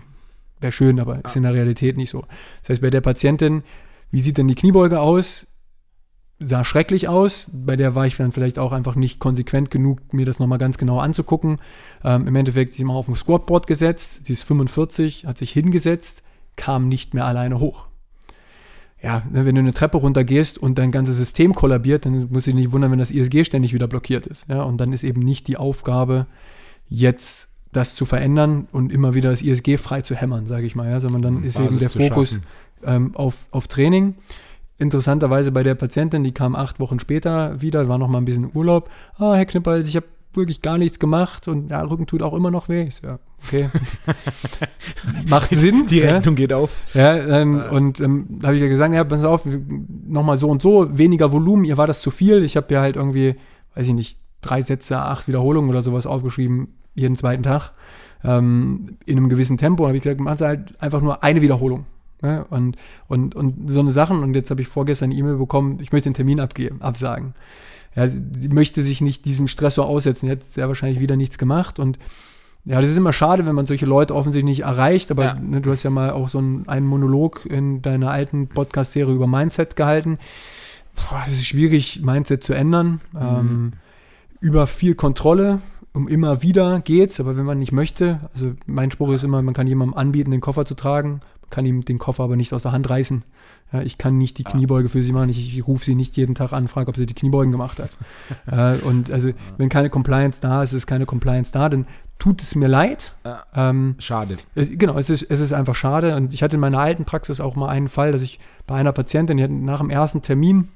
wäre 0.62 0.72
schön, 0.72 1.00
aber 1.00 1.16
ja. 1.16 1.22
ist 1.22 1.36
in 1.36 1.44
der 1.44 1.54
Realität 1.54 1.98
nicht 1.98 2.10
so. 2.10 2.24
Das 2.62 2.70
heißt, 2.70 2.82
bei 2.82 2.90
der 2.90 3.02
Patientin, 3.02 3.64
wie 4.10 4.22
sieht 4.22 4.38
denn 4.38 4.48
die 4.48 4.56
Kniebeuge 4.56 5.00
aus? 5.00 5.48
Sah 6.44 6.64
schrecklich 6.64 7.08
aus. 7.08 7.50
Bei 7.54 7.76
der 7.76 7.96
war 7.96 8.06
ich 8.08 8.18
dann 8.18 8.32
vielleicht 8.32 8.60
auch 8.60 8.72
einfach 8.72 8.96
nicht 8.96 9.20
konsequent 9.20 9.72
genug, 9.72 10.14
mir 10.14 10.26
das 10.26 10.40
nochmal 10.40 10.58
ganz 10.58 10.78
genau 10.78 11.00
anzugucken. 11.00 11.60
Ähm, 12.04 12.28
Im 12.28 12.36
Endeffekt 12.36 12.74
sie 12.74 12.84
mal 12.84 12.94
auf 12.94 13.06
dem 13.06 13.16
Squatboard 13.16 13.68
gesetzt, 13.68 14.26
sie 14.26 14.34
ist 14.34 14.44
45, 14.44 15.26
hat 15.26 15.38
sich 15.38 15.52
hingesetzt, 15.52 16.24
kam 16.56 16.88
nicht 16.88 17.14
mehr 17.14 17.26
alleine 17.26 17.60
hoch. 17.60 17.88
Ja, 19.04 19.24
ne, 19.32 19.46
wenn 19.46 19.56
du 19.56 19.62
eine 19.62 19.74
Treppe 19.74 19.98
runtergehst 19.98 20.58
und 20.58 20.78
dein 20.78 20.92
ganzes 20.92 21.18
System 21.18 21.56
kollabiert, 21.56 22.06
dann 22.06 22.28
muss 22.30 22.46
ich 22.46 22.54
nicht 22.54 22.72
wundern, 22.72 22.92
wenn 22.92 23.00
das 23.00 23.12
ISG 23.12 23.44
ständig 23.44 23.74
wieder 23.74 23.88
blockiert 23.88 24.28
ist. 24.28 24.48
Ja, 24.48 24.64
und 24.64 24.78
dann 24.78 24.94
ist 24.94 25.04
eben 25.04 25.22
nicht 25.22 25.48
die 25.48 25.58
Aufgabe, 25.58 26.28
jetzt 26.88 27.50
das 27.72 27.96
zu 27.96 28.06
verändern 28.06 28.68
und 28.72 28.92
immer 28.92 29.14
wieder 29.14 29.32
das 29.32 29.42
ISG 29.42 29.78
frei 29.78 30.02
zu 30.02 30.14
hämmern, 30.14 30.46
sage 30.46 30.66
ich 30.66 30.76
mal, 30.76 30.90
ja, 30.90 31.00
sondern 31.00 31.22
dann 31.22 31.44
ist 31.44 31.58
Basis 31.58 31.82
eben 31.82 32.00
der 32.00 32.10
Fokus 32.10 32.40
ähm, 32.84 33.16
auf, 33.16 33.36
auf 33.50 33.68
Training. 33.68 34.16
Interessanterweise 34.82 35.52
bei 35.52 35.62
der 35.62 35.76
Patientin, 35.76 36.24
die 36.24 36.32
kam 36.32 36.56
acht 36.56 36.80
Wochen 36.80 37.00
später 37.00 37.62
wieder, 37.62 37.88
war 37.88 38.00
noch 38.00 38.08
mal 38.08 38.18
ein 38.18 38.26
bisschen 38.26 38.50
Urlaub. 38.52 38.90
Ah, 39.20 39.36
Herr 39.36 39.46
Knippel, 39.46 39.82
ich 39.82 39.96
habe 39.96 40.08
wirklich 40.34 40.64
gar 40.64 40.80
nichts 40.80 40.98
gemacht 40.98 41.48
und 41.48 41.70
ja, 41.70 41.84
Rücken 41.84 42.08
tut 42.08 42.24
auch 42.24 42.34
immer 42.34 42.50
noch 42.50 42.68
weh. 42.68 42.86
Ich 42.88 42.96
so, 42.96 43.06
ja, 43.06 43.20
okay. 43.46 43.70
Macht 45.30 45.52
Sinn. 45.52 45.86
Die 45.86 46.00
Rechnung 46.00 46.36
ja. 46.36 46.40
geht 46.40 46.54
auf. 46.54 46.72
Ja, 46.96 47.16
ähm, 47.16 47.60
äh. 47.60 47.68
und 47.70 48.00
ähm, 48.00 48.26
da 48.40 48.48
habe 48.48 48.58
ich 48.58 48.64
ja 48.64 48.70
gesagt, 48.70 48.92
ja, 48.96 49.04
pass 49.04 49.24
auf, 49.24 49.44
nochmal 50.08 50.38
so 50.38 50.50
und 50.50 50.64
so, 50.64 50.98
weniger 50.98 51.32
Volumen, 51.32 51.64
ihr 51.64 51.78
war 51.78 51.86
das 51.86 52.02
zu 52.02 52.10
viel. 52.10 52.44
Ich 52.44 52.58
habe 52.58 52.74
ja 52.74 52.82
halt 52.82 52.96
irgendwie, 52.96 53.36
weiß 53.76 53.88
ich 53.88 53.94
nicht, 53.94 54.18
drei 54.42 54.64
Sätze, 54.64 54.98
acht 54.98 55.28
Wiederholungen 55.28 55.70
oder 55.70 55.84
sowas 55.84 56.08
aufgeschrieben, 56.08 56.70
jeden 56.96 57.16
zweiten 57.16 57.44
Tag, 57.44 57.74
ähm, 58.24 58.98
in 59.06 59.18
einem 59.18 59.30
gewissen 59.30 59.58
Tempo. 59.58 59.84
Und 59.84 59.90
habe 59.90 59.98
ich 59.98 60.04
gesagt, 60.04 60.22
machen 60.22 60.38
Sie 60.38 60.48
halt 60.48 60.82
einfach 60.82 61.02
nur 61.02 61.24
eine 61.24 61.44
Wiederholung. 61.44 61.86
Ne? 62.22 62.46
Und, 62.50 62.78
und, 63.08 63.36
und 63.36 63.70
so 63.70 63.80
eine 63.80 63.92
Sachen, 63.92 64.24
und 64.24 64.36
jetzt 64.36 64.52
habe 64.52 64.62
ich 64.62 64.68
vorgestern 64.68 65.10
eine 65.12 65.20
E-Mail 65.20 65.38
bekommen, 65.38 65.80
ich 65.82 65.92
möchte 65.92 66.10
den 66.10 66.14
Termin 66.14 66.40
abgeben, 66.40 66.82
absagen. 66.82 67.34
Ja, 67.96 68.08
sie 68.08 68.50
möchte 68.50 68.84
sich 68.84 69.02
nicht 69.02 69.26
diesem 69.26 69.48
Stressor 69.48 69.86
aussetzen. 69.86 70.28
Sie 70.28 70.32
hat 70.32 70.50
sehr 70.50 70.68
wahrscheinlich 70.68 71.02
wieder 71.02 71.18
nichts 71.18 71.38
gemacht. 71.38 71.78
Und 71.78 72.00
ja, 72.64 72.80
das 72.80 72.90
ist 72.90 72.98
immer 72.98 73.12
schade, 73.12 73.46
wenn 73.46 73.56
man 73.56 73.66
solche 73.66 73.86
Leute 73.86 74.16
offensichtlich 74.16 74.60
nicht 74.60 74.66
erreicht. 74.66 75.12
Aber 75.12 75.24
ja. 75.24 75.34
ne, 75.36 75.62
du 75.62 75.72
hast 75.72 75.84
ja 75.84 75.90
mal 75.90 76.12
auch 76.12 76.30
so 76.30 76.38
einen, 76.38 76.68
einen 76.70 76.88
Monolog 76.88 77.46
in 77.46 77.82
deiner 77.82 78.12
alten 78.12 78.48
Podcast-Serie 78.48 79.14
über 79.14 79.28
Mindset 79.28 79.76
gehalten. 79.76 80.20
es 81.26 81.34
ist 81.34 81.46
schwierig, 81.46 82.02
Mindset 82.02 82.44
zu 82.44 82.54
ändern. 82.54 83.02
Mhm. 83.12 83.20
Ähm, 83.20 83.74
über 84.40 84.68
viel 84.68 84.96
Kontrolle, 84.96 85.60
um 85.94 86.08
immer 86.08 86.42
wieder 86.42 86.80
geht's, 86.80 87.20
aber 87.20 87.36
wenn 87.38 87.46
man 87.46 87.60
nicht 87.60 87.74
möchte, 87.74 88.22
also 88.34 88.54
mein 88.66 88.90
Spruch 88.90 89.12
ist 89.12 89.24
immer, 89.24 89.42
man 89.42 89.54
kann 89.54 89.68
jemandem 89.68 89.96
anbieten, 89.96 90.32
den 90.32 90.42
Koffer 90.42 90.66
zu 90.66 90.74
tragen 90.74 91.22
kann 91.52 91.66
ihm 91.66 91.86
den 91.86 92.00
Koffer 92.00 92.24
aber 92.24 92.36
nicht 92.36 92.54
aus 92.54 92.64
der 92.64 92.72
Hand 92.72 92.90
reißen. 92.90 93.24
Ja, 93.72 93.82
ich 93.82 93.98
kann 93.98 94.18
nicht 94.18 94.38
die 94.38 94.46
ah. 94.46 94.50
Kniebeuge 94.50 94.90
für 94.90 95.04
sie 95.04 95.12
machen. 95.12 95.30
Ich, 95.30 95.58
ich 95.58 95.68
rufe 95.68 95.86
sie 95.86 95.96
nicht 95.96 96.18
jeden 96.18 96.36
Tag 96.36 96.52
an, 96.52 96.68
frage, 96.68 96.90
ob 96.90 96.98
sie 96.98 97.06
die 97.06 97.14
Kniebeugen 97.14 97.52
gemacht 97.52 97.80
hat. 97.80 97.92
äh, 98.48 98.84
und 98.84 99.12
also, 99.12 99.32
wenn 99.58 99.70
keine 99.70 99.90
Compliance 99.90 100.42
da 100.42 100.64
ist, 100.64 100.74
ist 100.74 100.88
keine 100.88 101.06
Compliance 101.06 101.52
da, 101.52 101.70
dann 101.70 101.86
tut 102.20 102.42
es 102.42 102.56
mir 102.56 102.68
leid. 102.68 103.16
Ähm, 103.56 103.96
schade. 103.98 104.38
Es, 104.56 104.70
genau, 104.72 104.98
es 104.98 105.10
ist, 105.10 105.24
es 105.24 105.40
ist 105.40 105.54
einfach 105.54 105.76
schade. 105.76 106.16
Und 106.16 106.34
ich 106.34 106.44
hatte 106.44 106.56
in 106.56 106.60
meiner 106.60 106.80
alten 106.80 107.06
Praxis 107.06 107.40
auch 107.40 107.56
mal 107.56 107.70
einen 107.70 107.88
Fall, 107.88 108.12
dass 108.12 108.22
ich 108.22 108.40
bei 108.68 108.76
einer 108.76 108.92
Patientin, 108.92 109.38
die 109.38 109.44
hat 109.44 109.52
nach 109.52 109.80
dem 109.80 109.90
ersten 109.90 110.22
Termin 110.22 110.70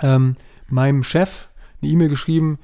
ähm, 0.00 0.36
meinem 0.68 1.02
Chef 1.02 1.48
eine 1.82 1.90
E-Mail 1.90 2.08
geschrieben, 2.08 2.58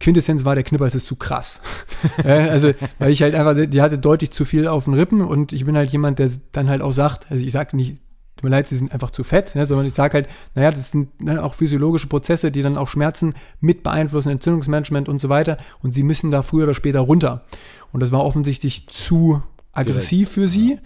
Quintessenz 0.00 0.44
war, 0.44 0.54
der 0.54 0.64
Knipper 0.64 0.86
es 0.86 0.94
ist 0.94 1.06
zu 1.06 1.16
krass. 1.16 1.60
also, 2.24 2.72
weil 2.98 3.12
ich 3.12 3.22
halt 3.22 3.34
einfach, 3.34 3.54
die 3.54 3.82
hatte 3.82 3.98
deutlich 3.98 4.30
zu 4.30 4.44
viel 4.44 4.66
auf 4.66 4.84
den 4.84 4.94
Rippen 4.94 5.20
und 5.20 5.52
ich 5.52 5.64
bin 5.64 5.76
halt 5.76 5.90
jemand, 5.92 6.18
der 6.18 6.30
dann 6.52 6.68
halt 6.68 6.80
auch 6.82 6.92
sagt, 6.92 7.30
also 7.30 7.44
ich 7.44 7.52
sage 7.52 7.76
nicht, 7.76 7.98
tut 8.36 8.44
mir 8.44 8.50
leid, 8.50 8.68
sie 8.68 8.76
sind 8.76 8.92
einfach 8.92 9.10
zu 9.10 9.22
fett, 9.22 9.54
ne, 9.54 9.66
sondern 9.66 9.86
ich 9.86 9.92
sage 9.92 10.14
halt, 10.14 10.28
naja, 10.54 10.70
das 10.70 10.90
sind 10.90 11.20
ne, 11.20 11.44
auch 11.44 11.52
physiologische 11.52 12.06
Prozesse, 12.06 12.50
die 12.50 12.62
dann 12.62 12.78
auch 12.78 12.88
Schmerzen 12.88 13.34
mit 13.60 13.82
beeinflussen, 13.82 14.30
Entzündungsmanagement 14.30 15.08
und 15.08 15.20
so 15.20 15.28
weiter 15.28 15.58
und 15.82 15.92
sie 15.92 16.02
müssen 16.02 16.30
da 16.30 16.40
früher 16.40 16.64
oder 16.64 16.74
später 16.74 17.00
runter. 17.00 17.44
Und 17.92 18.00
das 18.00 18.10
war 18.10 18.24
offensichtlich 18.24 18.88
zu 18.88 19.42
aggressiv 19.72 20.30
für 20.30 20.48
sie. 20.48 20.78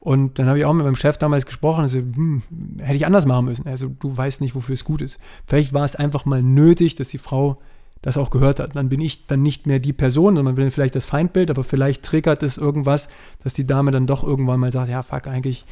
Und 0.00 0.38
dann 0.38 0.48
habe 0.48 0.58
ich 0.58 0.64
auch 0.64 0.72
mit 0.72 0.84
meinem 0.84 0.96
Chef 0.96 1.16
damals 1.16 1.46
gesprochen, 1.46 1.82
also, 1.82 1.98
hm, 1.98 2.42
hätte 2.80 2.96
ich 2.96 3.06
anders 3.06 3.26
machen 3.26 3.44
müssen. 3.44 3.66
Also 3.66 3.88
du 3.88 4.16
weißt 4.16 4.40
nicht, 4.40 4.54
wofür 4.54 4.72
es 4.72 4.84
gut 4.84 5.00
ist. 5.00 5.20
Vielleicht 5.46 5.72
war 5.72 5.84
es 5.84 5.94
einfach 5.94 6.24
mal 6.24 6.42
nötig, 6.42 6.96
dass 6.96 7.08
die 7.08 7.18
Frau 7.18 7.60
das 8.02 8.16
auch 8.16 8.30
gehört 8.30 8.60
hat. 8.60 8.76
Dann 8.76 8.88
bin 8.88 9.00
ich 9.00 9.26
dann 9.26 9.42
nicht 9.42 9.66
mehr 9.66 9.78
die 9.78 9.92
Person, 9.92 10.36
sondern 10.36 10.56
bin 10.56 10.70
vielleicht 10.70 10.96
das 10.96 11.06
Feindbild, 11.06 11.50
aber 11.50 11.64
vielleicht 11.64 12.02
triggert 12.02 12.42
es 12.42 12.58
irgendwas, 12.58 13.08
dass 13.42 13.54
die 13.54 13.66
Dame 13.66 13.92
dann 13.92 14.06
doch 14.06 14.24
irgendwann 14.24 14.60
mal 14.60 14.72
sagt, 14.72 14.88
ja, 14.88 15.02
fuck, 15.02 15.28
eigentlich 15.28 15.64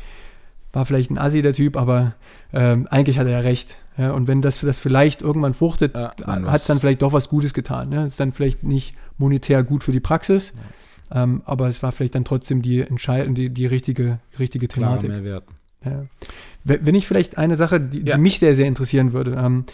war 0.73 0.87
vielleicht 0.87 1.11
ein 1.11 1.19
Assi 1.19 1.43
der 1.43 1.53
Typ, 1.53 1.77
aber 1.77 2.15
ähm, 2.53 2.87
eigentlich 2.91 3.19
hat 3.19 3.27
er 3.27 3.33
ja 3.33 3.41
recht. 3.41 3.79
Ja, 3.99 4.13
und 4.13 4.29
wenn 4.29 4.41
das, 4.41 4.61
das 4.61 4.79
vielleicht 4.79 5.21
irgendwann 5.21 5.53
fruchtet, 5.53 5.95
ja, 5.95 6.15
hat 6.27 6.61
es 6.61 6.67
dann 6.67 6.79
vielleicht 6.79 7.03
doch 7.03 7.13
was 7.13 7.29
Gutes 7.29 7.53
getan. 7.53 7.93
Ja? 7.93 8.05
Ist 8.05 8.21
dann 8.21 8.33
vielleicht 8.33 8.63
nicht 8.63 8.95
monetär 9.19 9.65
gut 9.65 9.83
für 9.83 9.93
die 9.93 10.01
Praxis, 10.01 10.55
ja. 11.13 11.25
ähm, 11.25 11.43
aber 11.45 11.69
es 11.69 11.83
war 11.83 11.91
vielleicht 11.91 12.15
dann 12.15 12.25
trotzdem 12.25 12.63
die 12.63 12.81
Entscheidung, 12.81 13.35
die, 13.35 13.51
die 13.51 13.67
richtige, 13.67 14.21
richtige 14.39 14.69
Thematik. 14.69 15.11
Ja. 15.85 16.05
Wenn 16.63 16.95
ich 16.95 17.07
vielleicht 17.07 17.39
eine 17.39 17.57
Sache, 17.57 17.81
die, 17.81 18.05
die 18.05 18.17
mich 18.19 18.39
sehr, 18.39 18.55
sehr 18.55 18.67
interessieren 18.67 19.13
würde, 19.13 19.33
ähm, 19.33 19.65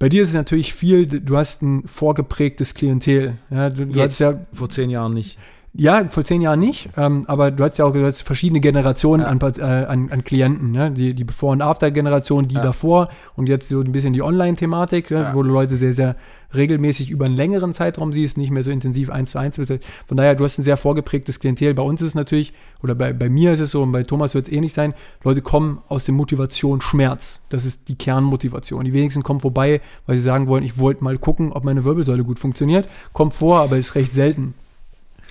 bei 0.00 0.08
dir 0.08 0.22
ist 0.22 0.30
es 0.30 0.34
natürlich 0.34 0.72
viel, 0.72 1.06
du 1.06 1.36
hast 1.36 1.62
ein 1.62 1.86
vorgeprägtes 1.86 2.72
Klientel. 2.72 3.36
Ja, 3.50 3.68
du, 3.68 3.86
du 3.86 3.98
Jetzt, 3.98 4.18
ja, 4.18 4.40
vor 4.50 4.70
zehn 4.70 4.88
Jahren 4.88 5.12
nicht. 5.12 5.38
Ja, 5.72 6.04
vor 6.08 6.24
zehn 6.24 6.40
Jahren 6.40 6.58
nicht, 6.58 6.88
ähm, 6.96 7.24
aber 7.28 7.52
du 7.52 7.62
hast 7.62 7.78
ja 7.78 7.84
auch 7.84 7.92
du 7.92 8.04
hast 8.04 8.22
verschiedene 8.22 8.58
Generationen 8.58 9.22
ja. 9.22 9.28
an, 9.28 9.40
äh, 9.40 9.86
an, 9.86 10.10
an, 10.10 10.24
Klienten, 10.24 10.72
ne? 10.72 10.90
die, 10.90 11.14
die 11.14 11.22
Bevor- 11.22 11.52
und 11.52 11.62
After-Generation, 11.62 12.48
die 12.48 12.56
ja. 12.56 12.60
davor 12.60 13.08
und 13.36 13.48
jetzt 13.48 13.68
so 13.68 13.80
ein 13.80 13.92
bisschen 13.92 14.12
die 14.12 14.22
Online-Thematik, 14.22 15.12
ne? 15.12 15.18
ja. 15.18 15.34
wo 15.34 15.44
du 15.44 15.50
Leute 15.50 15.76
sehr, 15.76 15.92
sehr 15.92 16.16
regelmäßig 16.56 17.08
über 17.10 17.26
einen 17.26 17.36
längeren 17.36 17.72
Zeitraum 17.72 18.12
siehst, 18.12 18.36
nicht 18.36 18.50
mehr 18.50 18.64
so 18.64 18.72
intensiv 18.72 19.10
eins 19.10 19.30
zu 19.30 19.38
eins. 19.38 19.60
Von 20.08 20.16
daher, 20.16 20.34
du 20.34 20.42
hast 20.42 20.58
ein 20.58 20.64
sehr 20.64 20.76
vorgeprägtes 20.76 21.38
Klientel. 21.38 21.72
Bei 21.74 21.84
uns 21.84 22.00
ist 22.00 22.08
es 22.08 22.14
natürlich, 22.16 22.52
oder 22.82 22.96
bei, 22.96 23.12
bei 23.12 23.28
mir 23.28 23.52
ist 23.52 23.60
es 23.60 23.70
so 23.70 23.84
und 23.84 23.92
bei 23.92 24.02
Thomas 24.02 24.34
wird 24.34 24.48
es 24.48 24.52
ähnlich 24.52 24.72
sein, 24.72 24.92
Leute 25.22 25.40
kommen 25.40 25.78
aus 25.86 26.04
der 26.04 26.14
Motivation 26.14 26.80
Schmerz. 26.80 27.38
Das 27.48 27.64
ist 27.64 27.82
die 27.86 27.94
Kernmotivation. 27.94 28.84
Die 28.84 28.92
wenigsten 28.92 29.22
kommen 29.22 29.38
vorbei, 29.38 29.80
weil 30.06 30.16
sie 30.16 30.22
sagen 30.22 30.48
wollen, 30.48 30.64
ich 30.64 30.78
wollte 30.78 31.04
mal 31.04 31.16
gucken, 31.16 31.52
ob 31.52 31.62
meine 31.62 31.84
Wirbelsäule 31.84 32.24
gut 32.24 32.40
funktioniert. 32.40 32.88
Kommt 33.12 33.34
vor, 33.34 33.60
aber 33.60 33.76
ist 33.76 33.94
recht 33.94 34.12
selten. 34.12 34.54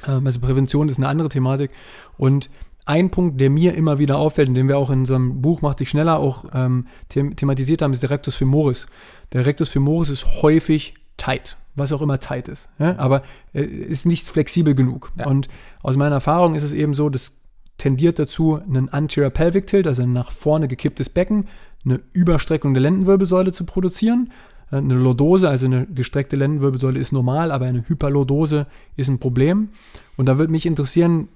Ähm, 0.07 0.25
also 0.25 0.39
Prävention 0.39 0.89
ist 0.89 0.97
eine 0.97 1.07
andere 1.07 1.29
Thematik. 1.29 1.71
Und 2.17 2.49
ein 2.85 3.11
Punkt, 3.11 3.39
der 3.39 3.49
mir 3.49 3.75
immer 3.75 3.99
wieder 3.99 4.17
auffällt 4.17 4.49
und 4.49 4.55
den 4.55 4.67
wir 4.67 4.77
auch 4.77 4.89
in 4.89 5.01
unserem 5.01 5.41
Buch 5.41 5.61
Macht 5.61 5.79
dich 5.79 5.89
schneller 5.89 6.17
auch 6.17 6.45
ähm, 6.53 6.87
them 7.09 7.35
thematisiert 7.35 7.81
haben, 7.81 7.93
ist 7.93 8.01
der 8.01 8.09
Rectus 8.09 8.35
femoris. 8.35 8.87
Der 9.31 9.45
Rectus 9.45 9.69
femoris 9.69 10.09
ist 10.09 10.41
häufig 10.41 10.95
tight, 11.17 11.57
was 11.75 11.91
auch 11.91 12.01
immer 12.01 12.19
tight 12.19 12.47
ist. 12.47 12.69
Ja? 12.79 12.97
Aber 12.97 13.21
äh, 13.53 13.61
ist 13.61 14.05
nicht 14.05 14.27
flexibel 14.27 14.73
genug. 14.73 15.11
Ja. 15.17 15.27
Und 15.27 15.49
aus 15.83 15.97
meiner 15.97 16.15
Erfahrung 16.15 16.55
ist 16.55 16.63
es 16.63 16.73
eben 16.73 16.95
so, 16.95 17.09
das 17.09 17.33
tendiert 17.77 18.17
dazu, 18.17 18.59
einen 18.59 18.89
Anterior 18.89 19.29
Pelvic 19.29 19.67
Tilt, 19.67 19.85
also 19.85 20.01
ein 20.01 20.11
nach 20.11 20.31
vorne 20.31 20.67
gekipptes 20.67 21.09
Becken, 21.09 21.45
eine 21.85 22.01
Überstreckung 22.13 22.73
der 22.73 22.81
Lendenwirbelsäule 22.81 23.51
zu 23.51 23.65
produzieren 23.65 24.31
eine 24.71 24.93
Lordose, 24.95 25.49
also 25.49 25.65
eine 25.65 25.87
gestreckte 25.87 26.35
Lendenwirbelsäule 26.35 26.99
ist 26.99 27.11
normal, 27.11 27.51
aber 27.51 27.65
eine 27.65 27.87
Hyperlordose 27.87 28.67
ist 28.95 29.07
ein 29.09 29.19
Problem. 29.19 29.69
Und 30.15 30.27
da 30.27 30.37
würde 30.37 30.51
mich 30.51 30.65
interessieren, 30.65 31.27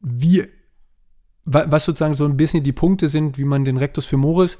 wie, 0.00 0.44
was 1.44 1.84
sozusagen 1.84 2.14
so 2.14 2.24
ein 2.24 2.36
bisschen 2.36 2.64
die 2.64 2.72
Punkte 2.72 3.08
sind, 3.08 3.38
wie 3.38 3.44
man 3.44 3.64
den 3.64 3.76
Rectus 3.76 4.06
femoris 4.06 4.58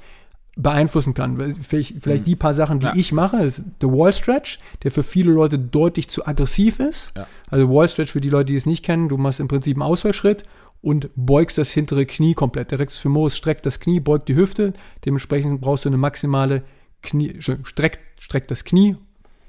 beeinflussen 0.57 1.12
kann. 1.15 1.36
Vielleicht, 1.61 2.03
vielleicht 2.03 2.23
mhm. 2.23 2.31
die 2.31 2.36
paar 2.36 2.55
Sachen, 2.55 2.81
die 2.81 2.86
ja. 2.86 2.94
ich 2.97 3.12
mache, 3.12 3.43
ist 3.43 3.62
der 3.82 3.90
Wall 3.90 4.12
Stretch, 4.12 4.59
der 4.82 4.90
für 4.90 5.03
viele 5.03 5.31
Leute 5.31 5.59
deutlich 5.59 6.09
zu 6.09 6.27
aggressiv 6.27 6.81
ist. 6.81 7.12
Ja. 7.15 7.27
Also 7.51 7.69
Wall 7.69 7.89
Stretch 7.89 8.12
für 8.12 8.23
die 8.23 8.31
Leute, 8.31 8.47
die 8.47 8.57
es 8.57 8.66
nicht 8.66 8.85
kennen, 8.85 9.09
du 9.09 9.19
machst 9.19 9.40
im 9.40 9.48
Prinzip 9.48 9.77
einen 9.77 9.82
Ausfallschritt 9.82 10.44
und 10.81 11.11
beugst 11.15 11.59
das 11.59 11.70
hintere 11.70 12.07
Knie 12.07 12.35
komplett. 12.35 12.70
Der 12.70 12.78
Rectus 12.78 12.98
femoris 12.98 13.36
streckt 13.36 13.66
das 13.66 13.81
Knie, 13.81 14.01
beugt 14.01 14.28
die 14.28 14.36
Hüfte. 14.36 14.73
Dementsprechend 15.05 15.61
brauchst 15.61 15.85
du 15.85 15.90
eine 15.90 15.98
maximale 15.98 16.62
Knie, 17.02 17.40
streckt, 17.40 18.01
streckt 18.20 18.51
das 18.51 18.64
Knie 18.64 18.97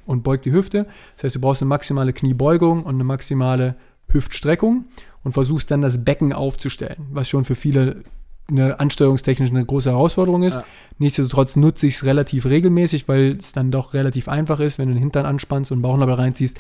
und 0.06 0.24
beugt 0.24 0.46
die 0.46 0.52
Hüfte. 0.52 0.88
Das 1.16 1.26
heißt, 1.26 1.36
du 1.36 1.42
brauchst 1.42 1.62
eine 1.62 1.70
maximale 1.70 2.14
Kniebeugung 2.14 2.84
und 2.84 2.96
eine 2.96 3.04
maximale 3.04 3.76
Hüftstreckung 4.10 4.86
und 5.24 5.34
versuchst 5.34 5.70
dann 5.72 5.82
das 5.82 6.04
Becken 6.04 6.34
aufzustellen, 6.34 7.08
was 7.12 7.30
schon 7.30 7.46
für 7.46 7.56
viele 7.56 8.04
eine 8.50 8.80
ansteuerungstechnisch 8.80 9.50
eine 9.50 9.66
große 9.66 9.92
Herausforderung 9.92 10.44
ist. 10.44 10.56
Ja. 10.56 10.64
Nichtsdestotrotz 11.00 11.56
nutze 11.56 11.88
ich 11.88 11.96
es 11.96 12.06
relativ 12.06 12.46
regelmäßig, 12.46 13.08
weil 13.08 13.38
es 13.38 13.52
dann 13.52 13.72
doch 13.72 13.94
relativ 13.94 14.28
einfach 14.28 14.60
ist, 14.60 14.78
wenn 14.78 14.88
du 14.88 14.94
den 14.94 15.00
Hintern 15.00 15.26
anspannst 15.26 15.72
und 15.72 15.82
Bauchnabel 15.82 16.16
reinziehst, 16.16 16.58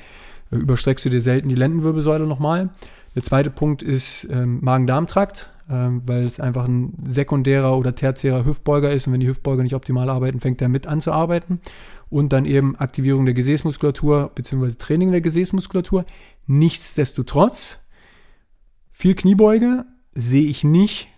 äh, 0.51 0.55
überstreckst 0.55 1.05
du 1.05 1.09
dir 1.09 1.21
selten 1.21 1.49
die 1.49 1.55
Lendenwirbelsäule 1.55 2.27
nochmal. 2.27 2.69
Der 3.15 3.23
zweite 3.23 3.49
Punkt 3.49 3.81
ist 3.81 4.27
ähm, 4.29 4.59
Magen-Darm-Trakt 4.61 5.51
ähm, 5.69 6.01
weil 6.05 6.25
es 6.25 6.39
einfach 6.39 6.65
ein 6.65 6.93
sekundärer 7.07 7.77
oder 7.77 7.93
tertiärer 7.93 8.45
Hüftbeuger 8.45 8.89
ist 8.91 9.07
und 9.07 9.13
wenn 9.13 9.19
die 9.19 9.27
Hüftbeuger 9.27 9.63
nicht 9.63 9.75
optimal 9.75 10.09
arbeiten, 10.09 10.39
fängt 10.39 10.61
er 10.61 10.69
mit 10.69 10.87
an 10.87 11.01
zu 11.01 11.11
arbeiten. 11.11 11.59
Und 12.09 12.31
dann 12.31 12.45
eben 12.45 12.77
Aktivierung 12.77 13.25
der 13.25 13.33
Gesäßmuskulatur 13.33 14.31
bzw. 14.33 14.75
Training 14.77 15.11
der 15.11 15.19
Gesäßmuskulatur. 15.19 16.05
Nichtsdestotrotz, 16.45 17.79
viel 18.93 19.13
Kniebeuge 19.15 19.85
sehe 20.15 20.47
ich 20.47 20.63
nicht, 20.63 21.09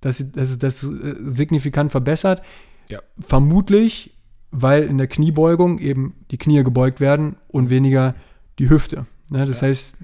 dass, 0.00 0.24
dass 0.32 0.58
das 0.58 0.82
äh, 0.84 1.14
signifikant 1.18 1.90
verbessert. 1.92 2.42
Ja. 2.88 3.00
Vermutlich, 3.20 4.14
weil 4.50 4.84
in 4.84 4.98
der 4.98 5.06
Kniebeugung 5.08 5.78
eben 5.78 6.14
die 6.30 6.38
Knie 6.38 6.62
gebeugt 6.62 7.00
werden 7.00 7.36
und 7.48 7.70
weniger 7.70 8.14
die 8.58 8.70
Hüfte. 8.70 9.06
Ne, 9.30 9.44
das 9.44 9.60
Ja. 9.60 9.68
heißt, 9.68 9.96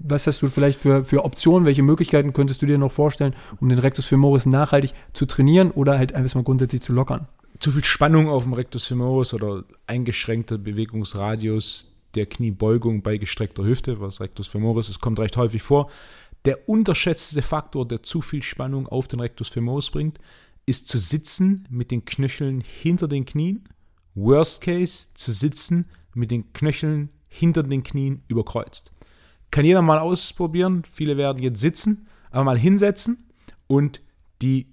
was 0.00 0.26
hast 0.26 0.42
du 0.42 0.48
vielleicht 0.48 0.80
für, 0.80 1.04
für 1.04 1.24
Optionen, 1.24 1.64
welche 1.64 1.82
Möglichkeiten 1.82 2.32
könntest 2.32 2.60
du 2.60 2.66
dir 2.66 2.76
noch 2.76 2.90
vorstellen, 2.90 3.34
um 3.60 3.68
den 3.68 3.78
Rectus 3.78 4.06
femoris 4.06 4.46
nachhaltig 4.46 4.94
zu 5.12 5.26
trainieren 5.26 5.70
oder 5.70 5.96
halt 5.96 6.12
einfach 6.14 6.34
mal 6.34 6.42
grundsätzlich 6.44 6.82
zu 6.82 6.92
lockern? 6.92 7.28
Zu 7.60 7.70
viel 7.70 7.84
Spannung 7.84 8.28
auf 8.28 8.42
dem 8.44 8.52
Rectus 8.54 8.86
femoris 8.86 9.32
oder 9.32 9.64
eingeschränkter 9.86 10.58
Bewegungsradius 10.58 11.96
der 12.14 12.26
Kniebeugung 12.26 13.02
bei 13.02 13.16
gestreckter 13.16 13.64
Hüfte, 13.64 14.00
was 14.00 14.20
Rectus 14.20 14.48
femoris 14.48 14.88
ist, 14.88 15.00
kommt 15.00 15.20
recht 15.20 15.36
häufig 15.36 15.62
vor. 15.62 15.88
Der 16.48 16.66
unterschätzte 16.66 17.42
Faktor, 17.42 17.86
der 17.86 18.02
zu 18.02 18.22
viel 18.22 18.42
Spannung 18.42 18.88
auf 18.88 19.06
den 19.06 19.20
Rectus 19.20 19.50
femoris 19.50 19.90
bringt, 19.90 20.18
ist 20.64 20.88
zu 20.88 20.98
sitzen 20.98 21.68
mit 21.68 21.90
den 21.90 22.06
Knöcheln 22.06 22.62
hinter 22.62 23.06
den 23.06 23.26
Knien. 23.26 23.68
Worst 24.14 24.62
case, 24.62 25.08
zu 25.12 25.30
sitzen 25.30 25.90
mit 26.14 26.30
den 26.30 26.50
Knöcheln 26.54 27.10
hinter 27.28 27.62
den 27.64 27.82
Knien 27.82 28.22
überkreuzt. 28.28 28.92
Kann 29.50 29.66
jeder 29.66 29.82
mal 29.82 29.98
ausprobieren. 29.98 30.84
Viele 30.90 31.18
werden 31.18 31.42
jetzt 31.42 31.60
sitzen, 31.60 32.08
aber 32.30 32.44
mal 32.44 32.58
hinsetzen 32.58 33.28
und 33.66 34.00
die 34.40 34.68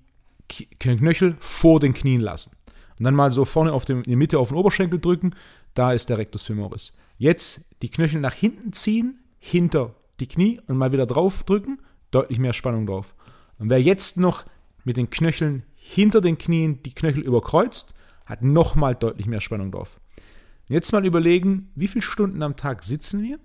Knöchel 0.80 1.36
vor 1.42 1.82
den 1.82 1.94
Knien 1.94 2.22
lassen. 2.22 2.56
Und 2.98 3.04
dann 3.04 3.16
mal 3.16 3.32
so 3.32 3.44
vorne 3.44 3.74
auf 3.74 3.84
dem, 3.84 3.98
in 3.98 4.12
die 4.12 4.16
Mitte 4.16 4.40
auf 4.40 4.48
den 4.48 4.58
Oberschenkel 4.58 5.02
drücken. 5.02 5.36
Da 5.74 5.92
ist 5.92 6.08
der 6.08 6.20
Rectus 6.20 6.44
femoris. 6.44 6.94
Jetzt 7.18 7.76
die 7.82 7.90
Knöchel 7.90 8.22
nach 8.22 8.34
hinten 8.34 8.72
ziehen, 8.72 9.20
hinter 9.40 9.94
die 10.20 10.28
Knie 10.28 10.62
und 10.68 10.78
mal 10.78 10.92
wieder 10.92 11.06
drauf 11.06 11.44
drücken. 11.44 11.80
Deutlich 12.12 12.40
mehr 12.40 12.54
Spannung 12.54 12.86
drauf. 12.86 13.16
Und 13.60 13.70
wer 13.70 13.82
jetzt 13.82 14.18
noch 14.18 14.46
mit 14.84 14.98
den 14.98 15.10
Knöcheln 15.10 15.64
hinter 15.76 16.22
den 16.22 16.38
Knien 16.38 16.82
die 16.84 16.94
Knöchel 16.94 17.24
überkreuzt, 17.24 17.94
hat 18.26 18.42
nochmal 18.42 18.96
deutlich 18.96 19.28
mehr 19.28 19.42
Spannung 19.42 19.72
drauf. 19.72 20.00
Jetzt 20.68 20.92
mal 20.92 21.06
überlegen, 21.06 21.72
wie 21.76 21.88
viele 21.88 22.02
Stunden 22.02 22.42
am 22.42 22.56
Tag 22.56 22.84
sitzen 22.84 23.22
wir 23.22 23.40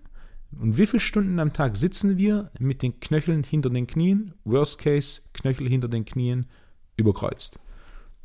und 0.59 0.79
wie 0.79 0.87
viele 0.87 1.01
Stunden 1.01 1.39
am 1.39 1.53
Tag 1.53 1.77
sitzen 1.77 2.17
wir 2.17 2.51
mit 2.59 2.83
den 2.83 2.99
Knöcheln 2.99 3.45
hinter 3.45 3.71
den 3.71 3.87
Knien, 3.87 4.35
worst 4.45 4.79
case, 4.79 5.23
Knöchel 5.35 5.69
hinter 5.69 5.89
den 5.89 6.05
Knien, 6.05 6.47
überkreuzt. 6.97 7.61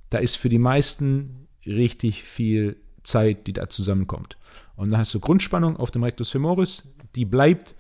Da 0.10 0.20
ist 0.20 0.38
für 0.38 0.50
die 0.50 0.60
meisten 0.60 1.48
richtig 1.66 2.24
viel 2.24 2.78
Zeit, 3.04 3.48
die 3.48 3.54
da 3.54 3.70
zusammenkommt. 3.70 4.38
Und 4.76 4.92
dann 4.92 5.00
hast 5.00 5.14
du 5.14 5.20
Grundspannung 5.20 5.78
auf 5.78 5.92
dem 5.92 6.04
Rectus 6.04 6.30
femoris, 6.30 6.96
die 7.16 7.26
bleibt 7.26 7.76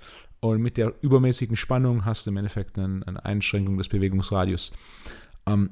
und 0.50 0.62
mit 0.62 0.78
der 0.78 0.94
übermäßigen 1.02 1.56
Spannung 1.56 2.06
hast 2.06 2.26
du 2.26 2.32
im 2.32 2.38
Endeffekt 2.38 2.78
eine, 2.78 3.06
eine 3.06 3.24
Einschränkung 3.26 3.78
des 3.78 3.90
Bewegungsradius. 3.90 4.74
Ähm, 5.46 5.72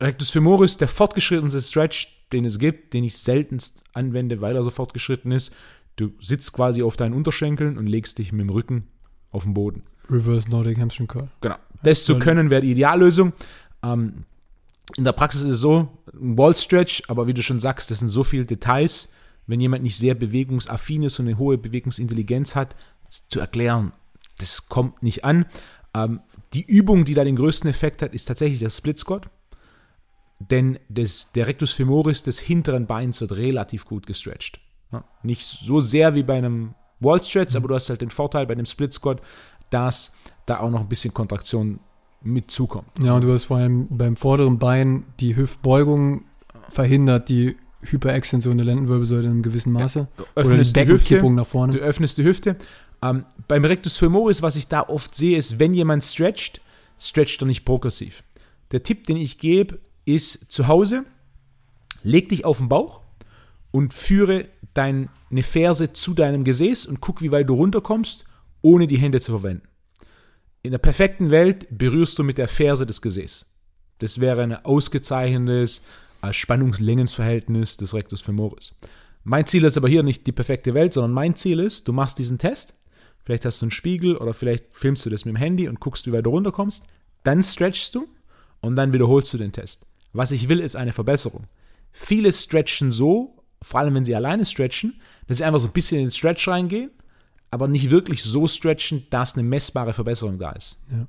Rectus 0.00 0.30
femoris, 0.30 0.76
der 0.76 0.88
fortgeschrittenste 0.88 1.60
Stretch, 1.60 2.26
den 2.32 2.44
es 2.44 2.58
gibt, 2.58 2.92
den 2.92 3.04
ich 3.04 3.16
seltenst 3.16 3.84
anwende, 3.92 4.40
weil 4.40 4.56
er 4.56 4.62
so 4.62 4.70
fortgeschritten 4.70 5.32
ist. 5.32 5.54
Du 5.96 6.12
sitzt 6.20 6.52
quasi 6.52 6.82
auf 6.82 6.96
deinen 6.96 7.14
Unterschenkeln 7.14 7.78
und 7.78 7.86
legst 7.86 8.18
dich 8.18 8.32
mit 8.32 8.42
dem 8.42 8.50
Rücken 8.50 8.88
auf 9.30 9.44
den 9.44 9.54
Boden. 9.54 9.82
Reverse 10.10 10.48
Nordic 10.50 10.78
Hamstring 10.78 11.06
Curl. 11.06 11.28
Genau. 11.40 11.56
Das 11.82 12.04
zu 12.04 12.18
können 12.18 12.50
wäre 12.50 12.62
die 12.62 12.72
Ideallösung. 12.72 13.32
Ähm, 13.82 14.24
in 14.96 15.04
der 15.04 15.12
Praxis 15.12 15.42
ist 15.42 15.54
es 15.54 15.60
so, 15.60 15.88
ein 16.12 16.38
Wall 16.38 16.54
Stretch, 16.54 17.02
aber 17.08 17.26
wie 17.26 17.34
du 17.34 17.42
schon 17.42 17.60
sagst, 17.60 17.90
das 17.90 17.98
sind 18.00 18.08
so 18.08 18.22
viele 18.22 18.44
Details. 18.44 19.12
Wenn 19.46 19.60
jemand 19.60 19.82
nicht 19.82 19.96
sehr 19.96 20.14
bewegungsaffin 20.14 21.04
ist 21.04 21.18
und 21.18 21.26
eine 21.26 21.38
hohe 21.38 21.56
Bewegungsintelligenz 21.56 22.56
hat, 22.56 22.74
zu 23.10 23.40
erklären, 23.40 23.92
das 24.38 24.68
kommt 24.68 25.02
nicht 25.02 25.24
an. 25.24 25.46
Ähm, 25.94 26.20
die 26.52 26.64
Übung, 26.64 27.04
die 27.04 27.14
da 27.14 27.24
den 27.24 27.36
größten 27.36 27.68
Effekt 27.68 28.02
hat, 28.02 28.14
ist 28.14 28.26
tatsächlich 28.26 28.60
der 28.60 28.70
Split 28.70 28.98
Squat. 28.98 29.28
Denn 30.38 30.78
das, 30.88 31.32
der 31.32 31.46
Rectus 31.46 31.72
femoris 31.72 32.22
des 32.22 32.38
hinteren 32.38 32.86
Beins 32.86 33.20
wird 33.20 33.32
relativ 33.32 33.86
gut 33.86 34.06
gestretcht. 34.06 34.60
Ja, 34.92 35.04
nicht 35.22 35.44
so 35.46 35.80
sehr 35.80 36.14
wie 36.14 36.22
bei 36.22 36.36
einem 36.36 36.74
Wall 37.00 37.22
Stretch, 37.22 37.56
aber 37.56 37.68
du 37.68 37.74
hast 37.74 37.88
halt 37.88 38.02
den 38.02 38.10
Vorteil 38.10 38.46
bei 38.46 38.54
dem 38.54 38.66
Split 38.66 38.92
Squat, 38.92 39.20
dass 39.70 40.14
da 40.44 40.60
auch 40.60 40.70
noch 40.70 40.80
ein 40.80 40.88
bisschen 40.88 41.14
Kontraktion 41.14 41.80
mit 42.22 42.50
zukommt. 42.50 42.88
Ja, 43.02 43.14
und 43.14 43.24
du 43.24 43.32
hast 43.32 43.44
vor 43.44 43.58
allem 43.58 43.86
beim 43.90 44.16
vorderen 44.16 44.58
Bein 44.58 45.04
die 45.20 45.36
Hüftbeugung 45.36 46.24
verhindert, 46.70 47.28
die 47.28 47.56
Hyperextension 47.82 48.56
der 48.56 48.66
Lendenwirbelsäule 48.66 49.24
in 49.24 49.30
einem 49.30 49.42
gewissen 49.42 49.72
Maße. 49.72 50.08
Du 50.16 50.22
Oder 50.22 50.28
die 50.34 50.40
öffnest 50.40 50.76
die 50.76 50.86
Hüfte, 50.86 51.30
nach 51.30 51.46
vorne. 51.46 51.72
du 51.72 51.78
öffnest 51.78 52.18
die 52.18 52.24
Hüfte. 52.24 52.56
Ähm, 53.02 53.24
beim 53.48 53.64
Rectus 53.64 53.96
femoris, 53.98 54.42
was 54.42 54.56
ich 54.56 54.68
da 54.68 54.82
oft 54.88 55.14
sehe, 55.14 55.36
ist, 55.36 55.58
wenn 55.58 55.74
jemand 55.74 56.04
stretcht, 56.04 56.60
stretcht 56.98 57.42
er 57.42 57.46
nicht 57.46 57.64
progressiv. 57.64 58.22
Der 58.72 58.82
Tipp, 58.82 59.06
den 59.06 59.16
ich 59.16 59.38
gebe, 59.38 59.78
ist 60.04 60.50
zu 60.50 60.66
Hause, 60.66 61.04
leg 62.02 62.28
dich 62.28 62.44
auf 62.44 62.58
den 62.58 62.68
Bauch 62.68 63.02
und 63.70 63.92
führe 63.92 64.48
deine 64.74 65.08
Ferse 65.42 65.92
zu 65.92 66.14
deinem 66.14 66.44
Gesäß 66.44 66.86
und 66.86 67.00
guck, 67.00 67.22
wie 67.22 67.32
weit 67.32 67.48
du 67.48 67.54
runterkommst, 67.54 68.24
ohne 68.62 68.86
die 68.86 68.98
Hände 68.98 69.20
zu 69.20 69.32
verwenden. 69.32 69.68
In 70.62 70.72
der 70.72 70.78
perfekten 70.78 71.30
Welt 71.30 71.66
berührst 71.70 72.18
du 72.18 72.24
mit 72.24 72.38
der 72.38 72.48
Ferse 72.48 72.86
das 72.86 73.02
Gesäß. 73.02 73.46
Das 73.98 74.20
wäre 74.20 74.42
ein 74.42 74.64
ausgezeichnetes 74.64 75.82
äh, 76.22 76.32
Spannungslängensverhältnis 76.32 77.76
des 77.76 77.94
Rectus 77.94 78.22
femoris. 78.22 78.74
Mein 79.24 79.46
Ziel 79.46 79.64
ist 79.64 79.76
aber 79.76 79.88
hier 79.88 80.02
nicht 80.02 80.26
die 80.26 80.32
perfekte 80.32 80.74
Welt, 80.74 80.92
sondern 80.92 81.12
mein 81.12 81.34
Ziel 81.36 81.60
ist, 81.60 81.88
du 81.88 81.92
machst 81.92 82.18
diesen 82.18 82.38
Test, 82.38 82.74
vielleicht 83.26 83.44
hast 83.44 83.60
du 83.60 83.66
einen 83.66 83.72
Spiegel 83.72 84.16
oder 84.16 84.32
vielleicht 84.32 84.64
filmst 84.70 85.04
du 85.04 85.10
das 85.10 85.24
mit 85.24 85.34
dem 85.34 85.36
Handy 85.36 85.68
und 85.68 85.80
guckst, 85.80 86.06
wie 86.06 86.12
weit 86.12 86.24
du 86.24 86.30
runterkommst, 86.30 86.86
dann 87.24 87.42
stretchst 87.42 87.94
du 87.94 88.06
und 88.60 88.76
dann 88.76 88.92
wiederholst 88.92 89.34
du 89.34 89.38
den 89.38 89.52
Test. 89.52 89.86
Was 90.12 90.30
ich 90.30 90.48
will, 90.48 90.60
ist 90.60 90.76
eine 90.76 90.92
Verbesserung. 90.92 91.46
Viele 91.92 92.32
stretchen 92.32 92.92
so, 92.92 93.42
vor 93.60 93.80
allem 93.80 93.94
wenn 93.94 94.04
sie 94.04 94.14
alleine 94.14 94.46
stretchen, 94.46 95.00
dass 95.26 95.38
sie 95.38 95.44
einfach 95.44 95.58
so 95.58 95.66
ein 95.66 95.72
bisschen 95.72 95.98
in 95.98 96.06
den 96.06 96.12
Stretch 96.12 96.46
reingehen, 96.46 96.90
aber 97.50 97.68
nicht 97.68 97.90
wirklich 97.90 98.22
so 98.22 98.46
stretchen, 98.46 99.06
dass 99.10 99.34
eine 99.34 99.42
messbare 99.42 99.92
Verbesserung 99.92 100.38
da 100.38 100.52
ist. 100.52 100.80
Ja. 100.90 101.06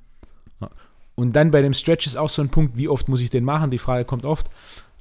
Und 1.14 1.34
dann 1.34 1.50
bei 1.50 1.62
dem 1.62 1.74
Stretch 1.74 2.06
ist 2.06 2.16
auch 2.16 2.28
so 2.28 2.42
ein 2.42 2.50
Punkt, 2.50 2.76
wie 2.76 2.88
oft 2.88 3.08
muss 3.08 3.20
ich 3.20 3.30
den 3.30 3.44
machen? 3.44 3.70
Die 3.70 3.78
Frage 3.78 4.04
kommt 4.04 4.24
oft. 4.24 4.48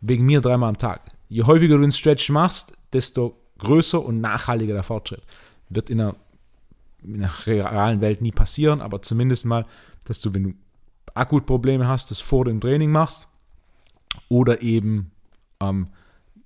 Wegen 0.02 0.26
mir 0.26 0.41
dreimal 0.41 0.69
am 0.69 0.77
Tag. 0.77 1.11
Je 1.30 1.44
häufiger 1.44 1.76
du 1.76 1.81
den 1.81 1.91
Stretch 1.91 2.30
machst, 2.30 2.73
desto 2.94 3.39
größer 3.60 4.03
und 4.03 4.22
nachhaltiger 4.22 4.73
der 4.73 4.84
Fortschritt. 4.84 5.22
Wird 5.69 5.89
in 5.89 5.99
der, 5.99 6.15
in 7.13 7.21
der 7.21 7.31
realen 7.45 8.01
Welt 8.01 8.21
nie 8.21 8.31
passieren, 8.31 8.81
aber 8.81 9.01
zumindest 9.01 9.45
mal, 9.45 9.65
dass 10.05 10.21
du, 10.21 10.34
wenn 10.34 10.43
du 10.43 10.53
akut 11.13 11.45
Probleme 11.45 11.88
hast, 11.88 12.11
das 12.11 12.19
vor 12.19 12.45
dem 12.45 12.59
Training 12.59 12.91
machst 12.91 13.27
oder 14.29 14.61
eben 14.61 15.11
ähm, 15.59 15.88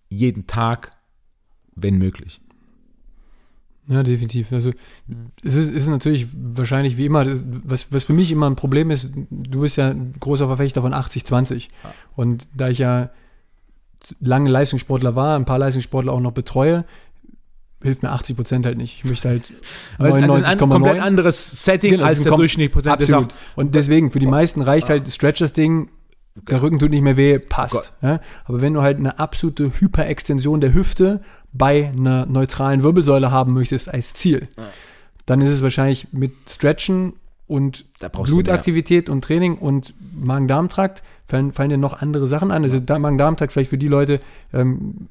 jeden 0.09 0.47
Tag, 0.47 0.91
wenn 1.75 1.97
möglich. 1.97 2.41
Ja, 3.87 4.03
definitiv. 4.03 4.51
Also 4.53 4.71
es 5.43 5.55
ist, 5.55 5.69
ist 5.69 5.87
natürlich 5.87 6.27
wahrscheinlich 6.33 6.97
wie 6.97 7.07
immer, 7.07 7.25
was, 7.63 7.91
was 7.91 8.03
für 8.03 8.13
mich 8.13 8.31
immer 8.31 8.49
ein 8.49 8.55
Problem 8.55 8.91
ist, 8.91 9.09
du 9.29 9.61
bist 9.61 9.77
ja 9.77 9.89
ein 9.89 10.13
großer 10.19 10.47
Verfechter 10.47 10.81
von 10.81 10.93
80-20. 10.93 11.69
Ja. 11.83 11.93
Und 12.15 12.47
da 12.55 12.69
ich 12.69 12.77
ja 12.77 13.09
lange 14.19 14.49
Leistungssportler 14.49 15.15
war, 15.15 15.35
ein 15.35 15.45
paar 15.45 15.59
Leistungssportler 15.59 16.13
auch 16.13 16.19
noch 16.19 16.31
betreue, 16.31 16.85
hilft 17.81 18.03
mir 18.03 18.11
80 18.11 18.35
Prozent 18.35 18.65
halt 18.65 18.77
nicht. 18.77 18.97
Ich 18.97 19.05
möchte 19.05 19.29
halt 19.29 19.43
Aber 19.97 20.09
es 20.09 20.17
ist 20.17 20.23
ein, 20.23 20.57
komplett 20.57 20.97
99,9. 20.97 20.99
anderes 20.99 21.63
Setting 21.65 21.91
Genau, 21.91 22.05
als 22.05 22.23
der 22.23 22.35
durchschnittliche 22.35 22.73
Prozent. 22.73 23.01
Das 23.01 23.09
Absolut. 23.11 23.33
Und 23.55 23.75
deswegen, 23.75 24.11
für 24.11 24.19
die 24.19 24.27
meisten 24.27 24.61
reicht 24.61 24.89
halt 24.89 25.11
Stretchers-Ding, 25.11 25.89
der 26.49 26.61
Rücken 26.61 26.79
tut 26.79 26.91
nicht 26.91 27.01
mehr 27.01 27.17
weh, 27.17 27.39
passt. 27.39 27.93
Ja? 28.01 28.19
Aber 28.45 28.61
wenn 28.61 28.73
du 28.73 28.81
halt 28.81 28.97
eine 28.99 29.19
absolute 29.19 29.71
Hyperextension 29.79 30.61
der 30.61 30.73
Hüfte 30.73 31.21
bei 31.51 31.91
einer 31.95 32.25
neutralen 32.25 32.83
Wirbelsäule 32.83 33.31
haben 33.31 33.53
möchtest 33.53 33.93
als 33.93 34.13
Ziel, 34.13 34.47
dann 35.25 35.41
ist 35.41 35.49
es 35.49 35.61
wahrscheinlich 35.61 36.07
mit 36.13 36.33
Stretchen 36.49 37.13
und 37.47 37.85
Blutaktivität 38.23 39.09
und 39.09 39.23
Training 39.25 39.55
und 39.57 39.93
Magen-Darm-Trakt 40.13 41.03
fallen, 41.27 41.51
fallen 41.51 41.69
dir 41.69 41.77
noch 41.77 42.01
andere 42.01 42.25
Sachen 42.27 42.49
an. 42.49 42.63
Also 42.63 42.79
da- 42.79 42.97
Magen-Darm-Trakt 42.97 43.51
vielleicht 43.51 43.69
für 43.69 43.77
die 43.77 43.89
Leute 43.89 44.21
ähm, 44.53 45.09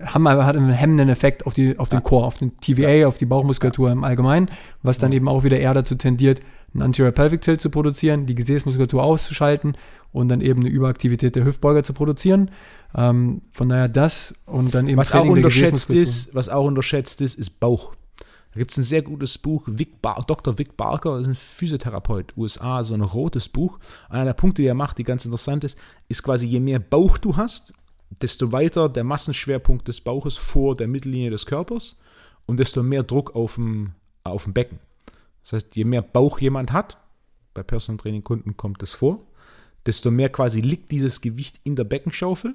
haben 0.00 0.26
aber 0.26 0.46
hat 0.46 0.56
einen 0.56 0.70
hemmenden 0.70 1.08
Effekt 1.08 1.46
auf, 1.46 1.54
die, 1.54 1.78
auf 1.78 1.88
den 1.88 1.98
Ja. 1.98 2.00
Core, 2.00 2.26
auf 2.26 2.36
den 2.36 2.56
TVA, 2.58 3.06
auf 3.06 3.18
die 3.18 3.26
Bauchmuskulatur 3.26 3.90
im 3.90 4.04
Allgemeinen, 4.04 4.50
was 4.82 4.98
dann 4.98 5.12
eben 5.12 5.28
auch 5.28 5.44
wieder 5.44 5.58
eher 5.58 5.74
dazu 5.74 5.94
tendiert, 5.94 6.40
einen 6.74 6.82
Anterior 6.82 7.12
Pelvic 7.12 7.42
Tilt 7.42 7.60
zu 7.60 7.70
produzieren, 7.70 8.26
die 8.26 8.34
Gesäßmuskulatur 8.34 9.02
auszuschalten 9.02 9.76
und 10.12 10.28
dann 10.28 10.40
eben 10.40 10.60
eine 10.60 10.70
Überaktivität 10.70 11.36
der 11.36 11.44
Hüftbeuger 11.44 11.84
zu 11.84 11.92
produzieren. 11.92 12.50
Ähm, 12.94 13.42
von 13.52 13.68
daher 13.68 13.88
das 13.88 14.34
und 14.46 14.74
dann 14.74 14.88
eben 14.88 14.98
Was 14.98 15.12
auch 15.12 15.20
Training 15.20 15.34
der 15.36 15.44
unterschätzt 15.44 15.90
ist, 15.92 16.34
was 16.34 16.48
auch 16.48 16.64
unterschätzt 16.64 17.20
ist, 17.20 17.38
ist 17.38 17.60
Bauch. 17.60 17.94
Da 18.52 18.58
gibt 18.58 18.70
es 18.70 18.76
ein 18.76 18.82
sehr 18.82 19.00
gutes 19.00 19.38
Buch, 19.38 19.62
Vic 19.66 20.02
Bar 20.02 20.24
Dr. 20.26 20.58
Vic 20.58 20.76
Barker 20.76 21.18
ist 21.18 21.26
ein 21.26 21.34
Physiotherapeut, 21.34 22.36
USA, 22.36 22.84
so 22.84 22.92
ein 22.92 23.00
rotes 23.00 23.48
Buch. 23.48 23.78
Einer 24.10 24.26
der 24.26 24.34
Punkte, 24.34 24.60
die 24.60 24.68
er 24.68 24.74
macht, 24.74 24.98
die 24.98 25.04
ganz 25.04 25.24
interessant 25.24 25.64
ist, 25.64 25.78
ist 26.08 26.22
quasi, 26.22 26.46
je 26.46 26.60
mehr 26.60 26.78
Bauch 26.78 27.16
du 27.16 27.36
hast, 27.38 27.72
desto 28.20 28.52
weiter 28.52 28.88
der 28.88 29.04
Massenschwerpunkt 29.04 29.88
des 29.88 30.00
Bauches 30.00 30.36
vor 30.36 30.76
der 30.76 30.88
Mittellinie 30.88 31.30
des 31.30 31.46
Körpers 31.46 32.00
und 32.46 32.58
desto 32.60 32.82
mehr 32.82 33.02
Druck 33.02 33.34
auf 33.34 33.54
dem, 33.54 33.92
auf 34.24 34.44
dem 34.44 34.52
Becken. 34.52 34.78
Das 35.44 35.52
heißt, 35.54 35.76
je 35.76 35.84
mehr 35.84 36.02
Bauch 36.02 36.38
jemand 36.40 36.72
hat, 36.72 36.98
bei 37.54 37.62
Personal 37.62 37.98
Training 37.98 38.22
Kunden 38.24 38.56
kommt 38.56 38.82
das 38.82 38.92
vor, 38.92 39.20
desto 39.86 40.10
mehr 40.10 40.28
quasi 40.28 40.60
liegt 40.60 40.90
dieses 40.92 41.20
Gewicht 41.20 41.60
in 41.64 41.74
der 41.76 41.84
Beckenschaufel 41.84 42.54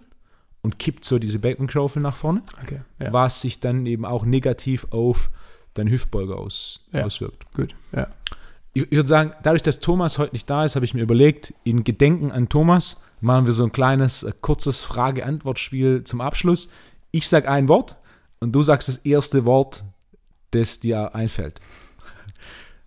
und 0.61 0.79
kippt 0.79 1.05
so 1.05 1.19
diese 1.19 1.39
Backenschaufel 1.39 2.01
nach 2.01 2.15
vorne, 2.15 2.43
Okay. 2.63 2.81
Ja. 2.99 3.13
was 3.13 3.41
sich 3.41 3.59
dann 3.59 3.85
eben 3.85 4.05
auch 4.05 4.25
negativ 4.25 4.87
auf 4.91 5.29
deinen 5.73 5.89
Hüftbeuger 5.91 6.37
aus, 6.37 6.85
Ja. 6.93 7.03
auswirkt. 7.05 7.51
Gut. 7.53 7.75
Ja. 7.91 8.07
Ich, 8.73 8.83
ich 8.83 8.91
würde 8.91 9.07
sagen, 9.09 9.33
dadurch, 9.43 9.61
dass 9.63 9.79
Thomas 9.79 10.17
heute 10.17 10.33
nicht 10.33 10.49
da 10.49 10.65
ist, 10.65 10.75
habe 10.75 10.85
ich 10.85 10.93
mir 10.93 11.01
überlegt, 11.03 11.53
in 11.63 11.83
Gedenken 11.83 12.31
an 12.31 12.47
Thomas 12.49 13.01
machen 13.19 13.45
wir 13.45 13.53
so 13.53 13.63
ein 13.63 13.71
kleines, 13.71 14.23
äh, 14.23 14.31
kurzes 14.41 14.81
Frage-Antwort-Spiel 14.83 16.03
zum 16.03 16.21
Abschluss. 16.21 16.69
Ich 17.11 17.27
sage 17.27 17.49
ein 17.49 17.67
Wort 17.67 17.97
und 18.39 18.53
du 18.53 18.61
sagst 18.61 18.87
das 18.87 18.97
erste 18.97 19.45
Wort, 19.45 19.83
das 20.51 20.79
dir 20.79 21.15
einfällt. 21.15 21.59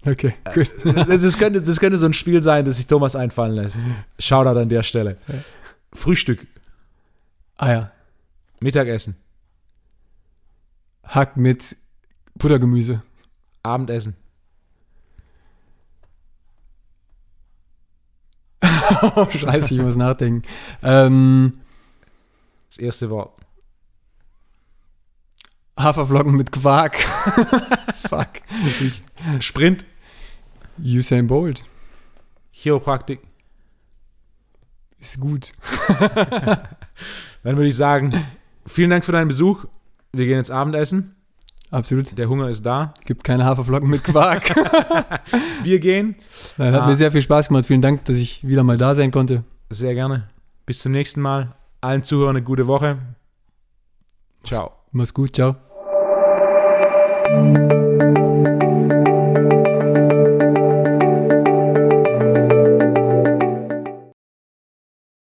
Okay. 0.07 0.35
Gut. 0.55 0.73
Das, 0.85 1.23
das, 1.23 1.37
könnte, 1.37 1.61
das 1.61 1.79
könnte 1.79 1.99
so 1.99 2.07
ein 2.07 2.15
Spiel 2.15 2.43
sein, 2.43 2.65
das 2.65 2.77
sich 2.77 2.87
Thomas 2.87 3.15
einfallen 3.15 3.55
lässt. 3.55 3.81
Shoutout 4.19 4.59
an 4.59 4.69
der 4.69 4.83
Stelle. 4.83 5.19
Frühstück, 5.93 6.47
Eier. 7.59 7.93
Mittagessen, 8.61 9.17
Hack 11.03 11.37
mit 11.39 11.77
Buttergemüse. 12.35 13.03
Abendessen, 13.63 14.17
scheiße, 19.39 19.75
ich 19.75 19.81
muss 19.81 19.97
nachdenken. 19.97 20.43
Ähm, 20.83 21.61
das 22.69 22.79
erste 22.79 23.11
Wort. 23.11 23.33
Haferflocken 25.79 26.37
mit 26.37 26.53
Quark. 26.53 26.97
Fuck. 28.09 28.29
Ich, 28.81 29.03
Sprint, 29.41 29.85
Usain 30.79 31.27
Bolt. 31.27 31.65
Chiropraktik. 32.53 33.21
Ist 34.99 35.19
gut. 35.19 35.53
Dann 37.43 37.57
würde 37.57 37.69
ich 37.69 37.77
sagen, 37.77 38.13
vielen 38.67 38.91
Dank 38.91 39.05
für 39.05 39.13
deinen 39.13 39.29
Besuch. 39.29 39.65
Wir 40.13 40.27
gehen 40.27 40.37
jetzt 40.37 40.51
Abendessen. 40.51 41.17
Absolut. 41.71 42.17
Der 42.19 42.29
Hunger 42.29 42.49
ist 42.49 42.67
da. 42.67 42.95
Gibt 43.05 43.23
keine 43.25 43.45
Haferflocken 43.45 43.89
mit 43.89 44.03
Quark. 44.03 44.55
Wir 45.63 45.79
gehen. 45.79 46.17
Nein, 46.57 46.73
hat 46.75 46.83
Ah. 46.83 46.87
mir 46.87 46.97
sehr 46.97 47.13
viel 47.13 47.23
Spaß 47.23 47.49
gemacht. 47.49 47.67
Vielen 47.67 47.83
Dank, 47.83 48.05
dass 48.07 48.17
ich 48.17 48.47
wieder 48.47 48.65
mal 48.65 48.77
da 48.77 48.95
sein 48.95 49.11
konnte. 49.13 49.45
Sehr 49.71 49.95
gerne. 49.95 50.27
Bis 50.67 50.81
zum 50.81 50.93
nächsten 50.93 51.21
Mal. 51.21 51.53
Allen 51.81 52.03
Zuhörern 52.03 52.37
eine 52.37 52.45
gute 52.45 52.67
Woche. 52.67 52.99
Ciao. 54.43 54.73
Mach's 54.93 55.15
gut. 55.15 55.35
Ciao. 55.35 55.57